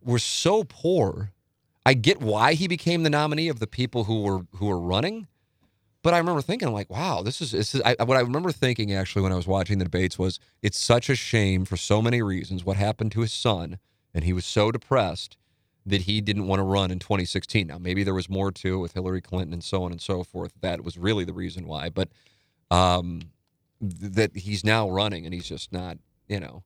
were 0.00 0.20
so 0.20 0.62
poor. 0.62 1.32
I 1.84 1.94
get 1.94 2.20
why 2.20 2.54
he 2.54 2.68
became 2.68 3.02
the 3.02 3.10
nominee 3.10 3.48
of 3.48 3.58
the 3.58 3.66
people 3.66 4.04
who 4.04 4.22
were 4.22 4.42
who 4.54 4.66
were 4.66 4.78
running, 4.78 5.26
but 6.04 6.14
I 6.14 6.18
remember 6.18 6.40
thinking 6.40 6.72
like, 6.72 6.88
wow, 6.88 7.22
this 7.22 7.40
is 7.40 7.50
this 7.50 7.74
is 7.74 7.82
I, 7.84 7.96
what 8.04 8.16
I 8.16 8.20
remember 8.20 8.52
thinking 8.52 8.92
actually 8.94 9.22
when 9.22 9.32
I 9.32 9.36
was 9.36 9.48
watching 9.48 9.78
the 9.78 9.86
debates 9.86 10.20
was 10.20 10.38
it's 10.62 10.78
such 10.78 11.10
a 11.10 11.16
shame 11.16 11.64
for 11.64 11.76
so 11.76 12.00
many 12.00 12.22
reasons 12.22 12.64
what 12.64 12.76
happened 12.76 13.10
to 13.12 13.22
his 13.22 13.32
son, 13.32 13.78
and 14.14 14.22
he 14.22 14.32
was 14.32 14.46
so 14.46 14.70
depressed 14.70 15.36
that 15.86 16.02
he 16.02 16.20
didn't 16.20 16.46
want 16.46 16.60
to 16.60 16.64
run 16.64 16.90
in 16.90 16.98
2016. 16.98 17.66
Now 17.66 17.78
maybe 17.78 18.04
there 18.04 18.14
was 18.14 18.28
more 18.28 18.52
to 18.52 18.74
it 18.74 18.78
with 18.78 18.92
Hillary 18.94 19.20
Clinton 19.20 19.52
and 19.52 19.64
so 19.64 19.82
on 19.84 19.92
and 19.92 20.00
so 20.00 20.24
forth. 20.24 20.52
That 20.60 20.84
was 20.84 20.98
really 20.98 21.24
the 21.24 21.32
reason 21.34 21.66
why, 21.66 21.90
but 21.90 22.08
um, 22.70 23.20
th- 23.80 24.12
that 24.12 24.36
he's 24.36 24.64
now 24.64 24.88
running 24.90 25.24
and 25.24 25.34
he's 25.34 25.48
just 25.48 25.72
not, 25.72 25.98
you 26.28 26.40
know. 26.40 26.62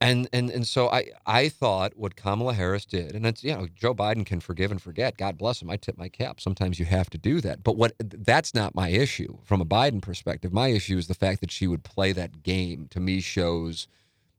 And 0.00 0.28
and 0.32 0.48
and 0.50 0.66
so 0.66 0.88
I 0.90 1.06
I 1.26 1.48
thought 1.48 1.94
what 1.96 2.14
Kamala 2.14 2.54
Harris 2.54 2.84
did, 2.84 3.16
and 3.16 3.26
it's 3.26 3.42
you 3.42 3.52
know 3.52 3.66
Joe 3.74 3.94
Biden 3.94 4.24
can 4.24 4.38
forgive 4.38 4.70
and 4.70 4.80
forget. 4.80 5.16
God 5.18 5.36
bless 5.36 5.60
him. 5.60 5.70
I 5.70 5.76
tip 5.76 5.98
my 5.98 6.08
cap. 6.08 6.40
Sometimes 6.40 6.78
you 6.78 6.86
have 6.86 7.10
to 7.10 7.18
do 7.18 7.40
that. 7.40 7.64
But 7.64 7.76
what 7.76 7.94
that's 7.98 8.54
not 8.54 8.76
my 8.76 8.90
issue 8.90 9.38
from 9.44 9.60
a 9.60 9.66
Biden 9.66 10.00
perspective. 10.00 10.52
My 10.52 10.68
issue 10.68 10.98
is 10.98 11.08
the 11.08 11.14
fact 11.14 11.40
that 11.40 11.50
she 11.50 11.66
would 11.66 11.82
play 11.82 12.12
that 12.12 12.44
game. 12.44 12.86
To 12.90 13.00
me, 13.00 13.20
shows 13.20 13.88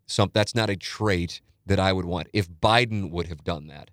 some. 0.08 0.32
That's 0.34 0.56
not 0.56 0.70
a 0.70 0.78
trait 0.78 1.42
that 1.70 1.80
I 1.80 1.94
would 1.94 2.06
want. 2.06 2.28
If 2.34 2.50
Biden 2.50 3.12
would 3.12 3.28
have 3.28 3.44
done 3.44 3.68
that, 3.68 3.90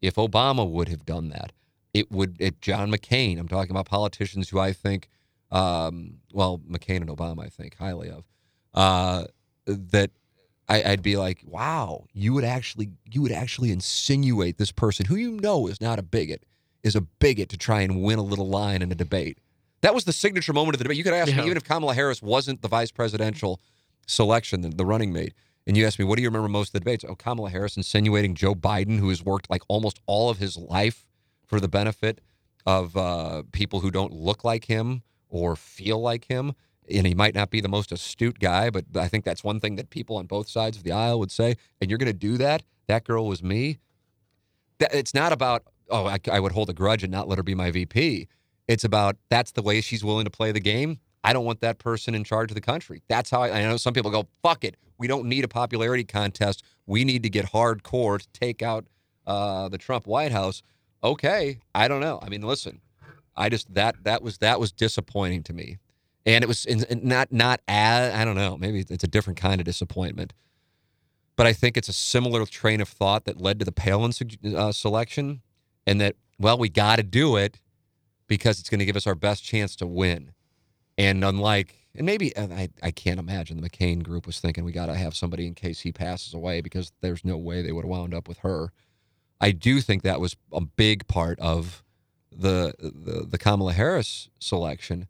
if 0.00 0.16
Obama 0.16 0.68
would 0.68 0.88
have 0.88 1.06
done 1.06 1.30
that, 1.30 1.52
it 1.94 2.10
would. 2.10 2.36
If 2.38 2.60
John 2.60 2.90
McCain. 2.90 3.38
I'm 3.38 3.48
talking 3.48 3.70
about 3.70 3.86
politicians 3.86 4.50
who 4.50 4.58
I 4.58 4.72
think, 4.72 5.08
um, 5.50 6.18
well, 6.32 6.58
McCain 6.58 6.96
and 6.96 7.08
Obama, 7.08 7.46
I 7.46 7.48
think 7.48 7.76
highly 7.78 8.10
of. 8.10 8.24
Uh, 8.74 9.24
that 9.66 10.10
I, 10.68 10.90
would 10.90 11.02
be 11.02 11.16
like, 11.16 11.40
wow, 11.46 12.04
you 12.12 12.32
would 12.34 12.44
actually 12.44 12.90
you 13.10 13.22
would 13.22 13.32
actually 13.32 13.70
insinuate 13.70 14.58
this 14.58 14.72
person 14.72 15.06
who 15.06 15.16
you 15.16 15.32
know 15.32 15.66
is 15.66 15.80
not 15.80 15.98
a 15.98 16.02
bigot 16.02 16.44
is 16.82 16.96
a 16.96 17.00
bigot 17.00 17.48
to 17.50 17.56
try 17.56 17.80
and 17.82 18.02
win 18.02 18.18
a 18.18 18.22
little 18.22 18.48
line 18.48 18.82
in 18.82 18.90
a 18.90 18.94
debate. 18.94 19.38
That 19.82 19.94
was 19.94 20.04
the 20.04 20.12
signature 20.12 20.52
moment 20.52 20.74
of 20.74 20.78
the 20.78 20.84
debate. 20.84 20.96
You 20.96 21.04
could 21.04 21.14
ask 21.14 21.30
yeah. 21.30 21.38
me 21.38 21.44
even 21.44 21.56
if 21.56 21.64
Kamala 21.64 21.94
Harris 21.94 22.22
wasn't 22.22 22.62
the 22.62 22.68
vice 22.68 22.90
presidential 22.90 23.60
selection, 24.06 24.62
the, 24.62 24.68
the 24.68 24.84
running 24.84 25.12
mate, 25.12 25.34
and 25.66 25.76
you 25.76 25.86
asked 25.86 25.98
me, 25.98 26.04
what 26.04 26.16
do 26.16 26.22
you 26.22 26.28
remember 26.28 26.48
most 26.48 26.68
of 26.68 26.72
the 26.72 26.80
debates? 26.80 27.04
Oh, 27.08 27.14
Kamala 27.14 27.50
Harris 27.50 27.76
insinuating 27.76 28.34
Joe 28.34 28.54
Biden, 28.54 28.98
who 28.98 29.08
has 29.08 29.22
worked 29.22 29.48
like 29.50 29.62
almost 29.68 30.00
all 30.06 30.30
of 30.30 30.38
his 30.38 30.56
life 30.56 31.06
for 31.46 31.60
the 31.60 31.68
benefit 31.68 32.20
of 32.66 32.96
uh, 32.96 33.42
people 33.52 33.80
who 33.80 33.90
don't 33.90 34.12
look 34.12 34.44
like 34.44 34.64
him 34.66 35.02
or 35.28 35.56
feel 35.56 36.00
like 36.00 36.26
him 36.26 36.54
and 36.90 37.06
he 37.06 37.14
might 37.14 37.34
not 37.34 37.50
be 37.50 37.60
the 37.60 37.68
most 37.68 37.92
astute 37.92 38.38
guy, 38.38 38.70
but 38.70 38.84
I 38.96 39.08
think 39.08 39.24
that's 39.24 39.44
one 39.44 39.60
thing 39.60 39.76
that 39.76 39.90
people 39.90 40.16
on 40.16 40.26
both 40.26 40.48
sides 40.48 40.76
of 40.76 40.82
the 40.82 40.92
aisle 40.92 41.18
would 41.18 41.30
say. 41.30 41.56
And 41.80 41.90
you're 41.90 41.98
going 41.98 42.06
to 42.06 42.12
do 42.12 42.36
that? 42.38 42.62
That 42.88 43.04
girl 43.04 43.26
was 43.26 43.42
me. 43.42 43.78
That, 44.78 44.94
it's 44.94 45.14
not 45.14 45.32
about, 45.32 45.64
oh, 45.90 46.06
I, 46.06 46.18
I 46.30 46.40
would 46.40 46.52
hold 46.52 46.70
a 46.70 46.72
grudge 46.72 47.02
and 47.02 47.12
not 47.12 47.28
let 47.28 47.38
her 47.38 47.42
be 47.42 47.54
my 47.54 47.70
VP. 47.70 48.28
It's 48.68 48.84
about 48.84 49.16
that's 49.28 49.52
the 49.52 49.62
way 49.62 49.80
she's 49.80 50.04
willing 50.04 50.24
to 50.24 50.30
play 50.30 50.52
the 50.52 50.60
game. 50.60 50.98
I 51.24 51.32
don't 51.32 51.44
want 51.44 51.60
that 51.60 51.78
person 51.78 52.14
in 52.14 52.24
charge 52.24 52.50
of 52.50 52.54
the 52.54 52.60
country. 52.60 53.02
That's 53.08 53.30
how 53.30 53.42
I, 53.42 53.60
I 53.60 53.62
know 53.62 53.76
some 53.76 53.94
people 53.94 54.10
go, 54.10 54.26
fuck 54.42 54.64
it. 54.64 54.76
We 54.98 55.06
don't 55.06 55.26
need 55.26 55.44
a 55.44 55.48
popularity 55.48 56.04
contest. 56.04 56.64
We 56.86 57.04
need 57.04 57.22
to 57.22 57.30
get 57.30 57.46
hardcore 57.46 58.20
to 58.20 58.28
take 58.32 58.62
out 58.62 58.86
uh, 59.26 59.68
the 59.68 59.78
Trump 59.78 60.06
White 60.06 60.32
House. 60.32 60.62
Okay, 61.02 61.58
I 61.74 61.88
don't 61.88 62.00
know. 62.00 62.18
I 62.22 62.28
mean, 62.28 62.42
listen, 62.42 62.80
I 63.36 63.48
just 63.48 63.72
that 63.74 64.04
that 64.04 64.22
was 64.22 64.38
that 64.38 64.60
was 64.60 64.72
disappointing 64.72 65.42
to 65.44 65.52
me 65.52 65.78
and 66.24 66.44
it 66.44 66.46
was 66.46 66.64
in, 66.64 66.84
in 66.84 67.06
not 67.06 67.32
not 67.32 67.60
as 67.68 68.14
I 68.14 68.24
don't 68.24 68.36
know 68.36 68.56
maybe 68.56 68.84
it's 68.88 69.04
a 69.04 69.08
different 69.08 69.38
kind 69.38 69.60
of 69.60 69.64
disappointment, 69.64 70.32
but 71.36 71.46
I 71.46 71.52
think 71.52 71.76
it's 71.76 71.88
a 71.88 71.92
similar 71.92 72.44
train 72.46 72.80
of 72.80 72.88
thought 72.88 73.24
that 73.24 73.40
led 73.40 73.58
to 73.58 73.64
the 73.64 73.72
Palin 73.72 74.12
uh, 74.56 74.72
selection, 74.72 75.42
and 75.86 76.00
that 76.00 76.16
well 76.38 76.58
we 76.58 76.68
got 76.68 76.96
to 76.96 77.02
do 77.02 77.36
it 77.36 77.60
because 78.28 78.60
it's 78.60 78.68
going 78.70 78.78
to 78.78 78.86
give 78.86 78.96
us 78.96 79.06
our 79.06 79.14
best 79.14 79.44
chance 79.44 79.76
to 79.76 79.86
win, 79.86 80.32
and 80.98 81.24
unlike 81.24 81.74
and 81.94 82.06
maybe 82.06 82.36
I, 82.36 82.70
I 82.82 82.90
can't 82.90 83.20
imagine 83.20 83.60
the 83.60 83.68
McCain 83.68 84.02
group 84.02 84.26
was 84.26 84.40
thinking 84.40 84.64
we 84.64 84.72
got 84.72 84.86
to 84.86 84.94
have 84.94 85.14
somebody 85.14 85.46
in 85.46 85.54
case 85.54 85.80
he 85.80 85.92
passes 85.92 86.32
away 86.32 86.62
because 86.62 86.92
there's 87.02 87.24
no 87.24 87.36
way 87.36 87.60
they 87.60 87.72
would 87.72 87.84
have 87.84 87.90
wound 87.90 88.14
up 88.14 88.28
with 88.28 88.38
her. 88.38 88.72
I 89.40 89.52
do 89.52 89.80
think 89.80 90.02
that 90.02 90.20
was 90.20 90.36
a 90.52 90.62
big 90.62 91.06
part 91.06 91.38
of 91.40 91.82
the 92.30 92.74
the, 92.78 93.26
the 93.28 93.38
Kamala 93.38 93.72
Harris 93.72 94.28
selection 94.38 95.08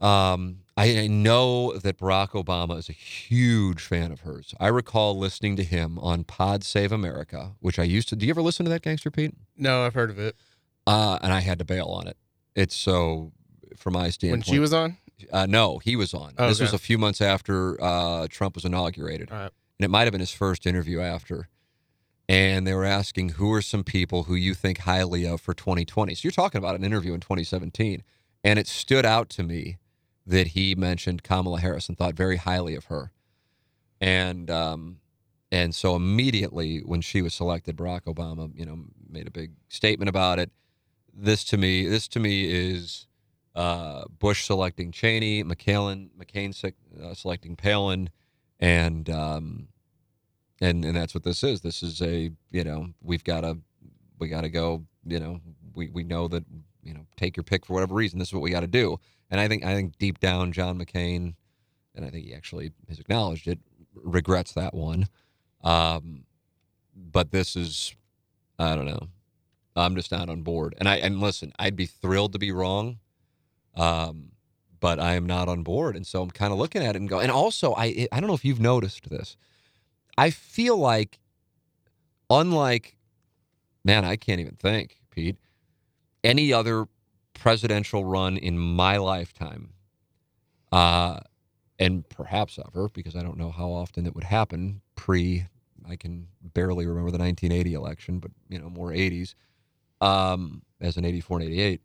um, 0.00 0.58
I, 0.76 0.98
I, 0.98 1.06
know 1.06 1.78
that 1.78 1.98
Barack 1.98 2.30
Obama 2.30 2.78
is 2.78 2.90
a 2.90 2.92
huge 2.92 3.80
fan 3.80 4.10
of 4.10 4.20
hers. 4.20 4.54
I 4.58 4.66
recall 4.66 5.16
listening 5.16 5.56
to 5.56 5.64
him 5.64 5.98
on 6.00 6.24
Pod 6.24 6.62
Save 6.64 6.92
America, 6.92 7.52
which 7.60 7.78
I 7.78 7.84
used 7.84 8.08
to. 8.08 8.16
Do 8.16 8.26
you 8.26 8.30
ever 8.30 8.42
listen 8.42 8.64
to 8.64 8.70
that, 8.70 8.82
Gangster 8.82 9.10
Pete? 9.10 9.34
No, 9.56 9.86
I've 9.86 9.94
heard 9.94 10.10
of 10.10 10.18
it. 10.18 10.36
Uh, 10.86 11.18
and 11.22 11.32
I 11.32 11.40
had 11.40 11.58
to 11.60 11.64
bail 11.64 11.86
on 11.86 12.08
it. 12.08 12.18
It's 12.54 12.76
so, 12.76 13.32
from 13.76 13.94
my 13.94 14.10
standpoint. 14.10 14.46
When 14.46 14.54
she 14.54 14.58
was 14.58 14.72
on? 14.72 14.96
Uh, 15.32 15.46
no, 15.46 15.78
he 15.78 15.96
was 15.96 16.14
on. 16.14 16.34
Oh, 16.38 16.48
this 16.48 16.58
okay. 16.58 16.64
was 16.64 16.72
a 16.72 16.78
few 16.78 16.98
months 16.98 17.20
after 17.20 17.82
uh, 17.82 18.26
Trump 18.28 18.54
was 18.54 18.64
inaugurated. 18.64 19.30
And 19.30 19.50
it 19.80 19.90
might 19.90 20.02
have 20.02 20.12
been 20.12 20.20
his 20.20 20.32
first 20.32 20.66
interview 20.66 21.00
after. 21.00 21.48
And 22.28 22.66
they 22.66 22.74
were 22.74 22.84
asking, 22.84 23.30
who 23.30 23.52
are 23.52 23.62
some 23.62 23.84
people 23.84 24.24
who 24.24 24.34
you 24.34 24.54
think 24.54 24.78
highly 24.78 25.26
of 25.26 25.40
for 25.40 25.52
2020? 25.52 26.14
So 26.14 26.20
you're 26.22 26.32
talking 26.32 26.58
about 26.58 26.74
an 26.74 26.84
interview 26.84 27.12
in 27.12 27.20
2017. 27.20 28.02
And 28.42 28.58
it 28.58 28.66
stood 28.66 29.04
out 29.04 29.28
to 29.30 29.42
me 29.42 29.78
that 30.26 30.48
he 30.48 30.74
mentioned 30.74 31.22
Kamala 31.22 31.60
Harris 31.60 31.88
and 31.88 31.98
thought 31.98 32.14
very 32.14 32.36
highly 32.36 32.74
of 32.74 32.86
her. 32.86 33.12
And 34.00 34.50
um, 34.50 35.00
and 35.52 35.74
so 35.74 35.94
immediately 35.94 36.80
when 36.80 37.00
she 37.00 37.22
was 37.22 37.34
selected, 37.34 37.76
Barack 37.76 38.02
Obama, 38.02 38.50
you 38.54 38.66
know, 38.66 38.86
made 39.08 39.26
a 39.26 39.30
big 39.30 39.52
statement 39.68 40.08
about 40.08 40.38
it. 40.38 40.50
This 41.12 41.44
to 41.44 41.56
me, 41.56 41.86
this 41.86 42.08
to 42.08 42.20
me 42.20 42.44
is 42.50 43.06
uh, 43.54 44.04
Bush 44.18 44.44
selecting 44.44 44.90
Cheney, 44.90 45.44
McCallan, 45.44 46.10
McCain 46.18 46.72
uh, 47.02 47.14
selecting 47.14 47.56
Palin, 47.56 48.10
and 48.58 49.08
um, 49.10 49.68
and 50.60 50.84
and 50.84 50.96
that's 50.96 51.14
what 51.14 51.24
this 51.24 51.42
is. 51.42 51.60
This 51.60 51.82
is 51.82 52.00
a 52.02 52.30
you 52.50 52.64
know 52.64 52.88
we've 53.02 53.24
got 53.24 53.42
to 53.42 53.58
we 54.18 54.28
got 54.28 54.42
to 54.42 54.50
go. 54.50 54.84
You 55.06 55.20
know 55.20 55.40
we 55.74 55.88
we 55.88 56.04
know 56.04 56.28
that 56.28 56.44
you 56.82 56.94
know 56.94 57.06
take 57.16 57.36
your 57.36 57.44
pick 57.44 57.66
for 57.66 57.74
whatever 57.74 57.94
reason. 57.94 58.18
This 58.18 58.28
is 58.28 58.34
what 58.34 58.42
we 58.42 58.50
got 58.50 58.60
to 58.60 58.66
do. 58.66 58.98
And 59.30 59.40
I 59.40 59.48
think 59.48 59.64
I 59.64 59.74
think 59.74 59.98
deep 59.98 60.20
down, 60.20 60.52
John 60.52 60.78
McCain, 60.78 61.34
and 61.94 62.04
I 62.04 62.10
think 62.10 62.26
he 62.26 62.34
actually 62.34 62.72
has 62.88 62.98
acknowledged 62.98 63.48
it, 63.48 63.58
regrets 63.94 64.52
that 64.52 64.74
one. 64.74 65.08
Um, 65.62 66.24
but 66.94 67.30
this 67.30 67.56
is, 67.56 67.94
I 68.58 68.76
don't 68.76 68.86
know. 68.86 69.08
I'm 69.76 69.96
just 69.96 70.12
not 70.12 70.28
on 70.28 70.42
board. 70.42 70.74
And 70.78 70.88
I 70.88 70.96
and 70.96 71.20
listen, 71.20 71.52
I'd 71.58 71.76
be 71.76 71.86
thrilled 71.86 72.32
to 72.32 72.38
be 72.38 72.52
wrong, 72.52 72.98
um, 73.76 74.32
but 74.80 74.98
I 75.00 75.14
am 75.14 75.26
not 75.26 75.48
on 75.48 75.62
board. 75.62 75.96
And 75.96 76.06
so 76.06 76.22
I'm 76.22 76.30
kind 76.30 76.52
of 76.52 76.58
looking 76.58 76.82
at 76.82 76.94
it 76.94 77.00
and 77.00 77.08
go. 77.08 77.18
And 77.18 77.30
also, 77.30 77.74
I 77.74 78.08
I 78.12 78.20
don't 78.20 78.28
know 78.28 78.34
if 78.34 78.44
you've 78.44 78.60
noticed 78.60 79.08
this. 79.10 79.36
I 80.16 80.30
feel 80.30 80.76
like, 80.76 81.18
unlike, 82.30 82.96
man, 83.84 84.04
I 84.04 84.16
can't 84.16 84.40
even 84.40 84.56
think, 84.56 85.00
Pete. 85.10 85.36
Any 86.22 86.52
other 86.52 86.86
presidential 87.34 88.04
run 88.04 88.36
in 88.36 88.58
my 88.58 88.96
lifetime, 88.96 89.74
uh, 90.72 91.20
and 91.78 92.08
perhaps 92.08 92.58
ever, 92.58 92.88
because 92.88 93.16
I 93.16 93.22
don't 93.22 93.36
know 93.36 93.50
how 93.50 93.68
often 93.70 94.06
it 94.06 94.14
would 94.14 94.24
happen 94.24 94.80
pre. 94.94 95.46
I 95.86 95.96
can 95.96 96.28
barely 96.40 96.86
remember 96.86 97.10
the 97.10 97.18
1980 97.18 97.74
election, 97.74 98.18
but 98.20 98.30
you 98.48 98.58
know 98.58 98.70
more 98.70 98.90
80s 98.90 99.34
um, 100.00 100.62
as 100.80 100.96
in 100.96 101.04
84 101.04 101.40
and 101.40 101.48
88. 101.48 101.80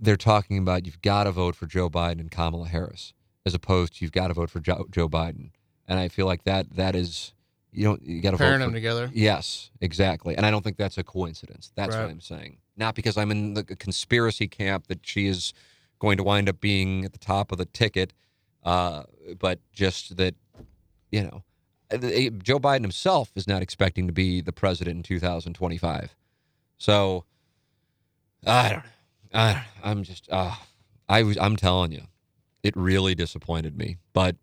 They're 0.00 0.16
talking 0.16 0.58
about 0.58 0.86
you've 0.86 1.02
got 1.02 1.24
to 1.24 1.32
vote 1.32 1.56
for 1.56 1.66
Joe 1.66 1.88
Biden 1.88 2.20
and 2.20 2.30
Kamala 2.30 2.68
Harris, 2.68 3.12
as 3.46 3.54
opposed 3.54 3.96
to 3.96 4.04
you've 4.04 4.12
got 4.12 4.28
to 4.28 4.34
vote 4.34 4.50
for 4.50 4.60
Joe, 4.60 4.86
Joe 4.90 5.08
Biden. 5.08 5.50
And 5.86 5.98
I 5.98 6.08
feel 6.08 6.26
like 6.26 6.44
that 6.44 6.74
that 6.76 6.96
is 6.96 7.32
you 7.72 7.84
don't 7.84 8.02
you 8.02 8.20
got 8.20 8.32
to 8.32 8.38
pairing 8.38 8.58
vote 8.58 8.64
them 8.66 8.70
for, 8.70 8.76
together. 8.76 9.10
Yes, 9.12 9.70
exactly. 9.80 10.36
And 10.36 10.44
I 10.44 10.50
don't 10.50 10.62
think 10.62 10.76
that's 10.76 10.98
a 10.98 11.04
coincidence. 11.04 11.72
That's 11.74 11.94
right. 11.94 12.02
what 12.02 12.10
I'm 12.10 12.20
saying 12.20 12.58
not 12.76 12.94
because 12.94 13.16
I'm 13.16 13.30
in 13.30 13.54
the 13.54 13.64
conspiracy 13.64 14.48
camp 14.48 14.88
that 14.88 15.00
she 15.02 15.26
is 15.26 15.52
going 15.98 16.16
to 16.16 16.22
wind 16.22 16.48
up 16.48 16.60
being 16.60 17.04
at 17.04 17.12
the 17.12 17.18
top 17.18 17.52
of 17.52 17.58
the 17.58 17.64
ticket, 17.66 18.12
uh, 18.64 19.04
but 19.38 19.60
just 19.72 20.16
that, 20.16 20.34
you 21.10 21.22
know, 21.22 21.42
Joe 22.38 22.58
Biden 22.58 22.82
himself 22.82 23.30
is 23.36 23.46
not 23.46 23.62
expecting 23.62 24.06
to 24.06 24.12
be 24.12 24.40
the 24.40 24.52
president 24.52 24.96
in 24.96 25.02
2025. 25.02 26.16
So 26.76 27.24
I 28.44 28.68
don't 28.70 28.78
know. 28.78 28.90
I. 29.34 29.64
I'm 29.82 30.02
just, 30.02 30.28
uh, 30.30 30.54
I 31.08 31.22
was, 31.22 31.36
I'm 31.38 31.56
telling 31.56 31.92
you, 31.92 32.02
it 32.62 32.76
really 32.76 33.14
disappointed 33.14 33.76
me, 33.76 33.98
but 34.12 34.36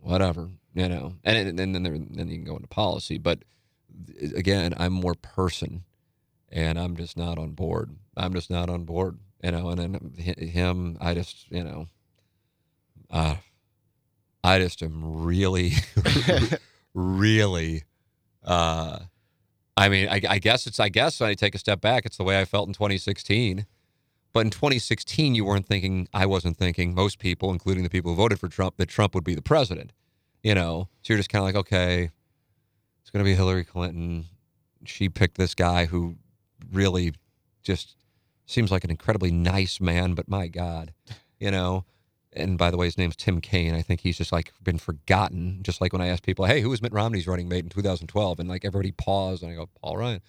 whatever, 0.00 0.50
you 0.74 0.88
know, 0.88 1.14
and, 1.24 1.60
and 1.60 1.74
then 1.74 1.82
there, 1.82 1.96
then 1.98 2.28
you 2.28 2.36
can 2.36 2.44
go 2.44 2.56
into 2.56 2.68
policy, 2.68 3.18
but 3.18 3.40
again, 4.36 4.74
I'm 4.76 4.92
more 4.92 5.14
person 5.14 5.84
and 6.50 6.78
I'm 6.78 6.96
just 6.96 7.16
not 7.16 7.38
on 7.38 7.52
board. 7.52 7.96
I'm 8.16 8.32
just 8.32 8.50
not 8.50 8.70
on 8.70 8.84
board, 8.84 9.18
you 9.42 9.50
know. 9.50 9.68
And 9.70 9.78
then 9.78 10.48
him, 10.48 10.96
I 11.00 11.14
just, 11.14 11.50
you 11.50 11.64
know, 11.64 11.88
uh, 13.10 13.36
I 14.44 14.58
just 14.58 14.82
am 14.82 15.24
really, 15.24 15.72
really, 16.94 17.84
uh, 18.44 19.00
I 19.76 19.88
mean, 19.88 20.08
I, 20.08 20.20
I 20.28 20.38
guess 20.38 20.66
it's. 20.66 20.80
I 20.80 20.88
guess 20.88 21.20
when 21.20 21.28
I 21.28 21.34
take 21.34 21.54
a 21.54 21.58
step 21.58 21.82
back, 21.82 22.06
it's 22.06 22.16
the 22.16 22.24
way 22.24 22.40
I 22.40 22.46
felt 22.46 22.66
in 22.66 22.72
2016. 22.72 23.66
But 24.36 24.44
in 24.44 24.50
2016, 24.50 25.34
you 25.34 25.46
weren't 25.46 25.64
thinking. 25.64 26.08
I 26.12 26.26
wasn't 26.26 26.58
thinking. 26.58 26.94
Most 26.94 27.18
people, 27.18 27.50
including 27.50 27.84
the 27.84 27.88
people 27.88 28.10
who 28.10 28.16
voted 28.18 28.38
for 28.38 28.48
Trump, 28.48 28.76
that 28.76 28.84
Trump 28.84 29.14
would 29.14 29.24
be 29.24 29.34
the 29.34 29.40
president. 29.40 29.94
You 30.42 30.54
know, 30.54 30.90
so 31.00 31.14
you're 31.14 31.18
just 31.18 31.30
kind 31.30 31.40
of 31.40 31.46
like, 31.46 31.54
okay, 31.54 32.10
it's 33.00 33.08
going 33.08 33.24
to 33.24 33.26
be 33.26 33.34
Hillary 33.34 33.64
Clinton. 33.64 34.26
She 34.84 35.08
picked 35.08 35.38
this 35.38 35.54
guy 35.54 35.86
who 35.86 36.16
really 36.70 37.14
just 37.62 37.96
seems 38.44 38.70
like 38.70 38.84
an 38.84 38.90
incredibly 38.90 39.30
nice 39.30 39.80
man, 39.80 40.12
but 40.12 40.28
my 40.28 40.48
God, 40.48 40.92
you 41.40 41.50
know. 41.50 41.86
And 42.30 42.58
by 42.58 42.70
the 42.70 42.76
way, 42.76 42.84
his 42.84 42.98
name's 42.98 43.16
Tim 43.16 43.40
Kaine. 43.40 43.74
I 43.74 43.80
think 43.80 44.02
he's 44.02 44.18
just 44.18 44.32
like 44.32 44.52
been 44.62 44.76
forgotten. 44.76 45.60
Just 45.62 45.80
like 45.80 45.94
when 45.94 46.02
I 46.02 46.08
ask 46.08 46.22
people, 46.22 46.44
"Hey, 46.44 46.60
who 46.60 46.68
was 46.68 46.82
Mitt 46.82 46.92
Romney's 46.92 47.26
running 47.26 47.48
mate 47.48 47.64
in 47.64 47.70
2012?" 47.70 48.38
and 48.38 48.50
like 48.50 48.66
everybody 48.66 48.92
paused, 48.92 49.42
and 49.42 49.50
I 49.50 49.54
go, 49.54 49.70
"Paul 49.80 49.96
Ryan." 49.96 50.20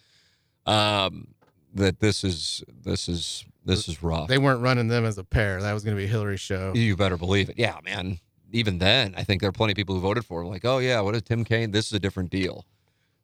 Um, 0.65 1.27
that 1.73 1.99
this 1.99 2.23
is 2.23 2.63
this 2.69 3.09
is 3.09 3.45
this 3.67 3.87
is 3.87 4.01
rough. 4.01 4.27
They 4.27 4.37
weren't 4.37 4.61
running 4.61 4.87
them 4.87 5.05
as 5.05 5.17
a 5.17 5.23
pair. 5.23 5.61
That 5.61 5.73
was 5.73 5.83
going 5.83 5.95
to 5.95 6.01
be 6.01 6.07
Hillary's 6.07 6.39
show. 6.39 6.73
You 6.75 6.95
better 6.95 7.17
believe 7.17 7.49
it. 7.49 7.55
Yeah, 7.57 7.77
man. 7.83 8.19
Even 8.51 8.77
then, 8.79 9.13
I 9.17 9.23
think 9.23 9.41
there 9.41 9.49
are 9.49 9.53
plenty 9.53 9.73
of 9.73 9.75
people 9.75 9.95
who 9.95 10.01
voted 10.01 10.25
for 10.25 10.41
him. 10.41 10.47
Like, 10.47 10.63
oh 10.63 10.77
yeah, 10.77 11.01
what 11.01 11.15
is 11.15 11.21
Tim 11.21 11.43
Kaine? 11.43 11.71
This 11.71 11.87
is 11.87 11.93
a 11.93 11.99
different 11.99 12.29
deal. 12.29 12.65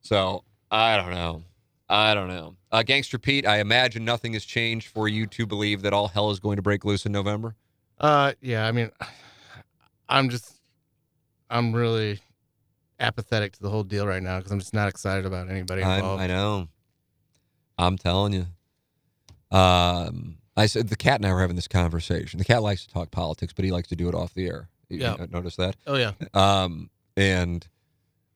So 0.02 0.44
I 0.70 0.98
don't 0.98 1.12
know. 1.12 1.44
I 1.90 2.14
don't 2.14 2.28
know. 2.28 2.56
Uh, 2.72 2.84
Gangster 2.84 3.20
Pete, 3.20 3.46
I 3.46 3.60
imagine 3.60 4.04
nothing 4.04 4.34
has 4.34 4.44
changed 4.44 4.88
for 4.88 5.08
you 5.08 5.28
to 5.28 5.46
believe 5.46 5.82
that 5.84 5.94
all 5.94 6.08
hell 6.08 6.32
is 6.32 6.40
going 6.40 6.56
to 6.56 6.62
break 6.62 6.84
loose 6.86 7.06
in 7.06 7.12
November. 7.12 7.56
Uh, 8.00 8.34
yeah. 8.42 8.66
I 8.66 8.72
mean, 8.72 8.90
I'm 10.10 10.30
just, 10.30 10.60
I'm 11.50 11.74
really 11.74 12.20
apathetic 13.00 13.54
to 13.54 13.62
the 13.62 13.70
whole 13.70 13.84
deal 13.84 14.08
right 14.08 14.24
now 14.24 14.38
because 14.38 14.52
I'm 14.52 14.60
just 14.60 14.74
not 14.74 14.88
excited 14.88 15.26
about 15.26 15.50
anybody 15.50 15.84
I'm. 15.84 16.04
I 16.20 16.28
know. 16.28 16.68
I'm 17.78 17.98
telling 17.98 18.34
you. 18.34 18.48
Um, 19.54 20.38
I 20.58 20.66
said 20.66 20.90
the 20.90 20.96
cat 20.96 21.16
and 21.20 21.26
I 21.26 21.34
were 21.34 21.42
having 21.42 21.56
this 21.56 21.68
conversation. 21.68 22.38
The 22.40 22.46
cat 22.46 22.62
likes 22.62 22.86
to 22.86 22.94
talk 22.94 23.12
politics, 23.12 23.54
but 23.54 23.66
he 23.66 23.72
likes 23.72 23.88
to 23.90 23.96
do 23.96 24.08
it 24.10 24.16
off 24.16 24.34
the 24.34 24.48
air. 24.48 24.70
You, 24.90 25.00
Yeah. 25.00 25.16
you 25.20 25.28
notice 25.28 25.56
that? 25.56 25.76
Oh 25.88 25.96
yeah. 25.96 26.12
Um, 26.34 26.90
and 27.18 27.68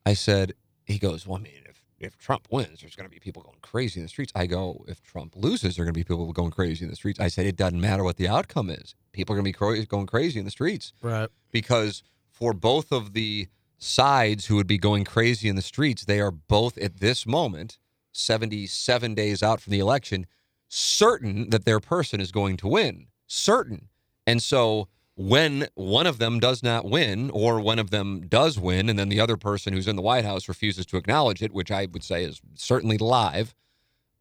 I 0.05 0.13
said, 0.13 0.53
he 0.85 0.97
goes, 0.99 1.27
well, 1.27 1.37
I 1.37 1.41
mean, 1.41 1.53
if, 1.67 1.83
if 1.99 2.17
Trump 2.17 2.47
wins, 2.51 2.81
there's 2.81 2.95
going 2.95 3.09
to 3.09 3.13
be 3.13 3.19
people 3.19 3.41
going 3.43 3.57
crazy 3.61 3.99
in 3.99 4.05
the 4.05 4.09
streets. 4.09 4.31
I 4.35 4.45
go, 4.47 4.85
if 4.87 5.01
Trump 5.03 5.35
loses, 5.35 5.75
there 5.75 5.83
are 5.83 5.85
going 5.85 5.93
to 5.93 5.99
be 5.99 6.03
people 6.03 6.31
going 6.33 6.51
crazy 6.51 6.85
in 6.85 6.89
the 6.89 6.95
streets. 6.95 7.19
I 7.19 7.27
said, 7.27 7.45
it 7.45 7.55
doesn't 7.55 7.81
matter 7.81 8.03
what 8.03 8.17
the 8.17 8.27
outcome 8.27 8.69
is. 8.69 8.95
People 9.11 9.33
are 9.33 9.37
going 9.37 9.43
to 9.45 9.49
be 9.49 9.53
cra- 9.53 9.85
going 9.85 10.05
crazy 10.07 10.39
in 10.39 10.45
the 10.45 10.51
streets 10.51 10.93
Right. 11.01 11.29
because 11.51 12.03
for 12.31 12.53
both 12.53 12.91
of 12.91 13.13
the 13.13 13.47
sides 13.79 14.45
who 14.47 14.55
would 14.55 14.67
be 14.67 14.77
going 14.77 15.03
crazy 15.03 15.49
in 15.49 15.55
the 15.55 15.61
streets, 15.61 16.05
they 16.05 16.19
are 16.19 16.31
both 16.31 16.77
at 16.77 16.97
this 16.97 17.25
moment, 17.27 17.77
77 18.11 19.13
days 19.13 19.43
out 19.43 19.59
from 19.61 19.71
the 19.71 19.79
election, 19.79 20.25
certain 20.67 21.49
that 21.49 21.65
their 21.65 21.79
person 21.79 22.19
is 22.19 22.31
going 22.31 22.57
to 22.57 22.67
win. 22.67 23.07
Certain. 23.27 23.89
And 24.25 24.41
so 24.41 24.87
when 25.15 25.67
one 25.73 26.05
of 26.05 26.19
them 26.19 26.39
does 26.39 26.61
not 26.61 26.85
win, 26.85 27.29
or 27.31 27.59
one 27.59 27.79
of 27.79 27.89
them 27.89 28.27
does 28.27 28.59
win, 28.59 28.87
and 28.87 28.99
then 28.99 29.09
the 29.09 29.19
other 29.19 29.35
person 29.37 29.73
who's 29.73 29.87
in 29.87 29.95
the 29.95 30.01
White 30.01 30.25
House 30.25 30.47
refuses 30.47 30.85
to 30.87 30.97
acknowledge 30.97 31.41
it, 31.41 31.53
which 31.53 31.71
I 31.71 31.87
would 31.91 32.03
say 32.03 32.23
is 32.23 32.39
certainly 32.53 32.97
live, 32.97 33.55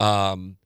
um, 0.00 0.56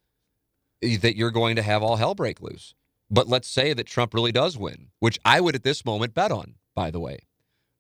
that 0.80 1.16
you're 1.16 1.32
going 1.32 1.56
to 1.56 1.62
have 1.62 1.82
all 1.82 1.96
hell 1.96 2.14
break 2.14 2.40
loose. 2.40 2.74
But 3.10 3.26
let's 3.26 3.48
say 3.48 3.72
that 3.72 3.86
Trump 3.86 4.14
really 4.14 4.30
does 4.30 4.56
win, 4.56 4.88
which 5.00 5.18
I 5.24 5.40
would 5.40 5.56
at 5.56 5.64
this 5.64 5.84
moment 5.84 6.14
bet 6.14 6.30
on, 6.30 6.54
by 6.76 6.92
the 6.92 7.00
way. 7.00 7.18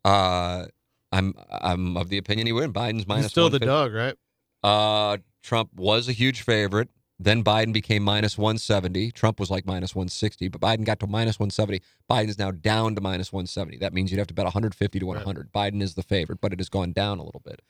Uh, 0.04 0.66
I'm 1.12 1.34
I'm 1.50 1.96
of 1.96 2.08
the 2.08 2.18
opinion 2.18 2.46
he 2.46 2.52
would. 2.52 2.72
Biden's 2.72 3.06
minus 3.06 3.26
He's 3.26 3.30
still 3.32 3.50
the 3.50 3.60
dog, 3.60 3.92
right? 3.92 4.16
Uh, 4.62 5.18
Trump 5.42 5.70
was 5.74 6.08
a 6.08 6.12
huge 6.12 6.42
favorite. 6.42 6.88
Then 7.22 7.44
Biden 7.44 7.74
became 7.74 8.02
minus 8.02 8.38
170. 8.38 9.10
Trump 9.10 9.38
was 9.38 9.50
like 9.50 9.66
minus 9.66 9.94
160, 9.94 10.48
but 10.48 10.58
Biden 10.58 10.84
got 10.84 11.00
to 11.00 11.06
minus 11.06 11.38
170. 11.38 11.82
Biden 12.10 12.30
is 12.30 12.38
now 12.38 12.50
down 12.50 12.94
to 12.94 13.02
minus 13.02 13.30
170. 13.30 13.76
That 13.76 13.92
means 13.92 14.10
you'd 14.10 14.16
have 14.16 14.26
to 14.28 14.34
bet 14.34 14.46
150 14.46 14.98
to 14.98 15.04
100. 15.04 15.52
Biden 15.52 15.82
is 15.82 15.94
the 15.94 16.02
favorite, 16.02 16.40
but 16.40 16.54
it 16.54 16.58
has 16.58 16.70
gone 16.70 16.92
down 16.92 17.18
a 17.18 17.22
little 17.22 17.42
bit. 17.44 17.60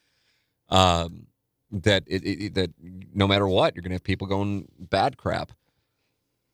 Um, 0.68 1.26
that 1.72 2.04
it, 2.06 2.24
it, 2.24 2.54
that 2.54 2.70
no 3.12 3.26
matter 3.26 3.48
what, 3.48 3.74
you're 3.74 3.82
going 3.82 3.90
to 3.90 3.96
have 3.96 4.04
people 4.04 4.28
going 4.28 4.68
bad 4.78 5.16
crap. 5.16 5.50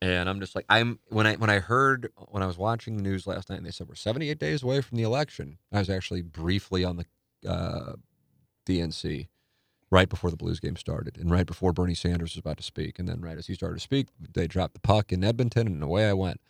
And 0.00 0.26
I'm 0.26 0.40
just 0.40 0.54
like 0.54 0.64
I'm 0.70 0.98
when 1.08 1.26
I 1.26 1.36
when 1.36 1.50
I 1.50 1.58
heard 1.58 2.10
when 2.28 2.42
I 2.42 2.46
was 2.46 2.56
watching 2.56 2.96
the 2.96 3.02
news 3.02 3.26
last 3.26 3.50
night 3.50 3.56
and 3.56 3.66
they 3.66 3.70
said 3.70 3.88
we're 3.88 3.94
78 3.94 4.38
days 4.38 4.62
away 4.62 4.80
from 4.80 4.96
the 4.96 5.04
election. 5.04 5.58
I 5.70 5.78
was 5.80 5.90
actually 5.90 6.22
briefly 6.22 6.84
on 6.84 6.96
the 6.96 7.06
uh, 7.50 7.92
DNC 8.66 9.28
right 9.90 10.08
before 10.08 10.30
the 10.30 10.36
Blues 10.36 10.60
game 10.60 10.76
started 10.76 11.16
and 11.16 11.30
right 11.30 11.46
before 11.46 11.72
Bernie 11.72 11.94
Sanders 11.94 12.34
was 12.34 12.40
about 12.40 12.56
to 12.56 12.62
speak. 12.62 12.98
And 12.98 13.08
then 13.08 13.20
right 13.20 13.38
as 13.38 13.46
he 13.46 13.54
started 13.54 13.76
to 13.76 13.80
speak, 13.80 14.08
they 14.34 14.46
dropped 14.46 14.74
the 14.74 14.80
puck 14.80 15.12
in 15.12 15.22
Edmonton 15.22 15.66
and 15.66 15.82
away 15.82 16.08
I 16.08 16.12
went. 16.12 16.40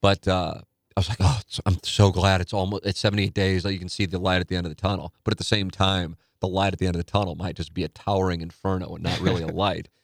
But 0.00 0.28
uh, 0.28 0.60
I 0.96 1.00
was 1.00 1.08
like, 1.08 1.18
oh, 1.20 1.40
I'm 1.66 1.78
so 1.82 2.10
glad 2.10 2.40
it's 2.40 2.52
almost 2.52 2.86
it's 2.86 3.00
78 3.00 3.34
days 3.34 3.62
that 3.64 3.72
you 3.72 3.78
can 3.78 3.88
see 3.88 4.06
the 4.06 4.18
light 4.18 4.40
at 4.40 4.48
the 4.48 4.56
end 4.56 4.66
of 4.66 4.70
the 4.70 4.80
tunnel. 4.80 5.12
But 5.24 5.32
at 5.34 5.38
the 5.38 5.44
same 5.44 5.70
time, 5.70 6.16
the 6.40 6.48
light 6.48 6.72
at 6.72 6.78
the 6.78 6.86
end 6.86 6.94
of 6.94 7.04
the 7.04 7.10
tunnel 7.10 7.34
might 7.34 7.56
just 7.56 7.74
be 7.74 7.84
a 7.84 7.88
towering 7.88 8.40
inferno 8.40 8.94
and 8.94 9.02
not 9.02 9.20
really 9.20 9.42
a 9.42 9.48
light. 9.48 9.88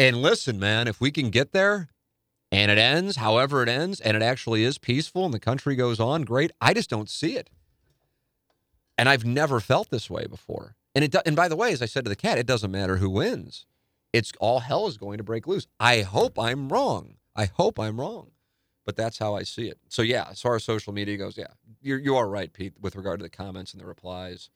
And 0.00 0.22
listen, 0.22 0.60
man, 0.60 0.86
if 0.86 1.00
we 1.00 1.10
can 1.10 1.28
get 1.28 1.50
there 1.50 1.88
and 2.52 2.70
it 2.70 2.78
ends 2.78 3.16
however 3.16 3.64
it 3.64 3.68
ends 3.68 4.00
and 4.00 4.16
it 4.16 4.22
actually 4.22 4.62
is 4.62 4.78
peaceful 4.78 5.24
and 5.24 5.34
the 5.34 5.40
country 5.40 5.74
goes 5.74 5.98
on, 5.98 6.22
great. 6.22 6.52
I 6.60 6.72
just 6.72 6.88
don't 6.88 7.10
see 7.10 7.36
it. 7.36 7.50
And 8.96 9.08
I've 9.08 9.24
never 9.24 9.58
felt 9.58 9.90
this 9.90 10.08
way 10.08 10.26
before. 10.26 10.76
And 10.98 11.04
it 11.04 11.14
and 11.24 11.36
by 11.36 11.46
the 11.46 11.54
way, 11.54 11.70
as 11.72 11.80
I 11.80 11.86
said 11.86 12.04
to 12.06 12.08
the 12.08 12.16
cat, 12.16 12.38
it 12.38 12.46
doesn't 12.46 12.72
matter 12.72 12.96
who 12.96 13.08
wins. 13.08 13.66
It's 14.12 14.32
all 14.40 14.58
hell 14.58 14.88
is 14.88 14.96
going 14.96 15.18
to 15.18 15.22
break 15.22 15.46
loose. 15.46 15.68
I 15.78 16.00
hope 16.00 16.36
I'm 16.40 16.68
wrong. 16.68 17.18
I 17.36 17.44
hope 17.44 17.78
I'm 17.78 18.00
wrong. 18.00 18.32
But 18.84 18.96
that's 18.96 19.16
how 19.18 19.36
I 19.36 19.44
see 19.44 19.68
it. 19.68 19.78
So 19.88 20.02
yeah, 20.02 20.26
as 20.28 20.40
far 20.40 20.56
as 20.56 20.64
social 20.64 20.92
media 20.92 21.16
goes, 21.16 21.38
yeah, 21.38 21.46
you're 21.80 22.00
you 22.00 22.16
are 22.16 22.28
right, 22.28 22.52
Pete, 22.52 22.72
with 22.80 22.96
regard 22.96 23.20
to 23.20 23.22
the 23.22 23.30
comments 23.30 23.72
and 23.74 23.80
the 23.80 23.86
replies. 23.86 24.50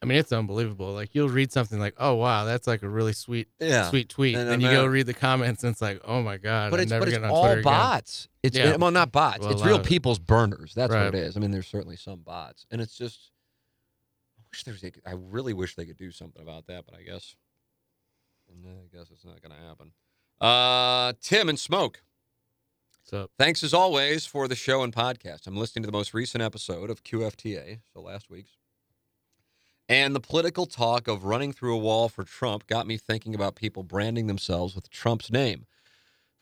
I 0.00 0.06
mean, 0.06 0.18
it's 0.18 0.30
unbelievable. 0.30 0.92
Like 0.92 1.16
you'll 1.16 1.30
read 1.30 1.50
something 1.50 1.80
like, 1.80 1.94
"Oh 1.98 2.14
wow, 2.14 2.44
that's 2.44 2.68
like 2.68 2.84
a 2.84 2.88
really 2.88 3.12
sweet, 3.14 3.48
Yeah. 3.58 3.90
sweet 3.90 4.08
tweet," 4.08 4.36
And 4.36 4.42
and, 4.48 4.52
then 4.52 4.60
you 4.60 4.70
go 4.70 4.86
read 4.86 5.06
the 5.06 5.14
comments, 5.14 5.64
and 5.64 5.72
it's 5.72 5.82
like, 5.82 6.00
"Oh 6.04 6.22
my 6.22 6.36
god!" 6.36 6.70
But 6.70 6.78
I'm 6.78 6.82
it's 6.84 6.90
never 6.90 7.06
but 7.06 7.08
it's 7.12 7.18
on 7.18 7.24
all 7.24 7.42
Twitter 7.42 7.60
again. 7.60 7.64
bots. 7.72 8.28
It's 8.44 8.56
Yeah. 8.56 8.76
well, 8.76 8.92
not 8.92 9.10
bots. 9.10 9.40
Well, 9.40 9.50
it's 9.50 9.64
real 9.64 9.80
it. 9.80 9.84
people's 9.84 10.20
burners. 10.20 10.74
That's 10.74 10.92
what 10.92 11.06
it 11.06 11.16
is. 11.16 11.36
I 11.36 11.40
mean, 11.40 11.50
there's 11.50 11.66
certainly 11.66 11.96
some 11.96 12.20
bots, 12.20 12.66
and 12.70 12.80
it's 12.80 12.96
just. 12.96 13.32
I 14.56 14.70
wish 14.70 14.80
there's. 14.80 14.84
a- 14.84 15.08
I 15.08 15.12
really 15.12 15.52
wish 15.52 15.74
they 15.74 15.86
could 15.86 15.96
do 15.96 16.10
something 16.10 16.42
about 16.42 16.66
that, 16.66 16.84
but 16.86 16.98
I 16.98 17.02
guess. 17.02 17.36
I 18.48 18.96
guess 18.96 19.10
it's 19.10 19.24
not 19.24 19.42
going 19.42 19.54
to 19.54 19.66
happen. 19.66 19.92
Uh, 20.40 21.12
Tim 21.20 21.48
and 21.48 21.58
Smoke. 21.58 22.02
So 23.02 23.28
Thanks 23.38 23.62
as 23.62 23.74
always 23.74 24.24
for 24.26 24.48
the 24.48 24.54
show 24.54 24.82
and 24.82 24.92
podcast. 24.94 25.46
I'm 25.46 25.56
listening 25.56 25.82
to 25.82 25.86
the 25.86 25.96
most 25.96 26.14
recent 26.14 26.42
episode 26.42 26.90
of 26.90 27.04
QFTA, 27.04 27.80
so 27.92 28.00
last 28.00 28.30
week's. 28.30 28.56
And 29.88 30.14
the 30.14 30.20
political 30.20 30.66
talk 30.66 31.06
of 31.06 31.24
running 31.24 31.52
through 31.52 31.74
a 31.74 31.78
wall 31.78 32.08
for 32.08 32.24
Trump 32.24 32.66
got 32.66 32.86
me 32.86 32.96
thinking 32.96 33.34
about 33.34 33.54
people 33.54 33.82
branding 33.84 34.26
themselves 34.26 34.74
with 34.74 34.90
Trump's 34.90 35.30
name. 35.30 35.66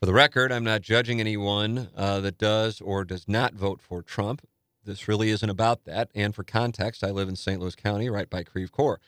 For 0.00 0.06
the 0.06 0.14
record, 0.14 0.52
I'm 0.52 0.64
not 0.64 0.80
judging 0.82 1.20
anyone 1.20 1.88
uh, 1.96 2.20
that 2.20 2.38
does 2.38 2.80
or 2.80 3.04
does 3.04 3.28
not 3.28 3.54
vote 3.54 3.80
for 3.82 4.02
Trump. 4.02 4.46
This 4.84 5.08
really 5.08 5.30
isn't 5.30 5.48
about 5.48 5.84
that. 5.84 6.10
And 6.14 6.34
for 6.34 6.44
context, 6.44 7.02
I 7.02 7.10
live 7.10 7.28
in 7.28 7.36
St. 7.36 7.60
Louis 7.60 7.74
County, 7.74 8.08
right 8.10 8.28
by 8.28 8.42
Creve 8.42 8.72
Coeur. 8.72 8.98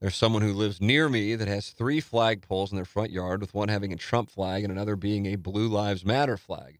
There's 0.00 0.16
someone 0.16 0.42
who 0.42 0.54
lives 0.54 0.80
near 0.80 1.10
me 1.10 1.34
that 1.36 1.48
has 1.48 1.70
three 1.70 2.00
flagpoles 2.00 2.70
in 2.70 2.76
their 2.76 2.86
front 2.86 3.10
yard, 3.10 3.42
with 3.42 3.52
one 3.52 3.68
having 3.68 3.92
a 3.92 3.96
Trump 3.96 4.30
flag 4.30 4.64
and 4.64 4.72
another 4.72 4.96
being 4.96 5.26
a 5.26 5.36
Blue 5.36 5.68
Lives 5.68 6.06
Matter 6.06 6.38
flag. 6.38 6.78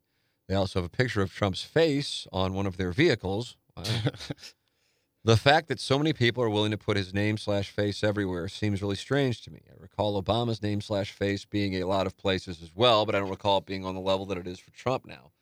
They 0.49 0.55
also 0.55 0.81
have 0.81 0.87
a 0.87 0.97
picture 0.97 1.21
of 1.21 1.33
Trump's 1.33 1.63
face 1.63 2.27
on 2.33 2.55
one 2.55 2.67
of 2.67 2.79
their 2.79 2.93
vehicles. 2.93 3.57
Wow. 3.77 3.85
the 5.25 5.37
fact 5.37 5.69
that 5.69 5.79
so 5.79 5.99
many 5.99 6.15
people 6.15 6.43
are 6.43 6.49
willing 6.49 6.71
to 6.71 6.79
put 6.79 6.97
his 6.97 7.13
name 7.13 7.37
slash 7.37 7.71
face 7.71 8.03
everywhere 8.03 8.49
seems 8.49 8.81
really 8.81 8.97
strange 8.97 9.43
to 9.43 9.51
me. 9.51 9.61
I 9.69 9.75
recall 9.79 10.21
Obama's 10.21 10.63
name 10.63 10.81
slash 10.81 11.13
face 11.13 11.45
being 11.45 11.75
a 11.75 11.85
lot 11.85 12.07
of 12.07 12.17
places 12.17 12.63
as 12.63 12.75
well, 12.75 13.05
but 13.05 13.15
I 13.15 13.19
don't 13.19 13.29
recall 13.29 13.59
it 13.59 13.67
being 13.67 13.85
on 13.85 13.95
the 13.95 14.01
level 14.01 14.25
that 14.27 14.39
it 14.39 14.47
is 14.47 14.59
for 14.59 14.71
Trump 14.71 15.05
now. 15.05 15.33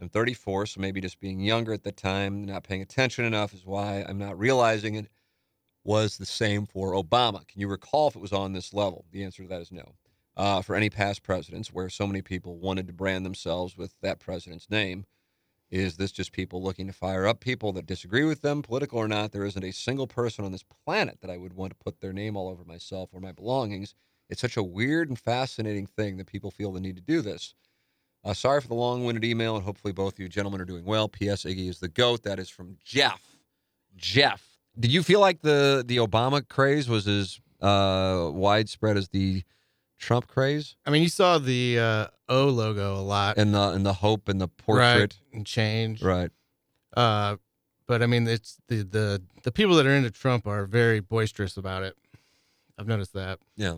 I'm 0.00 0.08
34, 0.08 0.66
so 0.66 0.80
maybe 0.80 1.00
just 1.00 1.20
being 1.20 1.40
younger 1.40 1.72
at 1.72 1.82
the 1.82 1.92
time, 1.92 2.44
not 2.44 2.64
paying 2.64 2.80
attention 2.80 3.24
enough 3.26 3.52
is 3.52 3.66
why 3.66 4.04
I'm 4.08 4.18
not 4.18 4.38
realizing 4.38 4.94
it 4.94 5.08
was 5.84 6.16
the 6.16 6.26
same 6.26 6.66
for 6.66 6.92
Obama. 6.92 7.46
Can 7.46 7.60
you 7.60 7.68
recall 7.68 8.08
if 8.08 8.16
it 8.16 8.22
was 8.22 8.32
on 8.32 8.52
this 8.52 8.72
level? 8.72 9.04
The 9.12 9.24
answer 9.24 9.42
to 9.42 9.48
that 9.48 9.60
is 9.60 9.72
no. 9.72 9.94
Uh, 10.36 10.62
for 10.62 10.74
any 10.74 10.88
past 10.88 11.22
presidents 11.22 11.72
where 11.72 11.90
so 11.90 12.06
many 12.06 12.22
people 12.22 12.58
wanted 12.58 12.86
to 12.86 12.92
brand 12.94 13.26
themselves 13.26 13.76
with 13.76 13.94
that 14.00 14.20
president's 14.20 14.70
name, 14.70 15.04
is 15.70 15.96
this 15.96 16.12
just 16.12 16.32
people 16.32 16.62
looking 16.62 16.86
to 16.86 16.92
fire 16.92 17.26
up 17.26 17.40
people 17.40 17.72
that 17.74 17.86
disagree 17.86 18.24
with 18.24 18.40
them, 18.40 18.62
political 18.62 18.98
or 18.98 19.06
not? 19.06 19.32
There 19.32 19.44
isn't 19.44 19.64
a 19.64 19.72
single 19.72 20.06
person 20.06 20.44
on 20.44 20.52
this 20.52 20.64
planet 20.84 21.18
that 21.20 21.30
I 21.30 21.36
would 21.36 21.52
want 21.52 21.72
to 21.72 21.84
put 21.84 22.00
their 22.00 22.12
name 22.12 22.36
all 22.36 22.48
over 22.48 22.64
myself 22.64 23.10
or 23.12 23.20
my 23.20 23.32
belongings. 23.32 23.94
It's 24.28 24.40
such 24.40 24.56
a 24.56 24.62
weird 24.62 25.08
and 25.08 25.18
fascinating 25.18 25.86
thing 25.86 26.16
that 26.16 26.26
people 26.26 26.50
feel 26.50 26.72
the 26.72 26.80
need 26.80 26.96
to 26.96 27.02
do 27.02 27.20
this. 27.20 27.54
Uh, 28.24 28.34
sorry 28.34 28.60
for 28.60 28.68
the 28.68 28.74
long 28.74 29.04
winded 29.04 29.24
email, 29.24 29.56
and 29.56 29.64
hopefully 29.64 29.92
both 29.92 30.14
of 30.14 30.18
you 30.18 30.28
gentlemen 30.28 30.60
are 30.60 30.64
doing 30.66 30.84
well. 30.84 31.08
P.S. 31.08 31.44
Iggy 31.44 31.68
is 31.68 31.78
the 31.78 31.88
GOAT. 31.88 32.22
That 32.24 32.38
is 32.38 32.50
from 32.50 32.76
Jeff. 32.84 33.20
Jeff. 33.96 34.42
Did 34.78 34.92
you 34.92 35.02
feel 35.02 35.20
like 35.20 35.40
the, 35.42 35.82
the 35.86 35.96
Obama 35.96 36.46
craze 36.46 36.88
was 36.88 37.08
as 37.08 37.40
uh, 37.60 38.28
widespread 38.32 38.96
as 38.96 39.08
the 39.08 39.42
Trump 39.98 40.26
craze 40.28 40.76
I 40.86 40.90
mean, 40.90 41.02
you 41.02 41.10
saw 41.10 41.38
the 41.38 41.78
uh, 41.78 42.06
O 42.30 42.46
logo 42.48 42.94
a 42.96 43.02
lot, 43.02 43.36
and 43.36 43.54
the 43.54 43.70
and 43.72 43.84
the 43.84 43.92
hope 43.92 44.30
and 44.30 44.40
the 44.40 44.48
portrait. 44.48 44.82
right? 45.00 45.18
And 45.34 45.44
change, 45.46 46.00
Right. 46.02 46.30
Uh, 46.96 47.36
but 47.86 48.02
I 48.02 48.06
mean, 48.06 48.26
it's 48.26 48.56
the 48.68 48.82
the 48.82 49.22
the 49.42 49.52
people 49.52 49.76
that 49.76 49.86
are 49.86 49.94
into 49.94 50.10
Trump 50.10 50.46
are 50.46 50.64
very 50.64 51.00
boisterous 51.00 51.56
about 51.58 51.82
it. 51.82 51.96
I've 52.78 52.86
noticed 52.86 53.12
that, 53.12 53.40
Yeah. 53.56 53.76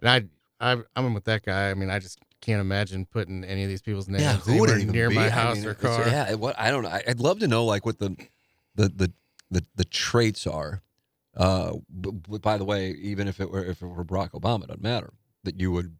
and 0.00 0.30
I 0.60 0.74
I 0.74 0.80
I'm 0.94 1.14
with 1.14 1.24
that 1.24 1.44
guy. 1.44 1.70
I 1.70 1.74
mean, 1.74 1.90
I 1.90 1.98
just 1.98 2.20
can't 2.46 2.60
imagine 2.60 3.04
putting 3.06 3.44
any 3.44 3.62
of 3.64 3.68
these 3.68 3.82
people's 3.82 4.08
names 4.08 4.22
Yeah, 4.22 4.36
who 4.36 4.60
would 4.60 4.70
anywhere 4.70 4.76
it 4.78 4.82
even 4.82 4.92
near 4.94 5.08
be? 5.10 5.14
my 5.16 5.26
I 5.26 5.30
house 5.30 5.56
mean, 5.56 5.66
or 5.66 5.74
car. 5.74 6.06
Yeah, 6.08 6.34
what 6.34 6.54
I 6.58 6.70
don't 6.70 6.82
know. 6.84 6.88
I- 6.90 7.02
I'd 7.08 7.20
love 7.20 7.40
to 7.40 7.48
know 7.48 7.64
like 7.64 7.84
what 7.84 7.98
the 7.98 8.16
the 8.74 8.88
the 8.88 9.12
the, 9.50 9.64
the 9.74 9.84
traits 9.84 10.46
are. 10.46 10.82
Uh, 11.36 11.72
b- 12.00 12.12
b- 12.12 12.38
by 12.38 12.56
the 12.56 12.64
way, 12.64 12.90
even 12.92 13.28
if 13.28 13.40
it 13.40 13.50
were 13.50 13.64
if 13.64 13.82
it 13.82 13.86
were 13.86 14.04
Barack 14.04 14.30
Obama, 14.30 14.62
it 14.64 14.68
doesn't 14.68 14.82
matter 14.82 15.12
that 15.44 15.60
you 15.60 15.70
would. 15.72 15.96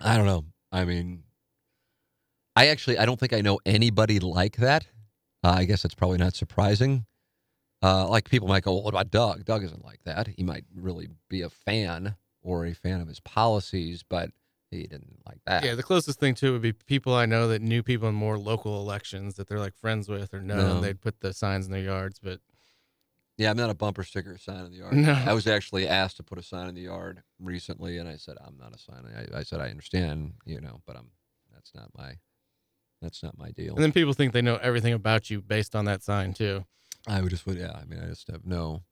I 0.00 0.16
don't 0.16 0.26
know. 0.26 0.44
I 0.72 0.84
mean, 0.84 1.22
I 2.56 2.66
actually 2.68 2.98
I 2.98 3.06
don't 3.06 3.20
think 3.20 3.32
I 3.32 3.40
know 3.40 3.60
anybody 3.64 4.18
like 4.20 4.56
that. 4.56 4.86
Uh, 5.44 5.54
I 5.58 5.64
guess 5.64 5.82
that's 5.82 5.94
probably 5.94 6.18
not 6.18 6.34
surprising. 6.34 7.06
Uh, 7.82 8.08
like 8.08 8.28
people 8.28 8.48
might 8.48 8.64
go, 8.64 8.74
well, 8.74 8.82
what 8.82 8.94
about 8.94 9.10
Doug? 9.12 9.44
Doug 9.44 9.62
isn't 9.62 9.84
like 9.84 10.00
that. 10.04 10.26
He 10.26 10.42
might 10.42 10.64
really 10.74 11.08
be 11.28 11.42
a 11.42 11.50
fan 11.50 12.16
or 12.42 12.66
a 12.66 12.72
fan 12.74 13.00
of 13.00 13.06
his 13.06 13.20
policies, 13.20 14.02
but 14.02 14.30
he 14.70 14.82
didn't 14.86 15.20
like 15.26 15.38
that. 15.46 15.64
Yeah, 15.64 15.74
the 15.74 15.82
closest 15.82 16.20
thing 16.20 16.34
to 16.36 16.48
it 16.48 16.50
would 16.50 16.62
be 16.62 16.72
people 16.72 17.14
I 17.14 17.26
know 17.26 17.48
that 17.48 17.62
knew 17.62 17.82
people 17.82 18.08
in 18.08 18.14
more 18.14 18.38
local 18.38 18.80
elections 18.80 19.34
that 19.36 19.48
they're 19.48 19.58
like 19.58 19.74
friends 19.74 20.08
with 20.08 20.34
or 20.34 20.40
know, 20.42 20.56
No. 20.56 20.74
and 20.76 20.84
they'd 20.84 21.00
put 21.00 21.20
the 21.20 21.32
signs 21.32 21.66
in 21.66 21.72
their 21.72 21.82
yards. 21.82 22.18
But 22.18 22.40
Yeah, 23.36 23.50
I'm 23.50 23.56
not 23.56 23.70
a 23.70 23.74
bumper 23.74 24.02
sticker 24.04 24.36
sign 24.38 24.64
in 24.66 24.70
the 24.72 24.78
yard. 24.78 24.92
No. 24.94 25.12
I 25.12 25.32
was 25.32 25.46
actually 25.46 25.86
asked 25.88 26.16
to 26.18 26.22
put 26.22 26.38
a 26.38 26.42
sign 26.42 26.68
in 26.68 26.74
the 26.74 26.82
yard 26.82 27.22
recently, 27.40 27.98
and 27.98 28.08
I 28.08 28.16
said 28.16 28.36
I'm 28.44 28.58
not 28.58 28.74
a 28.74 28.78
sign. 28.78 29.04
I, 29.16 29.38
I 29.38 29.42
said 29.42 29.60
I 29.60 29.68
understand, 29.70 30.34
you 30.44 30.60
know, 30.60 30.80
but 30.86 30.96
I'm 30.96 31.10
that's 31.54 31.72
not 31.74 31.90
my 31.96 32.14
that's 33.00 33.22
not 33.22 33.38
my 33.38 33.50
deal. 33.52 33.74
and 33.74 33.82
then 33.84 33.92
people 33.92 34.12
think 34.12 34.32
they 34.32 34.42
know 34.42 34.56
everything 34.56 34.92
about 34.92 35.30
you 35.30 35.40
based 35.40 35.74
on 35.76 35.84
that 35.86 36.02
sign 36.02 36.32
too. 36.34 36.64
I 37.06 37.20
would 37.22 37.30
just 37.30 37.46
would 37.46 37.56
yeah. 37.58 37.72
I 37.80 37.84
mean, 37.84 38.00
I 38.02 38.06
just 38.08 38.28
have 38.30 38.44
no. 38.44 38.82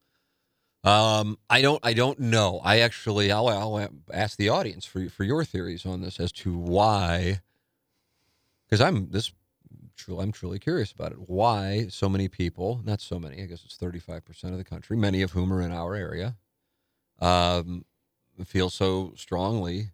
Um, 0.83 1.37
I 1.49 1.61
don't. 1.61 1.79
I 1.83 1.93
don't 1.93 2.19
know. 2.19 2.61
I 2.63 2.79
actually, 2.79 3.31
I'll, 3.31 3.47
I'll 3.47 3.89
ask 4.13 4.37
the 4.37 4.49
audience 4.49 4.85
for 4.85 5.09
for 5.09 5.23
your 5.23 5.43
theories 5.43 5.85
on 5.85 6.01
this 6.01 6.19
as 6.19 6.31
to 6.33 6.57
why. 6.57 7.41
Because 8.67 8.81
I'm 8.81 9.09
this, 9.09 9.31
truly, 9.95 10.23
I'm 10.23 10.31
truly 10.31 10.59
curious 10.59 10.91
about 10.91 11.11
it. 11.11 11.17
Why 11.29 11.87
so 11.89 12.07
many 12.07 12.27
people? 12.29 12.81
Not 12.85 13.01
so 13.01 13.19
many. 13.19 13.41
I 13.41 13.45
guess 13.47 13.63
it's 13.65 13.75
35 13.75 14.23
percent 14.25 14.53
of 14.53 14.59
the 14.59 14.65
country, 14.65 14.95
many 14.95 15.21
of 15.21 15.31
whom 15.31 15.51
are 15.51 15.61
in 15.61 15.71
our 15.71 15.95
area, 15.95 16.37
um, 17.19 17.83
feel 18.45 18.69
so 18.69 19.13
strongly, 19.17 19.91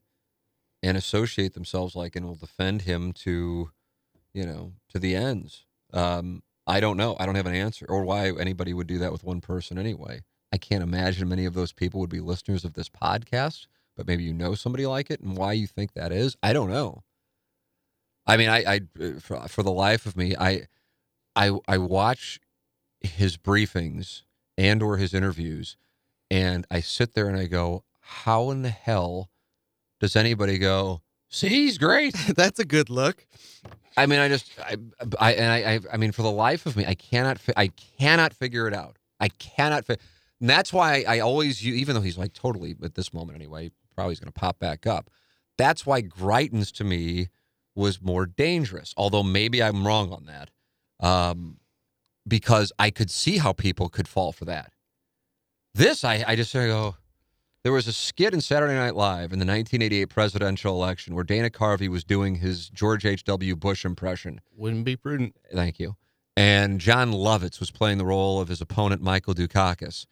and 0.83 0.97
associate 0.97 1.53
themselves 1.53 1.95
like 1.95 2.15
and 2.15 2.25
will 2.25 2.35
defend 2.35 2.83
him 2.83 3.13
to, 3.13 3.71
you 4.33 4.45
know, 4.45 4.73
to 4.89 4.99
the 4.99 5.15
ends. 5.15 5.65
Um, 5.93 6.43
I 6.67 6.79
don't 6.79 6.97
know. 6.97 7.15
I 7.19 7.25
don't 7.25 7.35
have 7.35 7.47
an 7.47 7.55
answer 7.55 7.85
or 7.87 8.03
why 8.03 8.31
anybody 8.39 8.73
would 8.73 8.87
do 8.87 8.99
that 8.99 9.11
with 9.11 9.23
one 9.23 9.41
person 9.41 9.77
anyway. 9.77 10.21
I 10.53 10.57
can't 10.57 10.83
imagine 10.83 11.27
many 11.27 11.45
of 11.45 11.55
those 11.55 11.71
people 11.71 11.99
would 11.99 12.11
be 12.11 12.19
listeners 12.19 12.63
of 12.63 12.75
this 12.75 12.87
podcast, 12.87 13.65
but 13.97 14.05
maybe 14.05 14.23
you 14.23 14.33
know 14.33 14.53
somebody 14.53 14.85
like 14.85 15.09
it 15.09 15.19
and 15.19 15.35
why 15.35 15.53
you 15.53 15.65
think 15.65 15.93
that 15.93 16.11
is. 16.11 16.37
I 16.43 16.53
don't 16.53 16.69
know. 16.69 17.01
I 18.27 18.37
mean, 18.37 18.49
I, 18.49 18.63
I 18.67 18.81
for, 19.19 19.39
for 19.47 19.63
the 19.63 19.71
life 19.71 20.05
of 20.05 20.15
me, 20.15 20.35
I, 20.39 20.67
I, 21.35 21.57
I 21.67 21.79
watch 21.79 22.39
his 23.01 23.35
briefings 23.35 24.21
and 24.55 24.83
or 24.83 24.97
his 24.97 25.15
interviews, 25.15 25.75
and 26.29 26.67
I 26.69 26.81
sit 26.81 27.15
there 27.15 27.27
and 27.27 27.35
I 27.35 27.47
go, 27.47 27.83
how 27.99 28.51
in 28.51 28.61
the 28.61 28.69
hell 28.69 29.31
does 29.99 30.15
anybody 30.15 30.59
go? 30.59 31.01
See, 31.29 31.49
he's 31.49 31.79
great. 31.79 32.13
That's 32.35 32.59
a 32.59 32.65
good 32.65 32.91
look. 32.91 33.25
I 33.97 34.05
mean, 34.05 34.19
I 34.19 34.27
just, 34.27 34.51
I, 34.59 34.77
I, 35.19 35.33
and 35.33 35.51
I, 35.51 35.73
I, 35.73 35.79
I 35.93 35.97
mean, 35.97 36.11
for 36.11 36.21
the 36.21 36.31
life 36.31 36.67
of 36.67 36.77
me, 36.77 36.85
I 36.85 36.93
cannot, 36.93 37.39
fi- 37.39 37.53
I 37.57 37.69
cannot 37.99 38.33
figure 38.35 38.67
it 38.67 38.75
out. 38.75 38.97
I 39.19 39.29
cannot. 39.29 39.85
Fi- 39.85 39.97
and 40.43 40.49
that's 40.49 40.73
why 40.73 41.05
I, 41.07 41.19
always, 41.19 41.65
even 41.65 41.95
though 41.95 42.01
he's 42.01 42.17
like 42.17 42.33
totally 42.33 42.75
at 42.83 42.95
this 42.95 43.13
moment 43.13 43.37
anyway, 43.37 43.71
probably 43.95 44.11
he's 44.11 44.19
going 44.19 44.33
to 44.33 44.37
pop 44.37 44.59
back 44.59 44.85
up. 44.85 45.09
That's 45.57 45.85
why 45.85 46.01
Greitens 46.01 46.69
to 46.73 46.83
me 46.83 47.29
was 47.75 48.01
more 48.01 48.25
dangerous. 48.25 48.93
Although 48.97 49.23
maybe 49.23 49.63
I'm 49.63 49.87
wrong 49.87 50.11
on 50.11 50.25
that, 50.25 50.49
um, 50.99 51.59
because 52.27 52.73
I 52.77 52.89
could 52.89 53.09
see 53.09 53.37
how 53.37 53.53
people 53.53 53.87
could 53.87 54.05
fall 54.05 54.33
for 54.33 54.43
that. 54.43 54.73
This, 55.73 56.03
I, 56.03 56.25
I 56.27 56.35
just 56.35 56.53
of 56.53 56.61
go. 56.67 56.95
There 57.63 57.71
was 57.71 57.87
a 57.87 57.93
skit 57.93 58.33
in 58.33 58.41
Saturday 58.41 58.75
Night 58.75 58.95
Live 58.95 59.31
in 59.31 59.39
the 59.39 59.45
1988 59.45 60.09
presidential 60.09 60.75
election 60.75 61.15
where 61.15 61.23
Dana 61.23 61.51
Carvey 61.51 61.87
was 61.87 62.03
doing 62.03 62.35
his 62.35 62.67
George 62.67 63.05
H.W. 63.05 63.55
Bush 63.55 63.85
impression. 63.85 64.41
Wouldn't 64.57 64.83
be 64.83 64.97
prudent. 64.97 65.37
Thank 65.53 65.79
you. 65.79 65.95
And 66.35 66.81
Jon 66.81 67.13
Lovitz 67.13 67.61
was 67.61 67.71
playing 67.71 67.97
the 67.97 68.05
role 68.05 68.41
of 68.41 68.49
his 68.49 68.59
opponent, 68.59 69.01
Michael 69.01 69.33
Dukakis. 69.33 70.05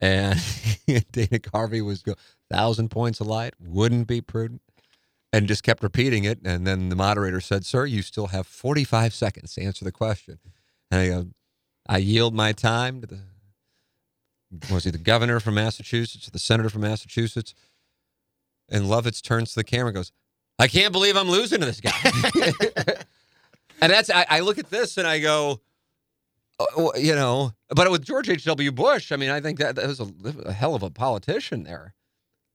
And 0.00 0.38
Dana 1.12 1.38
Carvey 1.38 1.84
was 1.84 2.02
go 2.02 2.14
thousand 2.50 2.90
points 2.90 3.20
of 3.20 3.26
light, 3.26 3.54
wouldn't 3.58 4.06
be 4.06 4.20
prudent, 4.20 4.62
and 5.32 5.48
just 5.48 5.62
kept 5.62 5.82
repeating 5.82 6.24
it. 6.24 6.40
And 6.44 6.66
then 6.66 6.88
the 6.88 6.96
moderator 6.96 7.40
said, 7.40 7.64
"Sir, 7.64 7.86
you 7.86 8.02
still 8.02 8.28
have 8.28 8.46
45 8.46 9.14
seconds 9.14 9.54
to 9.54 9.62
answer 9.62 9.84
the 9.84 9.92
question." 9.92 10.38
And 10.90 11.00
I 11.00 11.08
go, 11.08 11.26
"I 11.88 11.98
yield 11.98 12.34
my 12.34 12.52
time 12.52 13.00
to 13.00 13.06
the 13.06 13.20
was 14.70 14.84
he 14.84 14.90
the 14.90 14.98
governor 14.98 15.40
from 15.40 15.54
Massachusetts, 15.54 16.28
the 16.30 16.38
senator 16.38 16.70
from 16.70 16.82
Massachusetts?" 16.82 17.54
And 18.68 18.84
Lovitz 18.84 19.22
turns 19.22 19.50
to 19.50 19.56
the 19.56 19.64
camera 19.64 19.88
and 19.88 19.96
goes, 19.96 20.12
"I 20.58 20.68
can't 20.68 20.92
believe 20.92 21.16
I'm 21.16 21.30
losing 21.30 21.60
to 21.60 21.66
this 21.66 21.80
guy." 21.80 21.92
and 23.80 23.92
that's 23.92 24.10
I, 24.10 24.26
I 24.28 24.40
look 24.40 24.58
at 24.58 24.70
this 24.70 24.96
and 24.96 25.06
I 25.06 25.20
go, 25.20 25.60
Uh, 26.58 26.90
you 26.96 27.14
know, 27.14 27.52
but 27.70 27.90
with 27.90 28.04
George 28.04 28.28
H.W. 28.28 28.70
Bush, 28.72 29.10
I 29.10 29.16
mean, 29.16 29.30
I 29.30 29.40
think 29.40 29.58
that, 29.58 29.74
that 29.76 29.86
was 29.88 30.00
a, 30.00 30.08
a 30.44 30.52
hell 30.52 30.74
of 30.74 30.82
a 30.82 30.90
politician 30.90 31.64
there. 31.64 31.94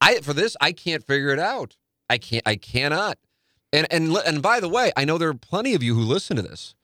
I 0.02 0.20
for 0.22 0.34
this, 0.34 0.56
I 0.62 0.72
can't 0.72 1.06
figure 1.06 1.30
it 1.30 1.40
out. 1.40 1.76
I 2.10 2.18
can't. 2.18 2.44
I 2.46 2.56
cannot. 2.56 3.18
And 3.74 3.86
and 3.92 4.16
and 4.26 4.42
by 4.42 4.60
the 4.60 4.70
way, 4.70 4.92
I 4.96 5.06
know 5.06 5.18
there 5.18 5.30
are 5.30 5.34
plenty 5.34 5.74
of 5.74 5.84
you 5.84 5.94
who 5.96 6.02
listen 6.02 6.38
to 6.38 6.42
this 6.42 6.76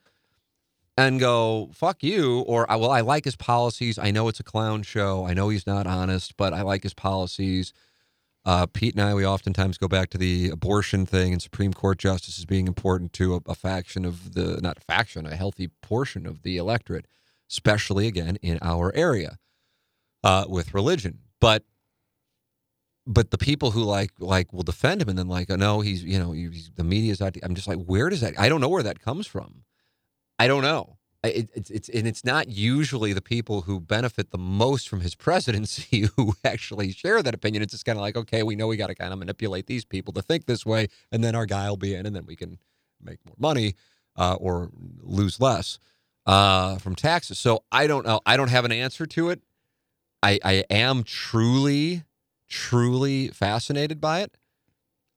and 0.98 1.20
go 1.20 1.70
"fuck 1.74 2.04
you" 2.04 2.42
or 2.42 2.70
"I- 2.70 2.76
"well, 2.76 2.92
I 2.92 3.02
like 3.02 3.24
his 3.26 3.36
policies. 3.38 3.98
I 3.98 4.12
know 4.12 4.28
it's 4.28 4.40
a 4.42 4.44
clown 4.44 4.84
show. 4.84 5.26
I 5.26 5.34
know 5.34 5.50
he's 5.50 5.66
not 5.66 5.88
honest, 5.88 6.36
but 6.38 6.54
I 6.54 6.62
like 6.62 6.84
his 6.84 6.94
policies." 6.94 7.72
Uh, 8.46 8.68
Pete 8.68 8.94
and 8.94 9.04
I, 9.04 9.16
we 9.16 9.26
oftentimes 9.26 9.80
go 9.80 9.88
back 9.88 10.12
to 10.12 10.20
the 10.20 10.50
abortion 10.50 11.08
thing 11.08 11.34
and 11.34 11.42
Supreme 11.42 11.74
Court 11.74 11.98
justices 11.98 12.46
being 12.46 12.68
important 12.68 13.12
to 13.14 13.36
a, 13.36 13.40
a 13.48 13.56
faction 13.56 14.06
of 14.06 14.36
the, 14.36 14.62
not 14.62 14.78
a 14.78 14.82
faction, 14.82 15.26
a 15.26 15.36
healthy 15.36 15.70
portion 15.82 16.28
of 16.28 16.44
the 16.44 16.58
electorate, 16.58 17.08
especially 17.50 18.06
again 18.06 18.38
in 18.44 18.60
our 18.62 18.94
area 18.96 19.40
uh, 20.24 20.46
with 20.48 20.76
religion. 20.76 21.22
But, 21.42 21.64
but 23.08 23.32
the 23.32 23.40
people 23.40 23.72
who 23.72 23.84
like, 23.84 24.12
like 24.20 24.54
will 24.54 24.64
defend 24.64 25.02
him 25.02 25.10
and 25.10 25.18
then 25.18 25.28
like, 25.28 25.50
oh 25.50 25.56
no, 25.56 25.82
he's, 25.82 26.04
you 26.04 26.20
know, 26.20 26.32
he's, 26.32 26.70
the 26.76 26.84
media's 26.84 27.24
out. 27.24 27.36
I'm 27.42 27.56
just 27.56 27.68
like, 27.68 27.84
where 27.84 28.10
does 28.10 28.22
that, 28.22 28.40
I 28.40 28.48
don't 28.48 28.62
know 28.62 28.70
where 28.70 28.84
that 28.84 29.00
comes 29.00 29.26
from. 29.26 29.64
I 30.38 30.46
don't 30.46 30.62
know. 30.62 30.98
It, 31.28 31.50
it's 31.54 31.70
it's 31.70 31.90
and 31.90 32.08
it's 32.08 32.24
not 32.24 32.50
usually 32.50 33.14
the 33.14 33.22
people 33.22 33.62
who 33.62 33.80
benefit 33.80 34.32
the 34.32 34.38
most 34.38 34.90
from 34.90 35.02
his 35.02 35.16
presidency 35.16 36.08
who 36.16 36.34
actually 36.44 36.92
share 36.92 37.22
that 37.24 37.34
opinion. 37.34 37.64
It's 37.64 37.72
just 37.74 37.86
kind 37.86 37.98
of 37.98 38.02
like, 38.02 38.18
okay, 38.18 38.44
we 38.44 38.56
know 38.56 38.68
we 38.68 38.78
got 38.78 38.88
to 38.88 38.96
kind 38.96 39.14
of 39.14 39.20
manipulate 39.20 39.68
these 39.68 39.86
people 39.86 40.14
to 40.14 40.22
think 40.22 40.46
this 40.46 40.66
way, 40.66 40.88
and 41.12 41.24
then 41.24 41.36
our 41.36 41.46
guy 41.46 41.70
will 41.70 41.78
be 41.78 41.96
in, 41.96 42.06
and 42.06 42.16
then 42.16 42.26
we 42.26 42.36
can 42.36 42.60
make 43.02 43.20
more 43.26 43.36
money 43.40 43.76
uh, 44.18 44.36
or 44.40 44.70
lose 45.02 45.40
less 45.40 45.80
uh, 46.26 46.78
from 46.78 46.96
taxes. 46.96 47.40
So 47.40 47.64
I 47.72 47.88
don't 47.88 48.06
know. 48.06 48.22
I 48.26 48.38
don't 48.38 48.50
have 48.50 48.66
an 48.66 48.72
answer 48.72 49.06
to 49.06 49.30
it. 49.30 49.42
I 50.24 50.40
I 50.44 50.64
am 50.70 51.04
truly 51.04 52.04
truly 52.48 53.30
fascinated 53.30 54.00
by 54.02 54.22
it. 54.22 54.38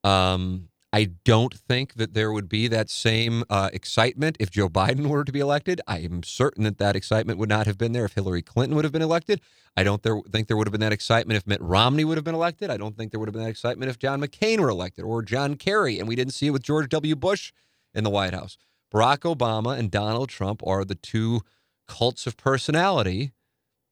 Um, 0.03 0.69
I 0.91 1.11
don't 1.23 1.53
think 1.53 1.95
that 1.95 2.15
there 2.15 2.31
would 2.31 2.49
be 2.49 2.67
that 2.67 2.89
same 2.89 3.43
uh, 3.49 3.69
excitement 3.71 4.37
if 4.39 4.49
Joe 4.49 4.69
Biden 4.69 5.07
were 5.07 5.23
to 5.23 5.31
be 5.31 5.39
elected. 5.39 5.81
I 5.87 5.99
am 5.99 6.23
certain 6.23 6.63
that 6.63 6.79
that 6.79 6.95
excitement 6.95 7.37
would 7.37 7.49
not 7.49 7.67
have 7.67 7.77
been 7.77 7.91
there 7.91 8.05
if 8.05 8.13
Hillary 8.13 8.41
Clinton 8.41 8.75
would 8.75 8.85
have 8.85 8.91
been 8.91 9.03
elected. 9.03 9.39
I 9.77 9.83
don't 9.83 10.01
there, 10.01 10.19
think 10.31 10.47
there 10.47 10.57
would 10.57 10.67
have 10.67 10.71
been 10.71 10.81
that 10.81 10.91
excitement 10.91 11.37
if 11.37 11.45
Mitt 11.45 11.61
Romney 11.61 12.05
would 12.05 12.17
have 12.17 12.23
been 12.23 12.35
elected. 12.35 12.71
I 12.71 12.77
don't 12.77 12.97
think 12.97 13.11
there 13.11 13.19
would 13.19 13.29
have 13.29 13.33
been 13.33 13.43
that 13.43 13.49
excitement 13.49 13.89
if 13.89 13.99
John 13.99 14.19
McCain 14.19 14.59
were 14.59 14.69
elected 14.69 15.05
or 15.05 15.21
John 15.21 15.55
Kerry. 15.55 15.99
And 15.99 16.07
we 16.07 16.15
didn't 16.15 16.33
see 16.33 16.47
it 16.47 16.51
with 16.51 16.63
George 16.63 16.89
W. 16.89 17.15
Bush 17.15 17.53
in 17.93 18.03
the 18.03 18.09
White 18.09 18.33
House. 18.33 18.57
Barack 18.91 19.19
Obama 19.19 19.77
and 19.77 19.91
Donald 19.91 20.29
Trump 20.29 20.61
are 20.65 20.83
the 20.83 20.95
two 20.95 21.41
cults 21.87 22.25
of 22.25 22.35
personality 22.35 23.31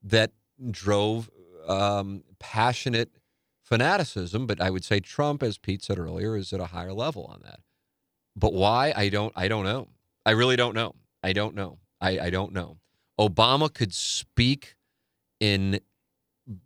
that 0.02 0.32
drove 0.72 1.30
um, 1.68 2.24
passionate 2.40 3.12
fanaticism, 3.68 4.48
but 4.48 4.62
I 4.62 4.70
would 4.70 4.84
say 4.86 5.00
Trump, 5.00 5.44
as 5.44 5.58
Pete 5.58 5.84
said 5.84 6.00
earlier, 6.00 6.38
is 6.38 6.54
at 6.54 6.60
a 6.60 6.68
higher 6.68 6.94
level 6.94 7.26
on 7.26 7.42
that. 7.44 7.60
But 8.36 8.54
why? 8.54 8.94
I 8.96 9.10
don't. 9.10 9.34
I 9.36 9.48
don't 9.48 9.66
know. 9.66 9.90
I 10.26 10.32
really 10.32 10.56
don't 10.56 10.74
know. 10.74 10.96
I 11.24 11.34
don't 11.34 11.56
know. 11.56 11.80
I, 12.00 12.20
I 12.20 12.30
don't 12.30 12.54
know. 12.54 12.78
Obama 13.20 13.74
could 13.74 13.94
speak 13.94 14.76
in 15.40 15.80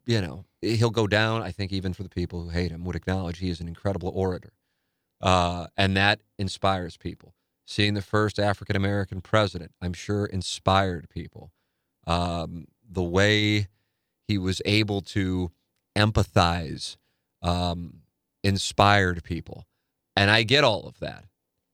you 0.06 0.22
know, 0.22 0.46
he'll 0.62 0.92
go 0.92 1.08
down. 1.08 1.42
I 1.42 1.52
think 1.52 1.72
even 1.72 1.94
for 1.94 2.04
the 2.04 2.10
people 2.10 2.44
who 2.44 2.50
hate 2.50 2.72
him 2.72 2.84
would 2.86 2.96
acknowledge 2.96 3.40
he 3.40 3.50
is 3.50 3.60
an 3.60 3.68
incredible 3.68 4.10
orator, 4.14 4.54
uh, 5.22 5.68
and 5.76 5.98
that 5.98 6.22
inspires 6.38 6.98
people. 6.98 7.34
Seeing 7.66 7.94
the 7.94 8.02
first 8.02 8.40
African 8.40 8.76
American 8.76 9.22
president, 9.22 9.72
I'm 9.82 9.94
sure, 9.94 10.26
inspired 10.26 11.10
people. 11.10 11.52
Um, 12.06 12.68
the 12.88 13.04
way 13.04 13.68
he 14.28 14.38
was 14.38 14.62
able 14.66 15.02
to 15.02 15.52
empathize 15.96 16.98
um, 17.42 18.02
inspired 18.44 19.24
people, 19.24 19.66
and 20.16 20.30
I 20.30 20.44
get 20.44 20.64
all 20.64 20.88
of 20.88 21.00
that. 21.00 21.26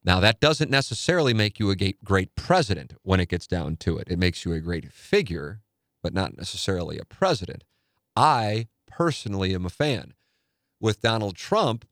Now, 0.04 0.20
that 0.22 0.40
doesn't 0.40 0.72
necessarily 0.72 1.34
make 1.34 1.60
you 1.60 1.70
a 1.70 1.76
great 1.76 2.36
president 2.36 2.94
when 3.04 3.20
it 3.20 3.28
gets 3.28 3.46
down 3.46 3.76
to 3.78 3.98
it. 3.98 4.08
It 4.10 4.18
makes 4.18 4.46
you 4.46 4.54
a 4.54 4.62
great 4.62 4.92
figure, 4.94 5.60
but 6.02 6.14
not 6.14 6.38
necessarily 6.38 6.98
a 6.98 7.04
president. 7.04 7.66
I 8.16 8.68
personally 8.88 9.54
am 9.54 9.66
a 9.66 9.70
fan. 9.70 10.14
With 10.80 11.02
Donald 11.02 11.36
Trump, 11.36 11.86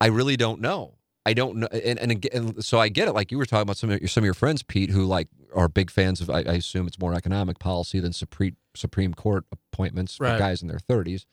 I 0.00 0.06
really 0.06 0.36
don't 0.36 0.60
know. 0.60 0.96
I 1.24 1.32
don't 1.32 1.58
know, 1.58 1.68
and, 1.68 1.98
and, 1.98 2.26
and 2.32 2.64
so 2.64 2.80
I 2.80 2.88
get 2.88 3.06
it. 3.06 3.12
Like 3.12 3.30
you 3.30 3.38
were 3.38 3.46
talking 3.46 3.62
about 3.62 3.76
some 3.76 3.90
of 3.90 4.00
your, 4.00 4.08
some 4.08 4.22
of 4.22 4.26
your 4.26 4.34
friends, 4.34 4.62
Pete, 4.64 4.90
who 4.90 5.04
like 5.04 5.28
are 5.54 5.68
big 5.68 5.90
fans 5.90 6.20
of. 6.20 6.28
I, 6.28 6.38
I 6.40 6.54
assume 6.54 6.88
it's 6.88 6.98
more 6.98 7.14
economic 7.14 7.60
policy 7.60 8.00
than 8.00 8.12
Supreme 8.12 8.56
Supreme 8.74 9.14
Court 9.14 9.44
appointments 9.52 10.16
for 10.16 10.26
guys 10.38 10.62
in 10.62 10.68
their 10.68 10.80
thirties. 10.80 11.24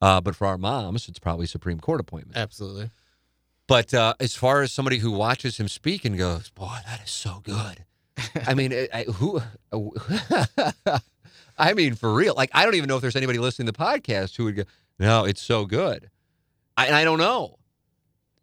Uh, 0.00 0.20
but 0.20 0.36
for 0.36 0.46
our 0.46 0.58
moms, 0.58 1.08
it's 1.08 1.18
probably 1.18 1.46
Supreme 1.46 1.80
Court 1.80 2.00
appointments. 2.00 2.36
Absolutely. 2.38 2.90
But 3.66 3.92
uh, 3.94 4.14
as 4.20 4.36
far 4.36 4.62
as 4.62 4.70
somebody 4.72 4.98
who 4.98 5.10
watches 5.10 5.56
him 5.58 5.68
speak 5.68 6.04
and 6.04 6.16
goes, 6.16 6.50
"Boy, 6.50 6.76
that 6.86 7.02
is 7.02 7.10
so 7.10 7.40
good," 7.42 7.84
I 8.46 8.54
mean, 8.54 8.72
I, 8.72 8.88
I- 8.92 9.02
who? 9.04 9.40
I 11.58 11.72
mean, 11.74 11.94
for 11.94 12.12
real. 12.12 12.34
Like, 12.34 12.50
I 12.52 12.64
don't 12.64 12.74
even 12.74 12.88
know 12.88 12.96
if 12.96 13.02
there's 13.02 13.16
anybody 13.16 13.38
listening 13.38 13.66
to 13.66 13.72
the 13.72 13.78
podcast 13.78 14.36
who 14.36 14.44
would 14.44 14.56
go, 14.56 14.62
"No, 14.98 15.24
it's 15.24 15.40
so 15.42 15.64
good." 15.64 16.10
I, 16.76 17.00
I 17.00 17.04
don't 17.04 17.18
know. 17.18 17.58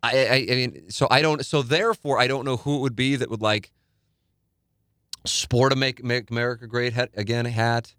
I, 0.02 0.26
I, 0.26 0.36
I 0.52 0.56
mean, 0.56 0.90
so 0.90 1.08
I 1.12 1.22
don't. 1.22 1.46
So 1.46 1.62
therefore, 1.62 2.20
I 2.20 2.28
don't 2.28 2.44
know 2.46 2.58
who 2.58 2.78
it 2.78 2.82
would 2.82 2.96
be 2.96 3.16
that 3.16 3.30
would 3.30 3.42
like 3.42 3.72
sport 5.26 5.72
a 5.72 5.76
"Make, 5.76 6.04
Make 6.04 6.32
America 6.32 6.68
Great" 6.68 6.94
hat, 6.94 7.12
again 7.16 7.46
hat, 7.46 7.94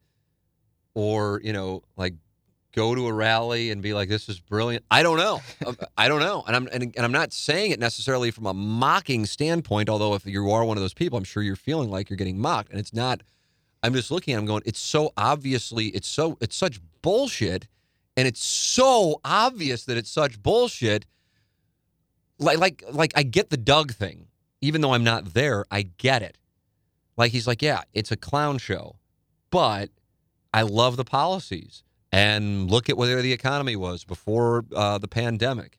or 0.95 1.41
you 1.45 1.53
know, 1.53 1.83
like 1.97 2.15
go 2.75 2.95
to 2.95 3.07
a 3.07 3.13
rally 3.13 3.71
and 3.71 3.83
be 3.83 3.95
like, 3.95 4.09
"This 4.09 4.29
is 4.29 4.41
brilliant." 4.41 4.85
I 4.91 5.03
don't 5.03 5.19
know. 5.19 5.41
I 5.99 6.09
don't 6.09 6.21
know, 6.21 6.45
and 6.47 6.57
I'm 6.57 6.69
and, 6.73 6.83
and 6.83 7.05
I'm 7.05 7.13
not 7.13 7.33
saying 7.33 7.71
it 7.71 7.81
necessarily 7.81 8.31
from 8.31 8.47
a 8.47 8.55
mocking 8.55 9.27
standpoint. 9.27 9.89
Although 9.89 10.15
if 10.15 10.27
you 10.27 10.51
are 10.51 10.65
one 10.65 10.77
of 10.77 10.83
those 10.83 10.95
people, 10.95 11.19
I'm 11.19 11.25
sure 11.25 11.43
you're 11.43 11.57
feeling 11.57 11.91
like 11.91 12.11
you're 12.11 12.17
getting 12.17 12.39
mocked, 12.39 12.71
and 12.71 12.79
it's 12.79 12.93
not. 12.93 13.23
I'm 13.83 13.93
just 13.93 14.11
looking 14.11 14.35
at. 14.35 14.39
Him 14.39 14.47
going, 14.47 14.63
it's 14.65 14.81
so 14.81 15.13
obviously, 15.17 15.89
it's 15.89 16.09
so, 16.09 16.39
it's 16.41 16.57
such 16.57 16.81
bullshit, 17.03 17.69
and 18.17 18.27
it's 18.27 18.43
so 18.43 19.21
obvious 19.25 19.85
that 19.85 19.99
it's 19.99 20.11
such 20.11 20.43
bullshit. 20.43 21.05
Like, 22.39 22.59
like, 22.59 22.83
like, 22.91 23.13
I 23.15 23.23
get 23.23 23.51
the 23.51 23.59
Doug 23.59 23.93
thing, 23.93 24.27
even 24.63 24.81
though 24.81 24.95
I'm 24.95 25.05
not 25.05 25.35
there. 25.35 25.67
I 25.71 25.83
get 25.83 26.23
it. 26.23 26.39
Like 27.17 27.33
he's 27.33 27.47
like, 27.47 27.63
yeah, 27.63 27.83
it's 27.93 28.11
a 28.11 28.17
clown 28.17 28.59
show, 28.59 28.97
but 29.51 29.91
I 30.53 30.63
love 30.63 30.97
the 30.97 31.05
policies 31.05 31.83
and 32.15 32.71
look 32.71 32.89
at 32.89 32.97
where 32.97 33.21
the 33.21 33.33
economy 33.33 33.75
was 33.75 34.05
before 34.05 34.65
uh, 34.77 34.99
the 34.99 35.09
pandemic, 35.09 35.79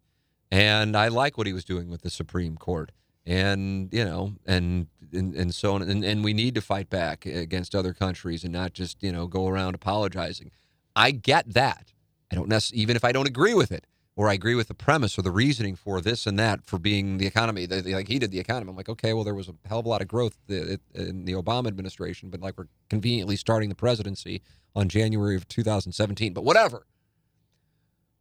and 0.52 0.98
I 0.98 1.08
like 1.08 1.38
what 1.38 1.48
he 1.48 1.54
was 1.54 1.64
doing 1.64 1.90
with 1.90 2.02
the 2.02 2.10
Supreme 2.10 2.58
Court, 2.58 2.92
and 3.26 3.88
you 3.94 4.04
know, 4.04 4.34
and 4.46 4.88
and, 5.14 5.34
and 5.34 5.56
so 5.56 5.76
on, 5.76 5.82
and, 5.82 6.04
and 6.04 6.26
we 6.26 6.34
need 6.34 6.54
to 6.56 6.62
fight 6.62 6.90
back 6.90 7.26
against 7.26 7.74
other 7.74 7.94
countries 7.94 8.44
and 8.44 8.52
not 8.52 8.74
just 8.74 9.02
you 9.02 9.14
know 9.14 9.28
go 9.28 9.48
around 9.48 9.76
apologizing. 9.76 10.52
I 10.94 11.12
get 11.12 11.54
that. 11.54 11.94
I 12.30 12.36
don't 12.36 12.50
necessarily, 12.50 12.82
even 12.82 12.98
if 12.98 13.06
I 13.06 13.14
don't 13.14 13.28
agree 13.30 13.54
with 13.54 13.72
it, 13.72 13.88
or 14.18 14.30
I 14.30 14.34
agree 14.34 14.55
with 14.55 14.68
the 14.70 14.74
premise 14.74 15.18
or 15.18 15.22
the 15.24 15.32
reasoning 15.32 15.76
for 15.76 15.99
this 15.99 16.26
and 16.26 16.39
that 16.39 16.66
for 16.66 16.80
being 16.80 17.18
the 17.18 17.28
economy. 17.28 17.66
the- 17.66 17.82
the- 17.82 17.93
Like 17.95 18.07
he 18.07 18.18
did 18.20 18.32
the 18.32 18.39
economy. 18.39 18.70
I'm 18.70 18.76
like, 18.78 18.88
okay, 18.89 19.13
well, 19.13 19.24
there 19.26 19.36
was 19.36 19.49
a 19.49 19.55
hell 19.66 19.80
of 19.80 19.86
a 19.86 19.89
lot 19.89 20.01
of 20.01 20.07
growth 20.07 20.38
in 20.47 21.26
the 21.26 21.34
Obama 21.34 21.68
administration, 21.68 22.30
but 22.30 22.39
like 22.39 22.57
we're 22.57 22.68
conveniently 22.89 23.36
starting 23.36 23.70
the 23.70 23.76
presidency 23.76 24.41
on 24.76 24.88
January 24.89 25.36
of 25.36 25.47
2017. 25.47 26.34
But 26.34 26.43
whatever. 26.45 26.86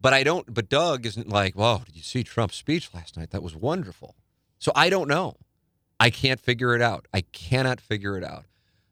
But 0.01 0.13
I 0.13 0.23
don't. 0.23 0.53
But 0.53 0.69
Doug 0.69 1.07
isn't 1.07 1.29
like, 1.29 1.55
whoa, 1.55 1.83
did 1.87 1.97
you 1.97 2.03
see 2.03 2.23
Trump's 2.25 2.57
speech 2.57 2.91
last 2.93 3.17
night? 3.17 3.31
That 3.31 3.43
was 3.43 3.55
wonderful. 3.57 4.17
So 4.59 4.73
I 4.75 4.91
don't 4.91 5.09
know. 5.09 5.37
I 6.01 6.11
can't 6.11 6.41
figure 6.41 6.75
it 6.75 6.83
out. 6.83 7.07
I 7.15 7.21
cannot 7.23 7.81
figure 7.81 8.19
it 8.19 8.25
out. 8.25 8.45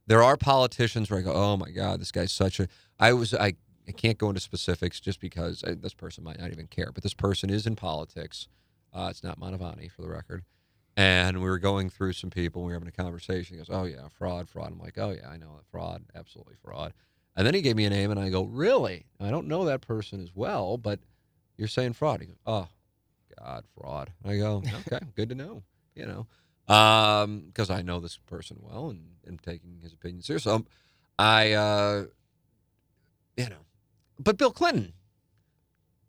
There 0.07 0.23
are 0.23 0.37
politicians 0.37 1.11
where 1.11 1.19
I 1.19 1.23
go, 1.23 1.33
oh 1.33 1.57
my 1.57 1.71
God, 1.71 2.01
this 2.01 2.13
guy's 2.13 2.33
such 2.33 2.61
a. 2.61 2.69
I 2.99 3.13
was 3.13 3.35
I. 3.35 3.55
I 3.89 3.93
can't 3.93 4.19
go 4.19 4.29
into 4.29 4.41
specifics 4.41 5.01
just 5.01 5.21
because 5.21 5.65
I, 5.65 5.75
this 5.75 5.95
person 5.95 6.25
might 6.25 6.39
not 6.39 6.53
even 6.53 6.67
care. 6.67 6.91
But 6.93 7.03
this 7.03 7.15
person 7.15 7.51
is 7.51 7.67
in 7.67 7.77
politics. 7.77 8.49
Uh, 8.93 9.09
it's 9.11 9.25
not 9.25 9.41
Manavani, 9.41 9.91
for 9.91 10.03
the 10.03 10.09
record. 10.09 10.45
And 10.97 11.39
we 11.39 11.49
were 11.49 11.59
going 11.59 11.89
through 11.89 12.13
some 12.13 12.31
people. 12.31 12.63
And 12.63 12.67
we 12.67 12.73
were 12.73 12.77
having 12.77 12.89
a 12.89 12.93
conversation. 12.93 13.57
He 13.57 13.59
goes, 13.59 13.75
"Oh 13.75 13.85
yeah, 13.85 14.09
fraud, 14.09 14.49
fraud." 14.49 14.73
I'm 14.73 14.79
like, 14.79 14.99
"Oh 14.99 15.11
yeah, 15.11 15.29
I 15.29 15.37
know 15.37 15.57
that 15.57 15.67
fraud, 15.71 16.05
absolutely 16.15 16.55
fraud." 16.63 16.93
And 17.35 17.47
then 17.47 17.55
he 17.55 17.63
gave 17.63 17.77
me 17.77 17.87
a 17.87 17.91
name, 17.91 18.11
and 18.11 18.21
I 18.21 18.29
go, 18.29 18.45
"Really? 18.45 19.07
I 19.19 19.31
don't 19.31 19.49
know 19.49 19.65
that 19.65 19.81
person 19.81 20.23
as 20.23 20.35
well, 20.35 20.77
but 20.77 21.01
you're 21.57 21.69
saying 21.69 21.95
fraud." 21.95 22.21
He 22.21 22.27
goes, 22.27 22.37
"Oh, 22.47 22.69
God, 23.39 23.65
fraud." 23.75 24.13
I 24.25 24.37
go, 24.37 24.63
"Okay, 24.87 25.01
good 25.15 25.31
to 25.31 25.35
know." 25.35 25.63
You 25.95 26.07
know, 26.07 26.27
because 27.47 27.71
I 27.71 27.83
know 27.83 28.01
this 28.01 28.19
person 28.19 28.59
well 28.61 28.91
and 28.91 29.17
am 29.27 29.39
taking 29.39 29.81
his 29.83 29.93
opinion 29.93 30.23
serious. 30.23 30.45
So 30.45 30.65
I, 31.19 31.53
uh, 31.53 32.05
you 33.37 33.49
know, 33.49 33.65
but 34.23 34.37
Bill 34.39 34.51
Clinton, 34.51 34.93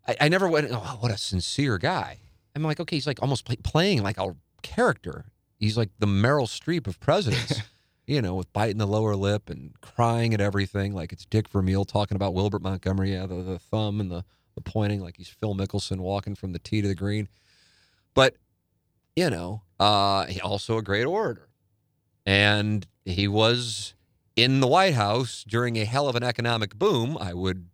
I, 0.08 0.16
I 0.22 0.30
never 0.30 0.48
went. 0.48 0.70
Oh, 0.72 0.98
what 1.00 1.12
a 1.12 1.18
sincere 1.18 1.78
guy. 1.78 2.20
I'm 2.56 2.64
like, 2.64 2.80
okay, 2.80 2.96
he's 2.96 3.08
like 3.08 3.22
almost 3.22 3.46
play, 3.46 3.56
playing 3.58 4.04
like 4.04 4.18
a 4.18 4.36
character. 4.62 5.26
He's 5.58 5.78
like 5.78 5.90
the 6.00 6.06
Meryl 6.06 6.48
Streep 6.48 6.88
of 6.88 7.00
presidents. 7.00 7.62
you 8.06 8.22
know, 8.22 8.36
with 8.36 8.52
biting 8.54 8.78
the 8.78 8.88
lower 8.88 9.16
lip 9.16 9.50
and 9.50 9.80
crying 9.82 10.34
at 10.34 10.42
everything, 10.42 10.94
like 10.94 11.14
it's 11.14 11.26
Dick 11.26 11.48
Vermeil 11.50 11.86
talking 11.86 12.16
about 12.16 12.34
Wilbert 12.34 12.62
Montgomery, 12.62 13.14
yeah, 13.14 13.26
the, 13.26 13.42
the 13.42 13.60
thumb 13.60 14.00
and 14.00 14.12
the, 14.12 14.26
the 14.56 14.62
pointing, 14.62 15.00
like 15.00 15.18
he's 15.18 15.30
Phil 15.30 15.56
Mickelson 15.56 16.00
walking 16.00 16.36
from 16.36 16.52
the 16.52 16.60
tee 16.60 16.82
to 16.82 16.88
the 16.88 16.96
green. 16.96 17.30
But, 18.14 18.36
you 19.16 19.30
know, 19.30 19.62
uh, 19.80 20.26
he 20.26 20.42
also 20.42 20.78
a 20.78 20.82
great 20.82 21.06
orator. 21.06 21.48
And 22.26 22.86
he 23.06 23.28
was 23.28 23.96
in 24.36 24.60
the 24.60 24.68
White 24.68 24.94
House 24.94 25.44
during 25.48 25.78
a 25.78 25.86
hell 25.86 26.08
of 26.08 26.16
an 26.16 26.24
economic 26.24 26.76
boom. 26.76 27.18
I 27.20 27.34
would 27.34 27.68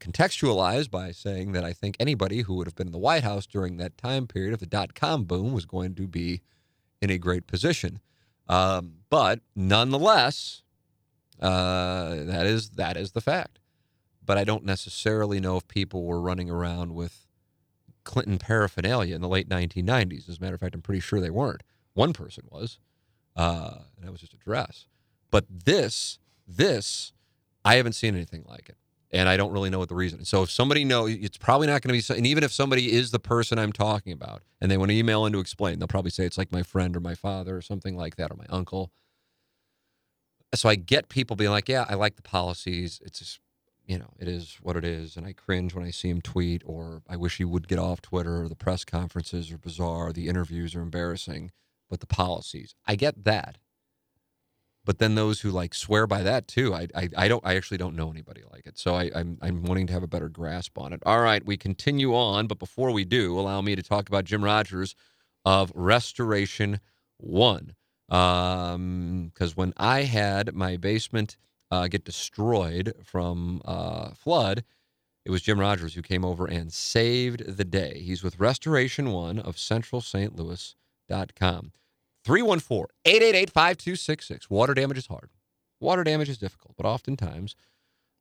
contextualize 0.00 0.90
by 0.90 1.12
saying 1.12 1.52
that 1.52 1.64
I 1.64 1.72
think 1.72 1.96
anybody 2.00 2.42
who 2.42 2.54
would 2.54 2.66
have 2.66 2.74
been 2.74 2.88
in 2.88 2.92
the 2.92 2.98
White 2.98 3.22
House 3.22 3.46
during 3.46 3.76
that 3.76 3.98
time 3.98 4.26
period 4.26 4.52
of 4.52 4.60
the 4.60 4.66
dot 4.66 4.94
com 4.94 5.24
boom 5.24 5.52
was 5.52 5.66
going 5.66 5.94
to 5.96 6.06
be 6.06 6.42
in 7.00 7.10
a 7.10 7.18
great 7.18 7.46
position. 7.46 8.00
Um, 8.48 8.94
but 9.10 9.40
nonetheless, 9.54 10.62
uh, 11.40 12.16
that 12.24 12.46
is 12.46 12.70
that 12.70 12.96
is 12.96 13.12
the 13.12 13.20
fact. 13.20 13.58
But 14.24 14.38
I 14.38 14.44
don't 14.44 14.64
necessarily 14.64 15.40
know 15.40 15.56
if 15.56 15.66
people 15.68 16.04
were 16.04 16.20
running 16.20 16.50
around 16.50 16.94
with 16.94 17.26
Clinton 18.04 18.38
paraphernalia 18.38 19.14
in 19.14 19.20
the 19.20 19.28
late 19.28 19.48
1990s. 19.48 20.28
As 20.28 20.38
a 20.38 20.40
matter 20.40 20.54
of 20.54 20.60
fact, 20.60 20.74
I'm 20.74 20.82
pretty 20.82 21.00
sure 21.00 21.20
they 21.20 21.30
weren't. 21.30 21.62
One 21.94 22.12
person 22.12 22.44
was, 22.50 22.78
uh, 23.36 23.78
and 23.96 24.06
that 24.06 24.12
was 24.12 24.20
just 24.20 24.34
a 24.34 24.38
dress. 24.38 24.86
But 25.30 25.46
this, 25.48 26.18
this, 26.46 27.12
I 27.64 27.76
haven't 27.76 27.92
seen 27.94 28.14
anything 28.14 28.44
like 28.46 28.68
it, 28.68 28.76
and 29.12 29.28
I 29.28 29.36
don't 29.36 29.52
really 29.52 29.70
know 29.70 29.78
what 29.78 29.88
the 29.88 29.94
reason. 29.94 30.20
is. 30.20 30.28
So 30.28 30.42
if 30.42 30.50
somebody 30.50 30.84
knows, 30.84 31.10
it's 31.10 31.36
probably 31.38 31.66
not 31.66 31.82
going 31.82 31.88
to 31.88 31.92
be. 31.94 32.00
so- 32.00 32.14
And 32.14 32.26
even 32.26 32.44
if 32.44 32.52
somebody 32.52 32.92
is 32.92 33.10
the 33.10 33.18
person 33.18 33.58
I'm 33.58 33.72
talking 33.72 34.12
about, 34.12 34.42
and 34.60 34.70
they 34.70 34.76
want 34.78 34.90
to 34.90 34.96
email 34.96 35.26
in 35.26 35.32
to 35.32 35.40
explain, 35.40 35.78
they'll 35.78 35.88
probably 35.88 36.10
say 36.10 36.24
it's 36.24 36.38
like 36.38 36.52
my 36.52 36.62
friend 36.62 36.96
or 36.96 37.00
my 37.00 37.14
father 37.14 37.56
or 37.56 37.62
something 37.62 37.96
like 37.96 38.16
that, 38.16 38.30
or 38.30 38.36
my 38.36 38.46
uncle. 38.48 38.92
So 40.54 40.68
I 40.68 40.74
get 40.74 41.08
people 41.08 41.36
being 41.36 41.50
like, 41.50 41.68
"Yeah, 41.68 41.86
I 41.88 41.94
like 41.94 42.16
the 42.16 42.22
policies. 42.22 43.00
It's 43.04 43.20
just, 43.20 43.40
you 43.86 43.98
know, 43.98 44.10
it 44.18 44.26
is 44.28 44.56
what 44.62 44.76
it 44.76 44.84
is," 44.84 45.16
and 45.16 45.26
I 45.26 45.32
cringe 45.32 45.74
when 45.74 45.84
I 45.84 45.90
see 45.92 46.08
him 46.08 46.20
tweet, 46.20 46.62
or 46.66 47.02
I 47.08 47.16
wish 47.16 47.36
he 47.38 47.44
would 47.44 47.68
get 47.68 47.78
off 47.78 48.00
Twitter. 48.02 48.42
Or 48.42 48.48
the 48.48 48.56
press 48.56 48.84
conferences 48.84 49.50
are 49.52 49.58
bizarre. 49.58 50.12
The 50.12 50.26
interviews 50.28 50.74
are 50.74 50.82
embarrassing, 50.82 51.52
but 51.88 52.00
the 52.00 52.06
policies, 52.06 52.74
I 52.86 52.96
get 52.96 53.24
that. 53.24 53.58
But 54.84 54.98
then 54.98 55.14
those 55.14 55.40
who 55.40 55.50
like 55.50 55.74
swear 55.74 56.06
by 56.06 56.22
that 56.22 56.48
too, 56.48 56.74
I, 56.74 56.88
I, 56.94 57.08
I 57.16 57.28
don't, 57.28 57.44
I 57.46 57.54
actually 57.56 57.76
don't 57.78 57.96
know 57.96 58.10
anybody 58.10 58.42
like 58.50 58.66
it. 58.66 58.78
So 58.78 58.94
I, 58.94 59.10
I'm, 59.14 59.38
I'm 59.42 59.62
wanting 59.62 59.86
to 59.88 59.92
have 59.92 60.02
a 60.02 60.08
better 60.08 60.28
grasp 60.28 60.78
on 60.78 60.92
it. 60.92 61.02
All 61.04 61.20
right, 61.20 61.44
we 61.44 61.56
continue 61.56 62.14
on, 62.14 62.46
but 62.46 62.58
before 62.58 62.90
we 62.90 63.04
do, 63.04 63.38
allow 63.38 63.60
me 63.60 63.76
to 63.76 63.82
talk 63.82 64.08
about 64.08 64.24
Jim 64.24 64.42
Rogers 64.42 64.94
of 65.44 65.70
Restoration 65.74 66.80
One. 67.18 67.74
Um, 68.08 69.30
because 69.32 69.56
when 69.56 69.72
I 69.76 70.02
had 70.02 70.54
my 70.54 70.76
basement 70.76 71.36
uh, 71.70 71.86
get 71.86 72.04
destroyed 72.04 72.94
from 73.04 73.62
uh, 73.64 74.10
flood, 74.14 74.64
it 75.24 75.30
was 75.30 75.42
Jim 75.42 75.60
Rogers 75.60 75.94
who 75.94 76.02
came 76.02 76.24
over 76.24 76.46
and 76.46 76.72
saved 76.72 77.56
the 77.56 77.64
day. 77.64 78.00
He's 78.04 78.22
with 78.22 78.40
Restoration 78.40 79.12
One 79.12 79.38
of 79.38 79.58
Central 79.58 80.00
St. 80.00 80.34
Louis.com. 80.34 81.72
314 82.24 82.86
888 83.04 83.50
5266. 83.50 84.50
Water 84.50 84.74
damage 84.74 84.98
is 84.98 85.06
hard. 85.06 85.30
Water 85.80 86.04
damage 86.04 86.28
is 86.28 86.38
difficult, 86.38 86.74
but 86.76 86.86
oftentimes 86.86 87.54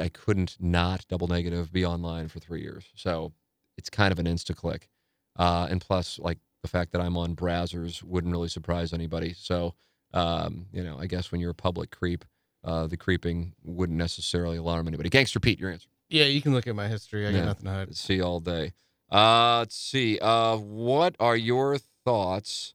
I 0.00 0.08
couldn't 0.08 0.56
not 0.58 1.06
double 1.08 1.28
negative 1.28 1.72
be 1.72 1.84
online 1.84 2.26
for 2.28 2.40
three 2.40 2.60
years. 2.60 2.86
So 2.96 3.32
it's 3.78 3.88
kind 3.88 4.10
of 4.10 4.18
an 4.18 4.26
insta 4.26 4.56
click. 4.56 4.88
Uh, 5.36 5.68
and 5.70 5.80
plus, 5.80 6.18
like 6.18 6.38
the 6.62 6.68
fact 6.68 6.90
that 6.92 7.00
I'm 7.00 7.16
on 7.16 7.36
browsers 7.36 8.02
wouldn't 8.02 8.32
really 8.32 8.48
surprise 8.48 8.92
anybody. 8.92 9.34
So, 9.34 9.74
um, 10.12 10.66
you 10.72 10.82
know, 10.82 10.98
I 10.98 11.06
guess 11.06 11.30
when 11.30 11.40
you're 11.40 11.52
a 11.52 11.54
public 11.54 11.92
creep, 11.92 12.24
uh, 12.64 12.86
the 12.86 12.96
creeping 12.96 13.54
wouldn't 13.64 13.98
necessarily 13.98 14.56
alarm 14.58 14.86
anybody. 14.88 15.08
Gangster 15.08 15.40
Pete, 15.40 15.58
your 15.60 15.70
answer. 15.70 15.88
Yeah, 16.08 16.24
you 16.24 16.42
can 16.42 16.52
look 16.52 16.66
at 16.66 16.74
my 16.74 16.88
history. 16.88 17.26
I 17.26 17.32
got 17.32 17.38
Yeah. 17.38 17.44
nothing 17.44 17.64
to 17.64 17.70
hide. 17.70 17.96
See 17.96 18.20
all 18.20 18.40
day. 18.40 18.72
Uh, 19.10 19.58
let's 19.60 19.76
see. 19.76 20.18
Uh, 20.20 20.56
what 20.56 21.16
are 21.18 21.36
your 21.36 21.78
thoughts 22.04 22.74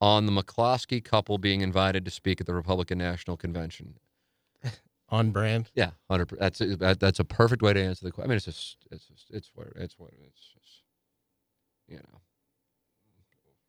on 0.00 0.26
the 0.26 0.32
McCloskey 0.32 1.02
couple 1.02 1.38
being 1.38 1.60
invited 1.62 2.04
to 2.04 2.10
speak 2.10 2.40
at 2.40 2.46
the 2.46 2.54
Republican 2.54 2.98
National 2.98 3.36
Convention? 3.36 3.94
On 5.08 5.30
brand. 5.30 5.70
Yeah, 5.74 5.90
hundred. 6.10 6.30
That's 6.38 6.60
a, 6.60 6.76
that, 6.76 6.98
that's 7.00 7.20
a 7.20 7.24
perfect 7.24 7.62
way 7.62 7.72
to 7.72 7.80
answer 7.82 8.04
the 8.04 8.10
question. 8.12 8.28
I 8.28 8.30
mean, 8.30 8.36
it's 8.36 8.46
just 8.46 8.78
it's 8.90 9.04
just 9.06 9.26
it's 9.30 9.50
what 9.54 9.68
it's 9.76 9.98
what 9.98 10.10
it's 10.26 10.40
just 10.52 10.82
you 11.88 11.96
know. 11.96 12.20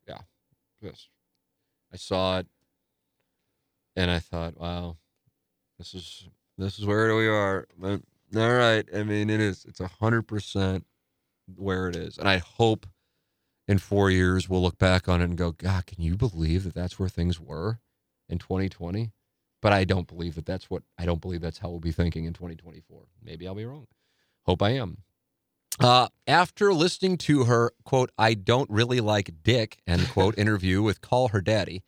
Yeah, 0.08 0.22
just 0.82 1.10
I 1.94 1.98
saw 1.98 2.40
it, 2.40 2.48
and 3.96 4.10
I 4.10 4.20
thought, 4.20 4.60
wow, 4.60 4.98
this 5.78 5.94
is 5.94 6.28
this 6.58 6.80
is 6.80 6.86
where 6.86 7.16
we 7.16 7.28
are. 7.28 7.68
But, 7.78 8.02
all 8.36 8.54
right, 8.54 8.86
I 8.96 9.04
mean, 9.04 9.30
it 9.30 9.40
is. 9.40 9.66
It's 9.66 9.80
a 9.80 9.88
hundred 9.88 10.24
percent 10.24 10.86
where 11.56 11.88
it 11.88 11.96
is, 11.96 12.18
and 12.18 12.28
I 12.28 12.38
hope 12.38 12.86
in 13.68 13.78
four 13.78 14.12
years 14.12 14.50
we'll 14.50 14.62
look 14.62 14.78
back 14.78 15.08
on 15.10 15.22
it 15.22 15.26
and 15.26 15.38
go, 15.38 15.52
God, 15.52 15.86
can 15.86 16.02
you 16.02 16.16
believe 16.16 16.64
that 16.64 16.74
that's 16.74 17.00
where 17.00 17.10
things 17.10 17.40
were 17.40 17.80
in 18.30 18.38
2020? 18.38 19.12
But 19.62 19.74
I 19.74 19.84
don't 19.84 20.08
believe 20.08 20.36
that 20.36 20.46
that's 20.46 20.70
what 20.70 20.84
I 20.98 21.06
don't 21.06 21.22
believe 21.22 21.42
that's 21.42 21.58
how 21.58 21.70
we'll 21.70 21.80
be 21.80 21.92
thinking 21.92 22.26
in 22.26 22.34
2024. 22.34 23.02
Maybe 23.24 23.48
I'll 23.48 23.56
be 23.56 23.66
wrong. 23.66 23.88
Hope 24.44 24.62
I 24.62 24.72
am. 24.72 24.98
Uh, 25.80 26.08
after 26.26 26.74
listening 26.74 27.18
to 27.18 27.46
her 27.46 27.72
quote, 27.84 28.12
I 28.18 28.34
don't 28.34 28.70
really 28.70 29.02
like 29.02 29.44
Dick 29.44 29.80
end 29.88 30.08
quote 30.14 30.38
interview 30.38 30.82
with 30.82 31.02
Call 31.02 31.30
Her 31.30 31.42
Daddy, 31.42 31.84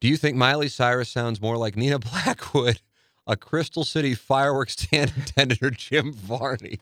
do 0.00 0.08
you 0.08 0.16
think 0.16 0.36
Miley 0.36 0.68
Cyrus 0.68 1.08
sounds 1.08 1.40
more 1.40 1.56
like 1.56 1.76
Nina 1.76 1.98
Blackwood, 1.98 2.80
a 3.26 3.36
Crystal 3.36 3.84
City 3.84 4.14
fireworks 4.14 4.72
stand 4.78 5.12
attendant, 5.16 5.62
or 5.62 5.70
Jim 5.70 6.12
Varney? 6.12 6.78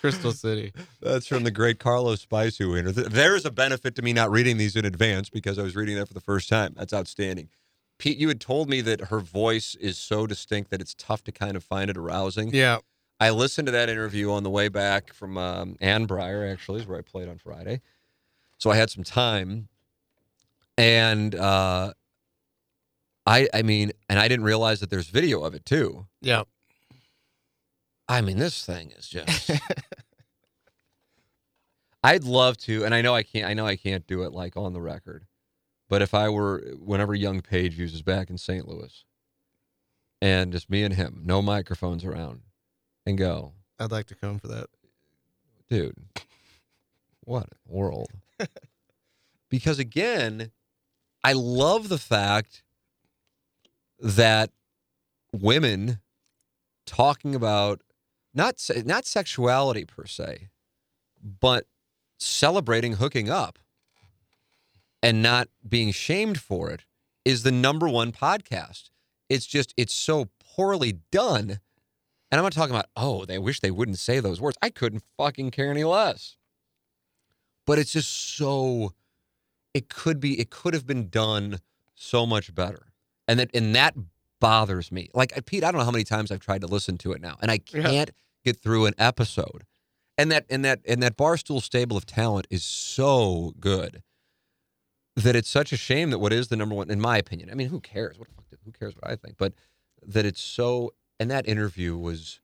Crystal 0.00 0.32
City. 0.32 0.72
That's 1.00 1.26
from 1.26 1.44
the 1.44 1.50
great 1.50 1.78
Carlos 1.78 2.20
Spice 2.20 2.58
who 2.58 2.70
winner. 2.70 2.92
There's 2.92 3.44
a 3.44 3.50
benefit 3.50 3.94
to 3.96 4.02
me 4.02 4.12
not 4.12 4.30
reading 4.30 4.56
these 4.56 4.76
in 4.76 4.84
advance 4.84 5.28
because 5.28 5.58
I 5.58 5.62
was 5.62 5.76
reading 5.76 5.96
that 5.96 6.06
for 6.06 6.14
the 6.14 6.20
first 6.20 6.48
time. 6.48 6.74
That's 6.76 6.92
outstanding. 6.92 7.48
Pete, 7.98 8.18
you 8.18 8.28
had 8.28 8.40
told 8.40 8.68
me 8.68 8.80
that 8.82 9.02
her 9.02 9.20
voice 9.20 9.74
is 9.74 9.98
so 9.98 10.26
distinct 10.26 10.70
that 10.70 10.80
it's 10.80 10.94
tough 10.94 11.24
to 11.24 11.32
kind 11.32 11.56
of 11.56 11.64
find 11.64 11.90
it 11.90 11.96
arousing. 11.96 12.50
Yeah. 12.52 12.78
I 13.18 13.30
listened 13.30 13.66
to 13.66 13.72
that 13.72 13.88
interview 13.88 14.30
on 14.30 14.42
the 14.42 14.50
way 14.50 14.68
back 14.68 15.14
from 15.14 15.38
um, 15.38 15.76
Ann 15.80 16.06
Breyer, 16.06 16.50
actually, 16.50 16.80
is 16.80 16.86
where 16.86 16.98
I 16.98 17.02
played 17.02 17.28
on 17.28 17.38
Friday. 17.38 17.80
So 18.58 18.70
I 18.70 18.76
had 18.76 18.90
some 18.90 19.04
time. 19.04 19.68
And 20.76 21.34
uh, 21.34 21.94
I, 23.26 23.48
I 23.52 23.62
mean, 23.62 23.92
and 24.08 24.18
I 24.18 24.28
didn't 24.28 24.44
realize 24.44 24.80
that 24.80 24.90
there's 24.90 25.08
video 25.08 25.42
of 25.42 25.54
it 25.54 25.66
too. 25.66 26.06
Yeah. 26.20 26.44
I 28.08 28.20
mean, 28.20 28.38
this 28.38 28.64
thing 28.64 28.92
is 28.92 29.08
just. 29.08 29.50
I'd 32.04 32.22
love 32.22 32.56
to, 32.58 32.84
and 32.84 32.94
I 32.94 33.02
know 33.02 33.16
I 33.16 33.24
can't. 33.24 33.46
I 33.46 33.54
know 33.54 33.66
I 33.66 33.74
can't 33.74 34.06
do 34.06 34.22
it 34.22 34.32
like 34.32 34.56
on 34.56 34.72
the 34.72 34.80
record, 34.80 35.26
but 35.88 36.02
if 36.02 36.14
I 36.14 36.28
were, 36.28 36.60
whenever 36.78 37.16
Young 37.16 37.40
Page 37.40 37.76
uses 37.76 38.00
back 38.02 38.30
in 38.30 38.38
St. 38.38 38.68
Louis, 38.68 39.04
and 40.22 40.52
just 40.52 40.70
me 40.70 40.84
and 40.84 40.94
him, 40.94 41.22
no 41.24 41.42
microphones 41.42 42.04
around, 42.04 42.42
and 43.04 43.18
go, 43.18 43.54
I'd 43.80 43.90
like 43.90 44.06
to 44.06 44.14
come 44.14 44.38
for 44.38 44.46
that. 44.46 44.66
dude, 45.68 45.96
what 47.24 47.48
world. 47.66 48.12
because 49.50 49.80
again, 49.80 50.52
I 51.24 51.32
love 51.32 51.88
the 51.88 51.98
fact 51.98 52.62
that 53.98 54.50
women 55.32 56.00
talking 56.86 57.34
about 57.34 57.82
not 58.34 58.62
not 58.84 59.06
sexuality 59.06 59.84
per 59.84 60.06
se, 60.06 60.48
but 61.22 61.66
celebrating 62.18 62.94
hooking 62.94 63.30
up 63.30 63.58
and 65.02 65.22
not 65.22 65.48
being 65.66 65.92
shamed 65.92 66.40
for 66.40 66.70
it 66.70 66.84
is 67.24 67.42
the 67.42 67.52
number 67.52 67.88
one 67.88 68.12
podcast. 68.12 68.90
It's 69.28 69.46
just 69.46 69.74
it's 69.76 69.94
so 69.94 70.28
poorly 70.40 71.00
done. 71.10 71.60
And 72.30 72.40
I'm 72.40 72.42
not 72.42 72.52
talking 72.52 72.74
about, 72.74 72.88
oh, 72.96 73.24
they 73.24 73.38
wish 73.38 73.60
they 73.60 73.70
wouldn't 73.70 73.98
say 73.98 74.18
those 74.18 74.40
words. 74.40 74.58
I 74.60 74.70
couldn't 74.70 75.04
fucking 75.16 75.52
care 75.52 75.70
any 75.70 75.84
less. 75.84 76.36
But 77.66 77.78
it's 77.78 77.92
just 77.92 78.36
so 78.36 78.94
it 79.74 79.88
could 79.88 80.20
be 80.20 80.38
it 80.40 80.50
could 80.50 80.74
have 80.74 80.86
been 80.86 81.08
done 81.08 81.60
so 81.94 82.26
much 82.26 82.54
better. 82.54 82.92
And 83.28 83.40
that 83.40 83.50
and 83.54 83.74
that 83.74 83.94
bothers 84.40 84.92
me. 84.92 85.10
Like 85.14 85.44
Pete, 85.46 85.64
I 85.64 85.70
don't 85.70 85.78
know 85.78 85.84
how 85.84 85.90
many 85.90 86.04
times 86.04 86.30
I've 86.30 86.40
tried 86.40 86.60
to 86.60 86.66
listen 86.66 86.98
to 86.98 87.12
it 87.12 87.20
now, 87.20 87.36
and 87.40 87.50
I 87.50 87.58
can't 87.58 88.10
get 88.44 88.56
through 88.58 88.86
an 88.86 88.94
episode. 88.98 89.64
And 90.18 90.30
that 90.30 90.46
and 90.48 90.64
that 90.64 90.80
and 90.86 91.02
that 91.02 91.16
barstool 91.16 91.62
stable 91.62 91.96
of 91.96 92.06
talent 92.06 92.46
is 92.50 92.64
so 92.64 93.52
good 93.60 94.02
that 95.16 95.34
it's 95.34 95.48
such 95.48 95.72
a 95.72 95.76
shame 95.76 96.10
that 96.10 96.18
what 96.18 96.32
is 96.32 96.48
the 96.48 96.56
number 96.56 96.74
one, 96.74 96.90
in 96.90 97.00
my 97.00 97.18
opinion. 97.18 97.50
I 97.50 97.54
mean, 97.54 97.68
who 97.68 97.80
cares? 97.80 98.18
What 98.18 98.28
the 98.28 98.34
fuck? 98.34 98.44
Who 98.64 98.72
cares 98.72 98.94
what 98.94 99.10
I 99.10 99.16
think? 99.16 99.36
But 99.38 99.54
that 100.06 100.24
it's 100.24 100.40
so. 100.40 100.92
And 101.18 101.30
that 101.30 101.48
interview 101.48 101.96
was 101.96 102.40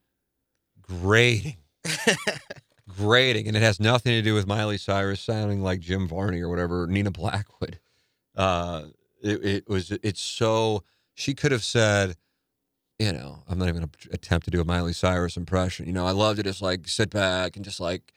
grating, 0.80 1.58
grating, 2.88 3.46
and 3.46 3.54
it 3.54 3.62
has 3.62 3.78
nothing 3.78 4.12
to 4.12 4.22
do 4.22 4.32
with 4.34 4.46
Miley 4.46 4.78
Cyrus 4.78 5.20
sounding 5.20 5.62
like 5.62 5.80
Jim 5.80 6.08
Varney 6.08 6.40
or 6.40 6.48
whatever, 6.48 6.86
Nina 6.86 7.10
Blackwood. 7.10 7.78
Uh, 8.34 8.84
it, 9.22 9.44
it 9.44 9.68
was. 9.68 9.90
It's 10.02 10.20
so. 10.20 10.82
She 11.14 11.34
could 11.34 11.52
have 11.52 11.62
said, 11.64 12.16
you 12.98 13.12
know, 13.12 13.42
I'm 13.48 13.58
not 13.58 13.68
even 13.68 13.80
going 13.80 13.90
to 13.90 14.08
attempt 14.12 14.44
to 14.46 14.50
do 14.50 14.60
a 14.60 14.64
Miley 14.64 14.92
Cyrus 14.92 15.36
impression. 15.36 15.86
You 15.86 15.92
know, 15.92 16.06
I 16.06 16.12
love 16.12 16.36
to 16.36 16.42
just 16.42 16.62
like 16.62 16.88
sit 16.88 17.10
back 17.10 17.56
and 17.56 17.64
just 17.64 17.80
like, 17.80 18.14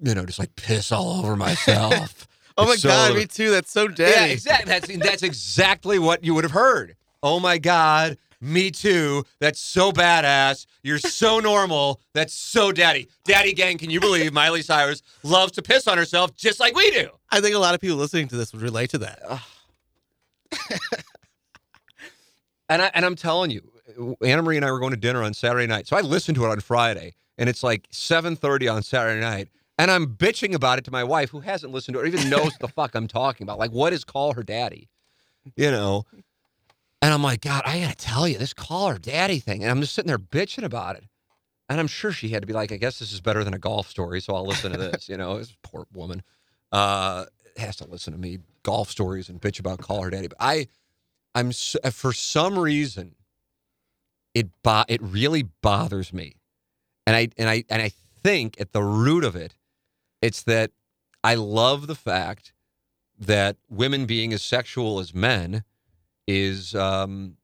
you 0.00 0.14
know, 0.14 0.24
just 0.24 0.38
like 0.38 0.54
piss 0.56 0.92
all 0.92 1.20
over 1.20 1.36
myself. 1.36 2.26
Oh 2.58 2.66
my 2.66 2.72
It's 2.74 2.82
so- 2.82 2.88
God, 2.90 3.14
me 3.16 3.24
too. 3.24 3.50
That's 3.50 3.70
so 3.70 3.88
daddy. 3.88 4.12
yeah, 4.12 4.26
exactly. 4.26 4.68
That's 4.96 5.10
that's 5.10 5.22
exactly 5.22 5.98
what 5.98 6.22
you 6.22 6.34
would 6.34 6.44
have 6.44 6.50
heard. 6.52 6.96
Oh 7.22 7.40
my 7.40 7.56
God, 7.56 8.18
Me 8.42 8.70
too. 8.70 9.24
That's 9.40 9.58
so 9.58 9.90
badass. 9.90 10.66
You're 10.82 10.98
so 10.98 11.38
normal. 11.50 12.00
That's 12.12 12.34
so 12.34 12.70
daddy. 12.70 13.08
Daddy 13.24 13.54
gang, 13.54 13.78
can 13.78 13.88
you 13.88 14.00
believe 14.00 14.34
Miley 14.34 14.60
Cyrus 14.60 15.00
loves 15.22 15.52
to 15.52 15.62
piss 15.62 15.88
on 15.88 15.96
herself 15.96 16.34
just 16.36 16.60
like 16.60 16.76
we 16.76 16.90
do? 16.90 17.08
I 17.30 17.40
think 17.40 17.54
a 17.54 17.58
lot 17.58 17.74
of 17.74 17.80
people 17.80 17.96
listening 17.96 18.28
to 18.28 18.36
this 18.36 18.52
would 18.52 18.60
relate 18.60 18.90
to 18.90 18.98
that. 18.98 19.22
And 22.72 22.80
I 22.80 22.90
and 22.94 23.04
I'm 23.04 23.16
telling 23.16 23.50
you, 23.50 24.16
Anna 24.24 24.40
Marie 24.40 24.56
and 24.56 24.64
I 24.64 24.70
were 24.70 24.78
going 24.78 24.92
to 24.92 24.96
dinner 24.96 25.22
on 25.22 25.34
Saturday 25.34 25.66
night. 25.66 25.86
So 25.86 25.94
I 25.94 26.00
listened 26.00 26.36
to 26.36 26.46
it 26.46 26.48
on 26.48 26.60
Friday, 26.60 27.14
and 27.36 27.48
it's 27.48 27.62
like 27.62 27.86
7:30 27.90 28.72
on 28.72 28.82
Saturday 28.82 29.20
night. 29.20 29.48
And 29.78 29.90
I'm 29.90 30.06
bitching 30.06 30.54
about 30.54 30.78
it 30.78 30.84
to 30.86 30.90
my 30.90 31.04
wife, 31.04 31.30
who 31.30 31.40
hasn't 31.40 31.72
listened 31.72 31.94
to 31.94 32.00
it, 32.00 32.04
or 32.04 32.06
even 32.06 32.30
knows 32.30 32.56
the 32.58 32.68
fuck 32.68 32.94
I'm 32.94 33.08
talking 33.08 33.44
about. 33.44 33.58
Like, 33.58 33.72
what 33.72 33.92
is 33.92 34.04
call 34.04 34.32
her 34.32 34.42
daddy? 34.42 34.88
You 35.56 35.70
know? 35.70 36.06
And 37.02 37.12
I'm 37.12 37.22
like, 37.22 37.40
God, 37.42 37.62
I 37.66 37.80
gotta 37.80 37.96
tell 37.96 38.26
you, 38.26 38.38
this 38.38 38.54
call 38.54 38.88
her 38.88 38.98
daddy 38.98 39.38
thing. 39.38 39.62
And 39.62 39.70
I'm 39.70 39.80
just 39.80 39.94
sitting 39.94 40.08
there 40.08 40.18
bitching 40.18 40.62
about 40.62 40.96
it. 40.96 41.04
And 41.68 41.80
I'm 41.80 41.88
sure 41.88 42.12
she 42.12 42.28
had 42.30 42.42
to 42.42 42.46
be 42.46 42.52
like, 42.52 42.72
I 42.72 42.76
guess 42.76 42.98
this 43.00 43.12
is 43.12 43.20
better 43.20 43.44
than 43.44 43.54
a 43.54 43.58
golf 43.58 43.88
story, 43.88 44.20
so 44.20 44.34
I'll 44.34 44.46
listen 44.46 44.72
to 44.72 44.78
this. 44.78 45.08
you 45.08 45.16
know, 45.16 45.36
this 45.38 45.54
poor 45.62 45.86
woman 45.92 46.22
uh, 46.70 47.26
has 47.58 47.76
to 47.76 47.86
listen 47.86 48.12
to 48.12 48.18
me 48.18 48.38
golf 48.62 48.90
stories 48.90 49.28
and 49.28 49.40
bitch 49.40 49.58
about 49.60 49.80
call 49.80 50.02
her 50.02 50.10
daddy. 50.10 50.28
But 50.28 50.38
I, 50.40 50.68
I'm 51.34 51.48
s 51.48 51.76
for 51.92 52.12
some 52.12 52.58
reason, 52.58 53.14
it 54.34 54.48
bo- 54.62 54.84
it 54.88 55.02
really 55.02 55.44
bothers 55.62 56.12
me, 56.12 56.36
and 57.06 57.16
I 57.16 57.28
and 57.38 57.48
I 57.48 57.64
and 57.70 57.82
I 57.82 57.92
think 58.22 58.60
at 58.60 58.72
the 58.72 58.82
root 58.82 59.24
of 59.24 59.36
it, 59.36 59.54
it's 60.20 60.42
that 60.44 60.70
I 61.24 61.34
love 61.34 61.86
the 61.86 61.94
fact 61.94 62.52
that 63.18 63.56
women 63.68 64.06
being 64.06 64.32
as 64.32 64.42
sexual 64.42 64.98
as 64.98 65.14
men 65.14 65.64
is 66.26 66.74
um, 66.74 67.36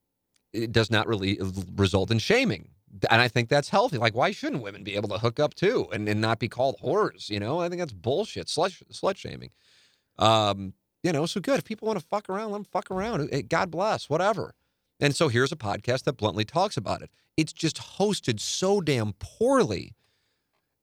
it 0.53 0.73
does 0.73 0.91
not 0.91 1.07
really 1.07 1.39
result 1.77 2.11
in 2.11 2.19
shaming. 2.19 2.71
And 3.11 3.21
I 3.21 3.29
think 3.29 3.49
that's 3.49 3.69
healthy. 3.69 3.99
Like, 3.99 4.15
why 4.15 4.31
shouldn't 4.31 4.63
women 4.63 4.83
be 4.83 4.97
able 4.97 5.11
to 5.11 5.19
hook 5.19 5.39
up 5.39 5.55
too 5.55 5.87
and, 5.93 6.09
and 6.09 6.21
not 6.21 6.39
be 6.39 6.49
called 6.49 6.77
whores? 6.83 7.29
You 7.29 7.39
know, 7.39 7.61
I 7.61 7.69
think 7.69 7.81
that's 7.81 7.93
bullshit. 7.93 8.47
Slut, 8.47 8.83
slut 8.91 9.17
shaming. 9.17 9.51
Um, 10.19 10.75
you 11.03 11.13
know, 11.13 11.27
so 11.27 11.41
good. 11.41 11.59
If 11.59 11.65
people 11.65 11.87
want 11.87 11.99
to 11.99 12.05
fuck 12.05 12.29
around, 12.29 12.51
let 12.51 12.59
them 12.59 12.65
fuck 12.65 12.91
around. 12.91 13.49
God 13.49 13.71
bless, 13.71 14.11
whatever. 14.11 14.55
And 15.01 15.15
so 15.15 15.29
here's 15.29 15.53
a 15.53 15.57
podcast 15.57 16.05
that 16.05 16.15
bluntly 16.15 16.45
talks 16.45 16.77
about 16.77 17.03
it. 17.03 17.11
It's 17.37 17.53
just 17.53 17.77
hosted 17.77 18.41
so 18.41 18.81
damn 18.81 19.13
poorly 19.15 19.95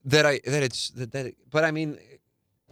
that 0.06 0.26
I 0.26 0.40
that 0.46 0.64
it's 0.64 0.90
that, 0.92 1.12
that 1.12 1.34
but 1.50 1.66
I 1.66 1.72
mean 1.72 1.98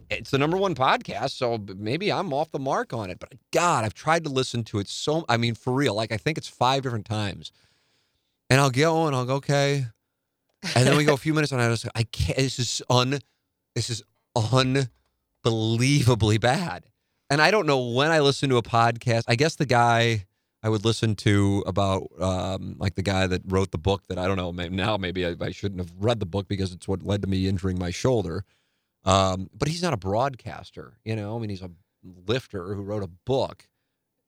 it's 0.10 0.32
the 0.32 0.38
number 0.38 0.58
one 0.58 0.76
podcast, 0.76 1.32
so 1.32 1.60
maybe 1.78 2.12
I'm 2.12 2.34
off 2.34 2.52
the 2.52 2.60
mark 2.60 2.94
on 2.94 3.10
it. 3.10 3.20
But 3.20 3.34
God, 3.52 3.84
I've 3.84 3.94
tried 3.94 4.24
to 4.24 4.30
listen 4.30 4.64
to 4.66 4.80
it 4.80 4.88
so 4.88 5.26
I 5.28 5.38
mean 5.38 5.56
for 5.56 5.74
real, 5.74 5.96
like 5.96 6.12
I 6.12 6.18
think 6.18 6.38
it's 6.38 6.48
five 6.48 6.84
different 6.84 7.06
times. 7.06 7.52
And 8.50 8.62
I'll 8.62 8.70
go 8.70 9.08
and 9.08 9.16
I'll 9.16 9.26
go, 9.26 9.36
okay. 9.36 9.88
And 10.76 10.88
then 10.88 10.96
we 10.96 11.04
go 11.04 11.14
a 11.14 11.18
few 11.18 11.34
minutes 11.34 11.52
and 11.52 11.62
I 11.62 11.68
just 11.70 11.88
I 11.94 12.04
can't 12.04 12.38
this 12.38 12.60
is 12.60 12.82
un 12.90 13.20
this 13.76 13.90
is 13.90 14.04
unbelievably 15.46 16.38
bad. 16.38 16.86
And 17.30 17.42
I 17.42 17.52
don't 17.52 17.66
know 17.66 17.80
when 17.80 18.12
I 18.12 18.20
listen 18.20 18.50
to 18.50 18.58
a 18.58 18.64
podcast. 18.64 19.24
I 19.28 19.36
guess 19.36 19.56
the 19.56 19.66
guy 19.66 20.26
I 20.62 20.70
would 20.70 20.86
listen 20.86 21.16
to 21.18 21.64
about 21.66 22.10
um, 22.20 22.76
like 22.80 22.96
the 22.96 23.02
guy 23.02 23.28
that 23.28 23.42
wrote 23.46 23.72
the 23.72 23.78
book 23.78 24.04
that 24.08 24.18
I 24.18 24.28
don't 24.28 24.38
know. 24.38 24.52
Maybe, 24.52 24.76
now 24.76 24.98
maybe 24.98 25.26
I, 25.26 25.36
I, 25.42 25.52
shouldn't 25.52 25.82
have 25.82 25.92
read 26.00 26.20
the 26.20 26.26
book 26.26 26.48
because 26.48 26.72
it's 26.72 26.88
what 26.88 27.04
led 27.04 27.22
to 27.24 27.28
me 27.28 27.48
injuring 27.48 27.80
my 27.80 27.92
shoulder. 27.92 28.46
Um, 29.04 29.50
but 29.54 29.68
he's 29.68 29.84
not 29.84 29.94
a 29.94 29.98
broadcaster, 29.98 31.00
you 31.04 31.16
know. 31.16 31.36
I 31.36 31.40
mean, 31.40 31.50
he's 31.50 31.62
a 31.62 31.72
lifter 32.28 32.74
who 32.74 32.82
wrote 32.82 33.04
a 33.04 33.10
book, 33.26 33.68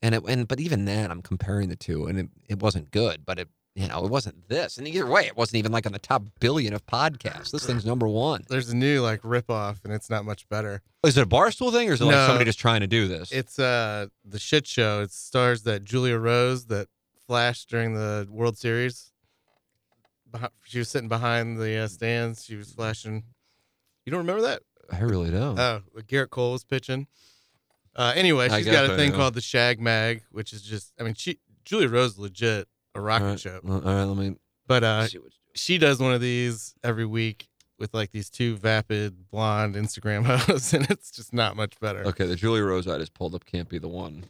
and 0.02 0.14
it, 0.16 0.24
and 0.28 0.46
but 0.48 0.60
even 0.60 0.84
then, 0.84 1.12
I'm 1.12 1.22
comparing 1.22 1.70
the 1.70 1.78
two, 1.78 2.08
and 2.08 2.20
it, 2.20 2.30
it 2.50 2.60
wasn't 2.60 2.92
good. 2.92 3.26
But 3.26 3.40
it 3.40 3.48
you 3.76 3.88
know, 3.88 4.06
it 4.06 4.10
wasn't 4.10 4.48
this. 4.48 4.78
And 4.78 4.88
either 4.88 5.06
way, 5.06 5.28
it 5.28 5.36
wasn't 5.36 5.58
even 5.58 5.72
like 5.72 5.86
on 5.86 5.92
the 5.92 6.00
top 6.00 6.24
billion 6.40 6.74
of 6.74 6.86
podcasts. 6.86 7.52
This 7.52 7.66
thing's 7.66 7.86
number 7.86 8.08
one. 8.08 8.44
There's 8.48 8.70
a 8.70 8.76
new 8.76 9.02
like 9.02 9.22
ripoff, 9.22 9.84
and 9.84 9.94
it's 9.94 10.10
not 10.10 10.26
much 10.26 10.48
better. 10.48 10.82
Is 11.06 11.18
it 11.18 11.22
a 11.24 11.28
barstool 11.30 11.72
thing, 11.72 11.90
or 11.90 11.94
is 11.94 12.02
it 12.02 12.06
like 12.06 12.16
No. 12.16 12.28
somebody 12.28 12.46
just 12.46 12.60
trying 12.60 12.82
to 12.82 12.88
do 12.88 13.08
this? 13.08 13.32
It's 13.32 13.60
uh 13.60 14.08
the 14.24 14.40
shit 14.40 14.66
show. 14.68 15.02
It 15.02 15.12
stars 15.12 15.64
that 15.64 15.84
Julia 15.84 16.18
Rose 16.18 16.66
that 16.68 16.88
flashed 17.28 17.70
during 17.70 17.94
the 17.94 18.28
World 18.30 18.58
Series. 18.58 19.12
Behi- 20.32 20.50
She 20.66 20.80
was 20.80 20.90
sitting 20.90 21.10
behind 21.10 21.58
the 21.58 21.78
uh, 21.78 21.88
stands. 21.88 22.44
She 22.46 22.56
was 22.56 22.72
flashing. 22.72 23.24
You 24.06 24.12
don't 24.12 24.20
remember 24.20 24.42
that? 24.44 24.62
I 24.92 25.00
really 25.00 25.32
don't. 25.32 25.58
Oh, 25.60 25.82
Gerrit 26.08 26.30
Cole 26.30 26.52
was 26.52 26.64
pitching. 26.64 27.08
Uh, 27.96 28.14
anyway, 28.16 28.50
I 28.50 28.58
she's 28.58 28.66
guess 28.66 28.74
got 28.76 28.90
a 28.90 28.94
I 28.94 28.98
thing 28.98 29.12
know. 29.12 29.18
called 29.18 29.34
the 29.34 29.42
Shag 29.42 29.80
Mag, 29.80 30.24
which 30.32 30.54
is 30.54 30.62
just. 30.62 30.94
I 31.00 31.04
mean, 31.04 31.14
she 31.16 31.40
Julia 31.64 31.88
Rose 31.90 32.12
is 32.12 32.20
legit 32.20 32.68
a 32.94 33.00
all 33.00 33.04
rocket 33.04 33.26
right. 33.26 33.40
ship, 33.40 33.64
Well, 33.64 33.78
all 33.88 33.96
right, 33.96 34.04
let 34.04 34.18
me 34.18 34.36
but 34.68 34.84
uh, 34.84 35.08
she 35.56 35.78
does 35.78 36.00
one 36.00 36.14
of 36.14 36.22
these 36.22 36.76
every 36.84 37.06
week 37.06 37.48
with 37.80 37.94
like 37.94 38.12
these 38.12 38.30
two 38.30 38.56
vapid 38.56 39.30
blonde 39.30 39.76
Instagram 39.76 40.26
hosts, 40.40 40.74
and 40.74 40.90
it's 40.90 41.12
just 41.12 41.34
not 41.34 41.56
much 41.56 41.80
better. 41.80 42.06
Okay, 42.06 42.26
the 42.26 42.36
Julia 42.36 42.64
Rose 42.64 42.88
I 42.88 42.98
just 42.98 43.14
pulled 43.14 43.36
up 43.36 43.46
can't 43.46 43.70
be 43.70 43.78
the 43.78 43.88
one. 43.88 44.26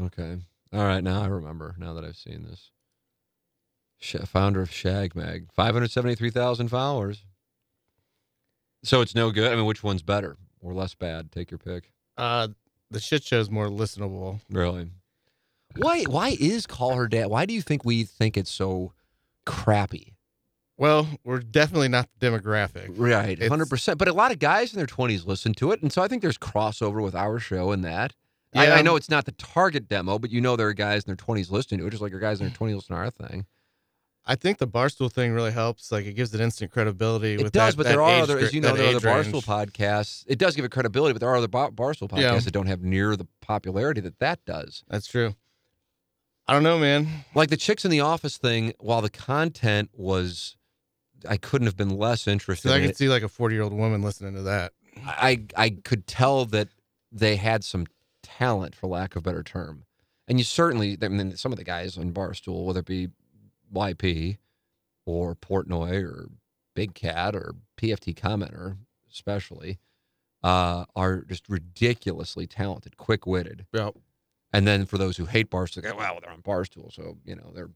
Okay. 0.00 0.38
All 0.72 0.84
right, 0.84 1.02
now 1.02 1.22
I 1.22 1.26
remember, 1.26 1.74
now 1.78 1.94
that 1.94 2.04
I've 2.04 2.16
seen 2.16 2.44
this. 2.44 2.70
Sh- 3.98 4.16
founder 4.26 4.60
of 4.60 4.70
Shag 4.70 5.14
Mag, 5.14 5.48
573,000 5.54 6.68
followers. 6.68 7.24
So 8.82 9.00
it's 9.00 9.14
no 9.14 9.30
good. 9.30 9.50
I 9.50 9.56
mean, 9.56 9.64
which 9.64 9.82
one's 9.82 10.02
better 10.02 10.36
or 10.60 10.74
less 10.74 10.94
bad? 10.94 11.32
Take 11.32 11.50
your 11.50 11.58
pick. 11.58 11.92
Uh, 12.18 12.48
the 12.90 13.00
shit 13.00 13.24
show's 13.24 13.50
more 13.50 13.68
listenable. 13.68 14.40
Really? 14.50 14.90
Why 15.76 16.02
why 16.04 16.36
is 16.38 16.66
Call 16.66 16.94
Her 16.94 17.08
Dad? 17.08 17.26
Why 17.26 17.46
do 17.46 17.52
you 17.52 17.62
think 17.62 17.84
we 17.84 18.04
think 18.04 18.36
it's 18.36 18.50
so 18.50 18.92
crappy? 19.44 20.15
Well, 20.78 21.08
we're 21.24 21.38
definitely 21.40 21.88
not 21.88 22.08
the 22.18 22.26
demographic. 22.30 22.92
Right, 22.96 23.30
It's- 23.30 23.48
hundred 23.48 23.70
percent. 23.70 23.98
But 23.98 24.08
a 24.08 24.12
lot 24.12 24.30
of 24.32 24.38
guys 24.38 24.72
in 24.72 24.78
their 24.78 24.86
twenties 24.86 25.24
listen 25.24 25.54
to 25.54 25.72
it, 25.72 25.80
and 25.82 25.92
so 25.92 26.02
I 26.02 26.08
think 26.08 26.20
there's 26.22 26.38
crossover 26.38 27.02
with 27.02 27.14
our 27.14 27.38
show 27.38 27.72
and 27.72 27.84
that. 27.84 28.14
I, 28.54 28.66
Yeah. 28.66 28.74
I 28.74 28.82
know 28.82 28.96
it's 28.96 29.08
not 29.10 29.24
the 29.24 29.32
target 29.32 29.88
demo, 29.88 30.18
but 30.18 30.30
you 30.30 30.40
know 30.40 30.54
there 30.56 30.68
are 30.68 30.74
guys 30.74 31.02
in 31.04 31.06
their 31.08 31.16
twenties 31.16 31.50
listening 31.50 31.80
to 31.80 31.86
it, 31.86 31.90
just 31.90 32.02
like 32.02 32.10
your 32.12 32.20
guys 32.20 32.40
in 32.40 32.46
their 32.46 32.54
twenties 32.56 32.76
listen 32.76 32.94
to 32.94 33.00
our 33.00 33.10
thing. 33.10 33.46
I 34.28 34.34
think 34.34 34.58
the 34.58 34.66
barstool 34.66 35.10
thing 35.10 35.32
really 35.32 35.52
helps. 35.52 35.92
Like 35.92 36.04
it 36.04 36.14
gives 36.14 36.34
it 36.34 36.40
instant 36.40 36.72
credibility. 36.72 37.34
It 37.34 37.52
does, 37.52 37.74
that- 37.74 37.76
but 37.76 37.86
there 37.86 38.02
are 38.02 38.22
other, 38.22 38.38
as 38.38 38.52
you 38.52 38.60
know, 38.60 38.74
there 38.74 38.86
are 38.92 38.96
other 38.96 39.08
age 39.08 39.26
Barstool 39.26 39.32
range. 39.48 39.72
podcasts. 39.72 40.24
It 40.26 40.38
does 40.38 40.56
give 40.56 40.64
it 40.64 40.70
credibility, 40.72 41.12
but 41.12 41.20
there 41.20 41.28
are 41.30 41.36
other 41.36 41.48
Bar- 41.48 41.70
Barstool 41.70 42.08
podcasts 42.08 42.20
Yeah. 42.20 42.38
that 42.40 42.50
don't 42.52 42.66
have 42.66 42.82
near 42.82 43.14
the 43.16 43.26
popularity 43.40 44.00
that 44.02 44.18
that 44.18 44.44
does. 44.44 44.84
That's 44.88 45.06
true. 45.06 45.36
I 46.48 46.52
don't 46.52 46.62
know, 46.62 46.78
man. 46.78 47.24
Like 47.34 47.50
the 47.50 47.56
Chicks 47.56 47.84
in 47.84 47.90
the 47.90 48.00
Office 48.00 48.36
thing, 48.36 48.72
while 48.78 49.00
the 49.02 49.10
content 49.10 49.90
was, 49.92 50.56
I 51.28 51.36
couldn't 51.36 51.66
have 51.66 51.76
been 51.76 51.96
less 51.96 52.26
interested. 52.26 52.68
So 52.68 52.74
I 52.74 52.80
could 52.80 52.90
it. 52.90 52.96
see 52.96 53.08
like 53.08 53.22
a 53.22 53.28
forty-year-old 53.28 53.72
woman 53.72 54.02
listening 54.02 54.34
to 54.34 54.42
that. 54.42 54.72
I 55.04 55.44
I 55.56 55.70
could 55.70 56.06
tell 56.06 56.44
that 56.46 56.68
they 57.12 57.36
had 57.36 57.64
some 57.64 57.86
talent, 58.22 58.74
for 58.74 58.86
lack 58.88 59.14
of 59.14 59.20
a 59.20 59.22
better 59.22 59.42
term. 59.42 59.84
And 60.28 60.38
you 60.38 60.44
certainly, 60.44 60.98
I 61.00 61.08
mean, 61.08 61.36
some 61.36 61.52
of 61.52 61.58
the 61.58 61.64
guys 61.64 61.96
on 61.96 62.12
Barstool, 62.12 62.64
whether 62.64 62.80
it 62.80 62.86
be 62.86 63.08
YP 63.72 64.38
or 65.04 65.34
Portnoy 65.36 66.02
or 66.02 66.28
Big 66.74 66.94
Cat 66.94 67.36
or 67.36 67.54
PFT 67.80 68.14
Commenter, 68.14 68.76
especially, 69.10 69.78
uh, 70.42 70.84
are 70.94 71.22
just 71.22 71.48
ridiculously 71.48 72.46
talented, 72.46 72.96
quick 72.96 73.26
witted. 73.26 73.66
Yeah. 73.72 73.90
And 74.52 74.66
then 74.66 74.86
for 74.86 74.98
those 74.98 75.16
who 75.16 75.26
hate 75.26 75.50
Barstool, 75.50 75.82
go, 75.82 75.94
well, 75.96 76.18
they're 76.20 76.30
on 76.30 76.42
Barstool, 76.42 76.92
so 76.92 77.18
you 77.24 77.36
know 77.36 77.52
they're. 77.54 77.70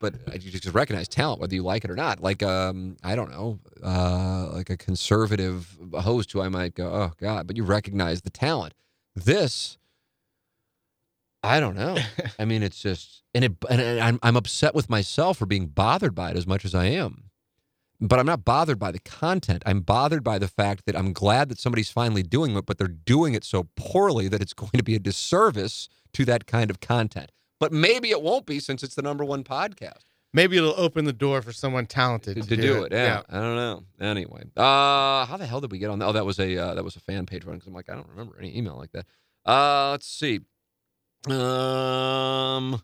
But 0.00 0.14
you 0.44 0.52
just 0.52 0.74
recognize 0.74 1.08
talent, 1.08 1.40
whether 1.40 1.54
you 1.54 1.62
like 1.62 1.84
it 1.84 1.90
or 1.90 1.96
not. 1.96 2.22
Like, 2.22 2.42
um, 2.42 2.96
I 3.02 3.16
don't 3.16 3.30
know, 3.30 3.58
uh, 3.82 4.50
like 4.52 4.70
a 4.70 4.76
conservative 4.76 5.76
host 5.92 6.30
who 6.30 6.40
I 6.40 6.48
might 6.48 6.74
go, 6.74 6.86
oh 6.86 7.12
God, 7.20 7.46
but 7.46 7.56
you 7.56 7.64
recognize 7.64 8.22
the 8.22 8.30
talent. 8.30 8.74
This, 9.16 9.76
I 11.42 11.58
don't 11.58 11.74
know. 11.76 11.98
I 12.38 12.44
mean, 12.44 12.62
it's 12.62 12.80
just, 12.80 13.22
and 13.34 13.44
it, 13.44 13.52
and 13.68 13.80
I'm, 14.00 14.20
I'm 14.22 14.36
upset 14.36 14.74
with 14.74 14.88
myself 14.88 15.38
for 15.38 15.46
being 15.46 15.66
bothered 15.66 16.14
by 16.14 16.30
it 16.30 16.36
as 16.36 16.46
much 16.46 16.64
as 16.64 16.74
I 16.74 16.86
am. 16.86 17.24
But 18.00 18.20
I'm 18.20 18.26
not 18.26 18.44
bothered 18.44 18.78
by 18.78 18.92
the 18.92 19.00
content. 19.00 19.64
I'm 19.66 19.80
bothered 19.80 20.22
by 20.22 20.38
the 20.38 20.46
fact 20.46 20.86
that 20.86 20.96
I'm 20.96 21.12
glad 21.12 21.48
that 21.48 21.58
somebody's 21.58 21.90
finally 21.90 22.22
doing 22.22 22.56
it, 22.56 22.64
but 22.64 22.78
they're 22.78 22.86
doing 22.86 23.34
it 23.34 23.42
so 23.42 23.68
poorly 23.74 24.28
that 24.28 24.40
it's 24.40 24.52
going 24.54 24.70
to 24.74 24.84
be 24.84 24.94
a 24.94 25.00
disservice 25.00 25.88
to 26.12 26.24
that 26.26 26.46
kind 26.46 26.70
of 26.70 26.80
content. 26.80 27.32
But 27.60 27.72
maybe 27.72 28.10
it 28.10 28.22
won't 28.22 28.46
be 28.46 28.60
since 28.60 28.82
it's 28.82 28.94
the 28.94 29.02
number 29.02 29.24
one 29.24 29.44
podcast 29.44 30.04
Maybe 30.34 30.58
it'll 30.58 30.78
open 30.78 31.04
the 31.06 31.12
door 31.12 31.40
for 31.40 31.52
someone 31.52 31.86
talented 31.86 32.36
to, 32.36 32.42
to, 32.42 32.48
to 32.48 32.62
do 32.62 32.82
it. 32.84 32.92
Yeah, 32.92 33.22
I 33.30 33.40
don't 33.40 33.56
know. 33.56 33.84
Anyway, 33.98 34.44
uh, 34.56 35.24
how 35.24 35.36
the 35.38 35.46
hell 35.46 35.60
did 35.60 35.72
we 35.72 35.78
get 35.78 35.88
on 35.88 35.98
that? 36.00 36.06
Oh, 36.06 36.12
that 36.12 36.26
was 36.26 36.38
a 36.38 36.56
uh, 36.56 36.74
that 36.74 36.84
was 36.84 36.96
a 36.96 37.00
fan 37.00 37.24
page 37.24 37.46
one 37.46 37.54
because 37.56 37.66
I'm 37.66 37.72
like 37.72 37.88
I 37.88 37.94
don't 37.94 38.08
remember 38.08 38.36
any 38.38 38.56
email 38.56 38.76
like 38.76 38.92
that. 38.92 39.06
Uh, 39.46 39.92
let's 39.92 40.06
see. 40.06 40.40
Um, 41.28 42.82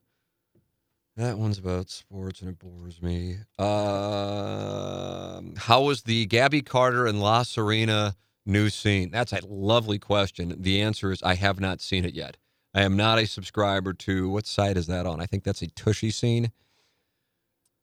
that 1.16 1.36
one's 1.36 1.58
about 1.58 1.90
sports 1.90 2.40
and 2.40 2.48
it 2.48 2.58
bores 2.58 3.02
me. 3.02 3.36
Um, 3.58 5.54
how 5.56 5.82
was 5.82 6.02
the 6.02 6.24
Gabby 6.26 6.62
Carter 6.62 7.06
and 7.06 7.20
La 7.20 7.42
Serena 7.42 8.16
new 8.46 8.70
scene? 8.70 9.10
That's 9.10 9.34
a 9.34 9.40
lovely 9.46 9.98
question. 9.98 10.54
The 10.58 10.80
answer 10.80 11.12
is 11.12 11.22
I 11.22 11.34
have 11.34 11.60
not 11.60 11.82
seen 11.82 12.06
it 12.06 12.14
yet. 12.14 12.38
I 12.74 12.82
am 12.82 12.96
not 12.96 13.18
a 13.18 13.26
subscriber 13.26 13.92
to 13.92 14.28
what 14.28 14.46
site 14.46 14.76
is 14.76 14.86
that 14.88 15.06
on? 15.06 15.20
I 15.20 15.26
think 15.26 15.44
that's 15.44 15.62
a 15.62 15.68
Tushy 15.68 16.10
scene. 16.10 16.50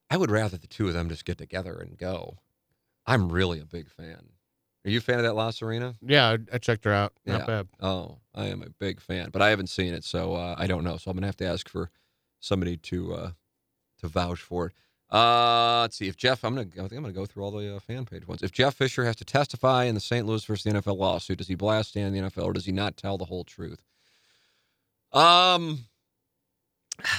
I 0.10 0.18
would 0.18 0.30
rather 0.32 0.58
the 0.58 0.68
two 0.68 0.88
of 0.88 0.94
them 0.94 1.08
just 1.08 1.24
get 1.24 1.38
together 1.38 1.78
and 1.80 1.98
go. 1.98 2.38
I'm 3.06 3.32
really 3.32 3.60
a 3.62 3.66
big 3.66 3.90
fan. 3.90 4.30
Are 4.84 4.90
you 4.90 4.98
a 4.98 5.02
fan 5.02 5.18
of 5.20 5.24
that 5.24 5.34
La 5.36 5.52
Serena? 5.52 5.96
Yeah, 6.02 6.38
I, 6.52 6.58
checked 6.58 6.84
her 6.86 6.92
out. 6.92 7.14
Not 7.26 7.42
Yeah. 7.42 7.46
bad. 7.46 7.68
Oh, 7.80 8.18
I 8.36 8.48
am 8.48 8.64
a 8.64 8.70
big 8.70 9.00
fan, 9.00 9.30
but 9.32 9.42
I 9.42 9.50
haven't 9.50 9.68
seen 9.68 9.94
it, 9.94 10.04
so 10.04 10.34
uh, 10.36 10.56
I 10.58 10.68
don't 10.68 10.84
know. 10.84 10.98
So 10.98 11.10
I'm 11.10 11.18
gonna 11.18 11.28
have 11.28 11.38
to 11.38 11.46
ask 11.46 11.70
for 11.70 11.90
somebody 12.40 12.78
to 12.78 13.14
uh, 13.14 13.32
to 14.00 14.08
vouch 14.08 14.40
for 14.42 14.68
it. 14.68 14.74
Uh, 15.16 15.82
let's 15.82 15.98
see 15.98 16.08
if 16.08 16.18
Jeff. 16.18 16.44
I'm 16.44 16.56
gonna. 16.56 16.68
I 16.74 16.82
think 16.82 16.94
I'm 16.94 17.02
gonna 17.04 17.14
go 17.14 17.26
through 17.26 17.44
all 17.44 17.52
the 17.52 17.76
uh, 17.76 17.80
fan 17.80 18.06
page 18.06 18.28
ones. 18.28 18.42
If 18.44 18.52
Jeff 18.52 18.74
Fisher 18.76 19.06
has 19.06 19.16
to 19.18 19.26
testify 19.26 19.84
in 19.86 19.94
the 19.94 20.02
St. 20.02 20.26
Louis 20.26 20.44
versus 20.44 20.64
the 20.64 20.80
NFL 20.80 20.98
lawsuit, 20.98 21.38
does 21.38 21.48
he 21.48 21.56
blast 21.56 21.90
stand 21.90 22.16
the 22.16 22.20
NFL 22.20 22.46
or 22.46 22.54
does 22.54 22.66
he 22.66 22.72
not 22.72 22.98
tell 22.98 23.18
the 23.18 23.26
whole 23.26 23.44
truth? 23.44 23.82
Um, 25.14 25.86
I 27.04 27.10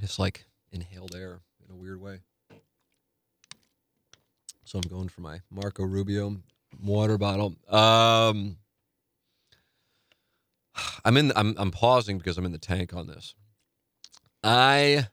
just 0.00 0.18
like 0.18 0.46
inhaled 0.72 1.14
air 1.14 1.40
in 1.64 1.74
a 1.74 1.76
weird 1.76 2.00
way. 2.00 2.20
So 4.64 4.78
I'm 4.78 4.88
going 4.88 5.08
for 5.08 5.22
my 5.22 5.40
Marco 5.50 5.84
Rubio 5.84 6.36
water 6.82 7.18
bottle. 7.18 7.56
Um, 7.68 8.56
I'm 11.04 11.16
in. 11.16 11.32
I'm 11.36 11.54
I'm 11.58 11.70
pausing 11.70 12.18
because 12.18 12.38
I'm 12.38 12.46
in 12.46 12.52
the 12.52 12.58
tank 12.58 12.94
on 12.94 13.06
this. 13.06 13.34
I. 14.42 15.06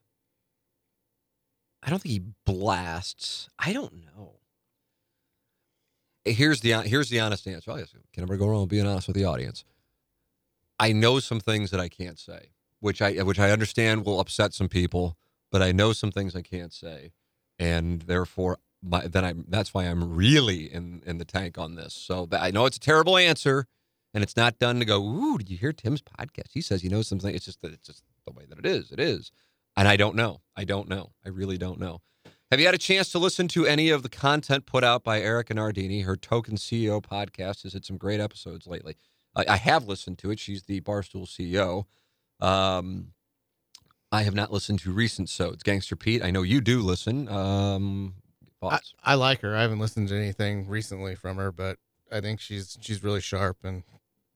I 1.84 1.92
don't 1.92 2.02
think 2.02 2.14
he 2.14 2.24
blasts. 2.46 3.48
I 3.60 3.72
don't 3.72 3.94
know. 3.94 4.40
Here's 6.26 6.62
the 6.62 6.72
here's 6.82 7.10
the 7.10 7.20
honest 7.20 7.48
answer. 7.48 7.72
Can 7.72 8.24
never 8.24 8.38
go 8.38 8.48
wrong 8.48 8.62
with 8.62 8.70
being 8.70 8.88
honest 8.88 9.08
with 9.08 9.16
the 9.16 9.26
audience. 9.26 9.64
I 10.80 10.92
know 10.92 11.20
some 11.20 11.40
things 11.40 11.72
that 11.72 11.80
I 11.80 11.90
can't 11.90 12.20
say, 12.20 12.52
which 12.80 13.02
I 13.02 13.14
which 13.24 13.40
I 13.40 13.52
understand 13.52 14.06
will 14.06 14.20
upset 14.20 14.54
some 14.54 14.70
people, 14.70 15.18
but 15.52 15.62
I 15.62 15.72
know 15.72 15.94
some 15.94 16.12
things 16.12 16.36
I 16.36 16.42
can't 16.42 16.74
say, 16.74 17.12
and 17.58 18.02
therefore 18.04 18.60
my, 18.82 19.08
then 19.08 19.26
I 19.26 19.34
that's 19.48 19.74
why 19.74 19.86
I'm 19.86 20.16
really 20.16 20.72
in 20.72 21.02
in 21.06 21.18
the 21.18 21.26
tank 21.26 21.58
on 21.58 21.76
this. 21.76 21.94
So 21.94 22.28
I 22.32 22.52
know 22.52 22.66
it's 22.66 22.78
a 22.78 22.82
terrible 22.82 23.18
answer, 23.18 23.66
and 24.14 24.24
it's 24.24 24.38
not 24.38 24.60
done 24.60 24.80
to 24.80 24.86
go. 24.86 25.02
Ooh, 25.02 25.38
did 25.38 25.50
you 25.50 25.58
hear 25.58 25.74
Tim's 25.74 26.02
podcast? 26.02 26.52
He 26.54 26.62
says 26.62 26.82
he 26.82 26.90
knows 26.90 27.08
something. 27.08 27.34
It's 27.34 27.46
just 27.46 27.62
that 27.62 27.74
it's 27.74 27.88
just 27.88 28.04
the 28.26 28.34
way 28.34 28.46
that 28.48 28.60
it 28.60 28.66
is. 28.66 28.92
It 28.92 29.00
is, 29.00 29.32
and 29.76 29.88
I 29.88 29.96
don't 29.96 30.16
know. 30.16 30.42
I 30.56 30.66
don't 30.66 30.90
know. 30.90 31.12
I 31.26 31.30
really 31.30 31.58
don't 31.58 31.80
know. 31.80 32.02
Have 32.52 32.60
you 32.60 32.68
had 32.68 32.76
a 32.76 32.80
chance 32.80 33.10
to 33.12 33.20
listen 33.20 33.48
to 33.50 33.66
any 33.66 33.90
of 33.90 34.04
the 34.04 34.10
content 34.10 34.68
put 34.68 34.84
out 34.84 35.04
by 35.04 35.20
Erika 35.20 35.56
Nardini? 35.56 36.02
Her 36.02 36.16
Token 36.16 36.58
CEO 36.58 37.02
podcast 37.02 37.64
has 37.64 37.74
had 37.74 37.86
some 37.86 37.98
great 37.98 38.20
episodes 38.20 38.68
lately. 38.68 38.98
I, 39.36 39.46
I 39.50 39.58
have 39.58 39.88
listened 39.88 40.18
to 40.20 40.32
it. 40.32 40.40
She's 40.40 40.64
the 40.64 40.82
Barstool 40.82 41.28
CEO. 41.28 41.86
Um, 42.46 43.14
I 44.12 44.24
have 44.24 44.36
not 44.36 44.52
listened 44.52 44.80
to 44.80 44.92
recent 44.92 45.30
sods. 45.30 45.64
Gangster 45.64 45.96
Pete, 45.96 46.24
I 46.24 46.32
know 46.32 46.42
you 46.42 46.62
do 46.62 46.82
listen. 46.82 47.28
Um, 47.28 48.16
I, 48.62 48.70
thoughts? 48.70 48.94
I 49.04 49.16
like 49.16 49.42
her. 49.42 49.56
I 49.56 49.62
haven't 49.62 49.80
listened 49.80 50.10
to 50.10 50.16
anything 50.16 50.68
recently 50.68 51.16
from 51.16 51.38
her, 51.38 51.52
but 51.52 51.78
I 52.12 52.22
think 52.22 52.40
she's 52.40 52.78
she's 52.82 53.04
really 53.04 53.22
sharp 53.22 53.58
and 53.64 53.84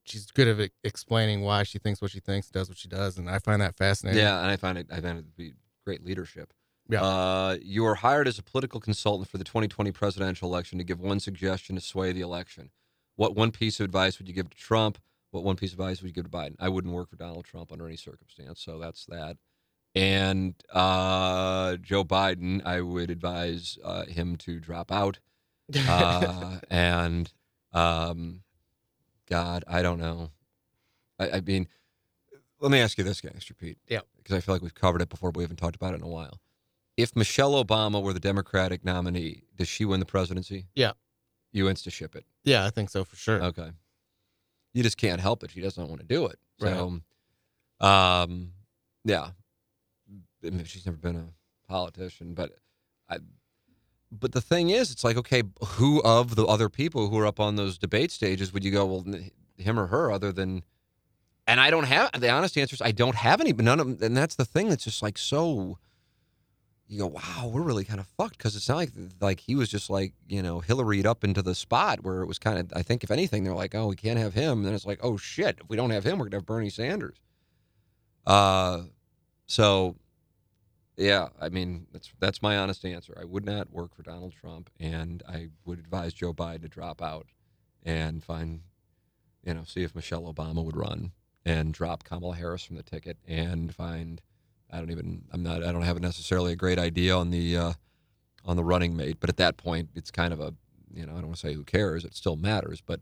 she's 0.04 0.26
good 0.32 0.47
at 0.47 0.72
explaining 0.84 1.41
why 1.41 1.64
she 1.64 1.80
thinks 1.80 2.02
what 2.02 2.12
she 2.12 2.20
thinks, 2.20 2.50
does 2.50 2.68
what 2.68 2.78
she 2.78 2.88
does, 2.88 3.18
and 3.18 3.30
I 3.30 3.39
find 3.39 3.62
that 3.62 3.76
fascinating. 3.76 4.22
Yeah, 4.22 4.41
and 4.41 4.50
I 4.50 4.58
find 4.58 4.78
it 4.78 4.88
I 4.91 5.00
find 5.00 5.20
it 5.20 5.22
to 5.24 5.32
be 5.38 5.54
great 5.86 6.04
leadership. 6.04 6.52
Yeah. 6.89 7.04
Uh, 7.04 7.58
you 7.62 7.86
are 7.86 7.95
hired 7.95 8.28
as 8.28 8.39
a 8.39 8.43
political 8.43 8.80
consultant 8.80 9.30
for 9.30 9.38
the 9.38 9.43
2020 9.43 9.91
presidential 9.91 10.50
election 10.50 10.80
to 10.80 10.84
give 10.84 11.00
one 11.00 11.20
suggestion 11.20 11.76
to 11.76 11.82
sway 11.82 12.12
the 12.12 12.22
election. 12.22 12.72
What 13.20 13.36
one 13.36 13.51
piece 13.51 13.82
of 13.82 13.84
advice 13.84 14.17
would 14.17 14.30
you 14.30 14.34
give 14.34 14.49
to 14.49 14.55
Trump? 14.55 14.97
What 15.32 15.43
one 15.43 15.57
piece 15.57 15.74
of 15.74 15.80
advice 15.82 16.01
would 16.01 16.07
you 16.07 16.13
give 16.13 16.24
to 16.24 16.30
Biden? 16.32 16.55
I 16.57 16.70
wouldn't 16.70 16.93
work 16.93 17.09
for 17.09 17.17
Donald 17.17 17.43
Trump 17.43 17.70
under 17.70 17.86
any 17.86 17.97
circumstance, 17.97 18.61
so 18.61 18.80
that's 18.80 19.05
that. 19.07 19.36
And 19.93 20.55
uh, 20.72 21.76
Joe 21.82 22.05
Biden, 22.05 22.65
I 22.65 22.80
would 22.80 23.11
advise 23.11 23.78
uh, 23.84 24.05
him 24.05 24.38
to 24.38 24.61
drop 24.61 24.89
out. 24.89 25.20
Uh, 25.88 26.59
and 26.72 27.32
um, 27.74 28.41
God, 29.30 29.65
I 29.67 29.82
don't 29.82 29.99
know. 29.99 30.32
I, 31.20 31.30
I 31.30 31.41
mean, 31.41 31.67
let 32.61 32.72
me 32.72 32.80
ask 32.80 32.97
you 32.97 33.03
this, 33.03 33.20
Gangster 33.20 33.53
Pete. 33.53 33.78
Yeah. 33.88 33.99
Because 34.15 34.38
I 34.38 34.39
feel 34.39 34.55
like 34.55 34.61
we've 34.61 34.74
covered 34.74 35.01
it 35.01 35.09
before, 35.09 35.34
but 35.34 35.39
we 35.39 35.43
haven't 35.43 35.57
talked 35.57 35.76
about 35.76 35.93
it 35.93 35.97
in 35.97 36.03
a 36.03 36.07
while. 36.07 36.39
If 36.95 37.17
Michelle 37.17 37.61
Obama 37.61 38.01
were 38.01 38.13
the 38.13 38.20
Democratic 38.22 38.86
nominee, 38.86 39.43
does 39.57 39.67
she 39.67 39.84
win 39.84 39.99
the 39.99 40.05
presidency? 40.05 40.67
Yeah. 40.74 40.93
You 41.52 41.66
insta 41.66 41.91
ship 41.91 42.16
it. 42.16 42.26
yeah, 42.43 42.66
I 42.66 42.70
think 42.70 42.89
so 42.89 43.04
for 43.04 43.16
sure. 43.16 43.41
Okay. 43.43 43.72
You 44.74 44.84
just 44.84 44.97
can't 44.97 45.20
help 45.20 45.43
it. 45.43 45.52
She 45.52 45.62
doesn't 45.62 45.88
want 45.88 46.00
to 46.00 46.06
do 46.06 46.28
it. 46.28 46.38
So, 46.60 47.02
um, 47.80 48.52
yeah. 49.04 49.30
I 50.45 50.50
mean, 50.52 50.64
she's 50.66 50.86
never 50.86 50.97
been 50.97 51.16
a 51.16 51.28
politician, 51.68 52.34
but 52.34 52.52
I. 53.10 53.18
But 54.12 54.32
the 54.32 54.41
thing 54.41 54.72
is, 54.72 54.91
it's 54.91 55.04
like, 55.04 55.18
okay, 55.18 55.43
who 55.64 56.02
of 56.02 56.36
the 56.36 56.45
other 56.45 56.68
people 56.68 57.10
who 57.10 57.18
are 57.20 57.28
up 57.28 57.39
on 57.39 57.58
those 57.58 57.78
debate 57.78 58.12
stages 58.12 58.52
would 58.52 58.64
you 58.64 58.72
go, 58.72 58.86
well, 58.86 59.06
him 59.58 59.80
or 59.80 59.88
her, 59.88 60.12
other 60.12 60.32
than? 60.32 60.64
And 61.45 61.60
I 61.60 61.70
don't 61.70 61.84
have 61.84 62.12
the 62.20 62.30
honest 62.30 62.58
answer 62.58 62.74
is 62.76 62.82
I 62.82 62.91
don't 62.91 63.16
have 63.16 63.39
any, 63.41 63.52
but 63.52 63.66
none 63.66 63.80
of 63.80 63.88
them. 63.88 63.97
And 64.02 64.18
that's 64.18 64.36
the 64.36 64.45
thing 64.45 64.70
that's 64.70 64.84
just 64.84 65.02
like 65.02 65.18
so. 65.18 65.78
You 66.90 67.00
go, 67.00 67.08
wow, 67.08 67.52
we're 67.54 67.62
really 67.62 67.86
kind 67.86 68.00
of 68.00 68.08
fucked 68.08 68.40
because 68.40 68.56
it's 68.56 68.68
not 68.68 68.78
like 68.78 68.92
like 69.22 69.40
he 69.40 69.54
was 69.54 69.70
just 69.70 69.92
like 69.92 70.14
you 70.28 70.42
know 70.42 70.60
Hillary'd 70.60 71.06
up 71.06 71.24
into 71.24 71.44
the 71.44 71.54
spot 71.54 72.04
where 72.04 72.24
it 72.24 72.26
was 72.26 72.40
kind 72.40 72.58
of. 72.58 72.74
I 72.76 72.82
think 72.82 73.04
if 73.04 73.12
anything, 73.12 73.44
they're 73.44 73.54
like, 73.54 73.76
oh, 73.76 73.88
we 73.88 73.96
can't 73.96 74.18
have 74.18 74.34
him. 74.34 74.60
And 74.60 74.66
then 74.66 74.74
it's 74.74 74.88
like, 74.88 75.00
oh 75.04 75.16
shit, 75.16 75.60
if 75.62 75.70
we 75.70 75.78
don't 75.78 75.92
have 75.92 76.04
him, 76.04 76.18
we're 76.18 76.26
gonna 76.26 76.38
have 76.38 76.48
Bernie 76.48 76.72
Sanders. 76.72 77.18
Uh, 78.26 78.84
so 79.46 79.96
yeah, 80.98 81.30
I 81.40 81.50
mean 81.50 81.88
that's 81.94 82.12
that's 82.20 82.42
my 82.42 82.58
honest 82.58 82.84
answer. 82.84 83.18
I 83.20 83.24
would 83.24 83.46
not 83.46 83.72
work 83.72 83.96
for 83.96 84.04
Donald 84.04 84.34
Trump, 84.34 84.70
and 84.80 85.24
I 85.28 85.50
would 85.66 85.80
advise 85.80 86.14
Joe 86.14 86.34
Biden 86.34 86.64
to 86.64 86.68
drop 86.68 87.02
out 87.02 87.28
and 87.84 88.24
find, 88.24 88.62
you 89.46 89.54
know, 89.54 89.64
see 89.64 89.84
if 89.84 89.96
Michelle 89.96 90.32
Obama 90.32 90.64
would 90.64 90.76
run 90.76 91.14
and 91.46 91.74
drop 91.74 92.04
Kamala 92.04 92.36
Harris 92.36 92.64
from 92.64 92.76
the 92.76 92.84
ticket 92.84 93.18
and 93.28 93.74
find. 93.74 94.22
I 94.72 94.78
don't 94.78 94.91
even. 94.91 95.24
I'm 95.32 95.43
not. 95.43 95.63
I 95.63 95.72
don't 95.72 95.82
have 95.82 95.99
necessarily 95.99 96.53
a 96.53 96.55
great 96.55 96.80
idea 96.80 97.15
on 97.15 97.32
the 97.32 97.57
uh, 97.57 97.74
on 98.45 98.55
the 98.55 98.63
running 98.63 98.95
mate, 98.95 99.17
but 99.20 99.30
at 99.30 99.38
that 99.38 99.57
point, 99.57 99.89
it's 99.95 100.11
kind 100.11 100.34
of 100.34 100.39
a. 100.39 100.53
You 100.91 101.05
know, 101.05 101.13
I 101.13 101.15
don't 101.17 101.28
want 101.28 101.36
to 101.36 101.47
say 101.47 101.53
who 101.53 101.63
cares. 101.63 102.03
It 102.03 102.15
still 102.15 102.36
matters, 102.36 102.82
but 102.82 102.99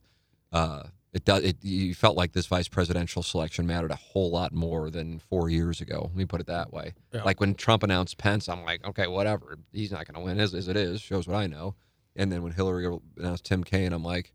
uh, 0.52 0.84
it 1.14 1.26
does. 1.26 1.44
It 1.44 1.58
you 1.64 1.94
felt 1.96 2.18
like 2.18 2.34
this 2.34 2.46
vice 2.46 2.68
presidential 2.68 3.24
selection 3.24 3.66
mattered 3.66 3.92
a 3.92 3.96
whole 3.96 4.30
lot 4.30 4.54
more 4.54 4.90
than 4.90 5.20
four 5.20 5.50
years 5.50 5.82
ago. 5.82 6.02
Let 6.04 6.16
me 6.16 6.26
put 6.26 6.42
it 6.42 6.48
that 6.48 6.72
way. 6.74 6.94
Yeah. 7.14 7.24
Like 7.24 7.40
when 7.40 7.56
Trump 7.56 7.84
announced 7.84 8.18
Pence, 8.18 8.50
I'm 8.50 8.64
like, 8.64 8.86
okay, 8.86 9.08
whatever. 9.08 9.58
He's 9.72 9.92
not 9.92 10.06
going 10.06 10.16
to 10.16 10.26
win 10.26 10.40
as, 10.40 10.54
as 10.54 10.68
it 10.68 10.76
is. 10.76 11.02
Shows 11.02 11.28
what 11.28 11.38
I 11.38 11.48
know. 11.48 11.76
And 12.16 12.32
then 12.32 12.44
when 12.44 12.52
Hillary 12.52 12.88
announced 13.18 13.46
Tim 13.46 13.64
Kaine, 13.64 13.94
I'm 13.94 14.04
like, 14.04 14.34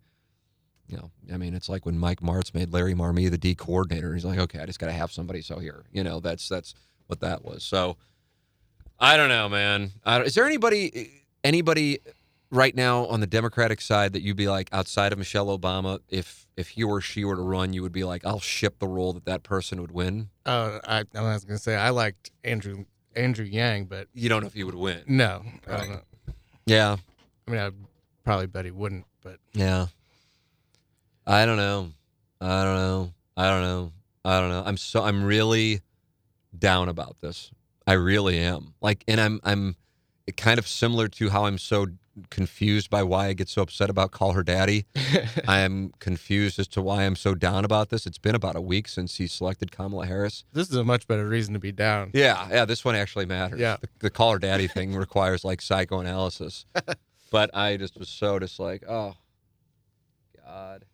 you 0.87 0.97
know, 0.97 1.11
I 1.33 1.37
mean, 1.37 1.55
it's 1.55 1.69
like 1.69 1.85
when 1.85 1.99
Mike 1.99 2.21
Martz 2.21 2.55
made 2.55 2.73
Larry 2.73 2.95
Marmie 2.95 3.31
the 3.31 3.39
D 3.39 3.55
coordinator. 3.55 4.15
He's 4.15 4.25
like, 4.25 4.39
okay, 4.39 4.61
I 4.61 4.67
just 4.67 4.79
got 4.79 4.87
to 4.87 4.93
have 4.93 5.13
somebody. 5.13 5.43
So 5.43 5.59
here, 5.59 5.85
you 5.93 6.03
know, 6.05 6.21
that's 6.21 6.49
that's 6.49 6.75
what 7.07 7.21
that 7.21 7.45
was. 7.45 7.63
So 7.65 7.97
I 8.99 9.17
don't 9.17 9.29
know, 9.29 9.49
man. 9.49 9.93
I 10.05 10.19
don't, 10.19 10.27
is 10.27 10.35
there 10.35 10.47
anybody 10.47 11.11
anybody 11.45 11.99
right 12.51 12.75
now 12.75 13.07
on 13.07 13.21
the 13.21 13.27
Democratic 13.27 13.81
side 13.81 14.13
that 14.13 14.23
you'd 14.23 14.37
be 14.37 14.49
like 14.49 14.69
outside 14.73 15.13
of 15.13 15.19
Michelle 15.19 15.47
Obama, 15.57 15.99
if 16.09 16.47
if 16.57 16.69
he 16.71 16.85
or 16.85 17.01
she 17.01 17.25
were 17.25 17.37
to 17.37 17.43
run, 17.43 17.73
you 17.73 17.83
would 17.83 17.93
be 17.93 18.05
like, 18.05 18.25
I'll 18.27 18.41
ship 18.41 18.79
the 18.79 18.87
role 18.87 19.13
that 19.15 19.25
that 19.25 19.43
person 19.43 19.81
would 19.81 19.93
win. 19.93 20.29
Uh, 20.45 20.79
I, 20.87 21.05
I 21.15 21.21
was 21.23 21.45
gonna 21.45 21.59
say 21.59 21.75
I 21.77 21.91
liked 21.91 22.31
Andrew 22.45 22.85
Andrew 23.17 23.45
Yang, 23.45 23.87
but 23.87 24.09
You 24.15 24.29
don't 24.29 24.43
know 24.43 24.47
if 24.47 24.55
he 24.55 24.65
would 24.65 24.75
win. 24.75 25.03
no, 25.07 25.43
I, 25.67 25.71
Right. 25.71 25.81
don't 25.81 25.91
know. 25.91 26.03
Yeah, 26.67 26.97
I 27.49 27.51
mean, 27.51 27.61
I 27.61 27.71
probably 28.25 28.47
bet 28.47 28.65
he 28.65 28.71
wouldn't, 28.71 29.05
but 29.23 29.39
yeah. 29.53 29.87
I 31.27 31.47
don't 31.47 31.57
know. 31.57 31.91
I 32.41 32.65
don't 32.65 32.77
know. 32.77 33.13
I 33.37 33.49
don't 33.49 33.63
know. 33.63 33.93
I 34.25 34.41
don't 34.41 34.49
know. 34.51 34.63
I'm 34.65 34.77
so 34.77 35.03
I'm 35.03 35.25
really 35.25 35.81
down 36.57 36.89
about 36.89 37.21
this. 37.21 37.51
I 37.87 37.95
really 37.95 38.39
am. 38.39 38.75
Like, 38.81 39.05
and 39.09 39.21
I'm 39.21 39.41
I'm 39.45 39.77
kind 40.37 40.59
of 40.59 40.69
similar 40.69 41.09
to 41.09 41.31
how 41.31 41.47
I'm 41.47 41.59
so 41.59 41.87
confused 42.31 42.91
by 42.91 43.03
why 43.03 43.29
I 43.29 43.33
get 43.33 43.49
so 43.49 43.63
upset 43.63 43.91
about 43.91 44.11
call 44.11 44.33
her 44.33 44.43
daddy. 44.43 44.87
I 45.49 45.61
am 45.61 45.93
confused 45.99 46.59
as 46.59 46.69
to 46.69 46.83
why 46.83 47.05
I'm 47.05 47.17
so 47.17 47.35
down 47.35 47.65
about 47.65 47.89
this. 47.89 48.07
It's 48.07 48.19
been 48.19 48.35
about 48.35 48.57
a 48.57 48.61
week 48.61 48.89
since 48.89 49.17
he 49.17 49.27
selected 49.27 49.73
Kamala 49.73 50.07
Harris. 50.07 50.45
this 50.53 50.69
is 50.69 50.77
a 50.77 50.85
much 50.85 51.07
better 51.07 51.27
reason 51.27 51.55
to 51.55 51.61
be 51.61 51.73
down. 51.73 52.11
Yeah, 52.13 52.49
yeah, 52.51 52.65
this 52.65 52.85
one 52.85 52.95
actually 52.95 53.27
matters. 53.27 53.59
Yeah. 53.59 53.79
The, 53.81 53.89
the 54.01 54.11
call 54.11 54.33
her 54.33 54.39
daddy 54.39 54.69
thing 54.69 54.95
requires 54.97 55.45
like 55.45 55.63
psychoanalysis. 55.63 56.67
but 57.31 57.55
I 57.55 57.77
just 57.77 57.97
was 57.99 58.09
so 58.09 58.39
just 58.39 58.61
like, 58.61 58.85
oh 58.89 59.15
God. 60.45 60.85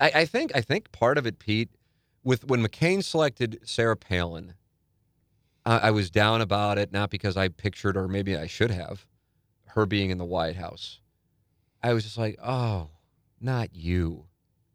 I, 0.00 0.10
I 0.14 0.24
think 0.26 0.52
I 0.54 0.60
think 0.60 0.92
part 0.92 1.18
of 1.18 1.26
it, 1.26 1.38
Pete, 1.38 1.70
with 2.26 2.44
when 2.48 2.60
McCain 2.66 3.02
selected 3.04 3.60
Sarah 3.64 3.96
Palin, 3.96 4.54
I, 5.64 5.78
I 5.78 5.90
was 5.92 6.10
down 6.10 6.40
about 6.40 6.76
it, 6.76 6.92
not 6.92 7.08
because 7.10 7.36
I 7.36 7.48
pictured 7.48 7.96
or 7.96 8.08
maybe 8.08 8.36
I 8.36 8.46
should 8.48 8.70
have 8.72 9.06
her 9.66 9.86
being 9.86 10.10
in 10.10 10.18
the 10.18 10.24
White 10.24 10.56
House. 10.56 11.00
I 11.82 11.92
was 11.92 12.02
just 12.04 12.18
like, 12.18 12.36
oh, 12.44 12.88
not 13.40 13.74
you. 13.74 14.24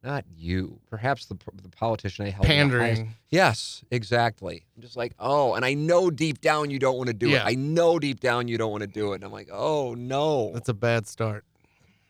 not 0.03 0.23
you. 0.33 0.79
Perhaps 0.89 1.25
the 1.25 1.35
the 1.61 1.69
politician 1.69 2.25
I 2.25 2.29
held 2.29 2.45
in 2.45 2.69
the 2.69 2.77
highest- 2.77 2.97
Pandering. 3.01 3.15
Yes, 3.29 3.83
exactly. 3.91 4.65
I'm 4.75 4.81
just 4.81 4.95
like, 4.95 5.13
oh, 5.19 5.53
and 5.55 5.65
I 5.65 5.73
know 5.73 6.09
deep 6.09 6.39
down 6.41 6.69
you 6.71 6.79
don't 6.79 6.95
want 6.97 7.07
to 7.07 7.13
do 7.13 7.29
Yeah. 7.29 7.43
it. 7.43 7.51
I 7.51 7.55
know 7.55 7.99
deep 7.99 8.19
down 8.21 8.47
you 8.47 8.57
don't 8.57 8.71
want 8.71 8.81
to 8.81 8.87
do 8.87 9.11
it. 9.11 9.15
And 9.15 9.23
I'm 9.25 9.31
like, 9.31 9.49
oh 9.51 9.93
no. 9.93 10.51
That's 10.53 10.69
a 10.69 10.73
bad 10.73 11.05
start. 11.07 11.43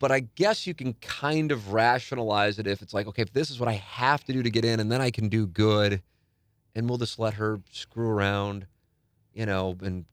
But 0.02 0.10
I 0.10 0.18
guess 0.34 0.66
you 0.66 0.74
can 0.74 0.94
kind 0.94 1.52
of 1.52 1.72
rationalize 1.72 2.58
it 2.58 2.66
if 2.66 2.82
it's 2.82 2.92
like, 2.92 3.06
okay, 3.06 3.22
if 3.22 3.32
this 3.32 3.52
is 3.52 3.60
what 3.60 3.68
I 3.68 3.74
have 3.74 4.24
to 4.24 4.32
do 4.32 4.42
to 4.42 4.50
get 4.50 4.64
in, 4.64 4.80
and 4.80 4.90
then 4.90 5.00
I 5.00 5.12
can 5.12 5.28
do 5.28 5.46
good, 5.46 6.02
and 6.74 6.88
we'll 6.88 6.98
just 6.98 7.20
let 7.20 7.34
her 7.34 7.60
screw 7.70 8.08
around, 8.08 8.66
you 9.32 9.46
know, 9.46 9.76
and 9.80 10.04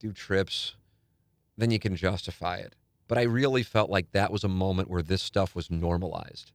do 0.00 0.12
trips, 0.12 0.74
then 1.56 1.70
you 1.70 1.78
can 1.78 1.94
justify 1.94 2.56
it. 2.56 2.74
But 3.06 3.18
I 3.18 3.22
really 3.22 3.62
felt 3.62 3.88
like 3.88 4.10
that 4.10 4.32
was 4.32 4.42
a 4.42 4.48
moment 4.48 4.90
where 4.90 5.00
this 5.00 5.22
stuff 5.22 5.54
was 5.54 5.70
normalized. 5.70 6.50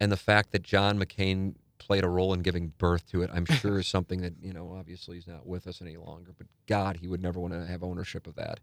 And 0.00 0.10
the 0.10 0.16
fact 0.16 0.50
that 0.50 0.64
John 0.64 0.98
McCain 0.98 1.54
played 1.78 2.02
a 2.02 2.08
role 2.08 2.34
in 2.34 2.40
giving 2.40 2.72
birth 2.78 3.08
to 3.12 3.22
it, 3.22 3.30
I'm 3.32 3.44
sure 3.60 3.78
is 3.78 3.86
something 3.86 4.22
that, 4.22 4.32
you 4.42 4.52
know, 4.52 4.74
obviously 4.76 5.18
he's 5.18 5.28
not 5.28 5.46
with 5.46 5.68
us 5.68 5.80
any 5.80 5.96
longer, 5.96 6.32
but 6.36 6.48
God, 6.66 6.96
he 6.96 7.06
would 7.06 7.22
never 7.22 7.38
want 7.38 7.52
to 7.52 7.64
have 7.64 7.84
ownership 7.84 8.26
of 8.26 8.34
that. 8.34 8.58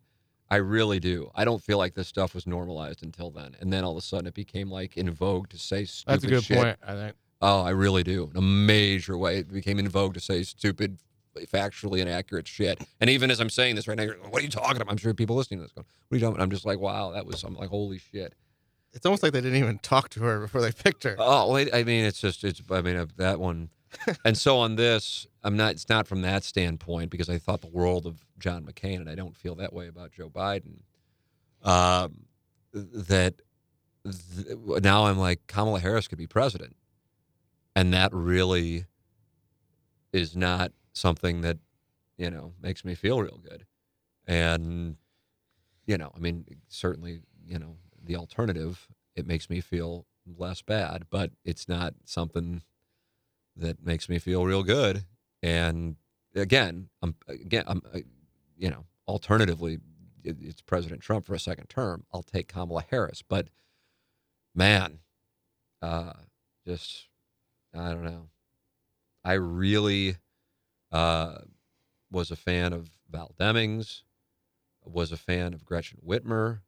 I 0.52 0.58
really 0.58 1.00
do. 1.00 1.30
I 1.36 1.46
don't 1.46 1.62
feel 1.62 1.78
like 1.78 1.94
this 1.94 2.08
stuff 2.08 2.34
was 2.34 2.48
normalized 2.48 3.04
until 3.04 3.30
then. 3.30 3.56
And 3.60 3.72
then 3.72 3.84
all 3.84 3.92
of 3.92 3.98
a 3.98 4.02
sudden 4.02 4.28
it 4.28 4.34
became 4.34 4.72
like 4.72 4.98
in 4.98 5.10
vogue 5.12 5.50
to 5.50 5.58
say 5.58 5.86
stupid 5.86 6.14
That's 6.14 6.24
a 6.24 6.28
good 6.28 6.44
shit. 6.44 6.58
point. 6.58 6.78
I 6.86 6.94
think. 6.94 7.16
Oh, 7.42 7.62
I 7.62 7.70
really 7.70 8.04
do. 8.04 8.30
In 8.32 8.38
a 8.38 8.42
major 8.42 9.18
way. 9.18 9.38
It 9.38 9.52
became 9.52 9.80
in 9.80 9.88
vogue 9.88 10.14
to 10.16 10.20
say 10.20 10.44
stupid, 10.44 10.98
factually 11.48 12.00
inaccurate 12.00 12.48
shit. 12.48 12.82
And 13.00 13.10
even 13.10 13.32
as 13.32 13.40
I'm 13.40 13.50
saying 13.50 13.76
this 13.76 13.88
right 13.88 13.96
now, 13.96 14.04
you're 14.04 14.18
like, 14.18 14.34
what 14.34 14.42
are 14.42 14.46
you 14.46 14.50
talking 14.52 14.82
about? 14.82 14.92
I'm 14.92 14.98
sure 14.98 15.14
people 15.14 15.36
listening 15.36 15.60
to 15.60 15.64
this 15.66 15.72
going, 15.72 15.86
what 16.08 16.16
are 16.16 16.18
you 16.18 16.22
talking 16.22 16.36
about? 16.36 16.44
I'm 16.44 16.52
just 16.52 16.66
like, 16.66 16.80
wow, 16.80 17.12
that 17.12 17.26
was, 17.26 17.44
I'm 17.44 17.56
like, 17.56 17.70
holy 17.70 18.00
shit. 18.00 18.34
It's 18.92 19.06
almost 19.06 19.22
like 19.22 19.34
they 19.34 19.42
didn't 19.42 19.60
even 19.60 19.78
talk 19.80 20.10
to 20.10 20.22
her 20.22 20.40
before 20.40 20.62
they 20.62 20.72
picked 20.72 21.04
her. 21.04 21.16
Oh, 21.20 21.52
well, 21.52 21.68
I 21.74 21.80
I 21.80 21.84
mean, 21.84 22.04
it's 22.06 22.20
just, 22.20 22.44
it's, 22.44 22.62
I 22.72 22.82
mean, 22.82 22.96
uh, 22.98 23.06
that 23.18 23.40
one. 23.40 23.70
and 24.26 24.38
so 24.38 24.58
on 24.58 24.76
this, 24.76 25.28
I'm 25.44 25.58
not, 25.58 25.72
it's 25.72 25.90
not 25.90 26.08
from 26.08 26.22
that 26.22 26.44
standpoint 26.44 27.10
because 27.10 27.30
I 27.30 27.38
thought 27.38 27.62
the 27.62 27.68
world 27.68 28.06
of 28.06 28.26
John 28.38 28.64
McCain, 28.64 28.98
and 28.98 29.10
I 29.10 29.16
don't 29.16 29.36
feel 29.36 29.56
that 29.56 29.74
way 29.74 29.88
about 29.88 30.12
Joe 30.12 30.30
Biden. 30.30 30.82
Um, 31.64 32.26
that 32.74 33.36
th- 34.06 34.58
now 34.82 35.06
I'm 35.06 35.18
like, 35.18 35.48
Kamala 35.48 35.80
Harris 35.80 36.08
could 36.08 36.18
be 36.18 36.28
president. 36.28 36.76
And 37.76 37.94
that 37.94 38.14
really 38.14 38.86
is 40.12 40.36
not 40.36 40.72
something 40.94 41.42
that, 41.42 41.58
you 42.18 42.30
know, 42.30 42.54
makes 42.62 42.84
me 42.84 42.96
feel 42.96 43.22
real 43.22 43.40
good. 43.42 43.66
And, 44.28 44.98
you 45.86 45.98
know, 45.98 46.12
I 46.16 46.20
mean, 46.20 46.46
certainly, 46.68 47.22
you 47.46 47.60
know, 47.60 47.78
the 48.04 48.16
alternative, 48.16 48.88
it 49.16 49.26
makes 49.28 49.50
me 49.50 49.62
feel 49.62 50.06
less 50.38 50.62
bad, 50.62 51.06
but 51.10 51.32
it's 51.44 51.68
not 51.68 51.94
something 52.06 52.62
that 53.60 53.86
makes 53.86 54.10
me 54.10 54.20
feel 54.20 54.46
real 54.46 54.64
good. 54.64 55.04
And 55.42 55.96
again, 56.36 56.90
I'm 57.02 57.16
again, 57.28 57.64
I'm, 57.68 57.82
uh, 57.94 58.00
you 58.58 58.70
know, 58.70 58.86
alternatively, 59.08 59.80
it's 60.24 60.62
President 60.62 61.02
Trump 61.02 61.26
for 61.26 61.34
a 61.34 61.40
second 61.40 61.68
term. 61.68 62.06
I'll 62.14 62.24
take 62.24 62.48
Kamala 62.48 62.86
Harris, 62.90 63.24
but 63.28 63.48
man, 64.56 65.00
uh, 65.82 66.14
just 66.66 67.08
I 67.74 67.90
don't 67.90 68.06
know. 68.06 68.30
I 69.24 69.34
really 69.34 70.18
uh, 70.92 71.40
was 72.12 72.32
a 72.32 72.36
fan 72.36 72.74
of 72.74 72.90
Val 73.10 73.34
Demings, 73.40 74.02
was 74.86 75.12
a 75.12 75.18
fan 75.18 75.54
of 75.54 75.66
Gretchen 75.66 76.00
Whitmer, 76.06 76.62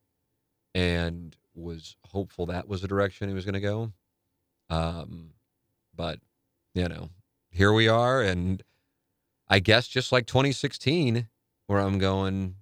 and 0.74 1.36
was 1.54 1.96
hopeful 2.08 2.46
that 2.48 2.68
was 2.68 2.82
the 2.82 2.88
direction 2.88 3.28
he 3.28 3.36
was 3.36 3.46
going 3.46 3.54
to 3.54 3.60
go. 3.60 3.92
Um, 4.70 5.32
but 5.96 6.20
you 6.74 6.88
know, 6.88 7.10
here 7.50 7.74
we 7.74 7.88
are, 7.88 8.22
and 8.22 8.64
I 9.48 9.60
guess 9.60 9.88
just 9.88 10.12
like 10.12 10.26
2016, 10.26 11.28
where 11.68 11.80
I'm 11.80 12.00
going, 12.00 12.56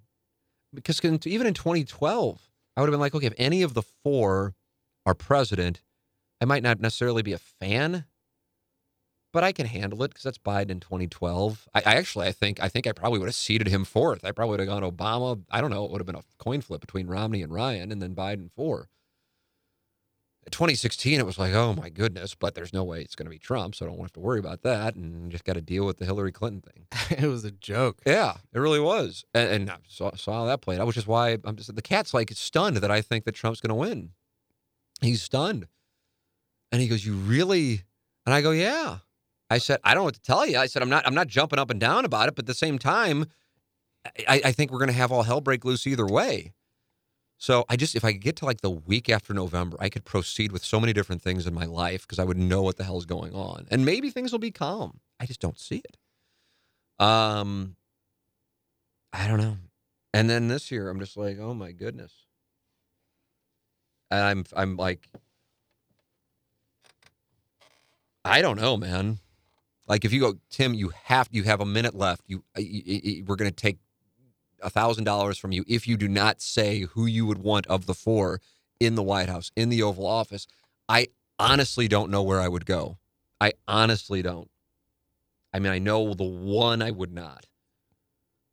because 0.74 1.00
even 1.26 1.46
in 1.46 1.54
2012, 1.54 2.50
I 2.76 2.80
would 2.80 2.86
have 2.86 2.92
been 2.92 3.00
like, 3.00 3.14
okay, 3.14 3.26
if 3.26 3.34
any 3.38 3.62
of 3.62 3.74
the 3.74 3.82
four 3.82 4.54
are 5.06 5.14
president, 5.14 5.82
I 6.40 6.44
might 6.44 6.62
not 6.62 6.80
necessarily 6.80 7.22
be 7.22 7.32
a 7.32 7.38
fan, 7.38 8.06
but 9.32 9.44
I 9.44 9.52
can 9.52 9.66
handle 9.66 10.02
it 10.02 10.08
because 10.08 10.24
that's 10.24 10.38
Biden 10.38 10.70
in 10.70 10.80
2012. 10.80 11.68
I, 11.74 11.78
I 11.80 11.94
actually, 11.94 12.26
I 12.26 12.32
think, 12.32 12.60
I 12.60 12.68
think 12.68 12.86
I 12.86 12.92
probably 12.92 13.18
would 13.18 13.28
have 13.28 13.34
seeded 13.34 13.68
him 13.68 13.84
fourth. 13.84 14.24
I 14.24 14.32
probably 14.32 14.52
would 14.52 14.60
have 14.60 14.68
gone 14.68 14.82
Obama. 14.82 15.42
I 15.50 15.60
don't 15.60 15.70
know. 15.70 15.84
It 15.84 15.90
would 15.92 16.00
have 16.00 16.06
been 16.06 16.16
a 16.16 16.24
coin 16.38 16.60
flip 16.60 16.80
between 16.80 17.06
Romney 17.06 17.42
and 17.42 17.52
Ryan, 17.52 17.92
and 17.92 18.02
then 18.02 18.14
Biden 18.14 18.50
four. 18.50 18.88
2016, 20.50 21.18
it 21.18 21.26
was 21.26 21.38
like, 21.38 21.52
oh 21.54 21.74
my 21.74 21.88
goodness, 21.88 22.34
but 22.34 22.54
there's 22.54 22.72
no 22.72 22.84
way 22.84 23.00
it's 23.00 23.14
going 23.14 23.26
to 23.26 23.30
be 23.30 23.38
Trump, 23.38 23.74
so 23.74 23.86
I 23.86 23.88
don't 23.88 23.98
have 24.00 24.12
to 24.12 24.20
worry 24.20 24.38
about 24.38 24.62
that, 24.62 24.94
and 24.94 25.30
just 25.30 25.44
got 25.44 25.54
to 25.54 25.62
deal 25.62 25.86
with 25.86 25.98
the 25.98 26.04
Hillary 26.04 26.32
Clinton 26.32 26.62
thing. 26.62 27.18
it 27.18 27.26
was 27.28 27.44
a 27.44 27.50
joke. 27.50 28.00
Yeah, 28.06 28.36
it 28.52 28.58
really 28.58 28.80
was, 28.80 29.24
and, 29.34 29.50
and 29.50 29.70
I 29.70 29.76
saw, 29.88 30.14
saw 30.14 30.32
how 30.40 30.44
that 30.46 30.60
played 30.60 30.80
out, 30.80 30.86
which 30.86 30.96
is 30.96 31.06
why 31.06 31.38
I'm 31.44 31.56
just 31.56 31.74
the 31.74 31.82
cat's 31.82 32.12
like 32.12 32.30
stunned 32.32 32.78
that 32.78 32.90
I 32.90 33.00
think 33.00 33.24
that 33.24 33.32
Trump's 33.34 33.60
going 33.60 33.70
to 33.70 33.74
win. 33.74 34.10
He's 35.00 35.22
stunned, 35.22 35.66
and 36.70 36.80
he 36.80 36.88
goes, 36.88 37.04
"You 37.04 37.14
really?" 37.14 37.82
And 38.26 38.34
I 38.34 38.42
go, 38.42 38.50
"Yeah." 38.50 38.98
I 39.48 39.58
said, 39.58 39.80
"I 39.82 39.94
don't 39.94 40.02
know 40.02 40.04
what 40.04 40.14
to 40.14 40.22
tell 40.22 40.46
you." 40.46 40.58
I 40.58 40.66
said, 40.66 40.82
"I'm 40.82 40.90
not. 40.90 41.06
I'm 41.06 41.14
not 41.14 41.26
jumping 41.28 41.58
up 41.58 41.70
and 41.70 41.80
down 41.80 42.04
about 42.04 42.28
it, 42.28 42.34
but 42.34 42.44
at 42.44 42.46
the 42.46 42.54
same 42.54 42.78
time, 42.78 43.26
I, 44.28 44.40
I 44.46 44.52
think 44.52 44.70
we're 44.70 44.78
going 44.78 44.88
to 44.88 44.94
have 44.94 45.10
all 45.12 45.22
hell 45.22 45.40
break 45.40 45.64
loose 45.64 45.86
either 45.86 46.06
way." 46.06 46.52
So 47.40 47.64
I 47.70 47.76
just, 47.76 47.96
if 47.96 48.04
I 48.04 48.12
could 48.12 48.20
get 48.20 48.36
to 48.36 48.44
like 48.44 48.60
the 48.60 48.70
week 48.70 49.08
after 49.08 49.32
November, 49.32 49.78
I 49.80 49.88
could 49.88 50.04
proceed 50.04 50.52
with 50.52 50.62
so 50.62 50.78
many 50.78 50.92
different 50.92 51.22
things 51.22 51.46
in 51.46 51.54
my 51.54 51.64
life 51.64 52.02
because 52.02 52.18
I 52.18 52.24
would 52.24 52.36
know 52.36 52.60
what 52.60 52.76
the 52.76 52.84
hell's 52.84 53.06
going 53.06 53.32
on, 53.32 53.66
and 53.70 53.82
maybe 53.82 54.10
things 54.10 54.30
will 54.30 54.38
be 54.38 54.50
calm. 54.50 55.00
I 55.18 55.24
just 55.24 55.40
don't 55.40 55.58
see 55.58 55.82
it. 55.82 55.96
Um, 57.02 57.76
I 59.10 59.26
don't 59.26 59.38
know. 59.38 59.56
And 60.12 60.28
then 60.28 60.48
this 60.48 60.70
year, 60.70 60.90
I'm 60.90 61.00
just 61.00 61.16
like, 61.16 61.38
oh 61.40 61.54
my 61.54 61.72
goodness. 61.72 62.12
And 64.10 64.20
I'm, 64.20 64.44
I'm 64.54 64.76
like, 64.76 65.08
I 68.22 68.42
don't 68.42 68.60
know, 68.60 68.76
man. 68.76 69.18
Like 69.88 70.04
if 70.04 70.12
you 70.12 70.20
go, 70.20 70.34
Tim, 70.50 70.74
you 70.74 70.92
have, 71.04 71.28
you 71.30 71.44
have 71.44 71.62
a 71.62 71.66
minute 71.66 71.94
left. 71.94 72.20
You, 72.26 72.44
you, 72.58 72.82
you 72.84 73.24
we're 73.24 73.36
to 73.36 73.50
take 73.50 73.78
a 74.62 74.70
thousand 74.70 75.04
dollars 75.04 75.38
from 75.38 75.52
you 75.52 75.64
if 75.68 75.86
you 75.86 75.96
do 75.96 76.08
not 76.08 76.40
say 76.40 76.80
who 76.80 77.06
you 77.06 77.26
would 77.26 77.38
want 77.38 77.66
of 77.66 77.86
the 77.86 77.94
four 77.94 78.40
in 78.78 78.94
the 78.94 79.02
White 79.02 79.28
House, 79.28 79.50
in 79.56 79.68
the 79.68 79.82
Oval 79.82 80.06
Office. 80.06 80.46
I 80.88 81.08
honestly 81.38 81.88
don't 81.88 82.10
know 82.10 82.22
where 82.22 82.40
I 82.40 82.48
would 82.48 82.66
go. 82.66 82.98
I 83.40 83.52
honestly 83.68 84.22
don't. 84.22 84.50
I 85.52 85.58
mean, 85.58 85.72
I 85.72 85.78
know 85.78 86.14
the 86.14 86.24
one 86.24 86.82
I 86.82 86.90
would 86.90 87.12
not, 87.12 87.46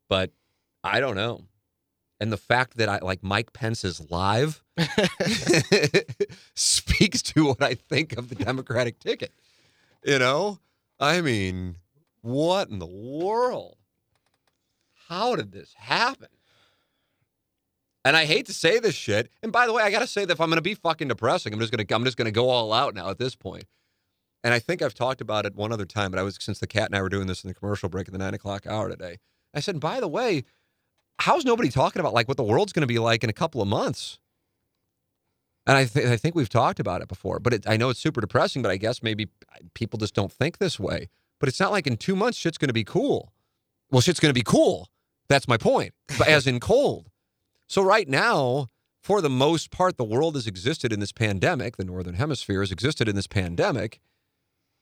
but 0.10 0.32
I 0.84 1.00
don't 1.00 1.16
know. 1.16 1.46
And 2.20 2.32
the 2.32 2.38
fact 2.38 2.78
that 2.78 2.90
I 2.90 2.98
like 3.00 3.24
Mike 3.24 3.54
Pence 3.54 3.84
is 3.84 4.10
live 4.10 4.64
speaks 6.56 7.22
to 7.22 7.46
what 7.46 7.62
I 7.62 7.76
think 7.76 8.18
of 8.18 8.30
the 8.30 8.36
Democratic 8.36 9.00
ticket. 9.00 9.32
You 10.04 10.20
know, 10.20 10.60
I 11.00 11.22
mean, 11.22 11.76
what 12.22 12.70
in 12.70 12.80
the 12.80 12.86
world? 12.86 13.77
How 15.08 15.36
did 15.36 15.52
this 15.52 15.74
happen? 15.78 16.28
And 18.04 18.16
I 18.16 18.26
hate 18.26 18.46
to 18.46 18.54
say 18.54 18.80
this 18.80 18.96
shit. 18.96 19.30
And 19.44 19.52
by 19.52 19.68
the 19.68 19.74
way, 19.74 19.84
I 19.84 19.92
gotta 19.92 20.08
say 20.08 20.26
that 20.26 20.34
if 20.34 20.42
I'm 20.42 20.50
gonna 20.50 20.62
be 20.62 20.74
fucking 20.74 21.08
depressing, 21.08 21.54
I'm 21.54 21.60
just 21.60 21.72
gonna 21.72 21.86
I'm 21.90 22.06
just 22.06 22.18
gonna 22.18 22.32
go 22.32 22.50
all 22.50 22.72
out 22.74 22.96
now 22.96 23.10
at 23.10 23.18
this 23.18 23.36
point. 23.36 23.66
And 24.44 24.54
I 24.54 24.60
think 24.60 24.82
I've 24.82 24.94
talked 24.94 25.20
about 25.20 25.46
it 25.46 25.56
one 25.56 25.72
other 25.72 25.86
time, 25.86 26.12
but 26.12 26.20
I 26.20 26.24
was 26.24 26.38
since 26.40 26.60
the 26.60 26.68
cat 26.68 26.86
and 26.86 26.96
I 26.96 27.02
were 27.02 27.10
doing 27.10 27.28
this 27.28 27.44
in 27.44 27.48
the 27.50 27.54
commercial 27.54 27.90
break 27.90 28.08
at 28.08 28.14
the 28.14 28.18
nine 28.18 28.34
o'clock 28.34 28.66
hour 28.66 28.90
today. 28.90 29.18
I 29.54 29.60
said, 29.60 29.80
by 29.80 30.00
the 30.00 30.08
way, 30.08 30.44
how's 31.20 31.44
nobody 31.44 31.70
talking 31.70 32.00
about 32.00 32.14
like 32.14 32.28
what 32.28 32.38
the 32.38 32.44
world's 32.44 32.74
gonna 32.74 32.88
be 32.88 33.00
like 33.00 33.24
in 33.24 33.30
a 33.30 33.34
couple 33.34 33.62
of 33.62 33.68
months? 33.68 34.20
And 35.66 35.76
I, 35.76 35.84
th- 35.84 36.06
I 36.06 36.16
think 36.16 36.34
we've 36.34 36.48
talked 36.48 36.80
about 36.80 37.02
it 37.02 37.10
before, 37.10 37.40
but 37.40 37.54
it, 37.54 37.66
I 37.68 37.76
know 37.76 37.90
it's 37.90 38.00
super 38.00 38.22
depressing. 38.22 38.62
But 38.62 38.72
I 38.72 38.78
guess 38.78 39.04
maybe 39.04 39.28
people 39.74 40.00
just 40.00 40.14
don't 40.14 40.32
think 40.32 40.60
this 40.60 40.80
way. 40.80 41.10
But 41.42 41.50
it's 41.50 41.60
not 41.60 41.72
like 41.72 41.86
in 41.86 41.98
two 41.98 42.16
months 42.16 42.38
shit's 42.38 42.58
going 42.58 42.70
to 42.70 42.74
be 42.74 42.86
cool. 42.86 43.34
Well, 43.92 44.00
shit's 44.00 44.22
going 44.22 44.30
to 44.30 44.38
be 44.38 44.44
cool. 44.44 44.88
That's 45.30 45.48
my 45.48 45.58
point. 45.58 45.94
As 46.28 46.48
in 46.48 46.60
cold. 46.60 47.10
So 47.68 47.82
right 47.82 48.08
now, 48.08 48.68
for 49.02 49.22
the 49.22 49.30
most 49.30 49.72
part, 49.72 49.98
the 49.98 50.04
world 50.04 50.36
has 50.36 50.48
existed 50.48 50.92
in 50.94 51.00
this 51.00 51.12
pandemic. 51.12 51.78
The 51.78 51.84
northern 51.86 52.16
hemisphere 52.16 52.62
has 52.62 52.72
existed 52.72 53.08
in 53.08 53.16
this 53.16 53.28
pandemic 53.28 54.00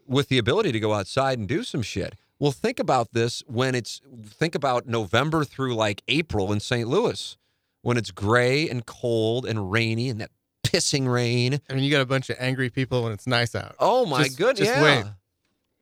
with 0.08 0.30
the 0.30 0.38
ability 0.38 0.72
to 0.72 0.80
go 0.80 0.94
outside 0.94 1.40
and 1.40 1.48
do 1.48 1.64
some 1.64 1.82
shit. 1.82 2.16
Well, 2.38 2.52
think 2.52 2.80
about 2.80 3.14
this 3.14 3.44
when 3.48 3.76
it's 3.76 4.02
think 4.26 4.56
about 4.56 4.88
November 4.88 5.46
through 5.46 5.76
like 5.76 6.04
April 6.08 6.52
in 6.52 6.60
St. 6.60 6.88
Louis 6.88 7.38
when 7.82 7.98
it's 7.98 8.12
gray 8.12 8.68
and 8.70 8.86
cold 8.86 9.46
and 9.46 9.72
rainy 9.72 10.10
and 10.10 10.20
that 10.20 10.32
pissing 10.64 11.12
rain. 11.12 11.62
I 11.70 11.74
mean, 11.74 11.84
you 11.84 11.92
got 11.92 12.02
a 12.02 12.06
bunch 12.06 12.30
of 12.30 12.36
angry 12.40 12.70
people 12.70 13.04
when 13.04 13.14
it's 13.14 13.28
nice 13.28 13.56
out. 13.56 13.76
Oh 13.80 14.06
my 14.06 14.24
Just- 14.26 14.38
goodness! 14.38 14.68
just 14.68 14.80
yeah. 14.80 14.84
wait. 14.84 15.06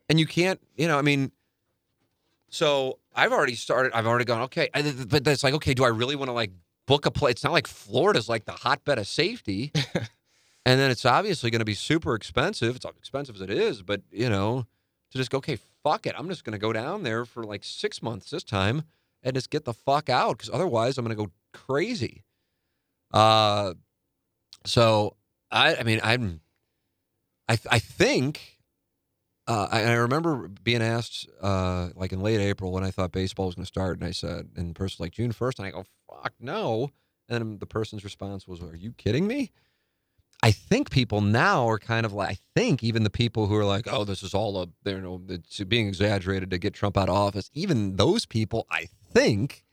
And 0.08 0.20
you 0.20 0.26
can't, 0.26 0.60
you 0.76 0.86
know, 0.86 0.98
I 0.98 1.02
mean, 1.02 1.32
so 2.54 3.00
I've 3.12 3.32
already 3.32 3.56
started. 3.56 3.92
I've 3.96 4.06
already 4.06 4.24
gone. 4.24 4.42
Okay, 4.42 4.68
I- 4.72 4.82
but 5.08 5.24
that's 5.24 5.42
like, 5.42 5.54
okay, 5.54 5.74
do 5.74 5.82
I 5.84 5.88
really 5.88 6.14
want 6.14 6.28
to 6.28 6.32
like 6.32 6.52
book 6.86 7.04
a 7.04 7.10
place? 7.10 7.32
It's 7.32 7.44
not 7.44 7.52
like 7.52 7.66
Florida's 7.66 8.28
like 8.28 8.44
the 8.44 8.52
hotbed 8.52 8.98
of 8.98 9.08
safety. 9.08 9.72
and 10.64 10.78
then 10.80 10.90
it's 10.90 11.04
obviously 11.04 11.50
going 11.50 11.58
to 11.58 11.64
be 11.64 11.74
super 11.74 12.14
expensive. 12.14 12.76
It's 12.76 12.84
expensive 12.84 13.34
as 13.34 13.40
it 13.40 13.50
is, 13.50 13.82
but 13.82 14.02
you 14.12 14.28
know, 14.30 14.66
to 15.10 15.18
just 15.18 15.30
go, 15.32 15.38
okay, 15.38 15.58
fuck 15.82 16.06
it. 16.06 16.14
I'm 16.16 16.28
just 16.28 16.44
going 16.44 16.52
to 16.52 16.58
go 16.58 16.72
down 16.72 17.02
there 17.02 17.24
for 17.24 17.42
like 17.42 17.64
six 17.64 18.00
months 18.00 18.30
this 18.30 18.44
time 18.44 18.84
and 19.24 19.34
just 19.34 19.50
get 19.50 19.64
the 19.64 19.74
fuck 19.74 20.08
out 20.08 20.38
because 20.38 20.50
otherwise 20.52 20.96
I'm 20.96 21.04
going 21.04 21.16
to 21.16 21.24
go 21.24 21.32
crazy. 21.52 22.22
Uh, 23.12 23.74
so 24.64 25.16
I, 25.50 25.74
I 25.76 25.82
mean, 25.82 25.98
I'm, 26.04 26.40
I, 27.48 27.58
I 27.70 27.78
think, 27.80 28.53
uh, 29.46 29.68
I, 29.70 29.82
I 29.82 29.92
remember 29.94 30.48
being 30.48 30.82
asked, 30.82 31.28
uh, 31.42 31.90
like 31.94 32.12
in 32.12 32.20
late 32.20 32.40
April 32.40 32.72
when 32.72 32.84
I 32.84 32.90
thought 32.90 33.12
baseball 33.12 33.46
was 33.46 33.54
going 33.54 33.64
to 33.64 33.68
start, 33.68 33.98
and 33.98 34.06
I 34.06 34.12
said, 34.12 34.50
and 34.56 34.70
the 34.70 34.74
person's 34.74 35.00
like 35.00 35.12
June 35.12 35.32
first, 35.32 35.58
and 35.58 35.66
I 35.66 35.70
go, 35.70 35.84
fuck 36.08 36.32
no, 36.40 36.90
and 37.28 37.60
the 37.60 37.66
person's 37.66 38.04
response 38.04 38.48
was, 38.48 38.62
"Are 38.62 38.76
you 38.76 38.92
kidding 38.92 39.26
me?" 39.26 39.50
I 40.42 40.50
think 40.50 40.90
people 40.90 41.20
now 41.20 41.68
are 41.68 41.78
kind 41.78 42.04
of 42.04 42.12
like 42.12 42.30
I 42.30 42.36
think 42.54 42.82
even 42.82 43.02
the 43.02 43.10
people 43.10 43.46
who 43.46 43.56
are 43.56 43.64
like, 43.64 43.86
"Oh, 43.90 44.04
this 44.04 44.22
is 44.22 44.34
all 44.34 44.60
a 44.62 44.68
you 44.90 45.00
know 45.00 45.22
it's 45.28 45.60
being 45.64 45.88
exaggerated 45.88 46.50
to 46.50 46.58
get 46.58 46.74
Trump 46.74 46.96
out 46.96 47.08
of 47.08 47.14
office." 47.14 47.50
Even 47.54 47.96
those 47.96 48.26
people, 48.26 48.66
I 48.70 48.88
think, 49.12 49.64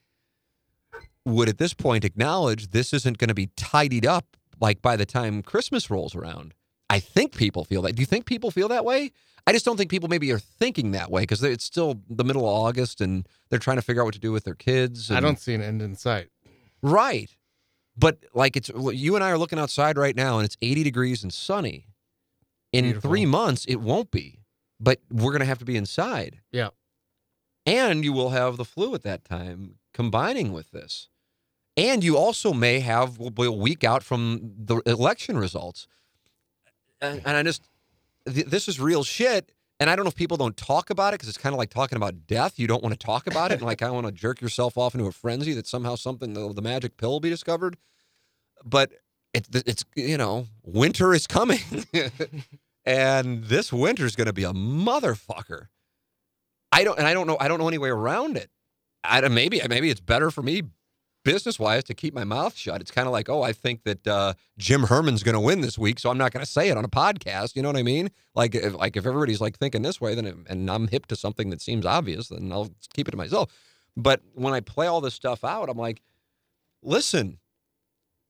would 1.26 1.50
at 1.50 1.58
this 1.58 1.74
point 1.74 2.06
acknowledge 2.06 2.70
this 2.70 2.94
isn't 2.94 3.18
going 3.18 3.28
to 3.30 3.34
be 3.34 3.48
tidied 3.56 4.06
up 4.06 4.38
like 4.60 4.82
by 4.82 4.96
the 4.96 5.06
time 5.06 5.42
Christmas 5.42 5.90
rolls 5.90 6.16
around. 6.16 6.54
I 6.92 7.00
think 7.00 7.38
people 7.38 7.64
feel 7.64 7.82
that. 7.84 7.96
Do 7.96 8.02
you 8.02 8.06
think 8.06 8.26
people 8.26 8.52
feel 8.52 8.68
that 8.68 8.84
way? 8.84 9.14
I 9.48 9.54
just 9.54 9.66
don't 9.66 9.78
think 9.78 9.90
people 9.90 10.10
maybe 10.10 10.32
are 10.32 10.40
thinking 10.40 10.92
that 10.92 11.10
way 11.10 11.22
because 11.22 11.42
it's 11.42 11.64
still 11.64 12.02
the 12.10 12.24
middle 12.24 12.44
of 12.44 12.54
August 12.54 13.00
and 13.02 13.26
they're 13.50 13.60
trying 13.60 13.78
to 13.78 13.82
figure 13.82 14.02
out 14.02 14.06
what 14.06 14.14
to 14.14 14.20
do 14.20 14.32
with 14.32 14.44
their 14.44 14.56
kids. 14.56 15.10
I 15.10 15.22
don't 15.22 15.40
see 15.40 15.54
an 15.54 15.62
end 15.62 15.82
in 15.82 15.96
sight. 15.96 16.28
Right. 16.82 17.36
But 17.98 18.20
like 18.34 18.56
it's 18.58 18.70
you 18.70 19.16
and 19.16 19.24
I 19.24 19.32
are 19.32 19.38
looking 19.38 19.58
outside 19.58 19.98
right 19.98 20.16
now 20.16 20.38
and 20.38 20.46
it's 20.46 20.58
80 20.62 20.84
degrees 20.84 21.24
and 21.24 21.34
sunny. 21.34 21.88
In 22.74 22.86
Beautiful. 22.86 23.10
3 23.10 23.26
months 23.26 23.66
it 23.66 23.78
won't 23.78 24.12
be. 24.12 24.40
But 24.80 25.00
we're 25.10 25.32
going 25.32 25.42
to 25.42 25.46
have 25.46 25.60
to 25.60 25.66
be 25.66 25.78
inside. 25.78 26.42
Yeah. 26.52 26.70
And 27.66 28.04
you 28.04 28.12
will 28.12 28.30
have 28.32 28.58
the 28.58 28.66
flu 28.66 28.94
at 28.96 29.04
that 29.04 29.24
time 29.24 29.76
combining 29.94 30.52
with 30.52 30.72
this. 30.72 31.08
And 31.78 32.04
you 32.04 32.18
also 32.18 32.54
may 32.54 32.82
have 32.82 33.18
we'll 33.18 33.30
be 33.30 33.46
a 33.46 33.52
week 33.52 33.84
out 33.84 34.04
from 34.04 34.54
the 34.58 34.82
election 34.86 35.38
results. 35.38 35.88
And, 37.02 37.22
and 37.26 37.38
I 37.38 37.44
just 37.44 37.64
th- 38.32 38.46
this 38.46 38.68
is 38.68 38.80
real 38.80 39.04
shit. 39.04 39.52
And 39.80 39.90
I 39.90 39.96
don't 39.96 40.06
know 40.06 40.10
if 40.10 40.16
people 40.16 40.38
don't 40.38 40.56
talk 40.56 40.92
about 40.92 41.14
it 41.14 41.16
because 41.16 41.30
it's 41.30 41.40
kind 41.40 41.54
of 41.54 41.58
like 41.58 41.72
talking 41.72 41.96
about 41.96 42.28
death. 42.28 42.60
You 42.60 42.68
don't 42.68 42.84
want 42.84 42.94
to 42.94 43.04
talk 43.04 43.26
about 43.26 43.52
it, 43.52 43.56
and 43.56 43.64
like 43.64 43.82
I 43.82 43.90
want 43.90 44.06
to 44.06 44.12
jerk 44.14 44.40
yourself 44.40 44.78
off 44.78 44.94
into 44.94 45.08
a 45.08 45.12
frenzy 45.12 45.54
that 45.54 45.66
somehow 45.66 45.96
something 45.96 46.34
the, 46.34 46.54
the 46.54 46.62
magic 46.62 46.98
pill 46.98 47.10
will 47.10 47.20
be 47.20 47.32
discovered. 47.32 47.78
But 48.64 48.92
it's 49.34 49.50
it's 49.66 49.84
you 49.96 50.18
know 50.18 50.46
winter 50.64 51.16
is 51.16 51.26
coming, 51.26 51.60
and 52.86 53.46
this 53.46 53.74
winter 53.74 54.06
is 54.06 54.16
going 54.16 54.28
to 54.28 54.34
be 54.34 54.44
a 54.44 54.54
motherfucker. 54.54 55.68
I 56.72 56.84
don't 56.84 57.00
and 57.00 57.08
I 57.08 57.14
don't 57.16 57.26
know 57.26 57.38
I 57.40 57.48
don't 57.48 57.60
know 57.60 57.68
any 57.68 57.80
way 57.80 57.90
around 57.90 58.38
it. 58.38 58.52
I 59.04 59.28
maybe 59.30 59.60
maybe 59.68 59.90
it's 59.90 60.00
better 60.00 60.30
for 60.30 60.44
me 60.44 60.62
business 61.24 61.60
wise 61.60 61.84
to 61.86 61.94
keep 61.94 62.14
my 62.14 62.24
mouth 62.24 62.56
shut. 62.56 62.82
It's 62.82 62.92
kind 62.92 63.08
of 63.08 63.12
like, 63.12 63.30
oh, 63.30 63.42
I 63.42 63.54
think 63.54 63.84
that 63.84 64.08
uh, 64.08 64.34
Jim 64.58 64.84
Herman's 64.84 65.24
going 65.24 65.34
to 65.34 65.40
win 65.40 65.62
this 65.62 65.78
week, 65.78 66.00
so 66.00 66.10
I'm 66.10 66.18
not 66.18 66.32
going 66.32 66.46
to 66.46 66.52
say 66.52 66.70
it 66.70 66.78
on 66.78 66.86
a 66.86 66.90
podcast. 66.90 67.56
You 67.56 67.62
know 67.62 67.70
what 67.70 67.78
I 67.78 67.84
mean? 67.84 68.10
Like, 68.36 68.56
if, 68.56 68.74
like 68.74 68.98
if 68.98 69.06
everybody's 69.06 69.42
like 69.42 69.58
thinking 69.58 69.82
this 69.82 70.02
way, 70.02 70.16
then 70.16 70.26
it, 70.26 70.36
and 70.48 70.70
I'm 70.70 70.88
hip 70.88 71.06
to 71.08 71.16
something 71.16 71.50
that 71.50 71.62
seems 71.62 71.86
obvious, 71.86 72.30
then 72.30 72.52
I'll 72.52 72.72
keep 72.94 73.08
it 73.08 73.12
to 73.12 73.18
myself. 73.18 73.52
But 73.96 74.22
when 74.34 74.54
I 74.54 74.62
play 74.62 74.88
all 74.88 75.02
this 75.02 75.14
stuff 75.14 75.44
out, 75.44 75.70
I'm 75.70 75.78
like, 75.78 76.02
listen, 76.82 77.40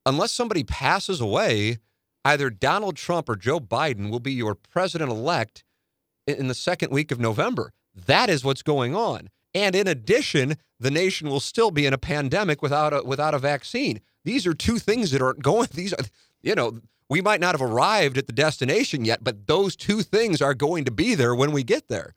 unless 0.04 0.32
somebody 0.32 0.64
passes 0.64 1.20
away, 1.20 1.78
either 2.24 2.50
Donald 2.50 2.96
Trump 2.96 3.28
or 3.28 3.36
Joe 3.36 3.60
Biden 3.60 4.10
will 4.10 4.20
be 4.20 4.32
your 4.32 4.54
president 4.54 5.10
elect 5.10 5.64
in 6.26 6.48
the 6.48 6.54
second 6.54 6.90
week 6.90 7.10
of 7.10 7.20
November. 7.20 7.72
That 7.94 8.30
is 8.30 8.44
what's 8.44 8.62
going 8.62 8.94
on. 8.94 9.28
And 9.54 9.74
in 9.74 9.86
addition, 9.86 10.56
the 10.80 10.90
nation 10.90 11.28
will 11.28 11.40
still 11.40 11.70
be 11.70 11.86
in 11.86 11.92
a 11.92 11.98
pandemic 11.98 12.62
without 12.62 12.92
a 12.92 13.02
without 13.02 13.34
a 13.34 13.38
vaccine. 13.38 14.00
These 14.24 14.46
are 14.46 14.54
two 14.54 14.78
things 14.78 15.10
that 15.10 15.22
aren't 15.22 15.42
going. 15.42 15.68
These 15.74 15.92
are, 15.92 16.04
you 16.42 16.54
know, 16.54 16.80
we 17.08 17.20
might 17.20 17.40
not 17.40 17.54
have 17.54 17.62
arrived 17.62 18.16
at 18.16 18.26
the 18.26 18.32
destination 18.32 19.04
yet, 19.04 19.22
but 19.22 19.46
those 19.46 19.76
two 19.76 20.02
things 20.02 20.40
are 20.40 20.54
going 20.54 20.84
to 20.84 20.90
be 20.90 21.14
there 21.14 21.34
when 21.34 21.52
we 21.52 21.62
get 21.62 21.88
there. 21.88 22.14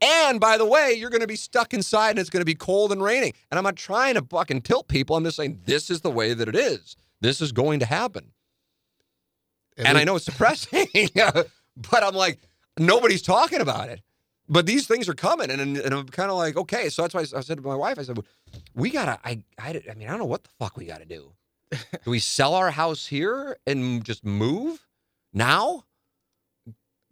And 0.00 0.40
by 0.40 0.58
the 0.58 0.66
way, 0.66 0.92
you're 0.92 1.10
going 1.10 1.22
to 1.22 1.26
be 1.26 1.36
stuck 1.36 1.74
inside 1.74 2.10
and 2.10 2.18
it's 2.20 2.30
going 2.30 2.40
to 2.40 2.46
be 2.46 2.54
cold 2.54 2.92
and 2.92 3.02
raining. 3.02 3.32
And 3.50 3.58
I'm 3.58 3.64
not 3.64 3.76
trying 3.76 4.14
to 4.14 4.22
fucking 4.22 4.62
tilt 4.62 4.88
people. 4.88 5.16
I'm 5.16 5.24
just 5.24 5.36
saying 5.36 5.60
this 5.64 5.90
is 5.90 6.00
the 6.02 6.10
way 6.10 6.34
that 6.34 6.48
it 6.48 6.56
is. 6.56 6.96
This 7.20 7.40
is 7.40 7.52
going 7.52 7.80
to 7.80 7.86
happen. 7.86 8.32
And 9.76 9.96
I 9.96 10.04
know 10.04 10.16
it's 10.16 10.24
depressing, 10.24 10.88
but 11.14 12.02
I'm 12.02 12.14
like, 12.14 12.40
nobody's 12.78 13.22
talking 13.22 13.60
about 13.60 13.88
it. 13.88 14.00
But 14.48 14.66
these 14.66 14.86
things 14.86 15.08
are 15.08 15.14
coming, 15.14 15.50
and, 15.50 15.76
and 15.76 15.94
I'm 15.94 16.06
kind 16.06 16.30
of 16.30 16.36
like, 16.36 16.56
okay. 16.56 16.88
So 16.88 17.02
that's 17.02 17.14
why 17.14 17.20
I 17.20 17.42
said 17.42 17.58
to 17.58 17.62
my 17.62 17.74
wife, 17.74 17.98
I 17.98 18.02
said, 18.02 18.18
we 18.74 18.90
gotta. 18.90 19.18
I, 19.24 19.42
I, 19.58 19.82
I 19.90 19.94
mean, 19.94 20.08
I 20.08 20.10
don't 20.10 20.18
know 20.18 20.24
what 20.24 20.44
the 20.44 20.50
fuck 20.58 20.76
we 20.76 20.86
gotta 20.86 21.04
do. 21.04 21.32
do 21.70 22.10
we 22.10 22.18
sell 22.18 22.54
our 22.54 22.70
house 22.70 23.06
here 23.06 23.58
and 23.66 24.02
just 24.04 24.24
move 24.24 24.86
now, 25.34 25.84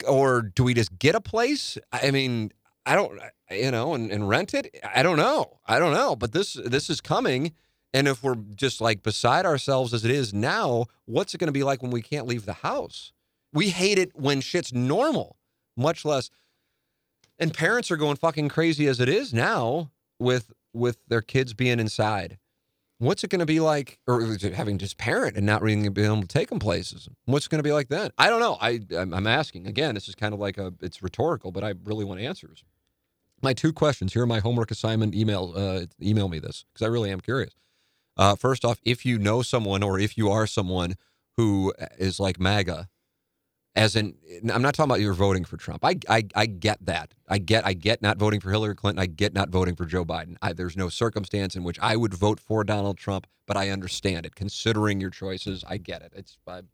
or 0.09 0.43
do 0.43 0.65
we 0.65 0.73
just 0.73 0.99
get 0.99 1.15
a 1.15 1.21
place? 1.21 1.77
I 1.93 2.11
mean, 2.11 2.53
I 2.87 2.95
don't, 2.95 3.21
you 3.51 3.71
know, 3.71 3.95
and, 3.95 4.11
and 4.11 4.29
rent 4.29 4.55
it. 4.55 4.75
I 4.95 5.03
don't 5.03 5.19
know. 5.19 5.59
I 5.67 5.79
don't 5.79 5.93
know. 5.93 6.17
But 6.17 6.33
this 6.33 6.55
this 6.55 6.89
is 6.89 7.03
coming, 7.03 7.53
and 7.93 8.09
if 8.09 8.23
we're 8.23 8.37
just 8.55 8.81
like 8.81 9.03
beside 9.03 9.45
ourselves 9.45 9.93
as 9.93 10.05
it 10.05 10.11
is 10.11 10.33
now, 10.33 10.87
what's 11.05 11.35
it 11.35 11.39
going 11.39 11.49
to 11.49 11.53
be 11.53 11.65
like 11.65 11.83
when 11.83 11.91
we 11.91 12.03
can't 12.03 12.27
leave 12.27 12.47
the 12.47 12.55
house? 12.55 13.13
We 13.53 13.71
hate 13.71 13.99
it 13.99 14.15
when 14.15 14.41
shit's 14.41 14.73
normal, 14.73 15.37
much 15.77 16.05
less. 16.05 16.31
And 17.39 17.53
parents 17.53 17.91
are 17.91 17.97
going 17.97 18.17
fucking 18.17 18.49
crazy 18.49 18.87
as 18.87 19.01
it 19.01 19.09
is 19.09 19.35
now 19.35 19.91
with 20.19 20.53
with 20.73 20.99
their 21.09 21.23
kids 21.23 21.55
being 21.55 21.81
inside. 21.81 22.39
What's 22.99 23.23
it 23.25 23.29
going 23.29 23.41
to 23.41 23.47
be 23.47 23.61
like, 23.61 23.99
or 24.07 24.39
having 24.55 24.79
just 24.79 24.97
parent 24.97 25.37
and 25.37 25.45
not 25.45 25.61
really 25.61 25.89
being 25.91 26.07
able 26.07 26.23
to 26.23 26.27
take 26.27 26.49
them 26.49 26.59
places? 26.59 27.09
What's 27.27 27.45
it 27.45 27.51
going 27.51 27.59
to 27.59 27.63
be 27.69 27.73
like 27.73 27.89
then? 27.89 28.11
I 28.17 28.31
don't 28.31 28.41
know. 28.41 28.57
I 28.61 28.81
I'm 28.97 29.13
I'm 29.13 29.27
asking 29.27 29.67
again. 29.67 29.95
This 29.95 30.09
is 30.09 30.15
kind 30.15 30.33
of 30.33 30.41
like 30.41 30.57
a 30.57 30.73
it's 30.81 31.03
rhetorical, 31.03 31.53
but 31.53 31.63
I 31.63 31.75
really 31.85 32.05
want 32.05 32.21
answers. 32.21 32.65
My 33.43 33.53
two 33.53 33.73
questions 33.73 34.15
here 34.15 34.23
are 34.23 34.27
my 34.27 34.41
homework 34.41 34.71
assignment. 34.71 35.15
Email 35.15 35.53
uh, 35.55 35.87
email 36.03 36.29
me 36.29 36.39
this 36.39 36.65
because 36.73 36.87
I 36.87 36.89
really 36.89 37.11
am 37.11 37.21
curious. 37.21 37.55
Uh, 38.17 38.35
first 38.35 38.65
off, 38.65 38.81
if 38.83 39.05
you 39.05 39.19
know 39.19 39.43
someone 39.43 39.83
or 39.83 39.99
if 39.99 40.17
you 40.17 40.31
are 40.31 40.47
someone 40.47 40.95
who 41.37 41.75
is 41.99 42.19
like 42.19 42.41
MAGA, 42.41 42.89
as 43.77 43.95
in 43.95 44.15
I'm 44.53 44.63
not 44.63 44.75
talking 44.75 44.91
about 44.91 45.01
you're 45.01 45.13
voting 45.13 45.45
for 45.45 45.59
Trump. 45.59 45.85
I, 45.85 45.97
I 46.09 46.25
I 46.35 46.47
get 46.47 46.85
that. 46.87 47.13
I 47.29 47.39
get 47.39 47.67
I 47.67 47.75
get 47.75 48.03
not 48.03 48.17
voting 48.17 48.41
for 48.41 48.51
Hillary 48.51 48.75
Clinton. 48.75 49.01
I 49.01 49.07
get 49.07 49.35
not 49.35 49.51
voting 49.51 49.77
for 49.77 49.85
Joe 49.85 50.05
Biden. 50.05 50.37
I, 50.43 50.55
there's 50.55 50.77
no 50.77 50.89
circumstance 50.89 51.55
in 51.55 51.63
which 51.63 51.79
I 51.81 51.95
would 51.95 52.15
vote 52.15 52.41
for 52.41 52.65
Donald 52.65 52.97
Trump, 52.97 53.27
but 53.47 53.57
I 53.57 53.69
understand 53.69 54.25
it. 54.25 54.35
Considering 54.35 55.01
your 55.01 55.11
choices, 55.11 55.63
I 55.69 55.77
get 55.77 56.03
it. 56.03 56.13
It's 56.17 56.39
I'm 56.49 56.69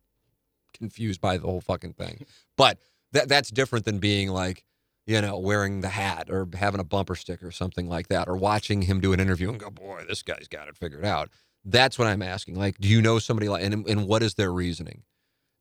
confused 0.72 1.20
by 1.20 1.36
the 1.36 1.46
whole 1.46 1.60
fucking 1.60 1.94
thing. 1.94 2.24
But 2.56 2.78
that 3.12 3.28
that's 3.28 3.50
different 3.50 3.84
than 3.86 3.98
being 3.98 4.28
like, 4.28 4.62
you 5.06 5.20
know, 5.20 5.38
wearing 5.38 5.80
the 5.80 5.88
hat 5.88 6.28
or 6.30 6.46
having 6.54 6.80
a 6.80 6.84
bumper 6.84 7.16
sticker 7.16 7.48
or 7.48 7.50
something 7.50 7.88
like 7.88 8.08
that, 8.08 8.28
or 8.28 8.36
watching 8.36 8.82
him 8.82 9.00
do 9.00 9.12
an 9.12 9.18
interview 9.20 9.48
and 9.48 9.58
go, 9.58 9.70
boy, 9.70 10.04
this 10.06 10.22
guy's 10.22 10.46
got 10.48 10.68
it 10.68 10.76
figured 10.76 11.04
out. 11.04 11.30
That's 11.64 11.98
what 11.98 12.08
I'm 12.08 12.22
asking. 12.22 12.56
Like, 12.56 12.78
do 12.78 12.88
you 12.88 13.00
know 13.00 13.18
somebody 13.18 13.48
like, 13.48 13.64
and, 13.64 13.88
and 13.88 14.06
what 14.06 14.22
is 14.22 14.34
their 14.34 14.52
reasoning? 14.52 15.02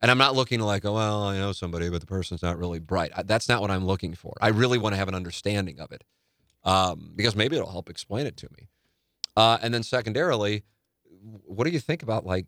And 0.02 0.10
I'm 0.10 0.18
not 0.18 0.36
looking 0.36 0.60
like, 0.60 0.84
oh, 0.84 0.94
well, 0.94 1.23
I 1.23 1.38
know 1.38 1.52
somebody, 1.52 1.90
but 1.90 2.02
the 2.02 2.07
person's 2.07 2.41
not 2.41 2.57
really 2.57 2.80
bright. 2.80 3.11
That's 3.26 3.48
not 3.48 3.61
what 3.61 3.69
I'm 3.69 3.86
looking 3.86 4.15
for. 4.15 4.34
I 4.41 4.48
really 4.48 4.80
want 4.80 4.94
to 4.94 4.98
have 4.98 5.07
an 5.07 5.15
understanding 5.15 5.80
of 5.80 5.91
it 5.91 6.03
um, 6.64 7.14
because 7.15 7.36
maybe 7.36 7.56
it'll 7.56 7.72
help 7.72 7.90
explain 7.90 8.26
it 8.26 8.38
to 8.38 8.49
me. 8.57 8.69
Uh, 9.38 9.57
and 9.61 9.73
then 9.73 9.84
secondarily, 9.84 10.64
what 11.45 11.65
do 11.65 11.72
you 11.72 11.80
think 11.80 12.02
about 12.02 12.26
like 12.26 12.48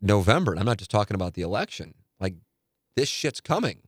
November? 0.00 0.52
And 0.52 0.60
I'm 0.60 0.66
not 0.66 0.78
just 0.78 0.90
talking 0.90 1.14
about 1.14 1.34
the 1.34 1.42
election. 1.42 1.94
Like 2.20 2.34
this 2.96 3.08
shit's 3.08 3.40
coming, 3.40 3.80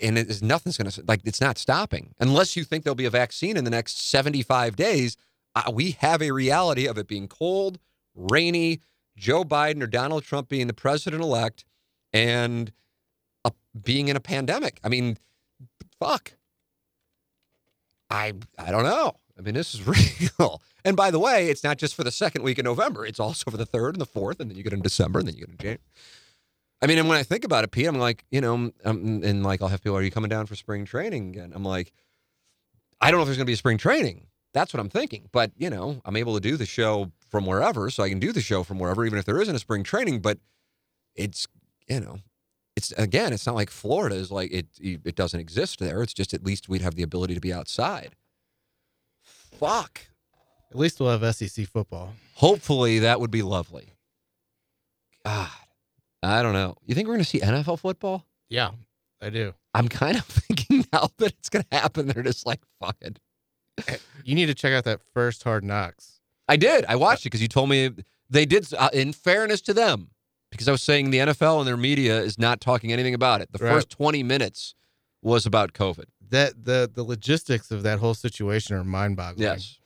and 0.00 0.18
it 0.18 0.28
is 0.28 0.42
nothing's 0.42 0.76
going 0.76 0.90
to 0.90 1.04
like 1.08 1.20
it's 1.24 1.40
not 1.40 1.58
stopping 1.58 2.14
unless 2.20 2.56
you 2.56 2.64
think 2.64 2.84
there'll 2.84 2.94
be 2.94 3.04
a 3.06 3.10
vaccine 3.10 3.56
in 3.56 3.64
the 3.64 3.70
next 3.70 4.08
75 4.08 4.76
days. 4.76 5.16
Uh, 5.54 5.70
we 5.72 5.92
have 5.92 6.20
a 6.20 6.32
reality 6.32 6.86
of 6.86 6.98
it 6.98 7.06
being 7.06 7.28
cold, 7.28 7.78
rainy, 8.14 8.80
Joe 9.16 9.44
Biden 9.44 9.82
or 9.82 9.86
Donald 9.86 10.24
Trump 10.24 10.48
being 10.48 10.66
the 10.66 10.74
president 10.74 11.22
elect 11.22 11.64
and 12.14 12.72
a, 13.44 13.52
being 13.82 14.08
in 14.08 14.16
a 14.16 14.20
pandemic. 14.20 14.80
I 14.82 14.88
mean, 14.88 15.18
fuck. 16.00 16.32
I 18.08 18.32
I 18.58 18.70
don't 18.70 18.84
know. 18.84 19.16
I 19.38 19.42
mean, 19.42 19.54
this 19.54 19.74
is 19.74 19.86
real. 20.38 20.62
And 20.84 20.96
by 20.96 21.10
the 21.10 21.18
way, 21.18 21.48
it's 21.48 21.64
not 21.64 21.76
just 21.76 21.94
for 21.94 22.04
the 22.04 22.10
second 22.12 22.42
week 22.42 22.58
of 22.58 22.64
November. 22.64 23.04
It's 23.04 23.20
also 23.20 23.50
for 23.50 23.56
the 23.56 23.66
third 23.66 23.94
and 23.94 24.00
the 24.00 24.06
fourth, 24.06 24.40
and 24.40 24.50
then 24.50 24.56
you 24.56 24.62
get 24.62 24.72
in 24.72 24.80
December, 24.80 25.18
and 25.18 25.28
then 25.28 25.34
you 25.34 25.40
get 25.40 25.50
in 25.50 25.56
January. 25.56 25.78
I 26.80 26.86
mean, 26.86 26.98
and 26.98 27.08
when 27.08 27.16
I 27.18 27.22
think 27.22 27.44
about 27.44 27.64
it, 27.64 27.70
Pete, 27.70 27.86
I'm 27.86 27.98
like, 27.98 28.24
you 28.30 28.40
know, 28.40 28.70
um, 28.84 29.22
and 29.24 29.42
like 29.42 29.62
I'll 29.62 29.68
have 29.68 29.82
people, 29.82 29.96
are 29.96 30.02
you 30.02 30.10
coming 30.10 30.28
down 30.28 30.46
for 30.46 30.54
spring 30.54 30.84
training 30.84 31.30
again? 31.30 31.52
I'm 31.54 31.64
like, 31.64 31.92
I 33.00 33.10
don't 33.10 33.18
know 33.18 33.22
if 33.22 33.28
there's 33.28 33.38
going 33.38 33.46
to 33.46 33.50
be 33.50 33.54
a 33.54 33.56
spring 33.56 33.78
training. 33.78 34.26
That's 34.52 34.72
what 34.72 34.80
I'm 34.80 34.90
thinking. 34.90 35.28
But, 35.32 35.52
you 35.56 35.70
know, 35.70 36.00
I'm 36.04 36.16
able 36.16 36.34
to 36.34 36.40
do 36.40 36.56
the 36.56 36.66
show 36.66 37.10
from 37.28 37.46
wherever, 37.46 37.88
so 37.90 38.02
I 38.02 38.10
can 38.10 38.18
do 38.18 38.32
the 38.32 38.42
show 38.42 38.62
from 38.62 38.78
wherever, 38.78 39.04
even 39.04 39.18
if 39.18 39.24
there 39.24 39.40
isn't 39.40 39.54
a 39.54 39.58
spring 39.58 39.82
training. 39.82 40.20
But 40.20 40.38
it's 41.16 41.48
you 41.88 42.00
know, 42.00 42.18
it's 42.76 42.92
again, 42.92 43.32
it's 43.32 43.46
not 43.46 43.54
like 43.54 43.70
Florida 43.70 44.16
is 44.16 44.30
like 44.30 44.52
it. 44.52 44.66
It 44.80 45.14
doesn't 45.14 45.38
exist 45.38 45.78
there. 45.78 46.02
It's 46.02 46.14
just 46.14 46.34
at 46.34 46.44
least 46.44 46.68
we'd 46.68 46.82
have 46.82 46.94
the 46.96 47.02
ability 47.02 47.34
to 47.34 47.40
be 47.40 47.52
outside. 47.52 48.16
Fuck. 49.22 50.06
At 50.70 50.76
least 50.76 50.98
we'll 50.98 51.16
have 51.16 51.34
SEC 51.36 51.66
football. 51.68 52.14
Hopefully, 52.34 52.98
that 53.00 53.20
would 53.20 53.30
be 53.30 53.42
lovely. 53.42 53.92
God, 55.24 55.48
I 56.22 56.42
don't 56.42 56.52
know. 56.52 56.76
You 56.84 56.94
think 56.94 57.06
we're 57.06 57.14
going 57.14 57.24
to 57.24 57.30
see 57.30 57.40
NFL 57.40 57.78
football? 57.78 58.26
Yeah, 58.48 58.70
I 59.22 59.30
do. 59.30 59.54
I'm 59.72 59.88
kind 59.88 60.16
of 60.16 60.24
thinking 60.24 60.84
now 60.92 61.08
that 61.18 61.32
it's 61.38 61.48
going 61.48 61.64
to 61.70 61.76
happen. 61.76 62.08
They're 62.08 62.24
just 62.24 62.46
like, 62.46 62.60
fuck 62.80 62.96
it. 63.00 63.18
You 64.26 64.34
need 64.34 64.46
to 64.46 64.54
check 64.54 64.72
out 64.72 64.84
that 64.84 65.02
first 65.12 65.42
Hard 65.42 65.64
Knocks. 65.64 66.20
I 66.48 66.56
did. 66.56 66.86
I 66.86 66.96
watched 66.96 67.26
it 67.26 67.26
because 67.26 67.42
you 67.42 67.48
told 67.48 67.68
me 67.68 67.90
they 68.30 68.46
did. 68.46 68.72
Uh, 68.72 68.88
in 68.94 69.12
fairness 69.12 69.60
to 69.62 69.74
them, 69.74 70.08
because 70.54 70.68
I 70.68 70.72
was 70.72 70.82
saying 70.82 71.10
the 71.10 71.18
NFL 71.18 71.58
and 71.58 71.66
their 71.68 71.76
media 71.76 72.20
is 72.20 72.38
not 72.38 72.60
talking 72.60 72.92
anything 72.92 73.14
about 73.14 73.40
it. 73.40 73.50
The 73.52 73.58
Right. 73.64 73.72
first 73.72 73.90
20 73.90 74.22
minutes 74.22 74.74
was 75.22 75.46
about 75.46 75.72
COVID. 75.72 76.04
That 76.30 76.64
the 76.64 76.90
the 76.92 77.02
logistics 77.02 77.70
of 77.70 77.82
that 77.82 77.98
whole 77.98 78.14
situation 78.14 78.76
are 78.76 78.84
mind 78.84 79.16
boggling. 79.16 79.42
Yes. 79.42 79.78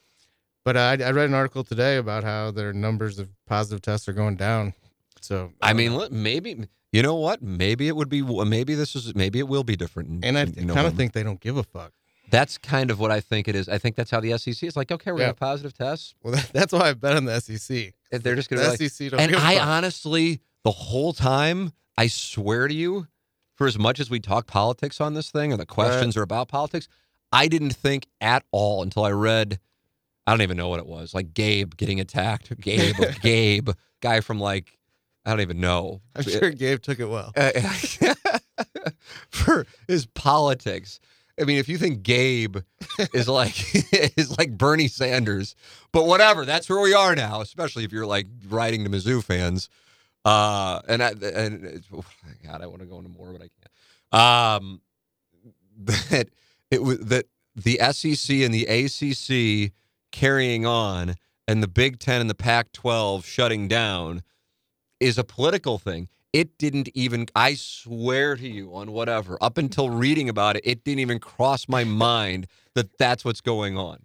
But 0.64 0.76
I, 0.76 0.92
I 0.92 1.10
read 1.12 1.28
an 1.28 1.34
article 1.34 1.64
today 1.64 1.96
about 1.96 2.24
how 2.24 2.50
their 2.50 2.72
numbers 2.72 3.18
of 3.18 3.28
positive 3.46 3.80
tests 3.80 4.08
are 4.08 4.12
going 4.12 4.36
down. 4.36 4.74
So 5.20 5.52
I 5.62 5.68
don't 5.68 5.76
mean, 5.78 5.92
know. 5.92 6.08
maybe 6.10 6.66
you 6.92 7.02
know 7.02 7.14
what? 7.16 7.42
Maybe 7.42 7.88
it 7.88 7.96
would 7.96 8.08
be. 8.08 8.22
Maybe 8.22 8.74
this 8.74 8.94
is. 8.94 9.14
Maybe 9.14 9.38
it 9.38 9.48
will 9.48 9.64
be 9.64 9.76
different. 9.76 10.24
and 10.24 10.36
I 10.38 10.42
in 10.42 10.68
kind 10.68 10.86
of 10.86 10.94
think 10.94 11.12
they 11.12 11.22
don't 11.22 11.40
give 11.40 11.56
a 11.56 11.62
fuck. 11.62 11.92
that's 12.30 12.58
kind 12.58 12.90
of 12.90 12.98
what 13.00 13.10
I 13.10 13.20
think 13.20 13.48
it 13.48 13.56
is. 13.56 13.68
I 13.68 13.78
think 13.78 13.96
that's 13.96 14.10
how 14.10 14.20
the 14.20 14.36
SEC 14.38 14.62
is 14.68 14.76
like. 14.76 14.90
Okay, 14.92 15.10
we're 15.12 15.18
Yeah. 15.18 15.22
gonna 15.24 15.28
have 15.30 15.36
positive 15.38 15.72
tests. 15.74 16.14
Well, 16.22 16.34
that, 16.34 16.50
that's 16.52 16.72
why 16.72 16.90
I 16.90 16.92
bet 16.94 17.16
on 17.16 17.24
the 17.24 17.40
SEC. 17.40 17.94
And 18.12 18.22
they're 18.22 18.34
just 18.36 18.48
gonna 18.50 18.62
The 18.62 18.68
like, 18.70 18.78
SEC 18.80 19.10
don't 19.10 19.20
and 19.20 19.34
I 19.36 19.56
fuck. 19.56 19.66
honestly, 19.66 20.40
the 20.64 20.70
whole 20.70 21.12
time, 21.12 21.72
I 21.96 22.06
swear 22.08 22.68
to 22.68 22.74
you, 22.74 23.06
for 23.54 23.66
as 23.66 23.78
much 23.78 24.00
as 24.00 24.10
we 24.10 24.20
talk 24.20 24.46
politics 24.46 25.00
on 25.00 25.14
this 25.14 25.30
thing 25.30 25.52
or 25.52 25.56
the 25.56 25.66
questions 25.66 26.16
are 26.16 26.22
about 26.22 26.48
politics, 26.48 26.88
I 27.32 27.48
didn't 27.48 27.72
think 27.72 28.06
at 28.20 28.44
all 28.52 28.82
until 28.82 29.04
I 29.04 29.10
read, 29.10 29.58
I 30.26 30.32
don't 30.32 30.42
even 30.42 30.56
know 30.56 30.68
what 30.68 30.80
it 30.80 30.86
was, 30.86 31.14
like 31.14 31.34
Gabe 31.34 31.76
getting 31.76 32.00
attacked. 32.00 32.58
Gabe, 32.60 32.96
Gabe, 33.22 33.70
guy 34.00 34.20
from 34.20 34.38
like, 34.38 34.78
I 35.24 35.30
don't 35.30 35.40
even 35.40 35.60
know. 35.60 36.00
I'm 36.14 36.22
sure 36.22 36.50
Gabe 36.50 36.80
took 36.80 37.00
it 37.00 37.06
well. 37.06 37.32
Uh, 37.36 37.50
for 39.30 39.66
his 39.86 40.06
politics. 40.06 41.00
I 41.40 41.44
mean, 41.44 41.58
if 41.58 41.68
you 41.68 41.78
think 41.78 42.02
Gabe 42.02 42.58
is 43.14 43.28
like 43.28 43.54
is 44.16 44.36
like 44.38 44.56
Bernie 44.56 44.88
Sanders, 44.88 45.54
but 45.92 46.06
whatever, 46.06 46.44
that's 46.44 46.68
where 46.68 46.80
we 46.80 46.94
are 46.94 47.14
now. 47.14 47.40
Especially 47.40 47.84
if 47.84 47.92
you're 47.92 48.06
like 48.06 48.26
writing 48.48 48.84
to 48.84 48.90
Mizzou 48.90 49.22
fans, 49.22 49.68
uh, 50.24 50.80
and 50.88 51.02
I, 51.02 51.10
and 51.10 51.64
it's, 51.64 51.86
oh, 51.94 52.04
God, 52.44 52.62
I 52.62 52.66
want 52.66 52.80
to 52.80 52.86
go 52.86 52.98
into 52.98 53.10
more, 53.10 53.32
but 53.32 53.42
I 53.42 53.48
can't. 53.48 54.60
Um, 54.60 54.80
that 55.78 56.28
it 56.70 56.82
was 56.82 56.98
that 56.98 57.26
the 57.54 57.78
SEC 57.92 58.36
and 58.36 58.52
the 58.54 58.66
ACC 58.66 59.72
carrying 60.12 60.66
on, 60.66 61.14
and 61.46 61.62
the 61.62 61.68
Big 61.68 61.98
Ten 61.98 62.20
and 62.20 62.28
the 62.28 62.34
Pac-12 62.34 63.24
shutting 63.24 63.68
down 63.68 64.22
is 65.00 65.18
a 65.18 65.24
political 65.24 65.78
thing. 65.78 66.08
It 66.32 66.58
didn't 66.58 66.88
even, 66.94 67.26
I 67.34 67.54
swear 67.54 68.36
to 68.36 68.48
you, 68.48 68.74
on 68.74 68.92
whatever, 68.92 69.38
up 69.40 69.56
until 69.56 69.88
reading 69.88 70.28
about 70.28 70.56
it, 70.56 70.62
it 70.64 70.84
didn't 70.84 71.00
even 71.00 71.18
cross 71.18 71.68
my 71.68 71.84
mind 71.84 72.46
that 72.74 72.98
that's 72.98 73.24
what's 73.24 73.40
going 73.40 73.78
on. 73.78 74.04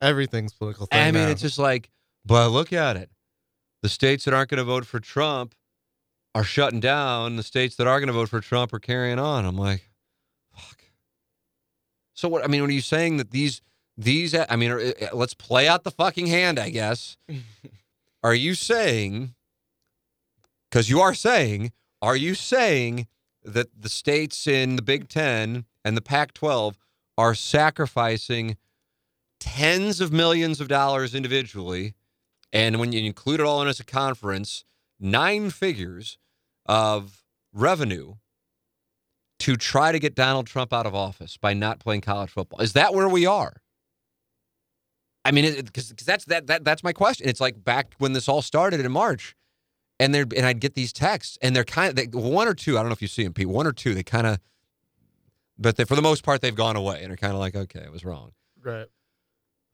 Everything's 0.00 0.52
political. 0.52 0.86
Thing 0.86 1.00
I 1.00 1.10
mean, 1.10 1.24
now. 1.24 1.30
it's 1.30 1.42
just 1.42 1.58
like, 1.58 1.90
but 2.24 2.50
look 2.50 2.72
at 2.72 2.96
it. 2.96 3.10
The 3.82 3.88
states 3.88 4.24
that 4.24 4.34
aren't 4.34 4.50
going 4.50 4.58
to 4.58 4.64
vote 4.64 4.86
for 4.86 5.00
Trump 5.00 5.54
are 6.34 6.44
shutting 6.44 6.80
down. 6.80 7.36
The 7.36 7.42
states 7.42 7.76
that 7.76 7.86
are 7.86 8.00
going 8.00 8.08
to 8.08 8.12
vote 8.12 8.28
for 8.28 8.40
Trump 8.40 8.72
are 8.72 8.78
carrying 8.78 9.18
on. 9.18 9.44
I'm 9.44 9.56
like, 9.56 9.88
fuck. 10.54 10.84
So 12.14 12.28
what? 12.28 12.44
I 12.44 12.48
mean, 12.48 12.60
when 12.62 12.70
are 12.70 12.74
you 12.74 12.80
saying 12.80 13.18
that 13.18 13.30
these 13.30 13.62
these? 13.96 14.34
I 14.34 14.56
mean, 14.56 14.72
uh, 14.72 14.92
let's 15.12 15.34
play 15.34 15.68
out 15.68 15.84
the 15.84 15.90
fucking 15.90 16.26
hand. 16.26 16.58
I 16.58 16.70
guess. 16.70 17.16
are 18.22 18.34
you 18.34 18.54
saying? 18.54 19.34
Because 20.70 20.90
you 20.90 21.00
are 21.00 21.14
saying, 21.14 21.72
are 22.02 22.16
you 22.16 22.34
saying 22.34 23.06
that 23.42 23.68
the 23.80 23.88
states 23.88 24.46
in 24.46 24.76
the 24.76 24.82
Big 24.82 25.08
Ten 25.08 25.64
and 25.84 25.96
the 25.96 26.02
Pac-12 26.02 26.74
are 27.16 27.34
sacrificing 27.34 28.56
tens 29.40 30.00
of 30.00 30.12
millions 30.12 30.60
of 30.60 30.68
dollars 30.68 31.14
individually, 31.14 31.94
and 32.52 32.80
when 32.80 32.92
you 32.92 33.04
include 33.04 33.40
it 33.40 33.46
all 33.46 33.62
in 33.62 33.68
as 33.68 33.80
a 33.80 33.84
conference, 33.84 34.64
nine 34.98 35.50
figures 35.50 36.18
of 36.66 37.22
revenue 37.52 38.14
to 39.40 39.56
try 39.56 39.92
to 39.92 39.98
get 39.98 40.14
Donald 40.14 40.46
Trump 40.46 40.72
out 40.72 40.86
of 40.86 40.94
office 40.94 41.36
by 41.36 41.54
not 41.54 41.78
playing 41.78 42.00
college 42.00 42.30
football. 42.30 42.60
Is 42.60 42.72
that 42.72 42.94
where 42.94 43.08
we 43.08 43.26
are? 43.26 43.60
I 45.24 45.30
mean, 45.30 45.62
because 45.64 45.90
that's 45.90 46.24
that, 46.26 46.46
that 46.46 46.64
that's 46.64 46.82
my 46.82 46.92
question. 46.92 47.28
It's 47.28 47.40
like 47.40 47.62
back 47.62 47.94
when 47.98 48.14
this 48.14 48.28
all 48.28 48.40
started 48.40 48.80
in 48.80 48.90
March, 48.90 49.36
and 50.00 50.14
there 50.14 50.24
and 50.34 50.46
I'd 50.46 50.60
get 50.60 50.74
these 50.74 50.92
texts, 50.92 51.38
and 51.42 51.54
they're 51.54 51.64
kind 51.64 51.90
of 51.90 51.96
they, 51.96 52.18
one 52.18 52.48
or 52.48 52.54
two. 52.54 52.78
I 52.78 52.80
don't 52.80 52.88
know 52.88 52.94
if 52.94 53.02
you 53.02 53.08
see 53.08 53.24
them, 53.24 53.34
Pete. 53.34 53.48
One 53.48 53.66
or 53.66 53.72
two, 53.72 53.94
they 53.94 54.02
kind 54.02 54.26
of, 54.26 54.38
but 55.58 55.76
they, 55.76 55.84
for 55.84 55.96
the 55.96 56.02
most 56.02 56.24
part, 56.24 56.40
they've 56.40 56.54
gone 56.54 56.76
away, 56.76 57.02
and 57.02 57.12
are 57.12 57.16
kind 57.16 57.34
of 57.34 57.40
like, 57.40 57.54
okay, 57.54 57.80
it 57.80 57.92
was 57.92 58.04
wrong. 58.04 58.32
right. 58.62 58.86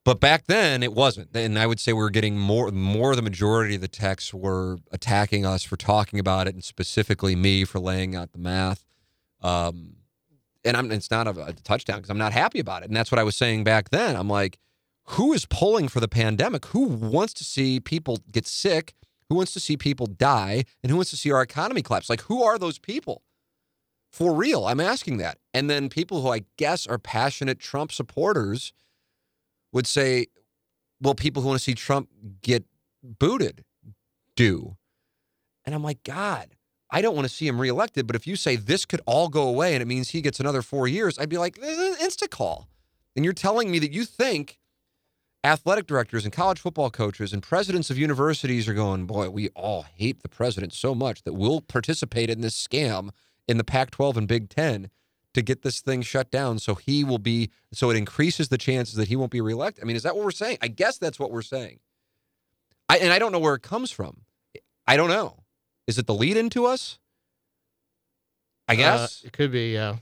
But 0.05 0.21
back 0.21 0.47
then 0.47 0.83
it 0.83 0.93
wasn't. 0.93 1.35
And 1.35 1.59
I 1.59 1.67
would 1.67 1.81
say 1.81 1.93
we 1.93 2.01
were 2.01 2.11
getting 2.11 2.39
more 2.39 2.71
more 2.71 3.17
the 3.17 3.23
majority 3.23 3.75
of 3.77 3.81
the 3.81 3.89
texts 3.89 4.35
were 4.35 4.79
attacking 4.93 5.47
us 5.47 5.63
for 5.63 5.77
talking 5.77 6.19
about 6.19 6.47
it 6.47 6.55
and 6.55 6.63
specifically 6.63 7.35
me 7.35 7.65
for 7.65 7.79
laying 7.79 8.15
out 8.15 8.33
the 8.33 8.39
math. 8.39 8.85
Um 9.43 9.97
and 10.65 10.77
I'm 10.77 10.91
it's 10.93 11.11
not 11.11 11.27
a, 11.27 11.47
a 11.47 11.53
touchdown 11.53 11.99
because 11.99 12.11
I'm 12.11 12.19
not 12.19 12.33
happy 12.33 12.61
about 12.61 12.83
it. 12.83 12.87
And 12.87 12.97
that's 12.97 13.11
what 13.11 13.19
I 13.19 13.23
was 13.23 13.37
saying 13.37 13.65
back 13.65 13.91
then. 13.91 14.15
I'm 14.17 14.29
like, 14.29 14.59
who 15.09 15.33
is 15.33 15.47
pulling 15.47 15.89
for 15.89 16.01
the 16.01 16.09
pandemic? 16.09 16.67
Who 16.67 16.85
wants 16.85 17.33
to 17.35 17.45
see 17.45 17.81
people 17.81 18.19
get 18.31 18.47
sick? 18.47 18.95
Who 19.29 19.37
wants 19.37 19.53
to 19.55 19.61
see 19.61 19.77
people 19.77 20.07
die? 20.07 20.65
And 20.83 20.91
who 20.91 20.97
wants 20.97 21.11
to 21.11 21.17
see 21.17 21.31
our 21.31 21.43
economy 21.43 21.83
collapse? 21.83 22.11
Like, 22.11 22.23
who 22.23 22.43
are 22.43 22.59
those 22.59 22.79
people? 22.79 23.23
For 24.13 24.33
real, 24.33 24.67
I'm 24.67 24.81
asking 24.81 25.17
that. 25.19 25.39
And 25.53 25.69
then 25.69 25.89
people 25.89 26.23
who 26.23 26.29
I 26.29 26.45
guess 26.57 26.87
are 26.87 26.99
passionate 26.99 27.59
Trump 27.59 27.91
supporters 27.91 28.73
would 29.75 29.87
say, 29.87 30.29
well, 31.03 31.15
people 31.15 31.43
who 31.43 31.49
want 31.49 31.59
to 31.59 31.65
see 31.65 31.75
Trump 31.75 32.09
get 32.41 32.65
booted 33.03 33.65
do. 34.37 34.77
And 35.67 35.75
I'm 35.75 35.83
like, 35.83 36.03
God, 36.05 36.57
I 36.91 37.03
don't 37.03 37.15
want 37.15 37.29
to 37.29 37.35
see 37.35 37.47
him 37.47 37.61
reelected. 37.61 38.07
But 38.07 38.17
if 38.17 38.27
you 38.27 38.37
say 38.37 38.57
this 38.57 38.87
could 38.87 39.03
all 39.05 39.29
go 39.29 39.47
away 39.47 39.75
and 39.75 39.83
it 39.83 39.87
means 39.87 40.11
he 40.11 40.23
gets 40.23 40.41
another 40.41 40.63
four 40.63 40.89
years, 40.89 41.19
I'd 41.19 41.29
be 41.29 41.39
like, 41.39 41.57
this 41.57 41.77
is 41.77 42.01
an 42.01 42.09
insta 42.09 42.31
call. 42.31 42.69
And 43.17 43.25
you're 43.25 43.35
telling 43.35 43.71
me 43.71 43.79
that 43.81 43.93
you 43.93 44.05
think 44.05 44.59
athletic 45.43 45.87
directors 45.87 46.25
and 46.25 46.33
college 46.33 46.61
football 46.61 46.91
coaches 46.91 47.33
and 47.33 47.43
presidents 47.43 47.91
of 47.91 47.99
universities 47.99 48.67
are 48.69 48.75
going, 48.75 49.07
boy, 49.07 49.29
we 49.29 49.49
all 49.51 49.83
hate 49.83 50.23
the 50.23 50.29
president 50.29 50.73
so 50.73 50.95
much 50.95 51.23
that 51.23 51.35
we'll 51.35 51.61
participate 51.61 52.31
in 52.31 52.41
this 52.41 52.67
scam 52.67 53.11
in 53.47 53.59
the 53.59 53.65
Pac 53.65 53.91
12 53.91 54.17
and 54.17 54.29
Big 54.29 54.49
Ten 54.49 54.89
to 55.35 55.43
get 55.43 55.63
this 55.63 55.81
thing 55.81 56.03
shut 56.03 56.31
down 56.31 56.59
so 56.59 56.75
he 56.75 57.05
will 57.05 57.19
be 57.19 57.51
so 57.73 57.91
it 57.91 57.97
increases 57.97 58.49
the 58.49 58.59
chances 58.59 58.95
that 58.95 59.09
he 59.09 59.17
won't 59.17 59.31
be 59.31 59.41
reelected. 59.41 59.83
I 59.83 59.87
mean, 59.87 59.97
is 59.97 60.05
that 60.05 60.17
what 60.17 60.25
we're 60.25 60.31
saying? 60.31 60.59
I 60.63 60.69
guess 60.69 60.97
that's 60.99 61.19
what 61.19 61.31
we're 61.31 61.43
saying. 61.43 61.81
I 62.89 62.99
and 62.99 63.13
I 63.13 63.19
don't 63.19 63.33
know 63.33 63.39
where 63.39 63.55
it 63.55 63.63
comes 63.63 63.91
from. 63.91 64.23
I 64.87 64.97
don't 64.97 65.09
know. 65.09 65.45
Is 65.87 65.99
it 65.99 66.07
the 66.07 66.15
lead 66.15 66.37
into 66.37 66.67
us? 66.67 66.99
I 68.69 68.77
guess. 68.77 69.23
Uh, 69.23 69.27
it 69.27 69.33
could 69.33 69.53
be. 69.53 69.73
Yeah. 69.73 69.97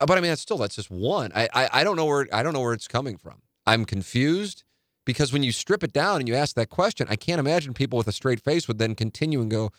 Uh, 0.00 0.06
but 0.06 0.18
I 0.18 0.20
mean, 0.20 0.30
that's 0.30 0.42
still 0.42 0.58
that's 0.58 0.76
just 0.76 0.90
one. 0.90 1.32
I, 1.34 1.48
I 1.52 1.68
I 1.72 1.84
don't 1.84 1.96
know 1.96 2.06
where 2.06 2.26
I 2.32 2.42
don't 2.42 2.52
know 2.52 2.60
where 2.60 2.72
it's 2.72 2.88
coming 2.88 3.16
from. 3.16 3.42
I'm 3.66 3.84
confused 3.84 4.62
because 5.04 5.32
when 5.32 5.42
you 5.42 5.52
strip 5.52 5.82
it 5.82 5.92
down 5.92 6.20
and 6.20 6.28
you 6.28 6.34
ask 6.34 6.54
that 6.56 6.70
question, 6.70 7.06
I 7.10 7.16
can't 7.16 7.40
imagine 7.40 7.74
people 7.74 7.96
with 7.96 8.06
a 8.06 8.12
straight 8.12 8.40
face 8.40 8.68
would 8.68 8.78
then 8.78 8.94
continue 8.94 9.40
and 9.40 9.50
go, 9.50 9.70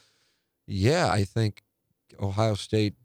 "Yeah, 0.66 1.10
I 1.10 1.24
think 1.24 1.64
Ohio 2.20 2.56
State 2.56 2.96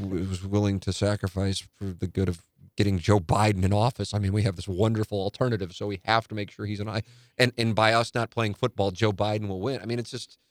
was 0.00 0.44
willing 0.44 0.80
to 0.80 0.92
sacrifice 0.92 1.66
for 1.78 1.84
the 1.84 2.06
good 2.06 2.28
of 2.28 2.42
getting 2.76 2.98
Joe 2.98 3.20
Biden 3.20 3.62
in 3.64 3.72
office. 3.72 4.14
I 4.14 4.18
mean, 4.18 4.32
we 4.32 4.42
have 4.42 4.56
this 4.56 4.68
wonderful 4.68 5.20
alternative, 5.20 5.74
so 5.74 5.86
we 5.86 6.00
have 6.04 6.26
to 6.28 6.34
make 6.34 6.50
sure 6.50 6.66
he's 6.66 6.80
an 6.80 6.88
eye. 6.88 7.02
And 7.36 7.52
and 7.58 7.74
by 7.74 7.92
us 7.92 8.14
not 8.14 8.30
playing 8.30 8.54
football, 8.54 8.90
Joe 8.90 9.12
Biden 9.12 9.48
will 9.48 9.60
win. 9.60 9.80
I 9.82 9.86
mean, 9.86 9.98
it's 9.98 10.10
just." 10.10 10.38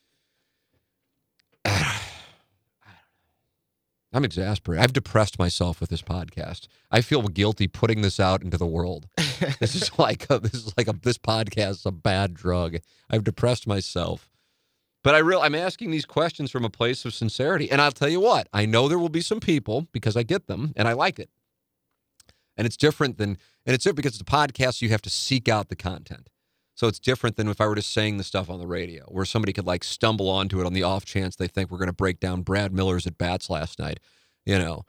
I'm 4.12 4.24
exasperated. 4.24 4.82
I've 4.82 4.92
depressed 4.92 5.38
myself 5.38 5.80
with 5.80 5.90
this 5.90 6.02
podcast. 6.02 6.66
I 6.90 7.00
feel 7.00 7.22
guilty 7.22 7.68
putting 7.68 8.00
this 8.00 8.18
out 8.18 8.42
into 8.42 8.58
the 8.58 8.66
world. 8.66 9.06
this 9.60 9.76
is 9.76 9.96
like 9.98 10.26
a, 10.28 10.40
this 10.40 10.54
is 10.54 10.74
like 10.76 10.88
a, 10.88 10.92
this 11.00 11.16
podcast 11.16 11.70
is 11.70 11.86
a 11.86 11.92
bad 11.92 12.34
drug. 12.34 12.78
I've 13.08 13.22
depressed 13.22 13.68
myself. 13.68 14.29
But 15.02 15.14
I 15.14 15.18
real 15.18 15.40
I'm 15.40 15.54
asking 15.54 15.90
these 15.90 16.04
questions 16.04 16.50
from 16.50 16.64
a 16.64 16.70
place 16.70 17.04
of 17.04 17.14
sincerity. 17.14 17.70
And 17.70 17.80
I'll 17.80 17.92
tell 17.92 18.08
you 18.08 18.20
what, 18.20 18.48
I 18.52 18.66
know 18.66 18.88
there 18.88 18.98
will 18.98 19.08
be 19.08 19.22
some 19.22 19.40
people 19.40 19.86
because 19.92 20.16
I 20.16 20.22
get 20.22 20.46
them 20.46 20.72
and 20.76 20.86
I 20.86 20.92
like 20.92 21.18
it. 21.18 21.30
And 22.56 22.66
it's 22.66 22.76
different 22.76 23.16
than 23.16 23.38
and 23.64 23.74
it's 23.74 23.84
different 23.84 23.96
because 23.96 24.12
it's 24.12 24.22
a 24.22 24.24
podcast, 24.24 24.82
you 24.82 24.90
have 24.90 25.02
to 25.02 25.10
seek 25.10 25.48
out 25.48 25.68
the 25.68 25.76
content. 25.76 26.28
So 26.74 26.86
it's 26.86 26.98
different 26.98 27.36
than 27.36 27.48
if 27.48 27.60
I 27.60 27.66
were 27.66 27.74
just 27.74 27.92
saying 27.92 28.16
the 28.16 28.24
stuff 28.24 28.48
on 28.48 28.58
the 28.58 28.66
radio, 28.66 29.04
where 29.08 29.26
somebody 29.26 29.52
could 29.52 29.66
like 29.66 29.84
stumble 29.84 30.30
onto 30.30 30.60
it 30.60 30.66
on 30.66 30.72
the 30.72 30.82
off 30.82 31.04
chance 31.04 31.36
they 31.36 31.46
think 31.46 31.70
we're 31.70 31.78
going 31.78 31.88
to 31.88 31.92
break 31.92 32.20
down 32.20 32.42
Brad 32.42 32.72
Miller's 32.72 33.06
at 33.06 33.18
bats 33.18 33.50
last 33.50 33.78
night. 33.78 34.00
You 34.46 34.58
know, 34.58 34.84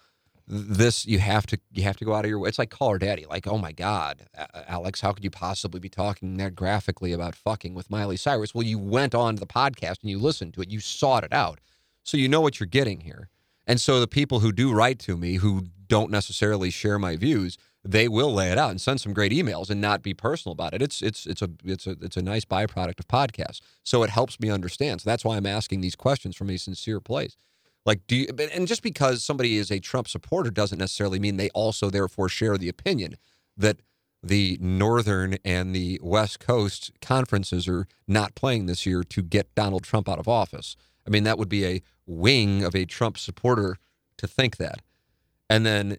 this 0.52 1.06
you 1.06 1.19
have 1.19 1.48
to 1.48 1.60
you 1.72 1.84
have 1.84 1.98
to 1.98 2.06
go 2.06 2.14
out 2.14 2.26
of 2.26 2.30
your 2.30 2.40
way. 2.40 2.49
It's 2.49 2.60
like 2.60 2.69
Call 2.69 2.91
Her 2.91 2.99
Daddy. 2.99 3.26
Like, 3.26 3.48
oh 3.48 3.57
my 3.57 3.72
God, 3.72 4.28
Alex, 4.68 5.02
how 5.02 5.14
could 5.14 5.23
you 5.23 5.32
possibly 5.32 5.80
be 5.80 5.90
talking 5.90 6.38
that 6.38 6.56
graphically 6.56 7.14
about 7.14 7.36
fucking 7.36 7.73
with 7.73 7.90
Miley 7.90 8.18
Cyrus? 8.18 8.53
Well, 8.53 8.65
you 8.65 8.78
went 8.78 9.15
on 9.15 9.36
the 9.36 9.48
podcast 9.48 10.02
and 10.02 10.10
you 10.10 10.19
listened 10.19 10.53
to 10.56 10.61
it. 10.61 10.69
You 10.69 10.80
sought 10.80 11.23
it 11.23 11.34
out, 11.34 11.60
so 12.03 12.18
you 12.18 12.28
know 12.28 12.41
what 12.41 12.60
you're 12.60 12.68
getting 12.68 13.02
here. 13.02 13.30
And 13.65 13.80
so 13.80 13.99
the 13.99 14.07
people 14.07 14.41
who 14.41 14.52
do 14.52 14.73
write 14.73 14.99
to 14.99 15.15
me 15.15 15.36
who 15.36 15.68
don't 15.88 16.11
necessarily 16.11 16.69
share 16.69 16.99
my 16.99 17.15
views 17.15 17.57
they 17.84 18.07
will 18.07 18.32
lay 18.34 18.52
it 18.52 18.57
out 18.57 18.72
and 18.72 18.80
send 18.80 19.02
some 19.02 19.14
great 19.14 19.32
emails 19.32 19.69
and 19.69 19.82
not 19.82 20.03
be 20.03 20.14
personal 20.14 20.53
about 20.53 20.73
it. 20.73 20.82
It's 20.82 21.02
it's 21.02 21.26
it's 21.26 21.41
a 21.41 21.49
it's 21.64 21.88
a 21.88 21.91
it's 22.02 22.18
a 22.18 22.22
nice 22.22 22.45
byproduct 22.45 22.99
of 22.99 23.07
podcasts. 23.07 23.60
So 23.84 24.03
it 24.03 24.10
helps 24.10 24.40
me 24.40 24.49
understand. 24.49 25.02
So 25.02 25.10
that's 25.10 25.26
why 25.26 25.38
I'm 25.38 25.45
asking 25.48 25.82
these 25.82 25.95
questions 25.95 26.36
from 26.36 26.49
a 26.49 26.57
sincere 26.57 26.99
place. 26.99 27.38
Like, 27.86 28.06
do 28.08 28.16
you, 28.16 28.28
and 28.53 28.68
just 28.68 28.84
because 28.84 29.24
somebody 29.24 29.58
is 29.58 29.72
a 29.72 29.80
Trump 29.80 30.08
supporter 30.08 30.52
doesn't 30.52 30.78
necessarily 30.78 31.20
mean 31.20 31.38
they 31.38 31.49
also 31.49 31.90
therefore 31.90 32.30
share 32.30 32.58
the 32.58 32.70
opinion 32.70 33.16
that 33.58 33.78
the 34.24 34.58
Northern 34.62 35.38
and 35.44 35.76
the 35.76 35.99
West 36.03 36.40
Coast 36.40 36.91
conferences 37.02 37.68
are 37.68 37.88
not 38.08 38.36
playing 38.36 38.68
this 38.68 38.86
year 38.86 39.03
to 39.03 39.24
get 39.24 39.53
Donald 39.56 39.84
Trump 39.84 40.08
out 40.08 40.20
of 40.20 40.28
office. 40.28 40.76
I 41.08 41.10
mean, 41.10 41.24
that 41.24 41.40
would 41.40 41.49
be 41.49 41.66
a 41.66 41.82
wing 42.06 42.64
of 42.64 42.76
a 42.76 42.86
Trump 42.86 43.18
supporter 43.18 43.78
to 44.18 44.28
think 44.28 44.58
that. 44.58 44.82
And 45.49 45.66
then 45.66 45.98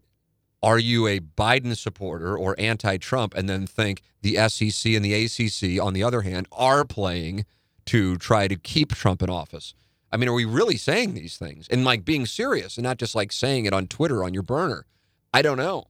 are 0.63 0.79
you 0.79 1.09
a 1.09 1.19
Biden 1.19 1.77
supporter 1.77 2.39
or 2.39 2.55
anti 2.59 2.97
Trump 2.99 3.35
and 3.35 3.49
then 3.49 3.67
think 3.67 4.03
the 4.23 4.37
SEC 4.49 4.93
and 4.93 5.05
the 5.05 5.15
ACC, 5.25 5.85
on 5.85 5.93
the 5.93 6.05
other 6.05 6.23
hand, 6.23 6.47
are 6.53 6.85
playing 6.85 7.45
to 7.87 8.17
try 8.19 8.47
to 8.47 8.55
keep 8.57 8.95
Trump 8.95 9.23
in 9.23 9.31
office? 9.31 9.75
I 10.13 10.19
mean, 10.19 10.29
are 10.29 10.35
we 10.35 10.45
really 10.45 10.77
saying 10.77 11.15
these 11.15 11.39
things 11.39 11.67
and 11.69 11.85
like 11.85 12.05
being 12.05 12.27
serious 12.27 12.77
and 12.77 12.85
not 12.85 12.99
just 12.99 13.15
like 13.15 13.33
saying 13.33 13.65
it 13.65 13.73
on 13.73 13.87
Twitter 13.87 14.23
on 14.23 14.35
your 14.35 14.43
burner? 14.43 14.85
I 15.33 15.41
don't 15.43 15.57
know. 15.57 15.87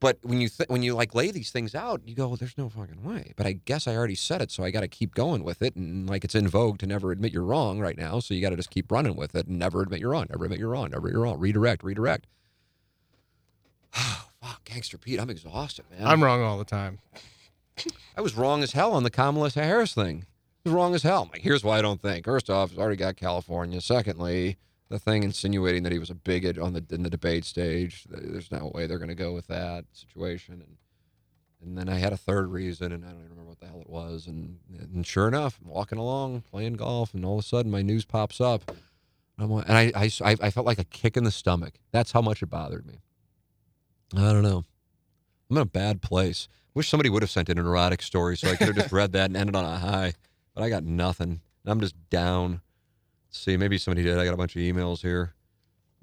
But 0.00 0.18
when 0.22 0.40
you 0.40 0.48
th- 0.48 0.70
when 0.70 0.82
you 0.82 0.94
like 0.94 1.14
lay 1.14 1.30
these 1.30 1.50
things 1.50 1.74
out, 1.74 2.00
you 2.06 2.14
go, 2.14 2.28
well, 2.28 2.38
"There's 2.38 2.56
no 2.56 2.70
fucking 2.70 3.04
way." 3.04 3.34
But 3.36 3.46
I 3.46 3.52
guess 3.52 3.86
I 3.86 3.94
already 3.94 4.14
said 4.14 4.40
it, 4.40 4.50
so 4.50 4.64
I 4.64 4.70
got 4.70 4.80
to 4.80 4.88
keep 4.88 5.14
going 5.14 5.44
with 5.44 5.60
it. 5.60 5.76
And 5.76 6.08
like 6.08 6.24
it's 6.24 6.34
in 6.34 6.48
vogue 6.48 6.78
to 6.78 6.86
never 6.86 7.12
admit 7.12 7.34
you're 7.34 7.44
wrong 7.44 7.80
right 7.80 7.98
now, 7.98 8.18
so 8.18 8.32
you 8.32 8.40
got 8.40 8.50
to 8.50 8.56
just 8.56 8.70
keep 8.70 8.90
running 8.90 9.14
with 9.14 9.34
it 9.34 9.46
and 9.46 9.58
never 9.58 9.82
admit 9.82 10.00
you're 10.00 10.10
wrong, 10.10 10.26
never 10.30 10.46
admit 10.46 10.58
you're 10.58 10.70
wrong, 10.70 10.88
never 10.90 11.00
admit 11.00 11.12
you're 11.12 11.22
wrong. 11.22 11.38
Redirect, 11.38 11.84
redirect. 11.84 12.26
Oh, 13.94 14.28
fuck, 14.42 14.64
Gangster 14.64 14.96
Pete, 14.96 15.20
I'm 15.20 15.28
exhausted, 15.28 15.84
man. 15.90 16.06
I'm 16.06 16.24
wrong 16.24 16.42
all 16.42 16.56
the 16.56 16.64
time. 16.64 17.00
I 18.16 18.22
was 18.22 18.34
wrong 18.34 18.62
as 18.62 18.72
hell 18.72 18.92
on 18.92 19.02
the 19.02 19.10
Kamala 19.10 19.50
Harris 19.50 19.94
thing. 19.94 20.24
I 20.64 20.68
was 20.68 20.74
wrong 20.74 20.94
as 20.94 21.02
hell. 21.02 21.22
I'm 21.22 21.30
like, 21.30 21.40
here's 21.40 21.64
why 21.64 21.78
I 21.78 21.82
don't 21.82 22.02
think. 22.02 22.26
First 22.26 22.50
off, 22.50 22.70
he's 22.70 22.78
already 22.78 22.96
got 22.96 23.16
California. 23.16 23.80
Secondly, 23.80 24.58
the 24.90 24.98
thing 24.98 25.22
insinuating 25.22 25.84
that 25.84 25.92
he 25.92 25.98
was 25.98 26.10
a 26.10 26.14
bigot 26.14 26.58
on 26.58 26.74
the 26.74 26.84
in 26.90 27.02
the 27.02 27.10
debate 27.10 27.44
stage. 27.44 28.04
There's 28.10 28.50
no 28.50 28.70
way 28.74 28.86
they're 28.86 28.98
going 28.98 29.08
to 29.08 29.14
go 29.14 29.32
with 29.32 29.46
that 29.46 29.84
situation. 29.92 30.54
And 30.54 30.76
and 31.62 31.78
then 31.78 31.88
I 31.88 31.98
had 31.98 32.12
a 32.12 32.16
third 32.16 32.50
reason, 32.50 32.92
and 32.92 33.04
I 33.04 33.08
don't 33.08 33.18
even 33.20 33.30
remember 33.30 33.48
what 33.48 33.60
the 33.60 33.66
hell 33.66 33.80
it 33.80 33.88
was. 33.88 34.26
And 34.26 34.58
and 34.78 35.06
sure 35.06 35.28
enough, 35.28 35.58
I'm 35.62 35.70
walking 35.70 35.98
along 35.98 36.42
playing 36.42 36.74
golf, 36.74 37.14
and 37.14 37.24
all 37.24 37.38
of 37.38 37.44
a 37.44 37.46
sudden 37.46 37.70
my 37.70 37.82
news 37.82 38.04
pops 38.04 38.40
up. 38.40 38.70
And, 39.38 39.50
I'm, 39.50 39.52
and 39.52 39.72
I, 39.72 39.92
I 39.94 40.10
I 40.42 40.50
felt 40.50 40.66
like 40.66 40.78
a 40.78 40.84
kick 40.84 41.16
in 41.16 41.24
the 41.24 41.30
stomach. 41.30 41.74
That's 41.92 42.12
how 42.12 42.20
much 42.20 42.42
it 42.42 42.46
bothered 42.46 42.86
me. 42.86 43.00
I 44.14 44.32
don't 44.32 44.42
know. 44.42 44.64
I'm 45.48 45.56
in 45.56 45.62
a 45.62 45.66
bad 45.66 46.02
place. 46.02 46.48
Wish 46.74 46.88
somebody 46.88 47.10
would 47.10 47.22
have 47.22 47.30
sent 47.30 47.48
in 47.48 47.58
an 47.58 47.66
erotic 47.66 48.02
story 48.02 48.36
so 48.36 48.48
I 48.48 48.56
could 48.56 48.68
have 48.68 48.76
just 48.76 48.92
read 48.92 49.12
that 49.12 49.26
and 49.26 49.36
ended 49.36 49.56
on 49.56 49.64
a 49.64 49.78
high. 49.78 50.14
But 50.60 50.66
I 50.66 50.68
got 50.68 50.84
nothing. 50.84 51.40
I'm 51.64 51.80
just 51.80 51.94
down. 52.10 52.60
Let's 53.30 53.38
see, 53.38 53.56
maybe 53.56 53.78
somebody 53.78 54.02
did. 54.02 54.18
I 54.18 54.26
got 54.26 54.34
a 54.34 54.36
bunch 54.36 54.56
of 54.56 54.60
emails 54.60 55.00
here. 55.00 55.32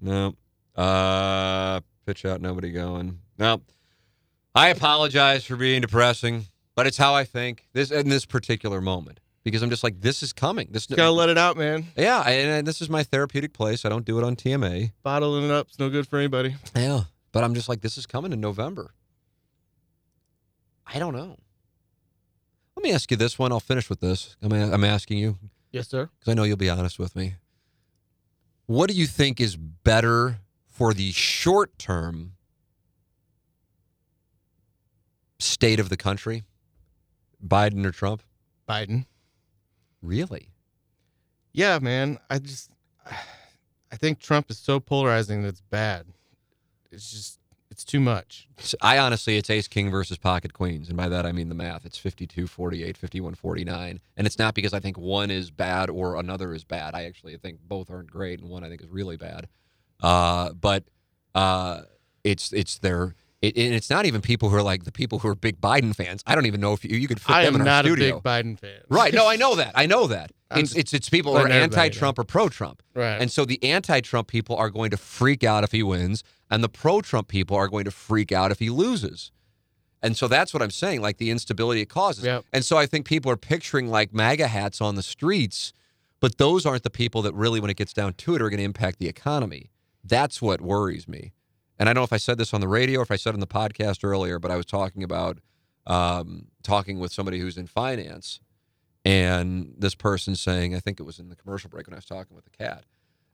No. 0.01 0.33
Uh, 0.75 1.81
pitch 2.07 2.25
out, 2.25 2.41
nobody 2.41 2.71
going. 2.71 3.19
No. 3.37 3.61
I 4.55 4.69
apologize 4.69 5.45
for 5.45 5.57
being 5.57 5.81
depressing, 5.81 6.47
but 6.73 6.87
it's 6.87 6.97
how 6.97 7.13
I 7.13 7.23
think 7.23 7.67
this 7.73 7.91
in 7.91 8.09
this 8.09 8.25
particular 8.25 8.81
moment 8.81 9.19
because 9.43 9.61
I'm 9.61 9.69
just 9.69 9.83
like, 9.83 10.01
this 10.01 10.23
is 10.23 10.33
coming. 10.33 10.69
This 10.71 10.87
gotta 10.87 11.11
let 11.11 11.29
it 11.29 11.37
out, 11.37 11.55
man. 11.55 11.85
Yeah, 11.95 12.27
and 12.27 12.65
this 12.65 12.81
is 12.81 12.89
my 12.89 13.03
therapeutic 13.03 13.53
place. 13.53 13.85
I 13.85 13.89
don't 13.89 14.05
do 14.05 14.17
it 14.17 14.23
on 14.23 14.35
TMA. 14.35 14.91
Bottling 15.03 15.43
it 15.43 15.51
up, 15.51 15.67
it's 15.67 15.77
no 15.77 15.91
good 15.91 16.07
for 16.07 16.17
anybody. 16.17 16.55
Yeah. 16.75 17.01
But 17.31 17.43
I'm 17.43 17.53
just 17.53 17.69
like, 17.69 17.81
this 17.81 17.95
is 17.95 18.07
coming 18.07 18.33
in 18.33 18.41
November. 18.41 18.95
I 20.87 20.97
don't 20.97 21.13
know. 21.13 21.37
Let 22.77 22.83
me 22.83 22.91
ask 22.91 23.09
you 23.09 23.17
this 23.17 23.39
one. 23.39 23.51
I'll 23.51 23.59
finish 23.59 23.89
with 23.89 24.01
this. 24.01 24.37
I'm, 24.39 24.53
I'm 24.53 24.83
asking 24.83 25.17
you. 25.17 25.39
Yes, 25.71 25.87
sir. 25.87 26.11
Because 26.19 26.31
I 26.31 26.35
know 26.35 26.43
you'll 26.43 26.57
be 26.57 26.69
honest 26.69 26.99
with 26.99 27.15
me. 27.15 27.33
What 28.67 28.87
do 28.87 28.95
you 28.95 29.07
think 29.07 29.41
is 29.41 29.55
better 29.55 30.41
for 30.67 30.93
the 30.93 31.11
short 31.11 31.79
term 31.79 32.33
state 35.39 35.79
of 35.79 35.89
the 35.89 35.97
country? 35.97 36.43
Biden 37.43 37.83
or 37.83 37.91
Trump? 37.91 38.21
Biden. 38.69 39.07
Really? 40.03 40.51
Yeah, 41.53 41.79
man. 41.79 42.19
I 42.29 42.37
just 42.37 42.69
I 43.91 43.95
think 43.95 44.19
Trump 44.19 44.51
is 44.51 44.59
so 44.59 44.79
polarizing 44.79 45.41
that 45.41 45.49
it's 45.49 45.61
bad 45.61 46.05
it's 46.91 47.11
just 47.11 47.36
it's 47.77 47.85
too 47.85 47.99
much. 47.99 48.47
I 48.81 48.97
honestly, 48.97 49.37
it's 49.37 49.51
ace 49.51 49.67
king 49.67 49.91
versus 49.91 50.17
pocket 50.17 50.51
queens. 50.51 50.87
And 50.87 50.97
by 50.97 51.07
that, 51.09 51.27
I 51.27 51.31
mean 51.31 51.47
the 51.47 51.53
math. 51.53 51.85
It's 51.85 51.99
52 51.99 52.47
48, 52.47 52.97
51 52.97 53.35
49. 53.35 53.99
And 54.17 54.25
it's 54.25 54.39
not 54.39 54.55
because 54.55 54.73
I 54.73 54.79
think 54.79 54.97
one 54.97 55.29
is 55.29 55.51
bad 55.51 55.91
or 55.91 56.15
another 56.15 56.55
is 56.55 56.63
bad. 56.63 56.95
I 56.95 57.03
actually 57.03 57.37
think 57.37 57.59
both 57.61 57.91
aren't 57.91 58.09
great, 58.09 58.39
and 58.39 58.49
one 58.49 58.63
I 58.63 58.69
think 58.69 58.81
is 58.81 58.87
really 58.87 59.15
bad. 59.15 59.47
Uh, 60.01 60.53
but 60.53 60.85
uh, 61.35 61.81
it's 62.23 62.51
it's 62.51 62.79
their. 62.79 63.13
It, 63.43 63.55
and 63.55 63.75
it's 63.75 63.91
not 63.91 64.07
even 64.07 64.21
people 64.21 64.49
who 64.49 64.55
are 64.55 64.63
like 64.63 64.85
the 64.85 64.91
people 64.91 65.19
who 65.19 65.27
are 65.27 65.35
big 65.35 65.61
Biden 65.61 65.95
fans. 65.95 66.23
I 66.25 66.33
don't 66.33 66.47
even 66.47 66.59
know 66.59 66.73
if 66.73 66.83
you, 66.83 66.97
you 66.97 67.07
could 67.07 67.21
fit 67.21 67.35
I 67.35 67.45
them 67.45 67.61
in 67.61 67.67
our 67.67 67.83
studio. 67.83 68.05
I 68.05 68.07
am 68.07 68.23
not 68.23 68.23
a 68.33 68.43
big 68.43 68.55
Biden 68.55 68.59
fan. 68.59 68.81
Right. 68.89 69.13
No, 69.13 69.27
I 69.27 69.35
know 69.43 69.53
that. 69.53 69.73
I 69.75 69.85
know 69.85 70.07
that. 70.07 70.31
It's, 70.51 70.75
it's, 70.75 70.93
it's 70.93 71.09
people 71.09 71.35
who 71.35 71.43
are 71.43 71.47
anti-Trump 71.47 72.17
or 72.17 72.23
pro-Trump. 72.23 72.81
Right. 72.93 73.21
And 73.21 73.29
so 73.31 73.43
the 73.43 73.61
anti-Trump 73.63 74.27
people 74.27 74.55
are 74.55 74.69
going 74.69 74.91
to 74.91 74.97
freak 74.97 75.43
out 75.43 75.63
if 75.63 75.71
he 75.71 75.83
wins, 75.83 76.23
and 76.49 76.63
the 76.63 76.69
pro-Trump 76.69 77.27
people 77.27 77.57
are 77.57 77.67
going 77.67 77.85
to 77.85 77.91
freak 77.91 78.31
out 78.31 78.51
if 78.51 78.59
he 78.59 78.69
loses. 78.69 79.31
And 80.01 80.15
so 80.15 80.27
that's 80.27 80.53
what 80.53 80.63
I'm 80.63 80.71
saying, 80.71 81.01
like 81.01 81.17
the 81.17 81.31
instability 81.31 81.81
it 81.81 81.89
causes. 81.89 82.23
Yep. 82.23 82.45
And 82.53 82.63
so 82.63 82.77
I 82.77 82.85
think 82.85 83.05
people 83.05 83.31
are 83.31 83.37
picturing 83.37 83.89
like 83.89 84.13
MAGA 84.13 84.47
hats 84.47 84.79
on 84.79 84.95
the 84.95 85.03
streets, 85.03 85.73
but 86.19 86.37
those 86.37 86.65
aren't 86.65 86.83
the 86.83 86.89
people 86.89 87.21
that 87.23 87.33
really, 87.33 87.59
when 87.59 87.69
it 87.69 87.77
gets 87.77 87.93
down 87.93 88.13
to 88.13 88.35
it, 88.35 88.41
are 88.41 88.49
going 88.49 88.59
to 88.59 88.63
impact 88.63 88.99
the 88.99 89.07
economy. 89.07 89.71
That's 90.03 90.41
what 90.41 90.61
worries 90.61 91.07
me. 91.07 91.33
And 91.77 91.89
I 91.89 91.93
don't 91.93 92.01
know 92.01 92.05
if 92.05 92.13
I 92.13 92.17
said 92.17 92.37
this 92.37 92.53
on 92.53 92.61
the 92.61 92.67
radio 92.67 92.99
or 92.99 93.03
if 93.03 93.11
I 93.11 93.17
said 93.17 93.31
it 93.31 93.33
on 93.33 93.39
the 93.39 93.47
podcast 93.47 94.03
earlier, 94.03 94.39
but 94.39 94.49
I 94.49 94.55
was 94.55 94.65
talking 94.65 95.03
about 95.03 95.39
um, 95.85 96.47
talking 96.63 96.99
with 96.99 97.11
somebody 97.11 97.39
who's 97.39 97.57
in 97.57 97.67
finance 97.67 98.39
and 99.07 99.73
this 99.77 99.95
person 99.95 100.35
saying, 100.35 100.75
I 100.75 100.81
think 100.81 100.99
it 100.99 101.03
was 101.03 101.17
in 101.17 101.29
the 101.29 101.35
commercial 101.37 101.69
break 101.69 101.87
when 101.87 101.93
I 101.93 101.97
was 101.97 102.03
talking 102.03 102.35
with 102.35 102.43
the 102.43 102.51
cat, 102.51 102.83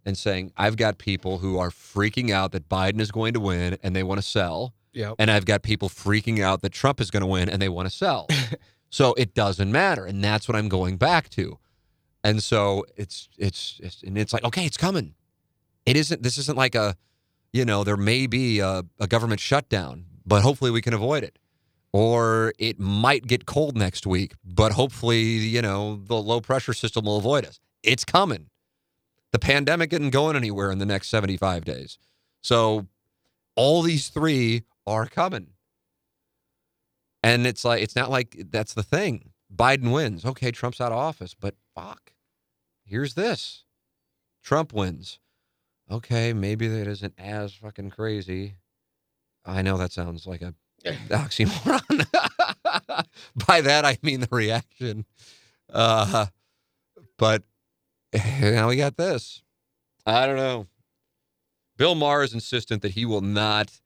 and 0.06 0.16
saying, 0.16 0.52
I've 0.56 0.78
got 0.78 1.00
people 1.00 1.40
who 1.40 1.58
are 1.58 1.72
freaking 1.72 2.30
out 2.30 2.52
that 2.52 2.70
Biden 2.70 3.02
is 3.02 3.12
going 3.12 3.34
to 3.34 3.40
win 3.40 3.80
and 3.82 3.96
they 3.96 4.04
want 4.04 4.20
to 4.20 4.28
sell. 4.28 4.76
Yep. 4.92 5.16
And 5.18 5.32
I've 5.32 5.46
got 5.46 5.64
people 5.64 5.90
freaking 5.90 6.42
out 6.42 6.62
that 6.62 6.74
Trump 6.74 7.02
is 7.02 7.10
going 7.10 7.22
to 7.22 7.28
win 7.28 7.50
and 7.50 7.60
they 7.60 7.70
want 7.70 7.90
to 7.90 7.96
sell. 7.96 8.28
so 8.92 9.16
it 9.16 9.34
doesn't 9.34 9.72
matter. 9.72 10.06
And 10.06 10.24
that's 10.24 10.48
what 10.48 10.56
I'm 10.56 10.70
going 10.70 10.98
back 10.98 11.28
to. 11.30 11.58
And 12.24 12.44
so 12.44 12.86
it's, 12.96 13.28
it's, 13.40 13.80
it's, 13.82 14.04
and 14.04 14.16
it's 14.16 14.32
like, 14.32 14.44
okay, 14.44 14.66
it's 14.66 14.78
coming. 14.78 15.16
It 15.88 15.98
isn't, 15.98 16.22
this 16.22 16.38
isn't 16.38 16.58
like 16.58 16.76
a, 16.76 16.96
you 17.52 17.66
know, 17.66 17.84
there 17.84 17.98
may 17.98 18.28
be 18.28 18.60
a, 18.60 18.84
a 19.00 19.08
government 19.08 19.40
shutdown, 19.40 20.06
but 20.24 20.44
hopefully 20.44 20.70
we 20.70 20.82
can 20.82 20.94
avoid 20.94 21.24
it 21.24 21.40
or 21.94 22.54
it 22.58 22.80
might 22.80 23.28
get 23.28 23.46
cold 23.46 23.78
next 23.78 24.08
week, 24.08 24.34
but 24.44 24.72
hopefully, 24.72 25.22
you 25.22 25.62
know, 25.62 26.02
the 26.04 26.16
low 26.16 26.42
pressure 26.42 26.74
system 26.74 27.06
will 27.06 27.18
avoid 27.18 27.46
us. 27.46 27.60
It's 27.84 28.04
coming. 28.04 28.48
The 29.32 29.40
pandemic 29.40 29.94
isn't 29.94 30.10
going 30.10 30.36
anywhere 30.36 30.72
in 30.72 30.80
the 30.80 30.86
next 30.86 31.10
75 31.10 31.64
days. 31.64 31.98
So 32.42 32.88
all 33.56 33.84
these 33.84 34.10
three 34.10 34.64
are 34.88 35.06
coming. 35.06 35.48
And 37.22 37.48
it's 37.48 37.64
like, 37.64 37.82
it's 37.82 37.96
not 37.96 38.10
like 38.10 38.36
that's 38.50 38.74
the 38.74 38.84
thing. 38.84 39.30
Biden 39.56 39.94
wins. 39.94 40.26
Okay, 40.26 40.52
Trump's 40.52 40.82
out 40.82 40.92
of 40.92 40.98
office, 40.98 41.36
but 41.40 41.56
fuck. 41.76 42.12
Here's 42.86 43.14
this 43.14 43.64
Trump 44.44 44.74
wins. 44.74 45.20
Okay, 45.92 46.34
maybe 46.34 46.68
that 46.68 46.88
isn't 46.88 47.14
as 47.18 47.54
fucking 47.54 47.92
crazy. 47.92 48.56
I 49.46 49.62
know 49.62 49.78
that 49.78 49.92
sounds 49.92 50.26
like 50.26 50.42
a 50.42 50.54
oxymoron. 51.10 52.06
By 53.48 53.62
that 53.62 53.86
I 53.86 53.98
mean 54.02 54.22
the 54.22 54.28
reaction. 54.32 55.06
Uh, 55.72 56.28
but 57.18 57.44
now 58.14 58.68
we 58.70 58.76
got 58.76 58.98
this. 58.98 59.42
I 60.06 60.26
don't 60.26 60.36
know. 60.36 60.68
Bill 61.78 61.96
Maher 61.96 62.24
is 62.24 62.34
insistent 62.34 62.82
that 62.82 62.92
he 62.92 63.06
will 63.06 63.22
not 63.22 63.80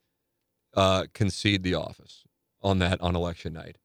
uh, 0.76 1.06
concede 1.14 1.64
the 1.64 1.76
office 1.76 2.24
on 2.62 2.80
that 2.80 3.00
on 3.02 3.16
election 3.16 3.54
night. 3.54 3.78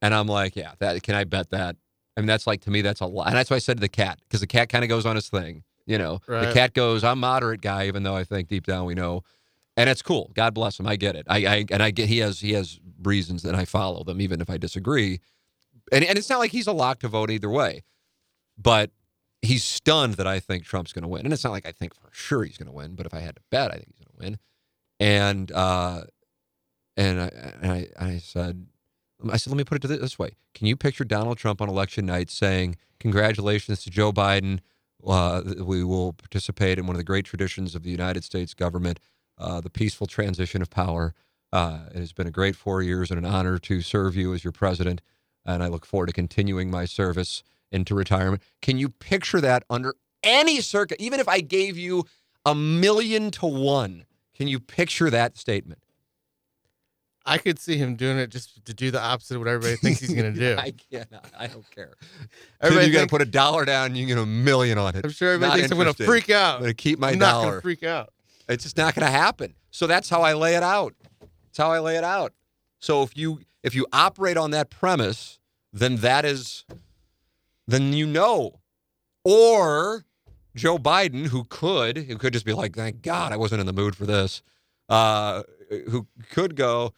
And 0.00 0.14
I'm 0.14 0.26
like, 0.26 0.56
yeah, 0.56 0.72
that 0.80 1.02
can 1.02 1.14
I 1.14 1.24
bet 1.24 1.50
that? 1.50 1.76
I 2.16 2.20
mean, 2.20 2.26
that's 2.26 2.46
like 2.46 2.62
to 2.62 2.70
me, 2.70 2.82
that's 2.82 3.00
a 3.00 3.06
lot. 3.06 3.28
And 3.28 3.36
that's 3.36 3.50
why 3.50 3.56
I 3.56 3.60
said 3.60 3.76
to 3.78 3.80
the 3.80 3.88
cat, 3.88 4.18
because 4.22 4.40
the 4.40 4.46
cat 4.46 4.68
kind 4.68 4.84
of 4.84 4.88
goes 4.88 5.06
on 5.06 5.16
his 5.16 5.28
thing. 5.28 5.62
You 5.86 5.98
know, 5.98 6.20
the 6.46 6.52
cat 6.52 6.74
goes, 6.74 7.02
I'm 7.04 7.18
moderate 7.20 7.60
guy, 7.60 7.86
even 7.86 8.02
though 8.04 8.14
I 8.16 8.24
think 8.24 8.48
deep 8.48 8.66
down 8.66 8.86
we 8.86 8.94
know. 8.94 9.22
And 9.76 9.88
it's 9.88 10.02
cool. 10.02 10.30
God 10.34 10.54
bless 10.54 10.78
him. 10.78 10.86
I 10.86 10.96
get 10.96 11.16
it. 11.16 11.26
I, 11.28 11.46
I 11.46 11.64
and 11.70 11.82
I 11.82 11.90
get 11.90 12.08
he 12.08 12.18
has 12.18 12.40
he 12.40 12.52
has 12.52 12.78
reasons 13.02 13.42
that 13.42 13.54
I 13.54 13.64
follow 13.64 14.04
them, 14.04 14.20
even 14.20 14.40
if 14.40 14.50
I 14.50 14.58
disagree. 14.58 15.20
And 15.90 16.04
and 16.04 16.18
it's 16.18 16.28
not 16.28 16.38
like 16.38 16.50
he's 16.50 16.66
a 16.66 16.72
lock 16.72 17.00
to 17.00 17.08
vote 17.08 17.30
either 17.30 17.48
way. 17.48 17.82
But 18.58 18.90
he's 19.42 19.64
stunned 19.64 20.14
that 20.14 20.26
I 20.26 20.40
think 20.40 20.64
Trump's 20.64 20.92
going 20.92 21.02
to 21.02 21.08
win. 21.08 21.24
And 21.24 21.32
it's 21.32 21.44
not 21.44 21.52
like 21.52 21.66
I 21.66 21.72
think 21.72 21.94
for 21.94 22.08
sure 22.12 22.44
he's 22.44 22.56
going 22.56 22.68
to 22.68 22.72
win, 22.72 22.94
but 22.94 23.06
if 23.06 23.14
I 23.14 23.20
had 23.20 23.36
to 23.36 23.42
bet, 23.50 23.70
I 23.70 23.74
think 23.74 23.88
he's 23.88 24.06
going 24.06 24.18
to 24.18 24.24
win. 24.24 24.38
And 25.00 25.52
uh, 25.52 26.02
and 26.96 27.20
I 27.20 27.30
and 27.60 27.72
I, 27.72 27.88
I 27.98 28.18
said, 28.18 28.66
I 29.30 29.36
said, 29.36 29.50
let 29.50 29.56
me 29.56 29.64
put 29.64 29.84
it 29.84 29.88
this 29.88 30.18
way: 30.18 30.36
Can 30.54 30.66
you 30.66 30.76
picture 30.76 31.04
Donald 31.04 31.38
Trump 31.38 31.60
on 31.60 31.68
election 31.68 32.06
night 32.06 32.30
saying, 32.30 32.76
"Congratulations 33.00 33.82
to 33.84 33.90
Joe 33.90 34.12
Biden. 34.12 34.60
Uh, 35.04 35.42
we 35.64 35.82
will 35.82 36.12
participate 36.12 36.78
in 36.78 36.86
one 36.86 36.94
of 36.94 36.98
the 36.98 37.04
great 37.04 37.24
traditions 37.24 37.74
of 37.74 37.82
the 37.82 37.90
United 37.90 38.22
States 38.22 38.54
government, 38.54 39.00
uh, 39.38 39.60
the 39.60 39.70
peaceful 39.70 40.06
transition 40.06 40.62
of 40.62 40.70
power. 40.70 41.14
Uh, 41.52 41.80
it 41.94 41.98
has 41.98 42.12
been 42.12 42.26
a 42.26 42.30
great 42.30 42.56
four 42.56 42.82
years 42.82 43.10
and 43.10 43.18
an 43.18 43.24
honor 43.24 43.58
to 43.58 43.82
serve 43.82 44.16
you 44.16 44.32
as 44.32 44.42
your 44.44 44.52
president, 44.52 45.02
and 45.44 45.62
I 45.62 45.68
look 45.68 45.84
forward 45.84 46.06
to 46.06 46.12
continuing 46.12 46.70
my 46.70 46.84
service 46.84 47.42
into 47.70 47.94
retirement." 47.94 48.42
Can 48.60 48.78
you 48.78 48.88
picture 48.88 49.40
that 49.40 49.64
under 49.68 49.94
any 50.22 50.60
circuit, 50.60 51.00
even 51.00 51.20
if 51.20 51.28
I 51.28 51.40
gave 51.40 51.76
you 51.76 52.04
a 52.46 52.54
million 52.54 53.30
to 53.32 53.46
one? 53.46 54.06
Can 54.34 54.48
you 54.48 54.60
picture 54.60 55.10
that 55.10 55.36
statement? 55.36 55.82
I 57.24 57.38
could 57.38 57.58
see 57.58 57.76
him 57.76 57.94
doing 57.94 58.18
it 58.18 58.30
just 58.30 58.64
to 58.64 58.74
do 58.74 58.90
the 58.90 59.00
opposite 59.00 59.36
of 59.36 59.42
what 59.42 59.48
everybody 59.48 59.76
thinks 59.76 60.00
he's 60.00 60.12
going 60.12 60.34
to 60.34 60.38
do. 60.38 60.56
I 60.58 60.72
cannot. 60.90 61.26
I 61.38 61.46
don't 61.46 61.68
care. 61.70 61.94
Everybody 62.60 62.86
you 62.88 62.92
got 62.92 63.02
to 63.02 63.06
put 63.06 63.22
a 63.22 63.26
dollar 63.26 63.64
down, 63.64 63.86
and 63.86 63.96
you 63.96 64.06
get 64.06 64.18
a 64.18 64.26
million 64.26 64.78
on 64.78 64.96
it. 64.96 65.04
I'm 65.04 65.10
sure 65.10 65.34
everybody 65.34 65.50
Not 65.50 65.56
thinks 65.56 65.70
I'm 65.70 65.78
going 65.78 65.94
to 65.94 66.04
freak 66.04 66.30
out. 66.30 66.56
I'm 66.56 66.60
going 66.62 66.70
to 66.70 66.74
keep 66.74 66.98
my 66.98 67.10
I'm 67.10 67.18
not 67.18 67.42
going 67.42 67.54
to 67.54 67.60
freak 67.60 67.82
out. 67.84 68.12
It's 68.52 68.64
just 68.64 68.76
not 68.76 68.94
going 68.94 69.06
to 69.06 69.12
happen. 69.12 69.54
So 69.70 69.86
that's 69.86 70.08
how 70.08 70.22
I 70.22 70.34
lay 70.34 70.54
it 70.54 70.62
out. 70.62 70.94
That's 71.20 71.58
how 71.58 71.70
I 71.70 71.78
lay 71.80 71.96
it 71.96 72.04
out. 72.04 72.32
So 72.78 73.02
if 73.02 73.16
you 73.16 73.40
if 73.62 73.74
you 73.74 73.86
operate 73.92 74.36
on 74.36 74.50
that 74.52 74.70
premise, 74.70 75.38
then 75.72 75.96
that 75.96 76.24
is 76.24 76.64
then 77.66 77.92
you 77.92 78.06
know. 78.06 78.60
Or 79.24 80.04
Joe 80.56 80.78
Biden, 80.78 81.26
who 81.26 81.44
could, 81.44 81.96
who 81.96 82.18
could 82.18 82.32
just 82.32 82.44
be 82.44 82.52
like, 82.52 82.74
thank 82.74 83.02
God 83.02 83.32
I 83.32 83.36
wasn't 83.36 83.60
in 83.60 83.66
the 83.66 83.72
mood 83.72 83.96
for 83.96 84.04
this, 84.04 84.42
uh, 84.88 85.44
who 85.88 86.08
could 86.30 86.56
go, 86.56 86.92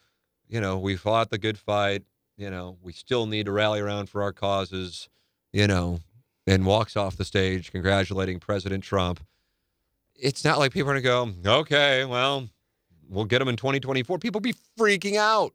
you 0.47 0.59
know, 0.59 0.77
we 0.77 0.95
fought 0.95 1.29
the 1.29 1.37
good 1.37 1.57
fight, 1.57 2.03
you 2.35 2.49
know, 2.49 2.77
we 2.81 2.93
still 2.93 3.27
need 3.27 3.45
to 3.45 3.51
rally 3.51 3.79
around 3.79 4.09
for 4.09 4.23
our 4.23 4.33
causes, 4.33 5.07
you 5.53 5.67
know, 5.67 5.99
and 6.47 6.65
walks 6.65 6.97
off 6.97 7.15
the 7.15 7.25
stage 7.25 7.71
congratulating 7.71 8.39
President 8.39 8.83
Trump. 8.83 9.23
It's 10.17 10.43
not 10.45 10.59
like 10.59 10.71
people 10.71 10.89
are 10.91 10.99
going 11.01 11.33
to 11.33 11.41
go, 11.43 11.59
okay, 11.59 12.05
well, 12.05 12.49
we'll 13.09 13.25
get 13.25 13.39
them 13.39 13.47
in 13.47 13.55
2024. 13.55 14.19
People 14.19 14.41
be 14.41 14.53
freaking 14.77 15.17
out. 15.17 15.53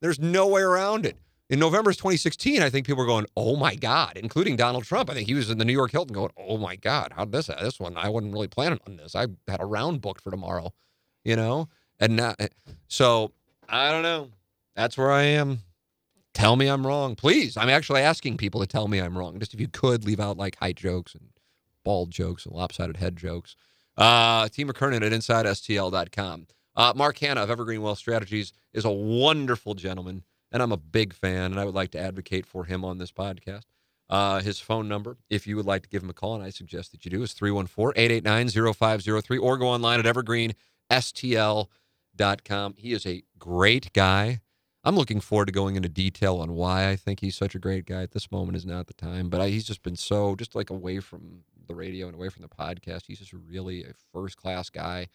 There's 0.00 0.18
no 0.18 0.48
way 0.48 0.62
around 0.62 1.06
it. 1.06 1.16
In 1.48 1.58
November 1.58 1.90
of 1.90 1.96
2016, 1.96 2.62
I 2.62 2.70
think 2.70 2.86
people 2.86 3.00
were 3.00 3.06
going, 3.06 3.26
"Oh 3.36 3.56
my 3.56 3.74
God," 3.74 4.16
including 4.16 4.56
Donald 4.56 4.84
Trump. 4.84 5.10
I 5.10 5.14
think 5.14 5.28
he 5.28 5.34
was 5.34 5.50
in 5.50 5.58
the 5.58 5.66
New 5.66 5.74
York 5.74 5.90
Hilton 5.90 6.14
going, 6.14 6.30
"Oh 6.34 6.56
my 6.56 6.76
God, 6.76 7.12
how 7.14 7.26
did 7.26 7.32
this 7.32 7.50
uh, 7.50 7.58
this 7.62 7.78
one? 7.78 7.94
I 7.94 8.08
wasn't 8.08 8.32
really 8.32 8.48
planning 8.48 8.78
on 8.86 8.96
this. 8.96 9.14
I 9.14 9.26
had 9.46 9.60
a 9.60 9.66
round 9.66 10.00
booked 10.00 10.22
for 10.22 10.30
tomorrow, 10.30 10.72
you 11.24 11.36
know." 11.36 11.68
And 12.00 12.16
now, 12.16 12.34
eh, 12.38 12.48
so 12.88 13.32
I 13.68 13.90
don't 13.90 14.02
know. 14.02 14.30
That's 14.74 14.96
where 14.96 15.12
I 15.12 15.24
am. 15.24 15.58
Tell 16.32 16.56
me 16.56 16.68
I'm 16.68 16.86
wrong, 16.86 17.14
please. 17.14 17.58
I'm 17.58 17.68
actually 17.68 18.00
asking 18.00 18.38
people 18.38 18.60
to 18.62 18.66
tell 18.66 18.88
me 18.88 18.98
I'm 18.98 19.18
wrong. 19.18 19.38
Just 19.38 19.52
if 19.52 19.60
you 19.60 19.68
could 19.68 20.06
leave 20.06 20.20
out 20.20 20.38
like 20.38 20.56
height 20.56 20.76
jokes 20.76 21.14
and 21.14 21.28
bald 21.84 22.10
jokes 22.10 22.46
and 22.46 22.54
lopsided 22.54 22.96
head 22.96 23.16
jokes. 23.16 23.56
Uh, 24.02 24.48
T. 24.48 24.64
McKernan 24.64 25.06
at 25.06 25.12
InsideSTL.com. 25.12 26.48
Uh, 26.74 26.92
Mark 26.96 27.18
Hanna 27.18 27.44
of 27.44 27.50
Evergreen 27.50 27.82
Wealth 27.82 27.98
Strategies 27.98 28.52
is 28.72 28.84
a 28.84 28.90
wonderful 28.90 29.74
gentleman, 29.74 30.24
and 30.50 30.60
I'm 30.60 30.72
a 30.72 30.76
big 30.76 31.12
fan, 31.12 31.52
and 31.52 31.60
I 31.60 31.64
would 31.64 31.76
like 31.76 31.92
to 31.92 32.00
advocate 32.00 32.44
for 32.44 32.64
him 32.64 32.84
on 32.84 32.98
this 32.98 33.12
podcast. 33.12 33.62
Uh, 34.10 34.40
his 34.40 34.58
phone 34.58 34.88
number, 34.88 35.18
if 35.30 35.46
you 35.46 35.54
would 35.54 35.66
like 35.66 35.84
to 35.84 35.88
give 35.88 36.02
him 36.02 36.10
a 36.10 36.14
call, 36.14 36.34
and 36.34 36.42
I 36.42 36.50
suggest 36.50 36.90
that 36.90 37.04
you 37.04 37.12
do, 37.12 37.22
is 37.22 37.32
314 37.32 37.92
889 37.96 38.74
0503, 38.74 39.38
or 39.38 39.56
go 39.56 39.68
online 39.68 40.04
at 40.04 40.06
evergreenstl.com. 40.06 42.74
He 42.76 42.92
is 42.92 43.06
a 43.06 43.22
great 43.38 43.92
guy. 43.92 44.40
I'm 44.82 44.96
looking 44.96 45.20
forward 45.20 45.46
to 45.46 45.52
going 45.52 45.76
into 45.76 45.88
detail 45.88 46.38
on 46.38 46.54
why 46.54 46.88
I 46.88 46.96
think 46.96 47.20
he's 47.20 47.36
such 47.36 47.54
a 47.54 47.60
great 47.60 47.86
guy. 47.86 48.02
At 48.02 48.10
this 48.10 48.32
moment 48.32 48.56
is 48.56 48.66
not 48.66 48.88
the 48.88 48.94
time, 48.94 49.28
but 49.28 49.40
I, 49.40 49.48
he's 49.48 49.62
just 49.62 49.84
been 49.84 49.94
so 49.94 50.34
just 50.34 50.56
like 50.56 50.70
away 50.70 50.98
from 50.98 51.44
the 51.66 51.74
radio 51.74 52.06
and 52.06 52.14
away 52.14 52.28
from 52.28 52.42
the 52.42 52.48
podcast. 52.48 53.02
He's 53.06 53.18
just 53.18 53.32
really 53.32 53.82
a 53.84 53.92
first 54.12 54.36
class 54.36 54.70
guy. 54.70 55.08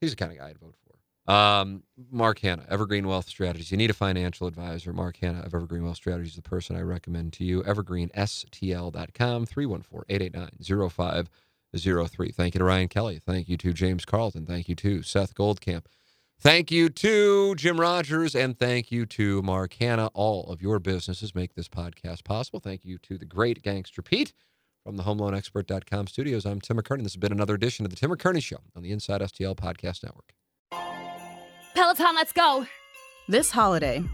He's 0.00 0.10
the 0.10 0.16
kind 0.16 0.32
of 0.32 0.38
guy 0.38 0.48
I'd 0.48 0.58
vote 0.58 0.76
for. 0.84 0.96
Um, 1.32 1.82
Mark 2.10 2.38
Hanna, 2.38 2.64
Evergreen 2.68 3.08
Wealth 3.08 3.28
Strategies. 3.28 3.72
You 3.72 3.76
need 3.76 3.90
a 3.90 3.94
financial 3.94 4.46
advisor. 4.46 4.92
Mark 4.92 5.16
Hanna 5.16 5.40
of 5.40 5.54
Evergreen 5.54 5.82
Wealth 5.82 5.96
Strategies 5.96 6.32
is 6.32 6.36
the 6.36 6.42
person 6.42 6.76
I 6.76 6.82
recommend 6.82 7.32
to 7.34 7.44
you. 7.44 7.62
EvergreenSTL.com, 7.64 9.46
314-889-0503. 9.46 12.34
Thank 12.34 12.54
you 12.54 12.58
to 12.58 12.64
Ryan 12.64 12.88
Kelly. 12.88 13.18
Thank 13.18 13.48
you 13.48 13.56
to 13.56 13.72
James 13.72 14.04
Carlton. 14.04 14.46
Thank 14.46 14.68
you 14.68 14.76
to 14.76 15.02
Seth 15.02 15.34
Goldcamp. 15.34 15.86
Thank 16.38 16.70
you 16.70 16.90
to 16.90 17.54
Jim 17.54 17.80
Rogers 17.80 18.34
and 18.34 18.58
thank 18.58 18.92
you 18.92 19.06
to 19.06 19.40
Mark 19.42 19.72
Hanna. 19.74 20.10
All 20.12 20.52
of 20.52 20.60
your 20.60 20.78
businesses 20.78 21.34
make 21.34 21.54
this 21.54 21.68
podcast 21.68 22.24
possible. 22.24 22.60
Thank 22.60 22.84
you 22.84 22.98
to 22.98 23.16
the 23.16 23.24
great 23.24 23.62
Gangster 23.62 24.02
Pete 24.02 24.34
from 24.86 24.96
the 24.96 25.02
HomeLoanExpert.com 25.02 26.06
studios. 26.06 26.46
I'm 26.46 26.60
Tim 26.60 26.76
McKernan. 26.76 27.02
This 27.02 27.14
has 27.14 27.16
been 27.16 27.32
another 27.32 27.54
edition 27.54 27.84
of 27.84 27.90
the 27.90 27.96
Tim 27.96 28.08
McKernan 28.08 28.40
Show 28.40 28.58
on 28.76 28.84
the 28.84 28.92
Inside 28.92 29.20
STL 29.20 29.56
Podcast 29.56 30.04
Network. 30.04 30.32
Peloton, 31.74 32.14
let's 32.14 32.32
go. 32.32 32.64
This 33.26 33.50
holiday, 33.50 34.04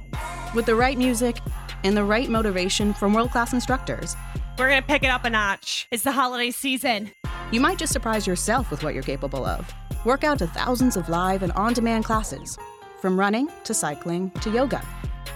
with 0.55 0.65
the 0.65 0.75
right 0.75 0.97
music 0.97 1.37
and 1.85 1.95
the 1.95 2.03
right 2.03 2.27
motivation 2.27 2.95
from 2.95 3.13
world 3.13 3.31
class 3.31 3.53
instructors, 3.53 4.17
We're 4.59 4.71
going 4.71 4.81
to 4.81 4.87
pick 4.89 5.03
it 5.03 5.09
up 5.09 5.27
a 5.27 5.31
notch. 5.31 5.89
It's 5.91 6.05
the 6.05 6.13
holiday 6.13 6.51
season. 6.51 7.11
you 7.51 7.61
might 7.61 7.77
just 7.77 7.93
surprise 7.93 8.27
yourself 8.27 8.71
with 8.71 8.83
what 8.83 8.95
you're 8.95 9.03
capable 9.03 9.45
of. 9.45 9.71
Work 10.07 10.25
out 10.25 10.39
to 10.39 10.47
thousands 10.47 10.97
of 10.97 11.11
live 11.11 11.43
and 11.43 11.53
on 11.53 11.75
demand 11.75 12.07
classes, 12.07 12.57
from 13.03 13.21
running 13.21 13.51
to 13.65 13.75
cycling 13.75 14.31
to 14.41 14.51
yoga. 14.51 14.83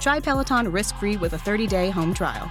Try 0.00 0.18
Peloton 0.18 0.72
risk 0.72 0.96
free 0.96 1.18
with 1.18 1.34
a 1.34 1.38
30 1.38 1.66
day 1.66 1.90
home 1.90 2.14
trial. 2.14 2.50